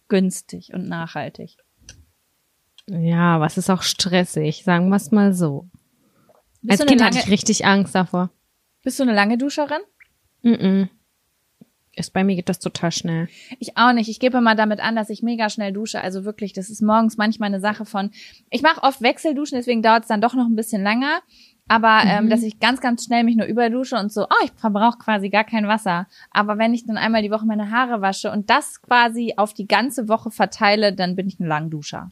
günstig 0.07 0.73
und 0.73 0.89
nachhaltig. 0.89 1.57
ja, 2.87 3.39
was 3.39 3.57
ist 3.57 3.69
auch 3.69 3.83
stressig, 3.83 4.63
sagen 4.63 4.89
wir 4.89 4.97
es 4.97 5.11
mal 5.11 5.33
so. 5.33 5.69
Bist 6.61 6.81
Als 6.81 6.89
Kind 6.89 7.01
eine 7.01 7.07
hatte 7.07 7.17
lange, 7.17 7.25
ich 7.25 7.31
richtig 7.31 7.65
Angst 7.65 7.95
davor. 7.95 8.29
bist 8.83 8.99
du 8.99 9.03
eine 9.03 9.13
lange 9.13 9.37
Duscherin? 9.37 9.81
Mm 10.41 10.83
Ist 11.95 12.13
bei 12.13 12.23
mir 12.23 12.35
geht 12.37 12.47
das 12.47 12.59
total 12.59 12.91
schnell. 12.91 13.27
Ich 13.59 13.75
auch 13.77 13.91
nicht. 13.91 14.09
Ich 14.09 14.19
gebe 14.21 14.39
mal 14.39 14.55
damit 14.55 14.79
an, 14.79 14.95
dass 14.95 15.09
ich 15.09 15.23
mega 15.23 15.49
schnell 15.49 15.73
dusche. 15.73 15.99
Also 16.01 16.23
wirklich, 16.23 16.53
das 16.53 16.69
ist 16.69 16.81
morgens 16.81 17.17
manchmal 17.17 17.47
eine 17.47 17.59
Sache 17.59 17.83
von. 17.85 18.11
Ich 18.49 18.61
mache 18.61 18.81
oft 18.83 19.01
Wechselduschen, 19.01 19.57
deswegen 19.57 19.81
dauert 19.81 20.03
es 20.03 20.07
dann 20.07 20.21
doch 20.21 20.33
noch 20.33 20.45
ein 20.45 20.55
bisschen 20.55 20.83
länger. 20.83 21.19
Aber 21.67 22.01
ähm, 22.05 22.25
Mhm. 22.25 22.29
dass 22.29 22.43
ich 22.43 22.59
ganz, 22.59 22.79
ganz 22.81 23.03
schnell 23.05 23.23
mich 23.23 23.35
nur 23.35 23.45
überdusche 23.45 23.97
und 23.97 24.11
so, 24.11 24.23
oh, 24.23 24.43
ich 24.45 24.51
verbrauche 24.55 24.97
quasi 24.99 25.29
gar 25.29 25.43
kein 25.43 25.67
Wasser. 25.67 26.07
Aber 26.31 26.57
wenn 26.57 26.73
ich 26.73 26.85
dann 26.85 26.97
einmal 26.97 27.21
die 27.23 27.31
Woche 27.31 27.45
meine 27.45 27.71
Haare 27.71 28.01
wasche 28.01 28.31
und 28.31 28.49
das 28.49 28.81
quasi 28.81 29.33
auf 29.37 29.53
die 29.53 29.67
ganze 29.67 30.07
Woche 30.07 30.31
verteile, 30.31 30.93
dann 30.93 31.15
bin 31.15 31.27
ich 31.27 31.39
ein 31.39 31.45
Langduscher. 31.47 32.11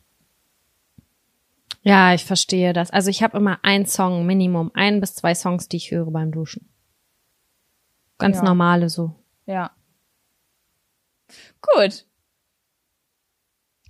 Ja, 1.82 2.14
ich 2.14 2.26
verstehe 2.26 2.74
das. 2.74 2.92
Also 2.92 3.10
ich 3.10 3.24
habe 3.24 3.38
immer 3.38 3.60
ein 3.64 3.86
Song, 3.86 4.26
Minimum, 4.26 4.72
ein 4.74 5.00
bis 5.00 5.16
zwei 5.16 5.34
Songs, 5.34 5.68
die 5.70 5.78
ich 5.78 5.92
höre 5.92 6.12
beim 6.12 6.32
Duschen. 6.32 6.68
Ganz 8.18 8.38
Ja. 8.38 8.44
normale 8.44 8.90
so. 8.90 9.16
Ja. 9.50 9.72
Gut. 11.60 12.06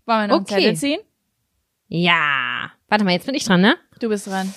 Wollen 0.05 0.21
wir 0.21 0.27
noch 0.27 0.41
Okay. 0.41 0.53
einen 0.53 0.63
Zettel 0.63 0.75
ziehen? 0.77 0.99
Ja. 1.89 2.71
Warte 2.87 3.03
mal, 3.03 3.11
jetzt 3.11 3.25
bin 3.25 3.35
ich 3.35 3.43
dran, 3.43 3.59
ne? 3.59 3.77
Du 3.99 4.07
bist 4.07 4.25
dran. 4.27 4.53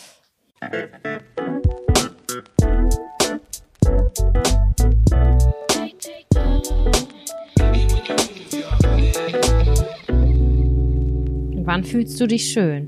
Und 11.55 11.67
wann 11.67 11.83
fühlst 11.83 12.21
du 12.21 12.29
dich 12.29 12.53
schön? 12.53 12.87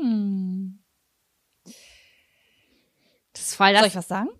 Hm. 0.00 0.78
Das 3.32 3.42
ist 3.42 3.54
voll 3.54 3.66
Soll 3.68 3.74
das, 3.76 3.86
ich 3.86 3.94
was 3.94 4.08
sagen? 4.08 4.30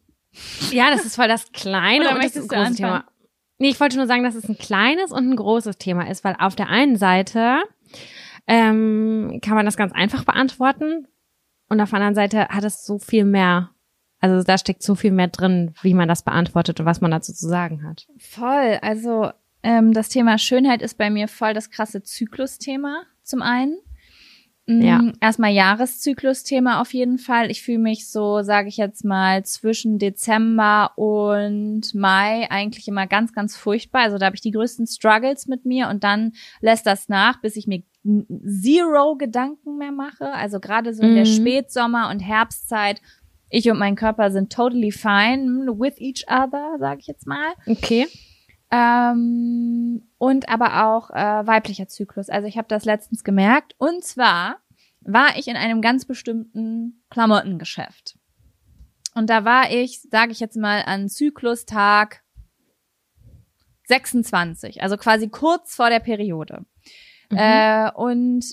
Ja, 0.70 0.90
das 0.90 1.04
ist 1.04 1.16
voll 1.16 1.28
das 1.28 1.52
kleine 1.52 2.10
und 2.10 2.22
das 2.22 2.36
ist 2.36 2.52
ein 2.52 2.62
großes? 2.62 2.76
Thema. 2.76 3.04
Nee, 3.58 3.68
ich 3.70 3.80
wollte 3.80 3.96
nur 3.96 4.06
sagen, 4.06 4.24
dass 4.24 4.34
es 4.34 4.48
ein 4.48 4.58
kleines 4.58 5.12
und 5.12 5.30
ein 5.30 5.36
großes 5.36 5.78
Thema 5.78 6.08
ist, 6.10 6.24
weil 6.24 6.36
auf 6.38 6.56
der 6.56 6.68
einen 6.68 6.96
Seite 6.96 7.62
ähm, 8.46 9.40
kann 9.42 9.54
man 9.54 9.64
das 9.64 9.76
ganz 9.76 9.92
einfach 9.92 10.24
beantworten 10.24 11.06
und 11.68 11.80
auf 11.80 11.90
der 11.90 11.96
anderen 11.96 12.14
Seite 12.14 12.48
hat 12.48 12.64
es 12.64 12.84
so 12.84 12.98
viel 12.98 13.24
mehr. 13.24 13.70
Also 14.20 14.42
da 14.42 14.58
steckt 14.58 14.82
so 14.82 14.94
viel 14.94 15.12
mehr 15.12 15.28
drin, 15.28 15.74
wie 15.82 15.94
man 15.94 16.08
das 16.08 16.22
beantwortet 16.22 16.80
und 16.80 16.86
was 16.86 17.00
man 17.00 17.10
dazu 17.10 17.32
zu 17.32 17.46
sagen 17.46 17.86
hat. 17.86 18.06
Voll. 18.18 18.78
Also 18.80 19.30
ähm, 19.62 19.92
das 19.92 20.08
Thema 20.08 20.38
Schönheit 20.38 20.82
ist 20.82 20.98
bei 20.98 21.10
mir 21.10 21.28
voll 21.28 21.54
das 21.54 21.70
krasse 21.70 22.02
Zyklusthema 22.02 23.02
zum 23.22 23.42
einen. 23.42 23.78
Mm, 24.66 24.80
Ja. 24.82 25.00
Erstmal 25.20 25.52
Jahreszyklusthema 25.52 26.80
auf 26.80 26.94
jeden 26.94 27.18
Fall. 27.18 27.50
Ich 27.50 27.62
fühle 27.62 27.78
mich 27.78 28.08
so, 28.10 28.42
sage 28.42 28.68
ich 28.68 28.76
jetzt 28.78 29.04
mal, 29.04 29.44
zwischen 29.44 29.98
Dezember 29.98 30.92
und 30.96 31.94
Mai 31.94 32.50
eigentlich 32.50 32.88
immer 32.88 33.06
ganz, 33.06 33.32
ganz 33.32 33.56
furchtbar. 33.56 34.02
Also 34.02 34.16
da 34.18 34.26
habe 34.26 34.36
ich 34.36 34.42
die 34.42 34.52
größten 34.52 34.86
Struggles 34.86 35.46
mit 35.46 35.64
mir 35.66 35.88
und 35.88 36.02
dann 36.04 36.32
lässt 36.60 36.86
das 36.86 37.08
nach, 37.08 37.40
bis 37.42 37.56
ich 37.56 37.66
mir 37.66 37.82
zero 38.46 39.16
Gedanken 39.16 39.76
mehr 39.78 39.92
mache. 39.92 40.32
Also 40.32 40.60
gerade 40.60 40.94
so 40.94 41.02
in 41.02 41.14
der 41.14 41.24
Mhm. 41.26 41.28
Spätsommer- 41.28 42.10
und 42.10 42.20
Herbstzeit. 42.20 43.00
Ich 43.50 43.70
und 43.70 43.78
mein 43.78 43.94
Körper 43.96 44.30
sind 44.30 44.52
totally 44.52 44.90
fine 44.90 45.66
with 45.78 45.94
each 45.98 46.24
other, 46.28 46.76
sage 46.78 47.00
ich 47.00 47.06
jetzt 47.06 47.26
mal. 47.26 47.52
Okay. 47.66 48.06
Ähm, 48.70 50.02
und 50.24 50.48
aber 50.48 50.86
auch 50.86 51.10
äh, 51.10 51.46
weiblicher 51.46 51.86
Zyklus. 51.86 52.30
Also 52.30 52.48
ich 52.48 52.56
habe 52.56 52.66
das 52.66 52.86
letztens 52.86 53.24
gemerkt. 53.24 53.74
Und 53.76 54.02
zwar 54.04 54.56
war 55.02 55.36
ich 55.36 55.48
in 55.48 55.56
einem 55.56 55.82
ganz 55.82 56.06
bestimmten 56.06 57.04
Klamottengeschäft. 57.10 58.18
Und 59.14 59.28
da 59.28 59.44
war 59.44 59.70
ich, 59.70 60.00
sage 60.00 60.32
ich 60.32 60.40
jetzt 60.40 60.56
mal, 60.56 60.82
an 60.86 61.10
Zyklustag 61.10 62.22
26, 63.86 64.82
also 64.82 64.96
quasi 64.96 65.28
kurz 65.28 65.76
vor 65.76 65.90
der 65.90 66.00
Periode. 66.00 66.64
Mhm. 67.30 67.36
Äh, 67.36 67.90
und 67.92 68.46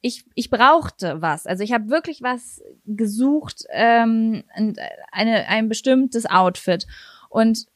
ich, 0.00 0.24
ich 0.34 0.50
brauchte 0.50 1.22
was. 1.22 1.46
Also 1.46 1.62
ich 1.62 1.72
habe 1.72 1.88
wirklich 1.88 2.20
was 2.20 2.60
gesucht, 2.84 3.62
ähm, 3.70 4.42
und 4.56 4.80
eine, 5.12 5.46
ein 5.46 5.68
bestimmtes 5.68 6.26
Outfit. 6.26 6.88
Und 7.28 7.68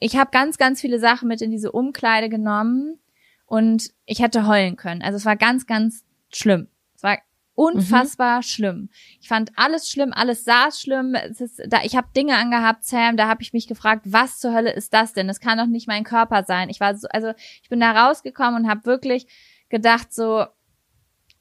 ich 0.00 0.16
habe 0.16 0.30
ganz, 0.32 0.58
ganz 0.58 0.80
viele 0.80 0.98
Sachen 0.98 1.28
mit 1.28 1.42
in 1.42 1.50
diese 1.50 1.70
Umkleide 1.70 2.28
genommen 2.28 2.98
und 3.46 3.90
ich 4.06 4.20
hätte 4.20 4.46
heulen 4.46 4.76
können. 4.76 5.02
Also 5.02 5.16
es 5.16 5.26
war 5.26 5.36
ganz, 5.36 5.66
ganz 5.66 6.04
schlimm. 6.32 6.68
Es 6.96 7.02
war 7.02 7.18
unfassbar 7.54 8.42
schlimm. 8.42 8.88
Ich 9.20 9.28
fand 9.28 9.52
alles 9.56 9.90
schlimm, 9.90 10.12
alles 10.14 10.44
saß 10.44 10.80
schlimm. 10.80 11.14
Es 11.14 11.42
ist, 11.42 11.60
da, 11.68 11.82
ich 11.82 11.94
habe 11.94 12.08
Dinge 12.16 12.36
angehabt, 12.36 12.84
Sam, 12.84 13.18
da 13.18 13.28
habe 13.28 13.42
ich 13.42 13.52
mich 13.52 13.68
gefragt, 13.68 14.06
was 14.06 14.38
zur 14.38 14.54
Hölle 14.54 14.72
ist 14.72 14.94
das 14.94 15.12
denn? 15.12 15.28
Das 15.28 15.40
kann 15.40 15.58
doch 15.58 15.66
nicht 15.66 15.86
mein 15.86 16.04
Körper 16.04 16.44
sein. 16.44 16.70
Ich 16.70 16.80
war 16.80 16.96
so, 16.96 17.06
also 17.10 17.32
ich 17.62 17.68
bin 17.68 17.80
da 17.80 18.06
rausgekommen 18.06 18.62
und 18.62 18.70
habe 18.70 18.86
wirklich 18.86 19.26
gedacht 19.68 20.14
so, 20.14 20.46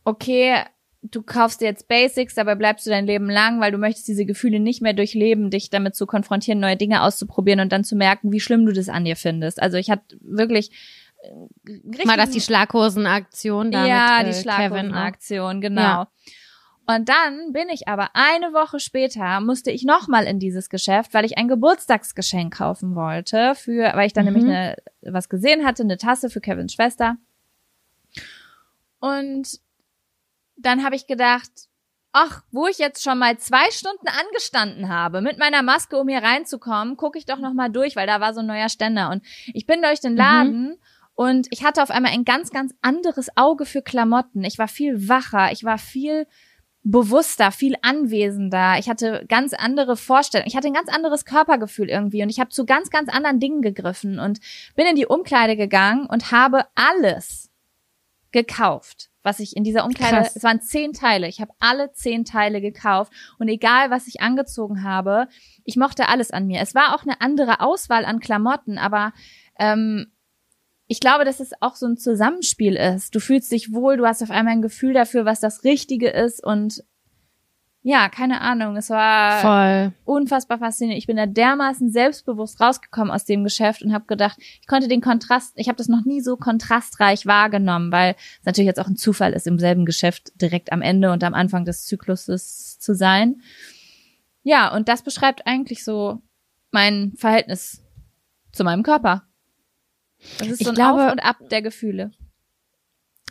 okay, 0.04 0.66
du 1.02 1.22
kaufst 1.22 1.62
dir 1.62 1.66
jetzt 1.66 1.88
Basics, 1.88 2.36
dabei 2.36 2.56
bleibst 2.56 2.86
du 2.86 2.90
dein 2.90 3.06
Leben 3.06 3.30
lang, 3.30 3.62
weil 3.62 3.72
du 3.72 3.78
möchtest 3.78 4.08
diese 4.08 4.26
Gefühle 4.26 4.60
nicht 4.60 4.82
mehr 4.82 4.94
durchleben, 4.94 5.50
dich 5.50 5.70
damit 5.70 5.96
zu 5.96 6.06
konfrontieren, 6.06 6.60
neue 6.60 6.78
Dinge 6.78 7.04
auszuprobieren 7.04 7.62
und 7.62 7.72
dann 7.72 7.84
zu 7.84 7.96
merken, 7.96 8.32
wie 8.32 8.40
schlimm 8.40 8.66
du 8.66 8.74
das 8.74 8.90
an 8.90 9.06
dir 9.06 9.16
findest. 9.16 9.62
Also 9.62 9.78
ich 9.78 9.90
hatte 9.90 10.18
wirklich 10.22 10.72
äh, 11.22 12.06
Mal 12.06 12.18
das 12.18 12.32
die 12.32 12.42
Schlaghosen-Aktion 12.42 13.72
da 13.72 13.86
ja, 13.86 14.24
mit, 14.24 14.36
die 14.36 14.40
äh, 14.40 14.44
Kevin 14.44 14.58
auch. 14.58 14.62
Schlaghosen-Aktion, 14.68 15.62
genau. 15.62 15.82
Ja. 15.82 16.08
Und 16.86 17.08
dann 17.08 17.54
bin 17.54 17.70
ich 17.70 17.88
aber 17.88 18.10
eine 18.14 18.52
Woche 18.52 18.80
später 18.80 19.42
musste 19.42 19.70
ich 19.70 19.84
nochmal 19.84 20.26
in 20.26 20.40
dieses 20.40 20.70
Geschäft, 20.70 21.14
weil 21.14 21.24
ich 21.24 21.38
ein 21.38 21.48
Geburtstagsgeschenk 21.48 22.58
kaufen 22.58 22.96
wollte 22.96 23.54
für, 23.54 23.92
weil 23.94 24.08
ich 24.08 24.14
dann 24.14 24.26
Mhm. 24.26 24.34
nämlich 24.34 24.52
eine, 24.52 24.76
was 25.02 25.30
gesehen 25.30 25.66
hatte, 25.66 25.84
eine 25.84 25.98
Tasse 25.98 26.32
für 26.32 26.42
Kevins 26.42 26.74
Schwester. 26.74 27.18
Und 29.00 29.60
dann 30.62 30.84
habe 30.84 30.96
ich 30.96 31.08
gedacht, 31.08 31.52
ach, 32.12 32.44
wo 32.52 32.68
ich 32.68 32.78
jetzt 32.78 33.04
schon 33.04 33.20
mal 33.20 33.38
zwei 33.38 33.70
Stunden 33.72 34.08
angestanden 34.08 34.90
habe, 34.90 35.22
mit 35.22 35.38
meiner 35.38 35.62
Maske, 35.62 35.98
um 35.98 36.08
hier 36.08 36.24
reinzukommen, 36.24 36.98
gucke 36.98 37.18
ich 37.18 37.26
doch 37.26 37.40
noch 37.40 37.54
mal 37.54 37.70
durch, 37.70 37.96
weil 37.96 38.08
da 38.08 38.20
war 38.20 38.34
so 38.34 38.40
ein 38.40 38.48
neuer 38.48 38.70
Ständer. 38.70 39.10
Und 39.10 39.24
ich 39.54 39.66
bin 39.66 39.82
durch 39.82 40.00
den 40.00 40.16
Laden 40.16 40.78
und 41.14 41.48
ich 41.52 41.64
hatte 41.64 41.84
auf 41.84 41.92
einmal 41.92 42.12
ein 42.14 42.26
ganz, 42.26 42.50
ganz 42.50 42.74
anderes 42.82 43.30
Auge 43.36 43.66
für 43.66 43.82
Klamotten. 43.82 44.44
Ich 44.44 44.58
war 44.58 44.68
viel 44.68 45.08
wacher, 45.08 45.52
ich 45.52 45.64
war 45.64 45.78
viel 45.78 46.26
bewusster, 46.84 47.52
viel 47.52 47.76
anwesender. 47.82 48.80
Ich 48.80 48.90
hatte 48.90 49.26
ganz 49.28 49.54
andere 49.54 49.98
Vorstellungen. 49.98 50.48
Ich 50.48 50.56
hatte 50.56 50.68
ein 50.68 50.74
ganz 50.74 50.90
anderes 50.90 51.26
Körpergefühl 51.26 51.90
irgendwie 51.90 52.24
und 52.24 52.30
ich 52.30 52.40
habe 52.40 52.50
zu 52.50 52.66
ganz, 52.66 52.90
ganz 52.90 53.10
anderen 53.10 53.40
Dingen 53.40 53.62
gegriffen 53.62 54.20
und 54.20 54.40
bin 54.76 54.88
in 54.88 54.96
die 54.96 55.06
Umkleide 55.06 55.56
gegangen 55.56 56.08
und 56.08 56.32
habe 56.32 56.66
alles 56.76 57.49
gekauft, 58.32 59.10
was 59.24 59.40
ich 59.40 59.56
in 59.56 59.64
dieser 59.64 59.86
Umkleide, 59.86 60.18
Krass. 60.18 60.36
es 60.36 60.44
waren 60.44 60.62
zehn 60.62 60.94
Teile, 60.94 61.28
ich 61.28 61.42
habe 61.42 61.52
alle 61.60 61.92
zehn 61.94 62.26
Teile 62.26 62.62
gekauft 62.62 63.12
und 63.38 63.48
egal, 63.48 63.90
was 63.90 64.08
ich 64.08 64.22
angezogen 64.22 64.84
habe, 64.84 65.28
ich 65.64 65.78
mochte 65.78 66.08
alles 66.08 66.32
an 66.32 66.46
mir. 66.46 66.62
Es 66.62 66.76
war 66.76 66.96
auch 66.96 67.04
eine 67.04 67.22
andere 67.22 67.60
Auswahl 67.62 68.06
an 68.06 68.20
Klamotten, 68.20 68.78
aber 68.78 69.14
ähm, 69.58 70.12
ich 70.88 71.00
glaube, 71.00 71.24
dass 71.24 71.40
es 71.40 71.52
auch 71.62 71.76
so 71.76 71.86
ein 71.86 71.98
Zusammenspiel 71.98 72.76
ist. 72.76 73.14
Du 73.14 73.20
fühlst 73.20 73.52
dich 73.52 73.72
wohl, 73.72 73.98
du 73.98 74.08
hast 74.08 74.24
auf 74.24 74.32
einmal 74.32 74.54
ein 74.54 74.62
Gefühl 74.62 74.94
dafür, 74.94 75.24
was 75.24 75.40
das 75.40 75.64
Richtige 75.64 76.10
ist 76.10 76.44
und 76.44 76.84
ja, 77.90 78.08
keine 78.08 78.42
Ahnung, 78.42 78.76
es 78.76 78.92
war 78.92 79.40
Voll. 79.42 79.94
unfassbar 80.06 80.60
faszinierend. 80.60 81.00
Ich 81.00 81.08
bin 81.08 81.18
da 81.18 81.26
dermaßen 81.26 81.90
selbstbewusst 81.90 82.62
rausgekommen 82.62 83.10
aus 83.12 83.26
dem 83.26 83.44
Geschäft 83.44 83.82
und 83.82 83.94
habe 83.94 84.06
gedacht, 84.06 84.38
ich 84.40 84.68
konnte 84.68 84.88
den 84.88 85.02
Kontrast, 85.02 85.54
ich 85.56 85.68
habe 85.68 85.78
das 85.78 85.88
noch 85.88 86.06
nie 86.06 86.22
so 86.22 86.38
kontrastreich 86.38 87.26
wahrgenommen, 87.26 87.92
weil 87.92 88.16
es 88.42 88.46
natürlich 88.46 88.68
jetzt 88.68 88.80
auch 88.80 88.88
ein 88.88 88.96
Zufall 88.96 89.34
ist, 89.34 89.48
im 89.48 89.58
selben 89.58 89.86
Geschäft 89.88 90.32
direkt 90.40 90.72
am 90.72 90.84
Ende 90.84 91.12
und 91.12 91.24
am 91.24 91.34
Anfang 91.34 91.66
des 91.66 91.86
Zykluses 91.86 92.78
zu 92.78 92.94
sein. 92.94 93.42
Ja, 94.44 94.72
und 94.76 94.88
das 94.88 95.02
beschreibt 95.02 95.48
eigentlich 95.48 95.84
so 95.84 96.22
mein 96.72 97.14
Verhältnis 97.18 97.82
zu 98.52 98.64
meinem 98.64 98.84
Körper. 98.84 99.24
Das 100.38 100.48
ist 100.48 100.62
Ich 100.62 100.66
so 100.68 100.72
ein 100.72 100.76
glaube- 100.76 101.08
Auf 101.08 101.12
und 101.14 101.20
Ab 101.26 101.38
der 101.50 101.64
Gefühle. 101.64 102.12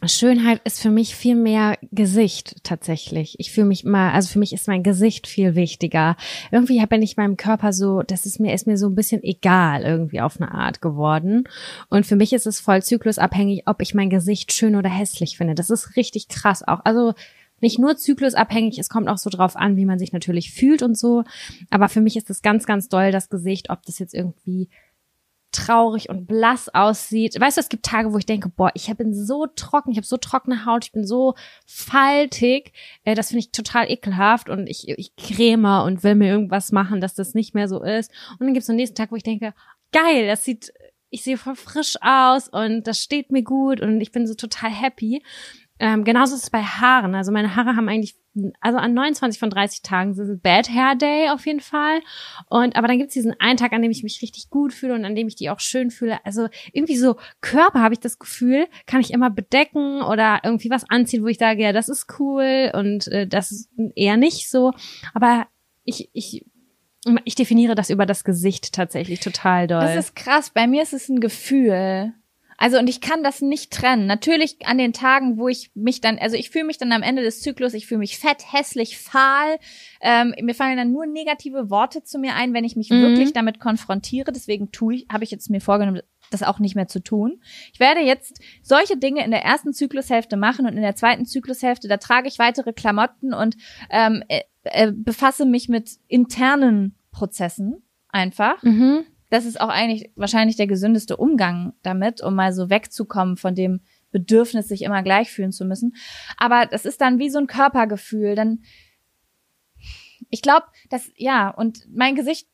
Schönheit 0.04 0.60
ist 0.64 0.80
für 0.80 0.90
mich 0.90 1.16
viel 1.16 1.34
mehr 1.34 1.76
Gesicht 1.90 2.62
tatsächlich. 2.62 3.34
Ich 3.38 3.50
fühle 3.50 3.66
mich 3.66 3.84
mal, 3.84 4.12
also 4.12 4.28
für 4.28 4.38
mich 4.38 4.52
ist 4.52 4.68
mein 4.68 4.84
Gesicht 4.84 5.26
viel 5.26 5.56
wichtiger. 5.56 6.16
Irgendwie 6.52 6.84
bin 6.86 7.02
ich 7.02 7.16
meinem 7.16 7.36
Körper 7.36 7.72
so, 7.72 8.02
das 8.02 8.24
ist 8.24 8.38
mir, 8.38 8.54
ist 8.54 8.68
mir 8.68 8.78
so 8.78 8.86
ein 8.86 8.94
bisschen 8.94 9.24
egal 9.24 9.82
irgendwie 9.82 10.20
auf 10.20 10.40
eine 10.40 10.52
Art 10.52 10.80
geworden. 10.80 11.44
Und 11.88 12.06
für 12.06 12.16
mich 12.16 12.32
ist 12.32 12.46
es 12.46 12.60
voll 12.60 12.82
zyklusabhängig, 12.82 13.64
ob 13.66 13.82
ich 13.82 13.94
mein 13.94 14.10
Gesicht 14.10 14.52
schön 14.52 14.76
oder 14.76 14.88
hässlich 14.88 15.36
finde. 15.36 15.56
Das 15.56 15.70
ist 15.70 15.96
richtig 15.96 16.28
krass 16.28 16.62
auch. 16.66 16.80
Also 16.84 17.14
nicht 17.60 17.80
nur 17.80 17.96
zyklusabhängig, 17.96 18.78
es 18.78 18.88
kommt 18.88 19.08
auch 19.08 19.18
so 19.18 19.30
drauf 19.30 19.56
an, 19.56 19.76
wie 19.76 19.84
man 19.84 19.98
sich 19.98 20.12
natürlich 20.12 20.52
fühlt 20.52 20.82
und 20.82 20.96
so. 20.96 21.24
Aber 21.70 21.88
für 21.88 22.00
mich 22.00 22.16
ist 22.16 22.30
es 22.30 22.42
ganz, 22.42 22.66
ganz 22.66 22.88
doll 22.88 23.10
das 23.10 23.30
Gesicht, 23.30 23.70
ob 23.70 23.82
das 23.84 23.98
jetzt 23.98 24.14
irgendwie 24.14 24.68
traurig 25.52 26.08
und 26.08 26.26
blass 26.26 26.68
aussieht. 26.68 27.40
Weißt 27.40 27.56
du, 27.56 27.60
es 27.60 27.68
gibt 27.68 27.86
Tage, 27.86 28.12
wo 28.12 28.18
ich 28.18 28.26
denke, 28.26 28.48
boah, 28.48 28.70
ich 28.74 28.94
bin 28.96 29.14
so 29.14 29.46
trocken, 29.46 29.90
ich 29.90 29.96
habe 29.96 30.06
so 30.06 30.16
trockene 30.16 30.66
Haut, 30.66 30.84
ich 30.84 30.92
bin 30.92 31.06
so 31.06 31.34
faltig. 31.66 32.72
Äh, 33.04 33.14
das 33.14 33.28
finde 33.28 33.40
ich 33.40 33.52
total 33.52 33.90
ekelhaft 33.90 34.48
und 34.48 34.68
ich, 34.68 34.88
ich 34.88 35.16
creme 35.16 35.82
und 35.84 36.04
will 36.04 36.14
mir 36.14 36.28
irgendwas 36.28 36.72
machen, 36.72 37.00
dass 37.00 37.14
das 37.14 37.34
nicht 37.34 37.54
mehr 37.54 37.68
so 37.68 37.82
ist. 37.82 38.10
Und 38.32 38.46
dann 38.46 38.54
gibt 38.54 38.62
es 38.62 38.68
einen 38.68 38.76
nächsten 38.76 38.96
Tag, 38.96 39.10
wo 39.10 39.16
ich 39.16 39.22
denke, 39.22 39.54
geil, 39.92 40.26
das 40.26 40.44
sieht, 40.44 40.72
ich 41.10 41.22
sehe 41.22 41.38
voll 41.38 41.56
frisch 41.56 41.96
aus 42.02 42.48
und 42.48 42.86
das 42.86 42.98
steht 42.98 43.32
mir 43.32 43.42
gut 43.42 43.80
und 43.80 44.00
ich 44.00 44.12
bin 44.12 44.26
so 44.26 44.34
total 44.34 44.70
happy. 44.70 45.22
Ähm, 45.78 46.04
genauso 46.04 46.34
ist 46.34 46.44
es 46.44 46.50
bei 46.50 46.62
Haaren. 46.62 47.14
Also 47.14 47.32
meine 47.32 47.54
Haare 47.56 47.76
haben 47.76 47.88
eigentlich, 47.88 48.16
also 48.60 48.78
an 48.78 48.94
29 48.94 49.38
von 49.38 49.50
30 49.50 49.82
Tagen 49.82 50.10
es 50.10 50.40
Bad 50.40 50.68
Hair 50.70 50.94
Day 50.96 51.30
auf 51.30 51.46
jeden 51.46 51.60
Fall. 51.60 52.00
Und 52.48 52.76
aber 52.76 52.88
dann 52.88 52.98
gibt's 52.98 53.14
diesen 53.14 53.38
einen 53.40 53.56
Tag, 53.56 53.72
an 53.72 53.82
dem 53.82 53.90
ich 53.90 54.02
mich 54.02 54.22
richtig 54.22 54.50
gut 54.50 54.72
fühle 54.72 54.94
und 54.94 55.04
an 55.04 55.14
dem 55.14 55.28
ich 55.28 55.36
die 55.36 55.50
auch 55.50 55.60
schön 55.60 55.90
fühle. 55.90 56.18
Also 56.24 56.48
irgendwie 56.72 56.96
so 56.96 57.16
Körper 57.40 57.80
habe 57.80 57.94
ich 57.94 58.00
das 58.00 58.18
Gefühl, 58.18 58.66
kann 58.86 59.00
ich 59.00 59.12
immer 59.12 59.30
bedecken 59.30 60.02
oder 60.02 60.40
irgendwie 60.44 60.70
was 60.70 60.88
anziehen, 60.88 61.22
wo 61.22 61.28
ich 61.28 61.38
sage, 61.38 61.62
ja, 61.62 61.72
das 61.72 61.88
ist 61.88 62.06
cool 62.18 62.70
und 62.74 63.08
äh, 63.08 63.26
das 63.26 63.50
ist 63.50 63.70
eher 63.94 64.16
nicht 64.16 64.48
so. 64.50 64.72
Aber 65.14 65.46
ich, 65.84 66.10
ich 66.12 66.44
Ich 67.24 67.34
definiere 67.34 67.74
das 67.74 67.90
über 67.90 68.06
das 68.06 68.24
Gesicht 68.24 68.72
tatsächlich 68.72 69.20
total 69.20 69.66
doll. 69.66 69.80
Das 69.80 69.96
ist 69.96 70.16
krass. 70.16 70.50
Bei 70.50 70.66
mir 70.66 70.82
ist 70.82 70.92
es 70.92 71.08
ein 71.08 71.20
Gefühl. 71.20 72.12
Also 72.58 72.76
und 72.76 72.88
ich 72.88 73.00
kann 73.00 73.22
das 73.22 73.40
nicht 73.40 73.72
trennen. 73.72 74.06
Natürlich 74.06 74.66
an 74.66 74.78
den 74.78 74.92
Tagen, 74.92 75.38
wo 75.38 75.48
ich 75.48 75.70
mich 75.74 76.00
dann, 76.00 76.18
also 76.18 76.36
ich 76.36 76.50
fühle 76.50 76.64
mich 76.64 76.76
dann 76.76 76.90
am 76.90 77.02
Ende 77.02 77.22
des 77.22 77.40
Zyklus, 77.40 77.72
ich 77.72 77.86
fühle 77.86 78.00
mich 78.00 78.18
fett, 78.18 78.52
hässlich, 78.52 78.98
fahl. 78.98 79.58
Ähm, 80.00 80.34
mir 80.42 80.56
fallen 80.56 80.76
dann 80.76 80.92
nur 80.92 81.06
negative 81.06 81.70
Worte 81.70 82.02
zu 82.02 82.18
mir 82.18 82.34
ein, 82.34 82.52
wenn 82.54 82.64
ich 82.64 82.74
mich 82.74 82.90
mhm. 82.90 83.00
wirklich 83.00 83.32
damit 83.32 83.60
konfrontiere. 83.60 84.32
Deswegen 84.32 84.72
tue 84.72 84.96
ich, 84.96 85.06
habe 85.10 85.22
ich 85.22 85.30
jetzt 85.30 85.48
mir 85.50 85.60
vorgenommen, 85.60 86.02
das 86.30 86.42
auch 86.42 86.58
nicht 86.58 86.74
mehr 86.74 86.88
zu 86.88 87.00
tun. 87.00 87.40
Ich 87.72 87.78
werde 87.78 88.00
jetzt 88.00 88.40
solche 88.62 88.96
Dinge 88.96 89.24
in 89.24 89.30
der 89.30 89.44
ersten 89.44 89.72
Zyklushälfte 89.72 90.36
machen 90.36 90.66
und 90.66 90.74
in 90.74 90.82
der 90.82 90.96
zweiten 90.96 91.26
Zyklushälfte, 91.26 91.86
da 91.86 91.96
trage 91.96 92.26
ich 92.26 92.40
weitere 92.40 92.72
Klamotten 92.72 93.32
und 93.32 93.56
ähm, 93.88 94.24
äh, 94.26 94.40
äh, 94.64 94.92
befasse 94.92 95.46
mich 95.46 95.68
mit 95.68 95.92
internen 96.08 96.96
Prozessen 97.12 97.84
einfach. 98.10 98.60
Mhm 98.64 99.06
das 99.30 99.44
ist 99.44 99.60
auch 99.60 99.68
eigentlich 99.68 100.10
wahrscheinlich 100.16 100.56
der 100.56 100.66
gesündeste 100.66 101.16
Umgang 101.16 101.74
damit, 101.82 102.22
um 102.22 102.34
mal 102.34 102.52
so 102.52 102.70
wegzukommen 102.70 103.36
von 103.36 103.54
dem 103.54 103.80
Bedürfnis, 104.10 104.68
sich 104.68 104.82
immer 104.82 105.02
gleich 105.02 105.30
fühlen 105.30 105.52
zu 105.52 105.64
müssen. 105.64 105.94
Aber 106.36 106.66
das 106.66 106.84
ist 106.84 107.00
dann 107.00 107.18
wie 107.18 107.30
so 107.30 107.38
ein 107.38 107.46
Körpergefühl. 107.46 108.34
Dann, 108.34 108.62
ich 110.30 110.40
glaube, 110.40 110.66
dass, 110.88 111.10
ja, 111.16 111.50
und 111.50 111.86
mein 111.94 112.14
Gesicht, 112.14 112.48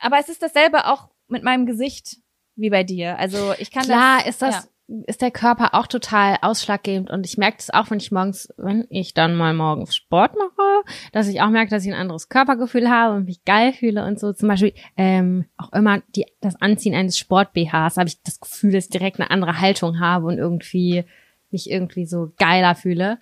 aber 0.00 0.18
es 0.18 0.28
ist 0.28 0.42
dasselbe 0.42 0.86
auch 0.86 1.08
mit 1.28 1.42
meinem 1.42 1.66
Gesicht 1.66 2.18
wie 2.56 2.70
bei 2.70 2.84
dir. 2.84 3.18
Also 3.18 3.54
ich 3.58 3.70
kann 3.70 3.84
Klar 3.84 4.18
das, 4.18 4.28
ist 4.28 4.42
das, 4.42 4.54
ja 4.54 4.64
ist 5.06 5.20
der 5.20 5.30
Körper 5.30 5.74
auch 5.74 5.86
total 5.86 6.38
ausschlaggebend 6.40 7.10
und 7.10 7.26
ich 7.26 7.36
merke 7.36 7.58
das 7.58 7.68
auch, 7.70 7.90
wenn 7.90 7.98
ich 7.98 8.10
morgens, 8.10 8.48
wenn 8.56 8.86
ich 8.88 9.12
dann 9.12 9.36
mal 9.36 9.52
morgens 9.52 9.94
Sport 9.94 10.34
mache, 10.36 10.82
dass 11.12 11.28
ich 11.28 11.42
auch 11.42 11.50
merke, 11.50 11.70
dass 11.70 11.84
ich 11.84 11.92
ein 11.92 12.00
anderes 12.00 12.30
Körpergefühl 12.30 12.88
habe 12.88 13.16
und 13.16 13.26
mich 13.26 13.44
geil 13.44 13.74
fühle 13.74 14.06
und 14.06 14.18
so. 14.18 14.32
Zum 14.32 14.48
Beispiel 14.48 14.72
ähm, 14.96 15.44
auch 15.58 15.72
immer 15.74 16.00
die, 16.16 16.24
das 16.40 16.56
Anziehen 16.60 16.94
eines 16.94 17.18
Sport-BHs 17.18 17.98
habe 17.98 18.08
ich 18.08 18.22
das 18.22 18.40
Gefühl, 18.40 18.72
dass 18.72 18.84
ich 18.84 18.90
direkt 18.90 19.20
eine 19.20 19.30
andere 19.30 19.60
Haltung 19.60 20.00
habe 20.00 20.26
und 20.26 20.38
irgendwie 20.38 21.04
mich 21.50 21.70
irgendwie 21.70 22.06
so 22.06 22.32
geiler 22.38 22.74
fühle. 22.74 23.18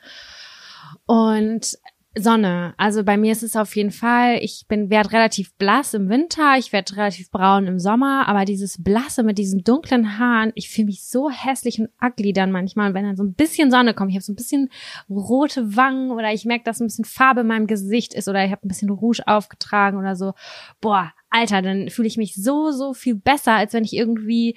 Und 1.07 1.79
Sonne. 2.19 2.75
Also 2.79 3.05
bei 3.05 3.17
mir 3.17 3.33
ist 3.33 3.43
es 3.43 3.57
auf 3.57 3.77
jeden 3.77 3.91
Fall, 3.91 4.39
ich 4.41 4.65
bin 4.69 4.91
werde 4.91 5.13
relativ 5.13 5.55
blass 5.55 5.93
im 5.95 6.09
Winter, 6.09 6.57
ich 6.59 6.73
werde 6.73 6.97
relativ 6.97 7.31
braun 7.31 7.67
im 7.67 7.79
Sommer, 7.79 8.27
aber 8.27 8.45
dieses 8.45 8.83
blasse 8.83 9.23
mit 9.23 9.39
diesen 9.39 9.65
dunklen 9.65 10.19
Haaren, 10.19 10.53
ich 10.55 10.71
fühle 10.71 10.87
mich 10.87 11.05
so 11.05 11.31
hässlich 11.31 11.79
und 11.79 11.91
ugly 12.03 12.33
dann 12.33 12.51
manchmal, 12.51 12.95
wenn 12.95 13.05
dann 13.05 13.17
so 13.17 13.23
ein 13.23 13.35
bisschen 13.35 13.71
Sonne 13.71 13.93
kommt. 13.93 14.11
Ich 14.11 14.17
habe 14.17 14.25
so 14.25 14.33
ein 14.33 14.37
bisschen 14.37 14.71
rote 15.11 15.77
Wangen 15.77 16.11
oder 16.11 16.33
ich 16.33 16.45
merke, 16.47 16.65
dass 16.65 16.81
ein 16.81 16.87
bisschen 16.87 17.05
Farbe 17.05 17.43
in 17.43 17.49
meinem 17.49 17.67
Gesicht 17.67 18.15
ist 18.15 18.29
oder 18.29 18.45
ich 18.45 18.51
habe 18.51 18.67
ein 18.67 18.69
bisschen 18.69 18.91
Rouge 18.91 19.23
aufgetragen 19.27 19.99
oder 19.99 20.17
so. 20.17 20.33
Boah, 20.81 21.13
Alter, 21.29 21.61
dann 21.61 21.91
fühle 21.91 22.09
ich 22.09 22.17
mich 22.17 22.35
so 22.35 22.71
so 22.71 22.95
viel 22.95 23.15
besser, 23.15 23.53
als 23.53 23.75
wenn 23.75 23.85
ich 23.85 23.93
irgendwie 23.93 24.57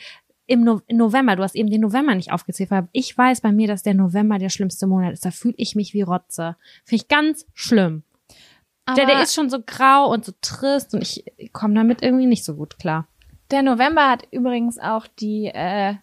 im 0.50 0.62
no 0.62 0.82
November, 0.92 1.36
du 1.36 1.44
hast 1.44 1.56
eben 1.56 1.70
den 1.70 1.82
November 1.82 2.16
nicht 2.16 2.32
aufgezählt, 2.32 2.72
weil 2.72 2.88
ich 2.92 3.16
weiß 3.16 3.42
bei 3.42 3.52
mir, 3.52 3.68
dass 3.68 3.84
der 3.84 3.94
November 3.94 4.40
der 4.40 4.50
schlimmste 4.50 4.88
Monat 4.88 5.14
ist. 5.14 5.24
Da 5.24 5.30
fühle 5.30 5.54
ich 5.58 5.76
mich 5.76 5.94
wie 5.94 6.02
Rotze. 6.02 6.56
Finde 6.84 7.04
ich 7.04 7.08
ganz 7.08 7.46
schlimm. 7.54 8.02
Aber 8.86 8.96
der, 8.96 9.06
der 9.06 9.22
ist 9.22 9.36
schon 9.36 9.52
so 9.52 9.60
grau 9.64 10.12
und 10.12 10.26
so 10.26 10.32
trist 10.42 10.96
und 10.96 11.04
ich 11.04 11.24
komme 11.54 11.76
damit 11.76 12.02
irgendwie 12.02 12.26
nicht 12.26 12.44
so 12.44 12.56
gut 12.56 12.80
klar. 12.80 13.08
Der 13.52 13.62
November 13.62 14.10
hat 14.10 14.28
übrigens 14.32 14.80
auch 14.80 15.06
die, 15.06 15.52
äh, 15.54 15.94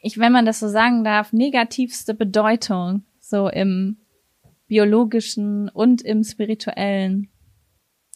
ich, 0.00 0.18
wenn 0.18 0.32
man 0.32 0.46
das 0.46 0.58
so 0.58 0.68
sagen 0.68 1.04
darf, 1.04 1.32
negativste 1.32 2.12
Bedeutung 2.14 3.04
so 3.20 3.48
im 3.48 3.98
biologischen 4.66 5.68
und 5.68 6.02
im 6.02 6.24
spirituellen. 6.24 7.29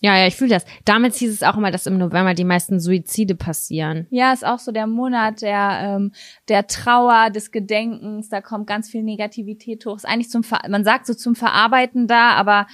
Ja, 0.05 0.19
ja, 0.19 0.27
ich 0.27 0.37
fühle 0.37 0.51
das. 0.51 0.67
Damals 0.85 1.17
hieß 1.17 1.33
es 1.33 1.43
auch 1.43 1.57
immer, 1.57 1.71
dass 1.71 1.87
im 1.87 1.97
November 1.97 2.35
die 2.35 2.45
meisten 2.45 2.79
Suizide 2.79 3.37
passieren. 3.37 4.07
Ja, 4.11 4.35
ist 4.35 4.45
auch 4.45 4.59
so 4.59 4.71
der 4.71 4.87
Monat 4.87 5.41
der 5.41 5.81
ähm, 5.83 6.13
der 6.51 6.67
Trauer, 6.67 7.31
des 7.31 7.53
Gedenkens. 7.53 8.29
Da 8.29 8.43
kommt 8.43 8.67
ganz 8.67 8.91
viel 8.91 9.03
Negativität 9.03 9.87
hoch. 9.87 9.97
Ist 9.97 10.05
eigentlich 10.05 10.29
zum 10.29 10.45
Ver 10.45 10.61
man 10.69 10.85
sagt 10.85 11.07
so 11.07 11.15
zum 11.15 11.35
Verarbeiten 11.35 12.07
da, 12.07 12.33
aber 12.33 12.67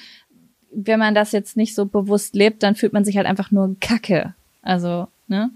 wenn 0.72 0.98
man 0.98 1.14
das 1.14 1.30
jetzt 1.30 1.56
nicht 1.56 1.76
so 1.76 1.86
bewusst 1.86 2.34
lebt, 2.34 2.64
dann 2.64 2.74
fühlt 2.74 2.92
man 2.92 3.04
sich 3.04 3.16
halt 3.16 3.28
einfach 3.28 3.52
nur 3.52 3.76
Kacke. 3.78 4.34
Also 4.60 5.06
ne? 5.28 5.52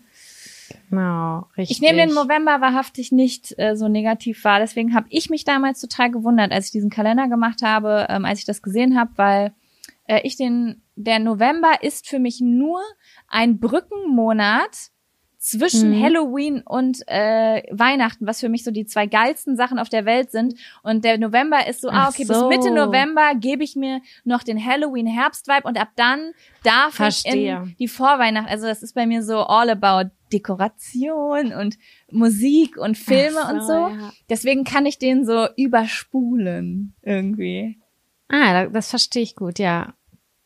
Genau, 0.91 1.49
richtig. 1.57 1.77
Ich 1.77 1.83
nehme 1.83 2.07
den 2.07 2.15
November 2.15 2.61
wahrhaftig 2.61 3.11
nicht 3.11 3.53
äh, 3.59 3.75
so 3.75 3.89
negativ 3.89 4.45
wahr. 4.45 4.61
Deswegen 4.61 4.95
habe 4.95 5.09
ich 5.11 5.29
mich 5.29 5.43
damals 5.43 5.81
total 5.81 6.13
gewundert, 6.13 6.53
als 6.53 6.67
ich 6.67 6.71
diesen 6.71 6.91
Kalender 6.91 7.27
gemacht 7.27 7.63
habe, 7.63 8.07
ähm, 8.11 8.25
als 8.25 8.39
ich 8.39 8.45
das 8.45 8.63
gesehen 8.63 8.97
habe, 8.97 9.11
weil 9.17 9.53
äh, 10.07 10.21
ich 10.25 10.37
den 10.37 10.83
der 10.97 11.19
November 11.19 11.83
ist 11.83 12.09
für 12.09 12.19
mich 12.19 12.41
nur 12.41 12.81
ein 13.29 13.59
Brückenmonat 13.59 14.91
zwischen 15.45 15.91
mhm. 15.91 16.03
Halloween 16.03 16.63
und 16.65 17.03
äh, 17.07 17.63
Weihnachten, 17.71 18.27
was 18.27 18.41
für 18.41 18.49
mich 18.49 18.65
so 18.65 18.71
die 18.71 18.87
zwei 18.87 19.07
geilsten 19.07 19.57
Sachen 19.57 19.79
auf 19.79 19.91
der 19.91 20.07
Welt 20.07 20.31
sind. 20.31 20.55
Und 20.83 21.05
der 21.05 21.19
November 21.19 21.67
ist 21.67 21.83
so, 21.83 21.91
ah, 21.91 22.09
okay, 22.09 22.25
so. 22.25 22.49
bis 22.49 22.59
Mitte 22.59 22.75
November 22.75 23.35
gebe 23.35 23.63
ich 23.63 23.77
mir 23.77 24.01
noch 24.25 24.43
den 24.43 24.65
Halloween-Herbst-Vibe 24.65 25.69
und 25.69 25.79
ab 25.79 25.89
dann 25.97 26.33
darf 26.63 26.95
Verstehe. 26.95 27.35
ich 27.35 27.71
in 27.71 27.77
die 27.79 27.89
Vorweihnacht. 27.89 28.49
Also 28.49 28.67
das 28.67 28.83
ist 28.83 28.95
bei 28.95 29.05
mir 29.05 29.23
so 29.23 29.41
all 29.41 29.69
about 29.69 30.11
Dekoration 30.33 31.53
und 31.53 31.77
Musik 32.11 32.79
und 32.79 32.97
Filme 32.97 33.43
so, 33.43 33.53
und 33.53 33.61
so. 33.61 33.73
Ja. 33.73 34.13
Deswegen 34.31 34.65
kann 34.65 34.87
ich 34.87 34.99
den 34.99 35.27
so 35.27 35.47
überspulen 35.59 36.95
irgendwie. 37.03 37.79
Ah, 38.35 38.67
das 38.67 38.91
verstehe 38.91 39.23
ich 39.23 39.37
gut, 39.37 39.61
ja. 39.61 39.95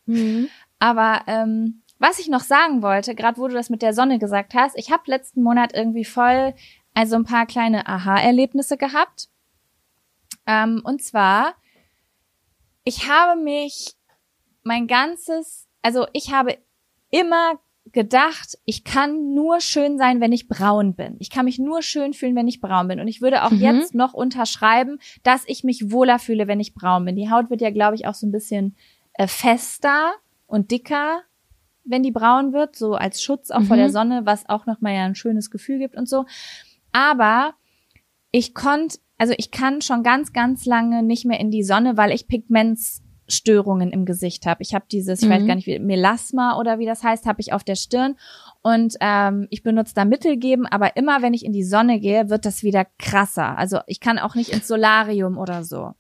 Mhm. 0.05 0.51
Aber 0.79 1.23
ähm, 1.27 1.83
was 1.99 2.19
ich 2.19 2.29
noch 2.29 2.43
sagen 2.43 2.83
wollte, 2.83 3.15
gerade 3.15 3.39
wo 3.39 3.49
du 3.49 3.55
das 3.55 3.71
mit 3.71 3.81
der 3.81 3.95
Sonne 3.95 4.19
gesagt 4.19 4.53
hast, 4.53 4.77
ich 4.77 4.91
habe 4.91 5.05
letzten 5.07 5.43
Monat 5.43 5.73
irgendwie 5.73 6.05
voll 6.05 6.55
also 6.93 7.17
ein 7.17 7.25
paar 7.25 7.47
kleine 7.47 7.87
Aha-Erlebnisse 7.87 8.77
gehabt. 8.77 9.29
Ähm, 10.47 10.83
und 10.85 11.03
zwar, 11.03 11.55
ich 12.85 13.09
habe 13.09 13.41
mich 13.41 13.95
mein 14.65 14.87
ganzes, 14.87 15.67
also 15.81 16.07
ich 16.13 16.33
habe 16.33 16.59
immer 17.11 17.59
gedacht, 17.93 18.59
ich 18.65 18.85
kann 18.85 19.35
nur 19.35 19.61
schön 19.61 19.99
sein, 19.99 20.21
wenn 20.21 20.33
ich 20.33 20.49
braun 20.49 20.95
bin. 20.95 21.17
Ich 21.19 21.31
kann 21.31 21.45
mich 21.45 21.59
nur 21.59 21.83
schön 21.83 22.13
fühlen, 22.13 22.37
wenn 22.37 22.49
ich 22.49 22.61
braun 22.61 22.89
bin. 22.89 23.01
Und 23.01 23.09
ich 23.09 23.21
würde 23.21 23.45
auch 23.45 23.51
mhm. 23.51 23.61
jetzt 23.61 23.95
noch 23.95 24.15
unterschreiben, 24.15 24.99
dass 25.23 25.45
ich 25.47 25.65
mich 25.65 25.91
wohler 25.91 26.19
fühle, 26.19 26.49
wenn 26.49 26.61
ich 26.61 26.75
braun 26.75 27.05
bin. 27.05 27.17
Die 27.17 27.31
Haut 27.31 27.51
wird 27.51 27.61
ja, 27.61 27.71
glaube 27.71 27.95
ich, 27.95 28.07
auch 28.07 28.15
so 28.15 28.27
ein 28.27 28.33
bisschen 28.33 28.77
äh, 29.15 29.27
fester 29.27 30.13
und 30.47 30.71
dicker, 30.71 31.23
wenn 31.85 32.03
die 32.03 32.11
braun 32.11 32.53
wird, 32.53 32.77
so 32.77 32.95
als 32.95 33.23
Schutz 33.23 33.51
auch 33.51 33.61
mhm. 33.61 33.65
vor 33.67 33.77
der 33.77 33.89
mhm. 33.89 33.93
Sonne, 33.93 34.21
was 34.25 34.49
auch 34.49 34.67
nochmal 34.67 34.95
ja 34.95 35.05
ein 35.05 35.15
schönes 35.15 35.51
Gefühl 35.51 35.79
gibt 35.79 35.97
und 35.97 36.09
so. 36.09 36.27
Aber 36.93 37.55
ich 38.31 38.55
konnte, 38.55 38.99
also 39.17 39.35
ich 39.37 39.51
kann 39.51 39.81
schon 39.81 40.03
ganz, 40.03 40.33
ganz 40.33 40.67
lange 40.67 41.03
nicht 41.03 41.25
mehr 41.25 41.41
in 41.41 41.51
die 41.51 41.63
Sonne, 41.63 41.97
weil 41.97 42.13
ich 42.13 42.27
Pigmentsstörungen 43.29 43.91
im 43.91 44.05
Gesicht 44.05 44.47
habe. 44.47 44.63
Ich 44.63 44.75
habe 44.75 44.87
dieses, 44.91 45.23
ich 45.23 45.29
weiß 45.29 45.43
mhm. 45.43 45.47
gar 45.47 45.55
nicht, 45.55 45.67
wie 45.67 45.79
Melasma 45.79 46.59
oder 46.59 46.79
wie 46.79 46.87
das 46.87 47.05
heißt, 47.05 47.27
habe 47.27 47.41
ich 47.41 47.53
auf 47.53 47.63
der 47.63 47.77
Stirn 47.77 48.17
und 48.63 48.97
ähm, 49.01 49.47
ich 49.51 49.63
benutze 49.63 49.95
da 49.95 50.05
Mittelgeben, 50.05 50.67
aber 50.67 50.97
immer 50.97 51.23
wenn 51.23 51.35
ich 51.35 51.45
in 51.45 51.53
die 51.53 51.65
Sonne 51.65 52.01
gehe, 52.01 52.31
wird 52.31 52.45
das 52.45 52.63
wieder 52.63 52.87
krasser. 52.99 53.57
Also 53.57 53.81
ich 53.87 54.01
kann 54.01 54.19
auch 54.19 54.35
nicht 54.35 54.51
ins 54.51 54.67
Solarium 54.67 55.39
oder 55.39 55.65
so. 55.65 55.93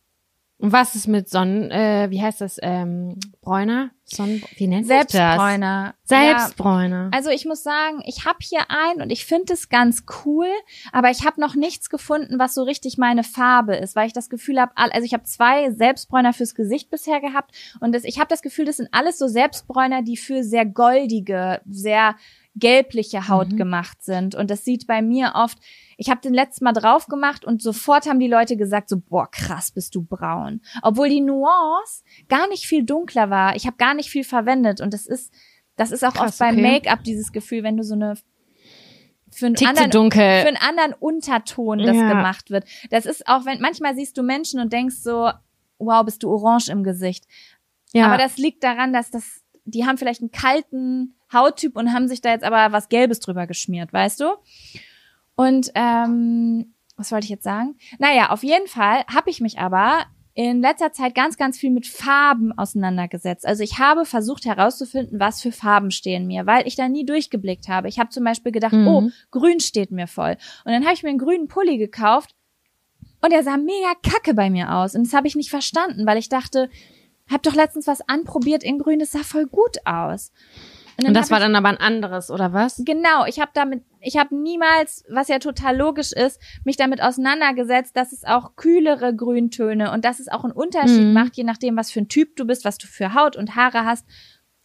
Und 0.60 0.72
was 0.72 0.96
ist 0.96 1.06
mit 1.06 1.28
Sonnen, 1.28 1.70
äh, 1.70 2.08
wie 2.10 2.20
heißt 2.20 2.40
das, 2.40 2.58
ähm, 2.60 3.16
Bräuner? 3.42 3.90
Sonnen, 4.04 4.42
wie 4.56 4.66
nennt 4.66 4.86
sich 4.86 4.96
das? 4.96 5.12
Selbstbräuner. 5.12 5.94
Selbstbräuner. 6.02 7.04
Ja. 7.04 7.16
Also 7.16 7.30
ich 7.30 7.44
muss 7.44 7.62
sagen, 7.62 8.02
ich 8.06 8.24
habe 8.24 8.38
hier 8.40 8.62
einen 8.68 9.02
und 9.02 9.10
ich 9.10 9.24
finde 9.24 9.52
es 9.52 9.68
ganz 9.68 10.04
cool, 10.24 10.48
aber 10.90 11.10
ich 11.10 11.24
habe 11.24 11.40
noch 11.40 11.54
nichts 11.54 11.90
gefunden, 11.90 12.40
was 12.40 12.54
so 12.54 12.64
richtig 12.64 12.98
meine 12.98 13.22
Farbe 13.22 13.76
ist, 13.76 13.94
weil 13.94 14.08
ich 14.08 14.12
das 14.12 14.28
Gefühl 14.30 14.60
habe, 14.60 14.72
also 14.74 15.04
ich 15.04 15.12
habe 15.12 15.24
zwei 15.24 15.70
Selbstbräuner 15.70 16.32
fürs 16.32 16.56
Gesicht 16.56 16.90
bisher 16.90 17.20
gehabt 17.20 17.54
und 17.80 17.94
das, 17.94 18.02
ich 18.02 18.18
habe 18.18 18.28
das 18.28 18.42
Gefühl, 18.42 18.64
das 18.64 18.78
sind 18.78 18.88
alles 18.92 19.18
so 19.18 19.28
Selbstbräuner, 19.28 20.02
die 20.02 20.16
für 20.16 20.42
sehr 20.42 20.66
goldige, 20.66 21.60
sehr 21.68 22.16
gelbliche 22.58 23.28
Haut 23.28 23.52
mhm. 23.52 23.56
gemacht 23.56 24.02
sind. 24.02 24.34
Und 24.34 24.50
das 24.50 24.64
sieht 24.64 24.86
bei 24.86 25.02
mir 25.02 25.32
oft, 25.34 25.58
ich 25.96 26.10
habe 26.10 26.20
den 26.20 26.34
letzten 26.34 26.64
Mal 26.64 26.72
drauf 26.72 27.06
gemacht 27.06 27.44
und 27.44 27.62
sofort 27.62 28.06
haben 28.06 28.20
die 28.20 28.28
Leute 28.28 28.56
gesagt, 28.56 28.88
so, 28.88 28.98
boah, 29.00 29.30
krass, 29.30 29.70
bist 29.72 29.94
du 29.94 30.02
braun. 30.02 30.60
Obwohl 30.82 31.08
die 31.08 31.20
Nuance 31.20 32.04
gar 32.28 32.48
nicht 32.48 32.66
viel 32.66 32.84
dunkler 32.84 33.30
war. 33.30 33.56
Ich 33.56 33.66
habe 33.66 33.76
gar 33.76 33.94
nicht 33.94 34.10
viel 34.10 34.24
verwendet. 34.24 34.80
Und 34.80 34.94
das 34.94 35.06
ist, 35.06 35.32
das 35.76 35.90
ist 35.90 36.04
auch 36.04 36.14
krass, 36.14 36.30
oft 36.30 36.38
beim 36.38 36.56
okay. 36.56 36.72
Make-up 36.72 37.02
dieses 37.04 37.32
Gefühl, 37.32 37.62
wenn 37.62 37.76
du 37.76 37.82
so 37.82 37.94
eine 37.94 38.16
für 39.30 39.46
einen, 39.46 39.56
anderen, 39.66 39.90
dunkel. 39.90 40.40
für 40.40 40.48
einen 40.48 40.56
anderen 40.56 40.94
Unterton 40.94 41.78
das 41.78 41.96
ja. 41.96 42.08
gemacht 42.08 42.50
wird. 42.50 42.64
Das 42.90 43.06
ist 43.06 43.26
auch, 43.26 43.44
wenn 43.44 43.60
manchmal 43.60 43.94
siehst 43.94 44.16
du 44.16 44.22
Menschen 44.22 44.58
und 44.58 44.72
denkst 44.72 44.96
so, 44.96 45.30
wow, 45.78 46.04
bist 46.04 46.22
du 46.22 46.30
orange 46.30 46.70
im 46.70 46.82
Gesicht. 46.82 47.24
Ja. 47.92 48.06
Aber 48.06 48.18
das 48.18 48.36
liegt 48.36 48.64
daran, 48.64 48.92
dass 48.92 49.10
das, 49.10 49.42
die 49.70 49.86
haben 49.86 49.98
vielleicht 49.98 50.20
einen 50.20 50.30
kalten 50.30 51.14
Hauttyp 51.32 51.76
und 51.76 51.92
haben 51.92 52.08
sich 52.08 52.20
da 52.20 52.30
jetzt 52.30 52.44
aber 52.44 52.72
was 52.72 52.88
Gelbes 52.88 53.20
drüber 53.20 53.46
geschmiert, 53.46 53.92
weißt 53.92 54.20
du? 54.20 54.26
Und 55.36 55.70
ähm, 55.74 56.74
was 56.96 57.12
wollte 57.12 57.24
ich 57.24 57.30
jetzt 57.30 57.44
sagen? 57.44 57.76
Naja, 57.98 58.30
auf 58.30 58.42
jeden 58.42 58.66
Fall 58.66 59.04
habe 59.12 59.30
ich 59.30 59.40
mich 59.40 59.58
aber 59.58 60.04
in 60.34 60.60
letzter 60.60 60.92
Zeit 60.92 61.14
ganz, 61.14 61.36
ganz 61.36 61.58
viel 61.58 61.70
mit 61.70 61.86
Farben 61.86 62.56
auseinandergesetzt. 62.56 63.44
Also 63.46 63.62
ich 63.64 63.78
habe 63.78 64.04
versucht 64.04 64.44
herauszufinden, 64.46 65.18
was 65.18 65.42
für 65.42 65.50
Farben 65.52 65.90
stehen 65.90 66.26
mir, 66.28 66.46
weil 66.46 66.66
ich 66.66 66.76
da 66.76 66.88
nie 66.88 67.04
durchgeblickt 67.04 67.68
habe. 67.68 67.88
Ich 67.88 67.98
habe 67.98 68.10
zum 68.10 68.22
Beispiel 68.24 68.52
gedacht, 68.52 68.72
Mhm. 68.72 68.86
oh, 68.88 69.08
grün 69.32 69.58
steht 69.60 69.90
mir 69.90 70.06
voll. 70.06 70.36
Und 70.64 70.72
dann 70.72 70.84
habe 70.84 70.94
ich 70.94 71.02
mir 71.02 71.08
einen 71.10 71.18
grünen 71.18 71.48
Pulli 71.48 71.76
gekauft 71.76 72.34
und 73.20 73.32
der 73.32 73.42
sah 73.42 73.56
mega 73.56 73.94
kacke 74.02 74.32
bei 74.34 74.48
mir 74.48 74.72
aus. 74.74 74.94
Und 74.94 75.04
das 75.06 75.12
habe 75.14 75.26
ich 75.26 75.34
nicht 75.34 75.50
verstanden, 75.50 76.06
weil 76.06 76.18
ich 76.18 76.28
dachte, 76.28 76.70
hab 77.30 77.42
doch 77.42 77.54
letztens 77.54 77.86
was 77.86 78.06
anprobiert 78.08 78.62
in 78.64 78.78
grün, 78.78 78.98
das 78.98 79.12
sah 79.12 79.20
voll 79.22 79.46
gut 79.46 79.78
aus. 79.84 80.32
Und 80.96 81.14
das 81.14 81.26
hab 81.26 81.30
war 81.32 81.38
ich- 81.38 81.44
dann 81.44 81.54
aber 81.56 81.68
ein 81.68 81.76
anderes, 81.76 82.28
oder 82.30 82.52
was? 82.52 82.82
Genau, 82.84 83.24
ich 83.26 83.38
habe 83.38 83.52
damit, 83.54 83.84
ich 84.00 84.16
habe 84.16 84.34
niemals, 84.34 85.04
was 85.08 85.28
ja 85.28 85.38
total 85.38 85.76
logisch 85.76 86.10
ist, 86.12 86.40
mich 86.64 86.76
damit 86.76 87.00
auseinandergesetzt, 87.00 87.96
dass 87.96 88.12
es 88.12 88.24
auch 88.24 88.56
kühlere 88.56 89.14
Grüntöne 89.14 89.92
und 89.92 90.04
dass 90.04 90.18
es 90.18 90.26
auch 90.28 90.42
einen 90.42 90.52
Unterschied 90.52 91.06
Mhm. 91.06 91.12
macht, 91.12 91.36
je 91.36 91.44
nachdem, 91.44 91.76
was 91.76 91.92
für 91.92 92.00
ein 92.00 92.08
Typ 92.08 92.34
du 92.36 92.44
bist, 92.46 92.64
was 92.64 92.78
du 92.78 92.86
für 92.88 93.14
Haut 93.14 93.36
und 93.36 93.54
Haare 93.54 93.84
hast, 93.84 94.04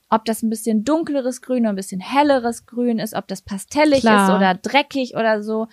ob 0.09 0.25
das 0.25 0.41
ein 0.41 0.49
bisschen 0.49 0.83
dunkleres 0.83 1.41
Grün 1.41 1.63
oder 1.63 1.69
ein 1.73 1.75
bisschen 1.75 2.01
helleres 2.01 2.65
Grün 2.65 2.97
ist, 2.99 3.13
ob 3.13 3.27
das 3.27 3.41
pastellig 3.43 4.01
Klar. 4.01 4.29
ist 4.29 4.35
oder 4.35 4.55
dreckig 4.55 5.15
oder 5.15 5.43
so. 5.43 5.67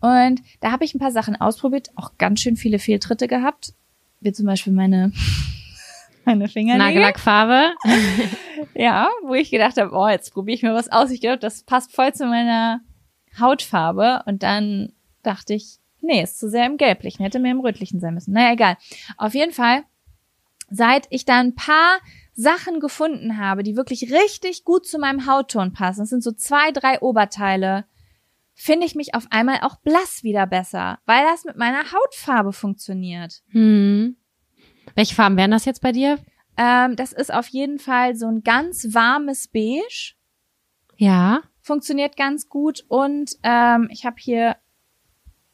Und 0.00 0.42
da 0.60 0.70
habe 0.70 0.84
ich 0.84 0.94
ein 0.94 0.98
paar 1.00 1.12
Sachen 1.12 1.34
ausprobiert, 1.40 1.90
auch 1.96 2.12
ganz 2.18 2.40
schön 2.40 2.56
viele 2.56 2.78
Fehltritte 2.78 3.26
gehabt, 3.26 3.72
wie 4.20 4.32
zum 4.32 4.46
Beispiel 4.46 4.72
meine 4.72 5.12
meine 6.28 6.48
Fingernägel. 6.48 6.86
Nagellackfarbe. 6.86 7.74
Ja, 8.74 9.08
wo 9.24 9.34
ich 9.34 9.50
gedacht 9.50 9.76
habe, 9.76 9.92
oh, 9.92 10.08
jetzt 10.08 10.32
probiere 10.32 10.54
ich 10.54 10.62
mir 10.62 10.74
was 10.74 10.90
aus. 10.90 11.10
Ich 11.10 11.20
glaube, 11.20 11.38
das 11.38 11.62
passt 11.62 11.94
voll 11.94 12.12
zu 12.12 12.26
meiner 12.26 12.80
Hautfarbe. 13.38 14.22
Und 14.26 14.42
dann 14.42 14.92
dachte 15.22 15.54
ich, 15.54 15.78
nee, 16.00 16.22
ist 16.22 16.38
zu 16.38 16.48
sehr 16.48 16.66
im 16.66 16.76
Gelblichen. 16.76 17.24
Hätte 17.24 17.38
mehr 17.38 17.52
im 17.52 17.60
Rötlichen 17.60 18.00
sein 18.00 18.14
müssen. 18.14 18.32
Naja, 18.32 18.52
egal. 18.52 18.76
Auf 19.16 19.34
jeden 19.34 19.52
Fall, 19.52 19.82
seit 20.70 21.06
ich 21.10 21.24
da 21.24 21.38
ein 21.38 21.54
paar 21.54 21.98
Sachen 22.34 22.80
gefunden 22.80 23.38
habe, 23.38 23.62
die 23.62 23.76
wirklich 23.76 24.12
richtig 24.12 24.64
gut 24.64 24.86
zu 24.86 24.98
meinem 24.98 25.26
Hautton 25.26 25.72
passen, 25.72 26.00
das 26.00 26.10
sind 26.10 26.22
so 26.22 26.32
zwei, 26.32 26.70
drei 26.70 27.00
Oberteile, 27.00 27.84
finde 28.54 28.86
ich 28.86 28.94
mich 28.94 29.14
auf 29.14 29.26
einmal 29.30 29.60
auch 29.62 29.76
blass 29.76 30.22
wieder 30.22 30.46
besser, 30.46 30.98
weil 31.06 31.24
das 31.24 31.44
mit 31.44 31.56
meiner 31.56 31.92
Hautfarbe 31.92 32.52
funktioniert. 32.52 33.42
Hm. 33.50 34.16
Welche 34.98 35.14
Farben 35.14 35.36
wären 35.36 35.52
das 35.52 35.64
jetzt 35.64 35.80
bei 35.80 35.92
dir? 35.92 36.18
Ähm, 36.56 36.96
das 36.96 37.12
ist 37.12 37.32
auf 37.32 37.46
jeden 37.46 37.78
Fall 37.78 38.16
so 38.16 38.26
ein 38.26 38.42
ganz 38.42 38.94
warmes 38.94 39.46
Beige. 39.46 40.14
Ja. 40.96 41.42
funktioniert 41.60 42.16
ganz 42.16 42.48
gut 42.48 42.84
und 42.88 43.36
ähm, 43.44 43.86
ich 43.92 44.04
habe 44.04 44.16
hier, 44.18 44.56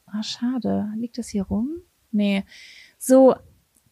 ah 0.07 0.23
schade, 0.23 0.89
liegt 0.97 1.19
das 1.19 1.29
hier 1.29 1.43
rum? 1.43 1.83
Nee, 2.11 2.45
so 2.97 3.35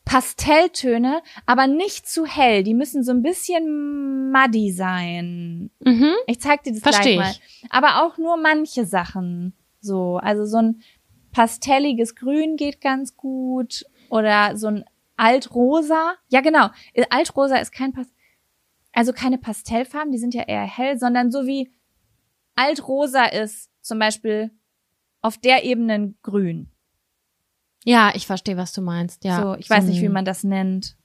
Pastelltöne, 0.07 1.21
aber 1.45 1.67
nicht 1.67 2.09
zu 2.09 2.25
hell. 2.25 2.63
Die 2.63 2.73
müssen 2.73 3.05
so 3.05 3.13
ein 3.13 3.23
bisschen 3.23 4.33
muddy 4.33 4.73
sein. 4.73 5.71
Mhm. 5.81 6.15
Ich 6.29 6.41
zeig 6.41 6.63
dir 6.63 6.73
das 6.73 6.81
Versteh 6.81 7.17
gleich 7.17 7.27
mal. 7.27 7.31
ich. 7.31 7.71
Aber 7.71 8.03
auch 8.03 8.17
nur 8.17 8.39
manche 8.39 8.87
Sachen. 8.87 9.53
So, 9.83 10.17
also 10.17 10.47
so 10.47 10.57
ein 10.57 10.81
pastelliges 11.33 12.15
Grün 12.15 12.57
geht 12.57 12.81
ganz 12.81 13.19
gut 13.19 13.85
oder 14.09 14.57
so 14.57 14.69
ein 14.69 14.85
Altrosa. 15.23 16.15
Ja, 16.29 16.41
genau. 16.41 16.69
Altrosa 17.11 17.57
ist 17.57 17.73
kein 17.73 17.93
Pas 17.93 18.09
also 18.95 19.13
keine 19.13 19.39
Pastellfarben, 19.39 20.13
die 20.13 20.19
sind 20.19 20.35
ja 20.35 20.43
eher 20.43 20.65
hell, 20.65 20.99
sondern 20.99 21.31
so 21.31 21.47
wie 21.47 21.73
Altrosa 22.57 23.25
ist, 23.25 23.71
zum 23.81 23.99
Beispiel 23.99 24.51
auf 25.23 25.39
der 25.39 25.65
Ebene 25.65 26.13
Grün. 26.23 26.69
Ja, 27.85 28.13
ich 28.15 28.27
verstehe, 28.27 28.57
was 28.57 28.73
du 28.73 28.83
meinst. 28.83 29.25
Ja. 29.25 29.41
so, 29.41 29.55
ich 29.55 29.71
weiß 29.71 29.85
nicht, 29.85 30.03
wie 30.03 30.09
man 30.09 30.25
das 30.25 30.45
nennt. 30.45 30.97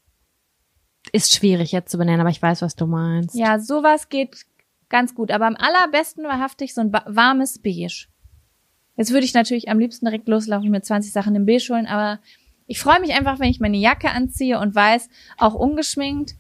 Ist 1.13 1.33
schwierig 1.33 1.71
jetzt 1.71 1.91
zu 1.91 1.97
benennen, 1.97 2.19
aber 2.19 2.29
ich 2.29 2.41
weiß, 2.41 2.61
was 2.61 2.75
du 2.75 2.87
meinst. 2.87 3.35
Ja, 3.35 3.59
sowas 3.59 4.09
geht 4.09 4.45
ganz 4.89 5.15
gut. 5.15 5.31
Aber 5.31 5.47
am 5.47 5.55
allerbesten 5.55 6.25
wahrhaftig 6.25 6.73
so 6.73 6.81
ein 6.81 6.91
warmes 6.91 7.59
Beige. 7.59 8.07
Jetzt 8.97 9.11
würde 9.11 9.25
ich 9.25 9.33
natürlich 9.33 9.69
am 9.69 9.79
liebsten 9.79 10.05
direkt 10.05 10.27
loslaufen 10.27 10.69
mit 10.69 10.85
20 10.85 11.13
Sachen 11.13 11.35
im 11.35 11.45
Beige 11.45 11.69
holen, 11.69 11.85
aber 11.85 12.19
ich 12.67 12.79
freue 12.79 12.99
mich 12.99 13.13
einfach, 13.13 13.39
wenn 13.39 13.49
ich 13.49 13.59
meine 13.59 13.77
Jacke 13.77 14.11
anziehe 14.11 14.59
und 14.59 14.75
weiß, 14.75 15.09
auch 15.37 15.53
ungeschminkt 15.53 16.35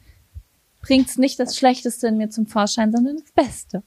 bringt's 0.81 1.17
nicht 1.17 1.39
das 1.39 1.57
Schlechteste 1.57 2.07
in 2.07 2.17
mir 2.17 2.29
zum 2.29 2.47
Vorschein, 2.47 2.91
sondern 2.91 3.17
das 3.17 3.31
Beste. 3.31 3.83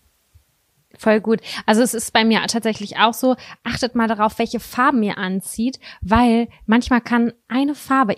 Voll 0.99 1.21
gut. 1.21 1.41
Also 1.67 1.83
es 1.83 1.95
ist 1.95 2.13
bei 2.13 2.25
mir 2.25 2.43
tatsächlich 2.47 2.99
auch 2.99 3.15
so, 3.15 3.37
achtet 3.63 3.95
mal 3.95 4.09
darauf, 4.09 4.39
welche 4.39 4.61
Farben 4.61 5.03
ihr 5.03 5.19
anzieht, 5.19 5.79
weil 6.03 6.49
manchmal 6.67 7.01
kann 7.01 7.33
eine 7.49 7.75
Farbe 7.75 8.17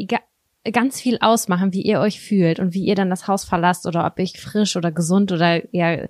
ganz 0.72 1.00
viel 1.00 1.18
ausmachen, 1.20 1.72
wie 1.72 1.82
ihr 1.82 2.00
euch 2.00 2.20
fühlt 2.20 2.60
und 2.60 2.72
wie 2.72 2.84
ihr 2.84 2.94
dann 2.94 3.10
das 3.10 3.28
Haus 3.28 3.44
verlasst 3.44 3.86
oder 3.86 4.06
ob 4.06 4.18
ich 4.18 4.40
frisch 4.40 4.76
oder 4.76 4.90
gesund 4.90 5.32
oder 5.32 5.72
eher 5.74 6.08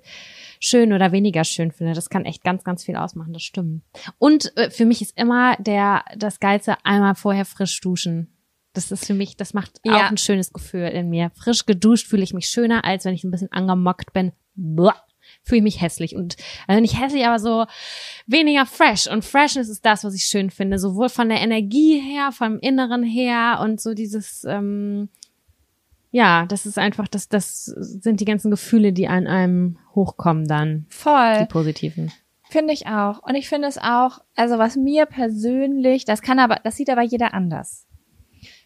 schön 0.65 0.93
oder 0.93 1.11
weniger 1.11 1.43
schön 1.43 1.71
finde. 1.71 1.93
Das 1.93 2.09
kann 2.09 2.23
echt 2.23 2.43
ganz, 2.43 2.63
ganz 2.63 2.85
viel 2.85 2.95
ausmachen, 2.95 3.33
das 3.33 3.41
stimmt. 3.43 3.83
Und 4.17 4.55
äh, 4.57 4.69
für 4.69 4.85
mich 4.85 5.01
ist 5.01 5.17
immer 5.17 5.57
der 5.57 6.05
das 6.15 6.39
Geilste 6.39 6.77
einmal 6.85 7.15
vorher 7.15 7.43
frisch 7.43 7.81
duschen. 7.81 8.29
Das 8.71 8.89
ist 8.89 9.05
für 9.05 9.13
mich, 9.13 9.35
das 9.35 9.53
macht 9.53 9.81
Ja. 9.83 9.97
auch 9.97 10.09
ein 10.11 10.17
schönes 10.17 10.53
Gefühl 10.53 10.87
in 10.87 11.09
mir. 11.09 11.31
Frisch 11.35 11.65
geduscht 11.65 12.07
fühle 12.07 12.23
ich 12.23 12.33
mich 12.33 12.47
schöner, 12.47 12.85
als 12.85 13.03
wenn 13.03 13.13
ich 13.13 13.23
ein 13.25 13.31
bisschen 13.31 13.51
angemockt 13.51 14.13
bin. 14.13 14.31
Buah 14.55 14.95
fühle 15.43 15.59
ich 15.59 15.63
mich 15.63 15.81
hässlich 15.81 16.15
und 16.15 16.37
also 16.67 16.79
nicht 16.81 16.99
hässlich, 16.99 17.25
aber 17.25 17.39
so 17.39 17.65
weniger 18.25 18.65
fresh. 18.65 19.07
Und 19.07 19.25
Freshness 19.25 19.67
ist 19.69 19.85
das, 19.85 20.03
was 20.05 20.13
ich 20.15 20.23
schön 20.25 20.49
finde, 20.49 20.79
sowohl 20.79 21.09
von 21.09 21.27
der 21.29 21.41
Energie 21.41 21.99
her, 21.99 22.31
vom 22.31 22.59
Inneren 22.59 23.03
her 23.03 23.59
und 23.61 23.81
so 23.81 23.93
dieses, 23.93 24.43
ähm, 24.45 25.09
ja, 26.15 26.45
das 26.45 26.67
ist 26.67 26.77
einfach, 26.77 27.07
das, 27.07 27.27
das 27.27 27.65
sind 27.65 28.19
die 28.19 28.25
ganzen 28.25 28.51
Gefühle, 28.51 28.93
die 28.93 29.07
an 29.07 29.25
einem 29.25 29.79
hochkommen 29.95 30.47
dann, 30.47 30.85
die 30.89 30.95
Voll. 30.95 31.45
positiven. 31.49 32.11
Finde 32.51 32.71
ich 32.71 32.85
auch. 32.85 33.23
Und 33.23 33.33
ich 33.33 33.49
finde 33.49 33.67
es 33.67 33.79
auch, 33.79 34.19
also 34.35 34.59
was 34.59 34.75
mir 34.75 35.07
persönlich, 35.07 36.05
das 36.05 36.21
kann 36.21 36.37
aber, 36.37 36.59
das 36.63 36.75
sieht 36.75 36.91
aber 36.91 37.01
jeder 37.01 37.33
anders. 37.33 37.87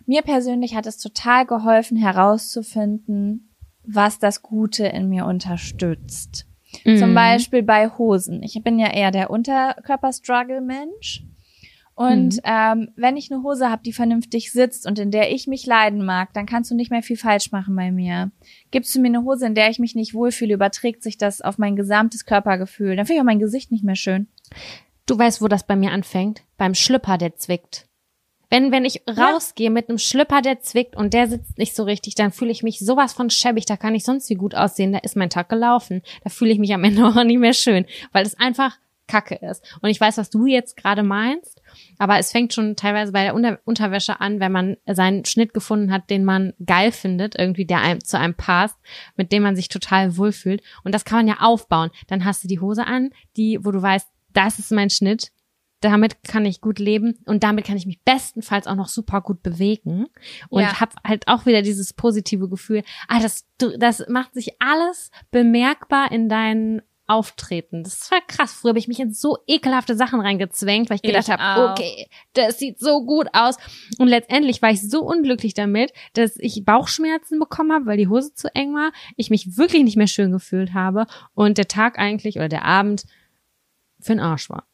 Mir 0.06 0.24
persönlich 0.24 0.76
hat 0.76 0.86
es 0.88 0.98
total 0.98 1.46
geholfen, 1.46 1.96
herauszufinden, 1.98 3.54
was 3.86 4.20
das 4.20 4.42
Gute 4.42 4.86
in 4.88 5.08
mir 5.08 5.26
unterstützt. 5.26 6.48
Zum 6.84 7.12
Mhm. 7.12 7.16
Beispiel 7.16 7.64
bei 7.64 7.88
Hosen. 7.90 8.44
Ich 8.44 8.62
bin 8.62 8.78
ja 8.78 8.92
eher 8.92 9.12
der 9.12 9.30
Unterkörper-Struggle-Mensch. 9.30 11.24
Und 11.98 12.36
Mhm. 12.36 12.42
ähm, 12.44 12.90
wenn 12.96 13.18
ich 13.18 13.32
eine 13.32 13.42
Hose 13.42 13.72
habe, 13.72 13.82
die 13.84 13.92
vernünftig 13.92 14.52
sitzt 14.52 14.86
und 14.86 15.00
in 15.00 15.10
der 15.10 15.32
ich 15.32 15.48
mich 15.48 15.66
leiden 15.66 16.06
mag, 16.06 16.32
dann 16.34 16.46
kannst 16.46 16.70
du 16.70 16.76
nicht 16.76 16.92
mehr 16.92 17.02
viel 17.02 17.18
falsch 17.18 17.52
machen 17.52 17.76
bei 17.76 17.92
mir. 17.92 18.30
Gibst 18.70 18.94
du 18.94 19.00
mir 19.02 19.08
eine 19.08 19.24
Hose, 19.24 19.48
in 19.48 19.56
der 19.56 19.72
ich 19.72 19.80
mich 19.80 19.96
nicht 19.96 20.14
wohlfühle, 20.14 20.54
überträgt 20.54 21.02
sich 21.02 21.18
das 21.18 21.42
auf 21.42 21.58
mein 21.58 21.76
gesamtes 21.76 22.26
Körpergefühl. 22.26 22.96
Dann 22.96 23.08
finde 23.08 23.16
ich 23.16 23.22
auch 23.22 23.26
mein 23.26 23.40
Gesicht 23.40 23.72
nicht 23.72 23.84
mehr 23.84 23.96
schön. 23.96 24.28
Du 25.08 25.18
weißt, 25.18 25.42
wo 25.42 25.48
das 25.48 25.66
bei 25.66 25.76
mir 25.76 25.92
anfängt? 25.92 26.44
Beim 26.58 26.76
Schlüpper, 26.76 27.18
der 27.18 27.36
zwickt. 27.36 27.88
Wenn, 28.52 28.72
wenn 28.72 28.86
ich 28.86 29.02
rausgehe 29.10 29.72
mit 29.72 29.90
einem 29.90 29.98
Schlüpper, 29.98 30.44
der 30.44 30.60
zwickt 30.60 30.96
und 30.96 31.16
der 31.16 31.28
sitzt 31.28 31.58
nicht 31.58 31.76
so 31.76 31.82
richtig, 31.82 32.14
dann 32.14 32.32
fühle 32.32 32.52
ich 32.52 32.62
mich 32.62 32.78
sowas 32.78 33.12
von 33.14 33.32
schäbig, 33.32 33.66
da 33.66 33.76
kann 33.76 33.96
ich 33.96 34.04
sonst 34.06 34.30
wie 34.30 34.36
gut 34.36 34.54
aussehen, 34.54 34.94
da 34.94 35.00
ist 35.00 35.16
mein 35.16 35.32
Tag 35.32 35.50
gelaufen. 35.50 36.04
Da 36.24 36.30
fühle 36.30 36.52
ich 36.52 36.60
mich 36.60 36.76
am 36.76 36.84
Ende 36.84 37.04
auch 37.08 37.24
nicht 37.24 37.40
mehr 37.40 37.54
schön, 37.54 37.86
weil 38.12 38.24
es 38.24 38.40
einfach 38.40 38.78
Kacke 39.08 39.36
ist. 39.36 39.64
Und 39.82 39.90
ich 39.90 40.00
weiß, 40.00 40.18
was 40.18 40.30
du 40.30 40.46
jetzt 40.46 40.78
gerade 40.78 41.04
meinst, 41.04 41.62
aber 41.98 42.20
es 42.20 42.32
fängt 42.32 42.54
schon 42.54 42.76
teilweise 42.76 43.12
bei 43.12 43.24
der 43.24 43.36
Unter 43.36 43.60
Unterwäsche 43.66 44.20
an, 44.22 44.40
wenn 44.40 44.52
man 44.52 44.78
seinen 44.86 45.26
Schnitt 45.26 45.54
gefunden 45.54 45.92
hat, 45.92 46.10
den 46.10 46.24
man 46.26 46.54
geil 46.66 46.92
findet, 46.92 47.38
irgendwie 47.38 47.66
der 47.66 47.82
einem 47.82 48.04
zu 48.04 48.20
einem 48.20 48.36
passt, 48.36 48.78
mit 49.16 49.32
dem 49.32 49.44
man 49.44 49.56
sich 49.56 49.70
total 49.70 50.18
wohlfühlt. 50.18 50.62
Und 50.84 50.94
das 50.94 51.06
kann 51.06 51.20
man 51.20 51.28
ja 51.28 51.38
aufbauen. 51.40 51.90
Dann 52.08 52.26
hast 52.26 52.44
du 52.44 52.48
die 52.48 52.60
Hose 52.60 52.86
an, 52.86 53.12
die, 53.36 53.60
wo 53.64 53.72
du 53.72 53.82
weißt, 53.82 54.08
das 54.34 54.60
ist 54.60 54.72
mein 54.72 54.90
Schnitt, 54.90 55.32
damit 55.82 56.24
kann 56.24 56.46
ich 56.46 56.60
gut 56.60 56.80
leben 56.80 57.20
und 57.26 57.44
damit 57.44 57.66
kann 57.66 57.78
ich 57.78 57.86
mich 57.86 58.02
bestenfalls 58.04 58.66
auch 58.66 58.76
noch 58.76 58.88
super 58.88 59.22
gut 59.22 59.44
bewegen 59.44 60.08
und 60.50 60.64
Ja. 60.64 60.80
hab 60.82 60.96
halt 61.06 61.28
auch 61.28 61.46
wieder 61.46 61.62
dieses 61.62 61.94
positive 61.94 62.50
Gefühl, 62.50 62.82
ah, 63.08 63.20
das, 63.20 63.46
das 63.78 64.04
macht 64.10 64.34
sich 64.34 64.60
alles 64.60 65.12
bemerkbar 65.30 66.12
in 66.12 66.30
deinen 66.30 66.82
Auftreten. 67.08 67.84
Das 67.84 68.08
voll 68.08 68.20
krass. 68.28 68.54
Früher 68.54 68.70
habe 68.70 68.80
ich 68.80 68.88
mich 68.88 69.00
in 69.00 69.14
so 69.14 69.38
ekelhafte 69.48 69.96
Sachen 69.96 70.20
reingezwängt, 70.20 70.90
weil 70.90 70.98
ich 70.98 71.02
gedacht 71.02 71.30
habe, 71.30 71.72
okay, 71.72 72.08
das 72.34 72.60
sieht 72.60 72.80
so 72.80 73.06
gut 73.06 73.28
aus. 73.34 73.56
Und 73.98 74.10
letztendlich 74.10 74.62
war 74.62 74.72
ich 74.72 74.88
so 74.88 75.04
unglücklich 75.04 75.54
damit, 75.54 75.94
dass 76.14 76.36
ich 76.38 76.66
Bauchschmerzen 76.66 77.40
bekommen 77.40 77.72
habe, 77.72 77.86
weil 77.86 77.98
die 77.98 78.10
Hose 78.10 78.34
zu 78.34 78.54
eng 78.54 78.74
war, 78.74 78.92
ich 79.16 79.30
mich 79.30 79.58
wirklich 79.58 79.84
nicht 79.84 79.96
mehr 79.96 80.08
schön 80.08 80.32
gefühlt 80.32 80.74
habe 80.74 81.08
und 81.34 81.58
der 81.58 81.68
Tag 81.68 81.98
eigentlich 81.98 82.36
oder 82.36 82.50
der 82.50 82.66
Abend 82.66 83.06
für 84.00 84.12
den 84.12 84.20
Arsch 84.20 84.50
war. 84.50 84.68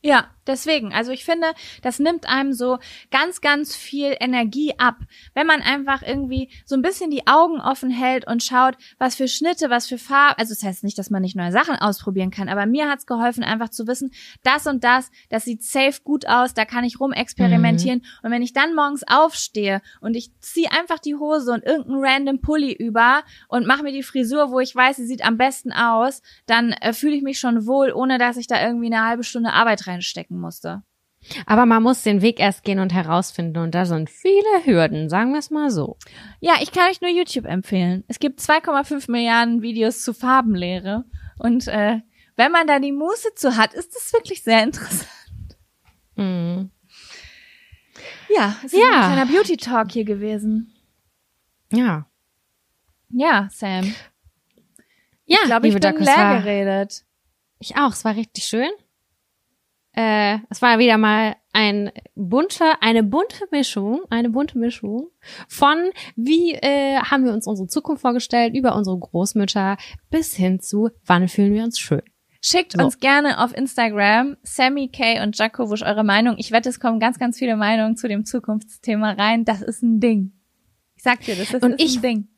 Ja, 0.00 0.33
Deswegen, 0.46 0.92
also 0.92 1.12
ich 1.12 1.24
finde, 1.24 1.48
das 1.82 1.98
nimmt 1.98 2.28
einem 2.28 2.52
so 2.52 2.78
ganz, 3.10 3.40
ganz 3.40 3.74
viel 3.74 4.16
Energie 4.20 4.74
ab, 4.78 4.96
wenn 5.34 5.46
man 5.46 5.62
einfach 5.62 6.02
irgendwie 6.02 6.50
so 6.64 6.74
ein 6.74 6.82
bisschen 6.82 7.10
die 7.10 7.26
Augen 7.26 7.60
offen 7.60 7.90
hält 7.90 8.26
und 8.26 8.42
schaut, 8.42 8.76
was 8.98 9.14
für 9.14 9.28
Schnitte, 9.28 9.70
was 9.70 9.86
für 9.86 9.98
Farben. 9.98 10.38
Also 10.38 10.54
das 10.54 10.62
heißt 10.62 10.84
nicht, 10.84 10.98
dass 10.98 11.10
man 11.10 11.22
nicht 11.22 11.36
neue 11.36 11.52
Sachen 11.52 11.76
ausprobieren 11.76 12.30
kann, 12.30 12.48
aber 12.48 12.66
mir 12.66 12.88
hat's 12.88 13.06
geholfen, 13.06 13.44
einfach 13.44 13.70
zu 13.70 13.86
wissen, 13.86 14.12
das 14.42 14.66
und 14.66 14.84
das, 14.84 15.10
das 15.30 15.44
sieht 15.44 15.62
safe 15.62 16.00
gut 16.02 16.26
aus, 16.26 16.54
da 16.54 16.64
kann 16.64 16.84
ich 16.84 17.00
rumexperimentieren. 17.00 17.98
Mhm. 18.00 18.04
Und 18.22 18.30
wenn 18.30 18.42
ich 18.42 18.52
dann 18.52 18.74
morgens 18.74 19.02
aufstehe 19.06 19.80
und 20.00 20.14
ich 20.14 20.30
ziehe 20.40 20.70
einfach 20.70 20.98
die 20.98 21.14
Hose 21.14 21.52
und 21.52 21.64
irgendeinen 21.64 22.04
random 22.04 22.40
Pulli 22.40 22.72
über 22.72 23.22
und 23.48 23.66
mache 23.66 23.82
mir 23.82 23.92
die 23.92 24.02
Frisur, 24.02 24.50
wo 24.50 24.60
ich 24.60 24.74
weiß, 24.74 24.96
sie 24.96 25.06
sieht 25.06 25.24
am 25.24 25.36
besten 25.36 25.72
aus, 25.72 26.22
dann 26.46 26.72
äh, 26.72 26.92
fühle 26.92 27.16
ich 27.16 27.22
mich 27.22 27.38
schon 27.38 27.66
wohl, 27.66 27.92
ohne 27.92 28.18
dass 28.18 28.36
ich 28.36 28.46
da 28.46 28.64
irgendwie 28.64 28.86
eine 28.86 29.04
halbe 29.04 29.24
Stunde 29.24 29.52
Arbeit 29.52 29.86
reinstecken 29.86 30.33
musste. 30.38 30.82
Aber 31.46 31.64
man 31.66 31.82
muss 31.82 32.02
den 32.02 32.20
Weg 32.20 32.38
erst 32.38 32.64
gehen 32.64 32.78
und 32.78 32.92
herausfinden 32.92 33.58
und 33.58 33.74
da 33.74 33.86
sind 33.86 34.10
viele 34.10 34.64
Hürden, 34.64 35.08
sagen 35.08 35.32
wir 35.32 35.38
es 35.38 35.50
mal 35.50 35.70
so. 35.70 35.96
Ja, 36.40 36.54
ich 36.60 36.70
kann 36.70 36.90
euch 36.90 37.00
nur 37.00 37.10
YouTube 37.10 37.46
empfehlen. 37.46 38.04
Es 38.08 38.18
gibt 38.18 38.40
2,5 38.40 39.10
Milliarden 39.10 39.62
Videos 39.62 40.02
zu 40.02 40.12
Farbenlehre 40.12 41.04
und 41.38 41.66
äh, 41.68 42.00
wenn 42.36 42.52
man 42.52 42.66
da 42.66 42.78
die 42.78 42.92
Muße 42.92 43.34
zu 43.36 43.56
hat, 43.56 43.74
ist 43.74 43.94
das 43.94 44.12
wirklich 44.12 44.42
sehr 44.42 44.62
interessant. 44.62 45.08
Mm. 46.16 46.70
Ja, 48.34 48.56
es 48.64 48.72
ist 48.72 48.78
ja. 48.78 48.90
ein 48.90 49.12
kleiner 49.12 49.26
Beauty 49.26 49.56
Talk 49.56 49.92
hier 49.92 50.04
gewesen. 50.04 50.72
Ja. 51.72 52.06
Ja, 53.10 53.48
Sam. 53.50 53.94
Ja, 55.26 55.38
ich 55.42 55.46
glaube, 55.46 55.68
ich 55.68 55.74
bin 55.74 55.82
leer 55.82 56.40
geredet. 56.40 57.04
Ich 57.58 57.76
auch, 57.76 57.92
es 57.92 58.04
war 58.04 58.16
richtig 58.16 58.44
schön. 58.44 58.70
Äh, 59.96 60.38
es 60.50 60.60
war 60.60 60.78
wieder 60.78 60.98
mal 60.98 61.36
ein 61.52 61.92
bunter, 62.16 62.82
eine 62.82 63.04
bunte 63.04 63.46
Mischung, 63.52 64.00
eine 64.10 64.28
bunte 64.28 64.58
Mischung 64.58 65.08
von 65.48 65.90
wie 66.16 66.52
äh, 66.54 66.96
haben 66.96 67.24
wir 67.24 67.32
uns 67.32 67.46
unsere 67.46 67.68
Zukunft 67.68 68.02
vorgestellt, 68.02 68.56
über 68.56 68.74
unsere 68.74 68.98
Großmütter 68.98 69.76
bis 70.10 70.34
hin 70.34 70.60
zu 70.60 70.90
wann 71.06 71.28
fühlen 71.28 71.54
wir 71.54 71.62
uns 71.62 71.78
schön. 71.78 72.02
Schickt 72.46 72.72
so. 72.72 72.84
uns 72.84 72.98
gerne 72.98 73.42
auf 73.42 73.56
Instagram 73.56 74.36
Sammy 74.42 74.88
Kay 74.88 75.22
und 75.22 75.38
Jakobusch 75.38 75.82
eure 75.82 76.04
Meinung. 76.04 76.34
Ich 76.38 76.50
wette, 76.52 76.68
es 76.68 76.78
kommen 76.78 77.00
ganz, 77.00 77.18
ganz 77.18 77.38
viele 77.38 77.56
Meinungen 77.56 77.96
zu 77.96 78.06
dem 78.06 78.26
Zukunftsthema 78.26 79.12
rein. 79.12 79.46
Das 79.46 79.62
ist 79.62 79.82
ein 79.82 79.98
Ding. 79.98 80.32
Ich 80.94 81.02
sag 81.04 81.20
dir, 81.20 81.36
das 81.36 81.54
ist, 81.54 81.62
und 81.62 81.72
ist 81.72 81.80
ich, 81.80 81.96
ein 81.96 82.02
Ding. 82.02 82.28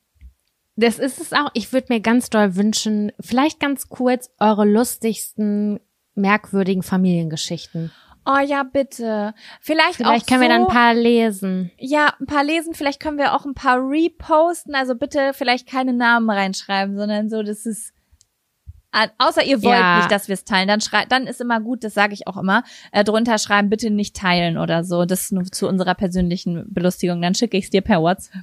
Das 0.76 0.98
ist 0.98 1.20
es 1.20 1.32
auch. 1.32 1.50
Ich 1.54 1.72
würde 1.72 1.86
mir 1.88 2.00
ganz 2.00 2.30
doll 2.30 2.54
wünschen, 2.54 3.10
vielleicht 3.18 3.58
ganz 3.58 3.88
kurz 3.88 4.30
eure 4.38 4.64
lustigsten, 4.64 5.80
merkwürdigen 6.16 6.82
Familiengeschichten. 6.82 7.92
Oh 8.28 8.38
ja, 8.44 8.64
bitte. 8.64 9.34
Vielleicht, 9.60 9.96
vielleicht 9.96 10.24
auch 10.24 10.26
können 10.26 10.40
so, 10.40 10.48
wir 10.48 10.48
dann 10.48 10.62
ein 10.62 10.68
paar 10.68 10.94
lesen. 10.94 11.70
Ja, 11.78 12.12
ein 12.18 12.26
paar 12.26 12.42
lesen. 12.42 12.74
Vielleicht 12.74 12.98
können 12.98 13.18
wir 13.18 13.34
auch 13.34 13.44
ein 13.44 13.54
paar 13.54 13.78
reposten. 13.78 14.74
Also 14.74 14.96
bitte 14.96 15.30
vielleicht 15.32 15.68
keine 15.68 15.92
Namen 15.92 16.28
reinschreiben, 16.28 16.96
sondern 16.96 17.30
so, 17.30 17.44
das 17.44 17.66
ist 17.66 17.92
außer 19.18 19.44
ihr 19.44 19.62
wollt 19.62 19.74
ja. 19.74 19.98
nicht, 19.98 20.10
dass 20.10 20.28
wir 20.28 20.34
es 20.34 20.44
teilen, 20.44 20.68
dann 20.68 20.80
schreibt, 20.80 21.12
dann 21.12 21.26
ist 21.26 21.40
immer 21.40 21.60
gut, 21.60 21.84
das 21.84 21.94
sage 21.94 22.14
ich 22.14 22.26
auch 22.26 22.36
immer, 22.36 22.62
äh, 22.92 23.04
drunter 23.04 23.38
schreiben, 23.38 23.68
bitte 23.68 23.90
nicht 23.90 24.16
teilen 24.16 24.56
oder 24.56 24.84
so. 24.84 25.04
Das 25.04 25.22
ist 25.22 25.32
nur 25.32 25.44
zu 25.44 25.68
unserer 25.68 25.94
persönlichen 25.94 26.64
Belustigung. 26.72 27.20
Dann 27.20 27.34
schicke 27.34 27.56
ich 27.56 27.64
es 27.64 27.70
dir 27.70 27.82
per 27.82 28.00
WhatsApp. 28.00 28.42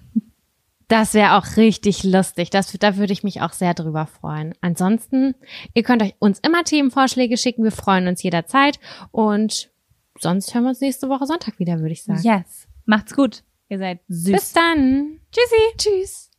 Das 0.87 1.13
wäre 1.13 1.37
auch 1.37 1.57
richtig 1.57 2.03
lustig. 2.03 2.49
Das, 2.49 2.71
da 2.73 2.97
würde 2.97 3.13
ich 3.13 3.23
mich 3.23 3.41
auch 3.41 3.53
sehr 3.53 3.73
drüber 3.73 4.05
freuen. 4.05 4.53
Ansonsten, 4.61 5.35
ihr 5.73 5.83
könnt 5.83 6.01
euch 6.01 6.15
uns 6.19 6.39
immer 6.39 6.63
Themenvorschläge 6.63 7.37
schicken. 7.37 7.63
Wir 7.63 7.71
freuen 7.71 8.07
uns 8.07 8.21
jederzeit. 8.23 8.79
Und 9.11 9.71
sonst 10.19 10.53
hören 10.53 10.63
wir 10.63 10.69
uns 10.69 10.81
nächste 10.81 11.09
Woche 11.09 11.25
Sonntag 11.25 11.59
wieder, 11.59 11.79
würde 11.79 11.93
ich 11.93 12.03
sagen. 12.03 12.21
Yes. 12.23 12.67
Macht's 12.85 13.15
gut. 13.15 13.43
Ihr 13.69 13.79
seid 13.79 13.99
süß. 14.07 14.31
Bis 14.31 14.53
dann. 14.53 15.19
Tschüssi. 15.31 15.77
Tschüss. 15.77 16.29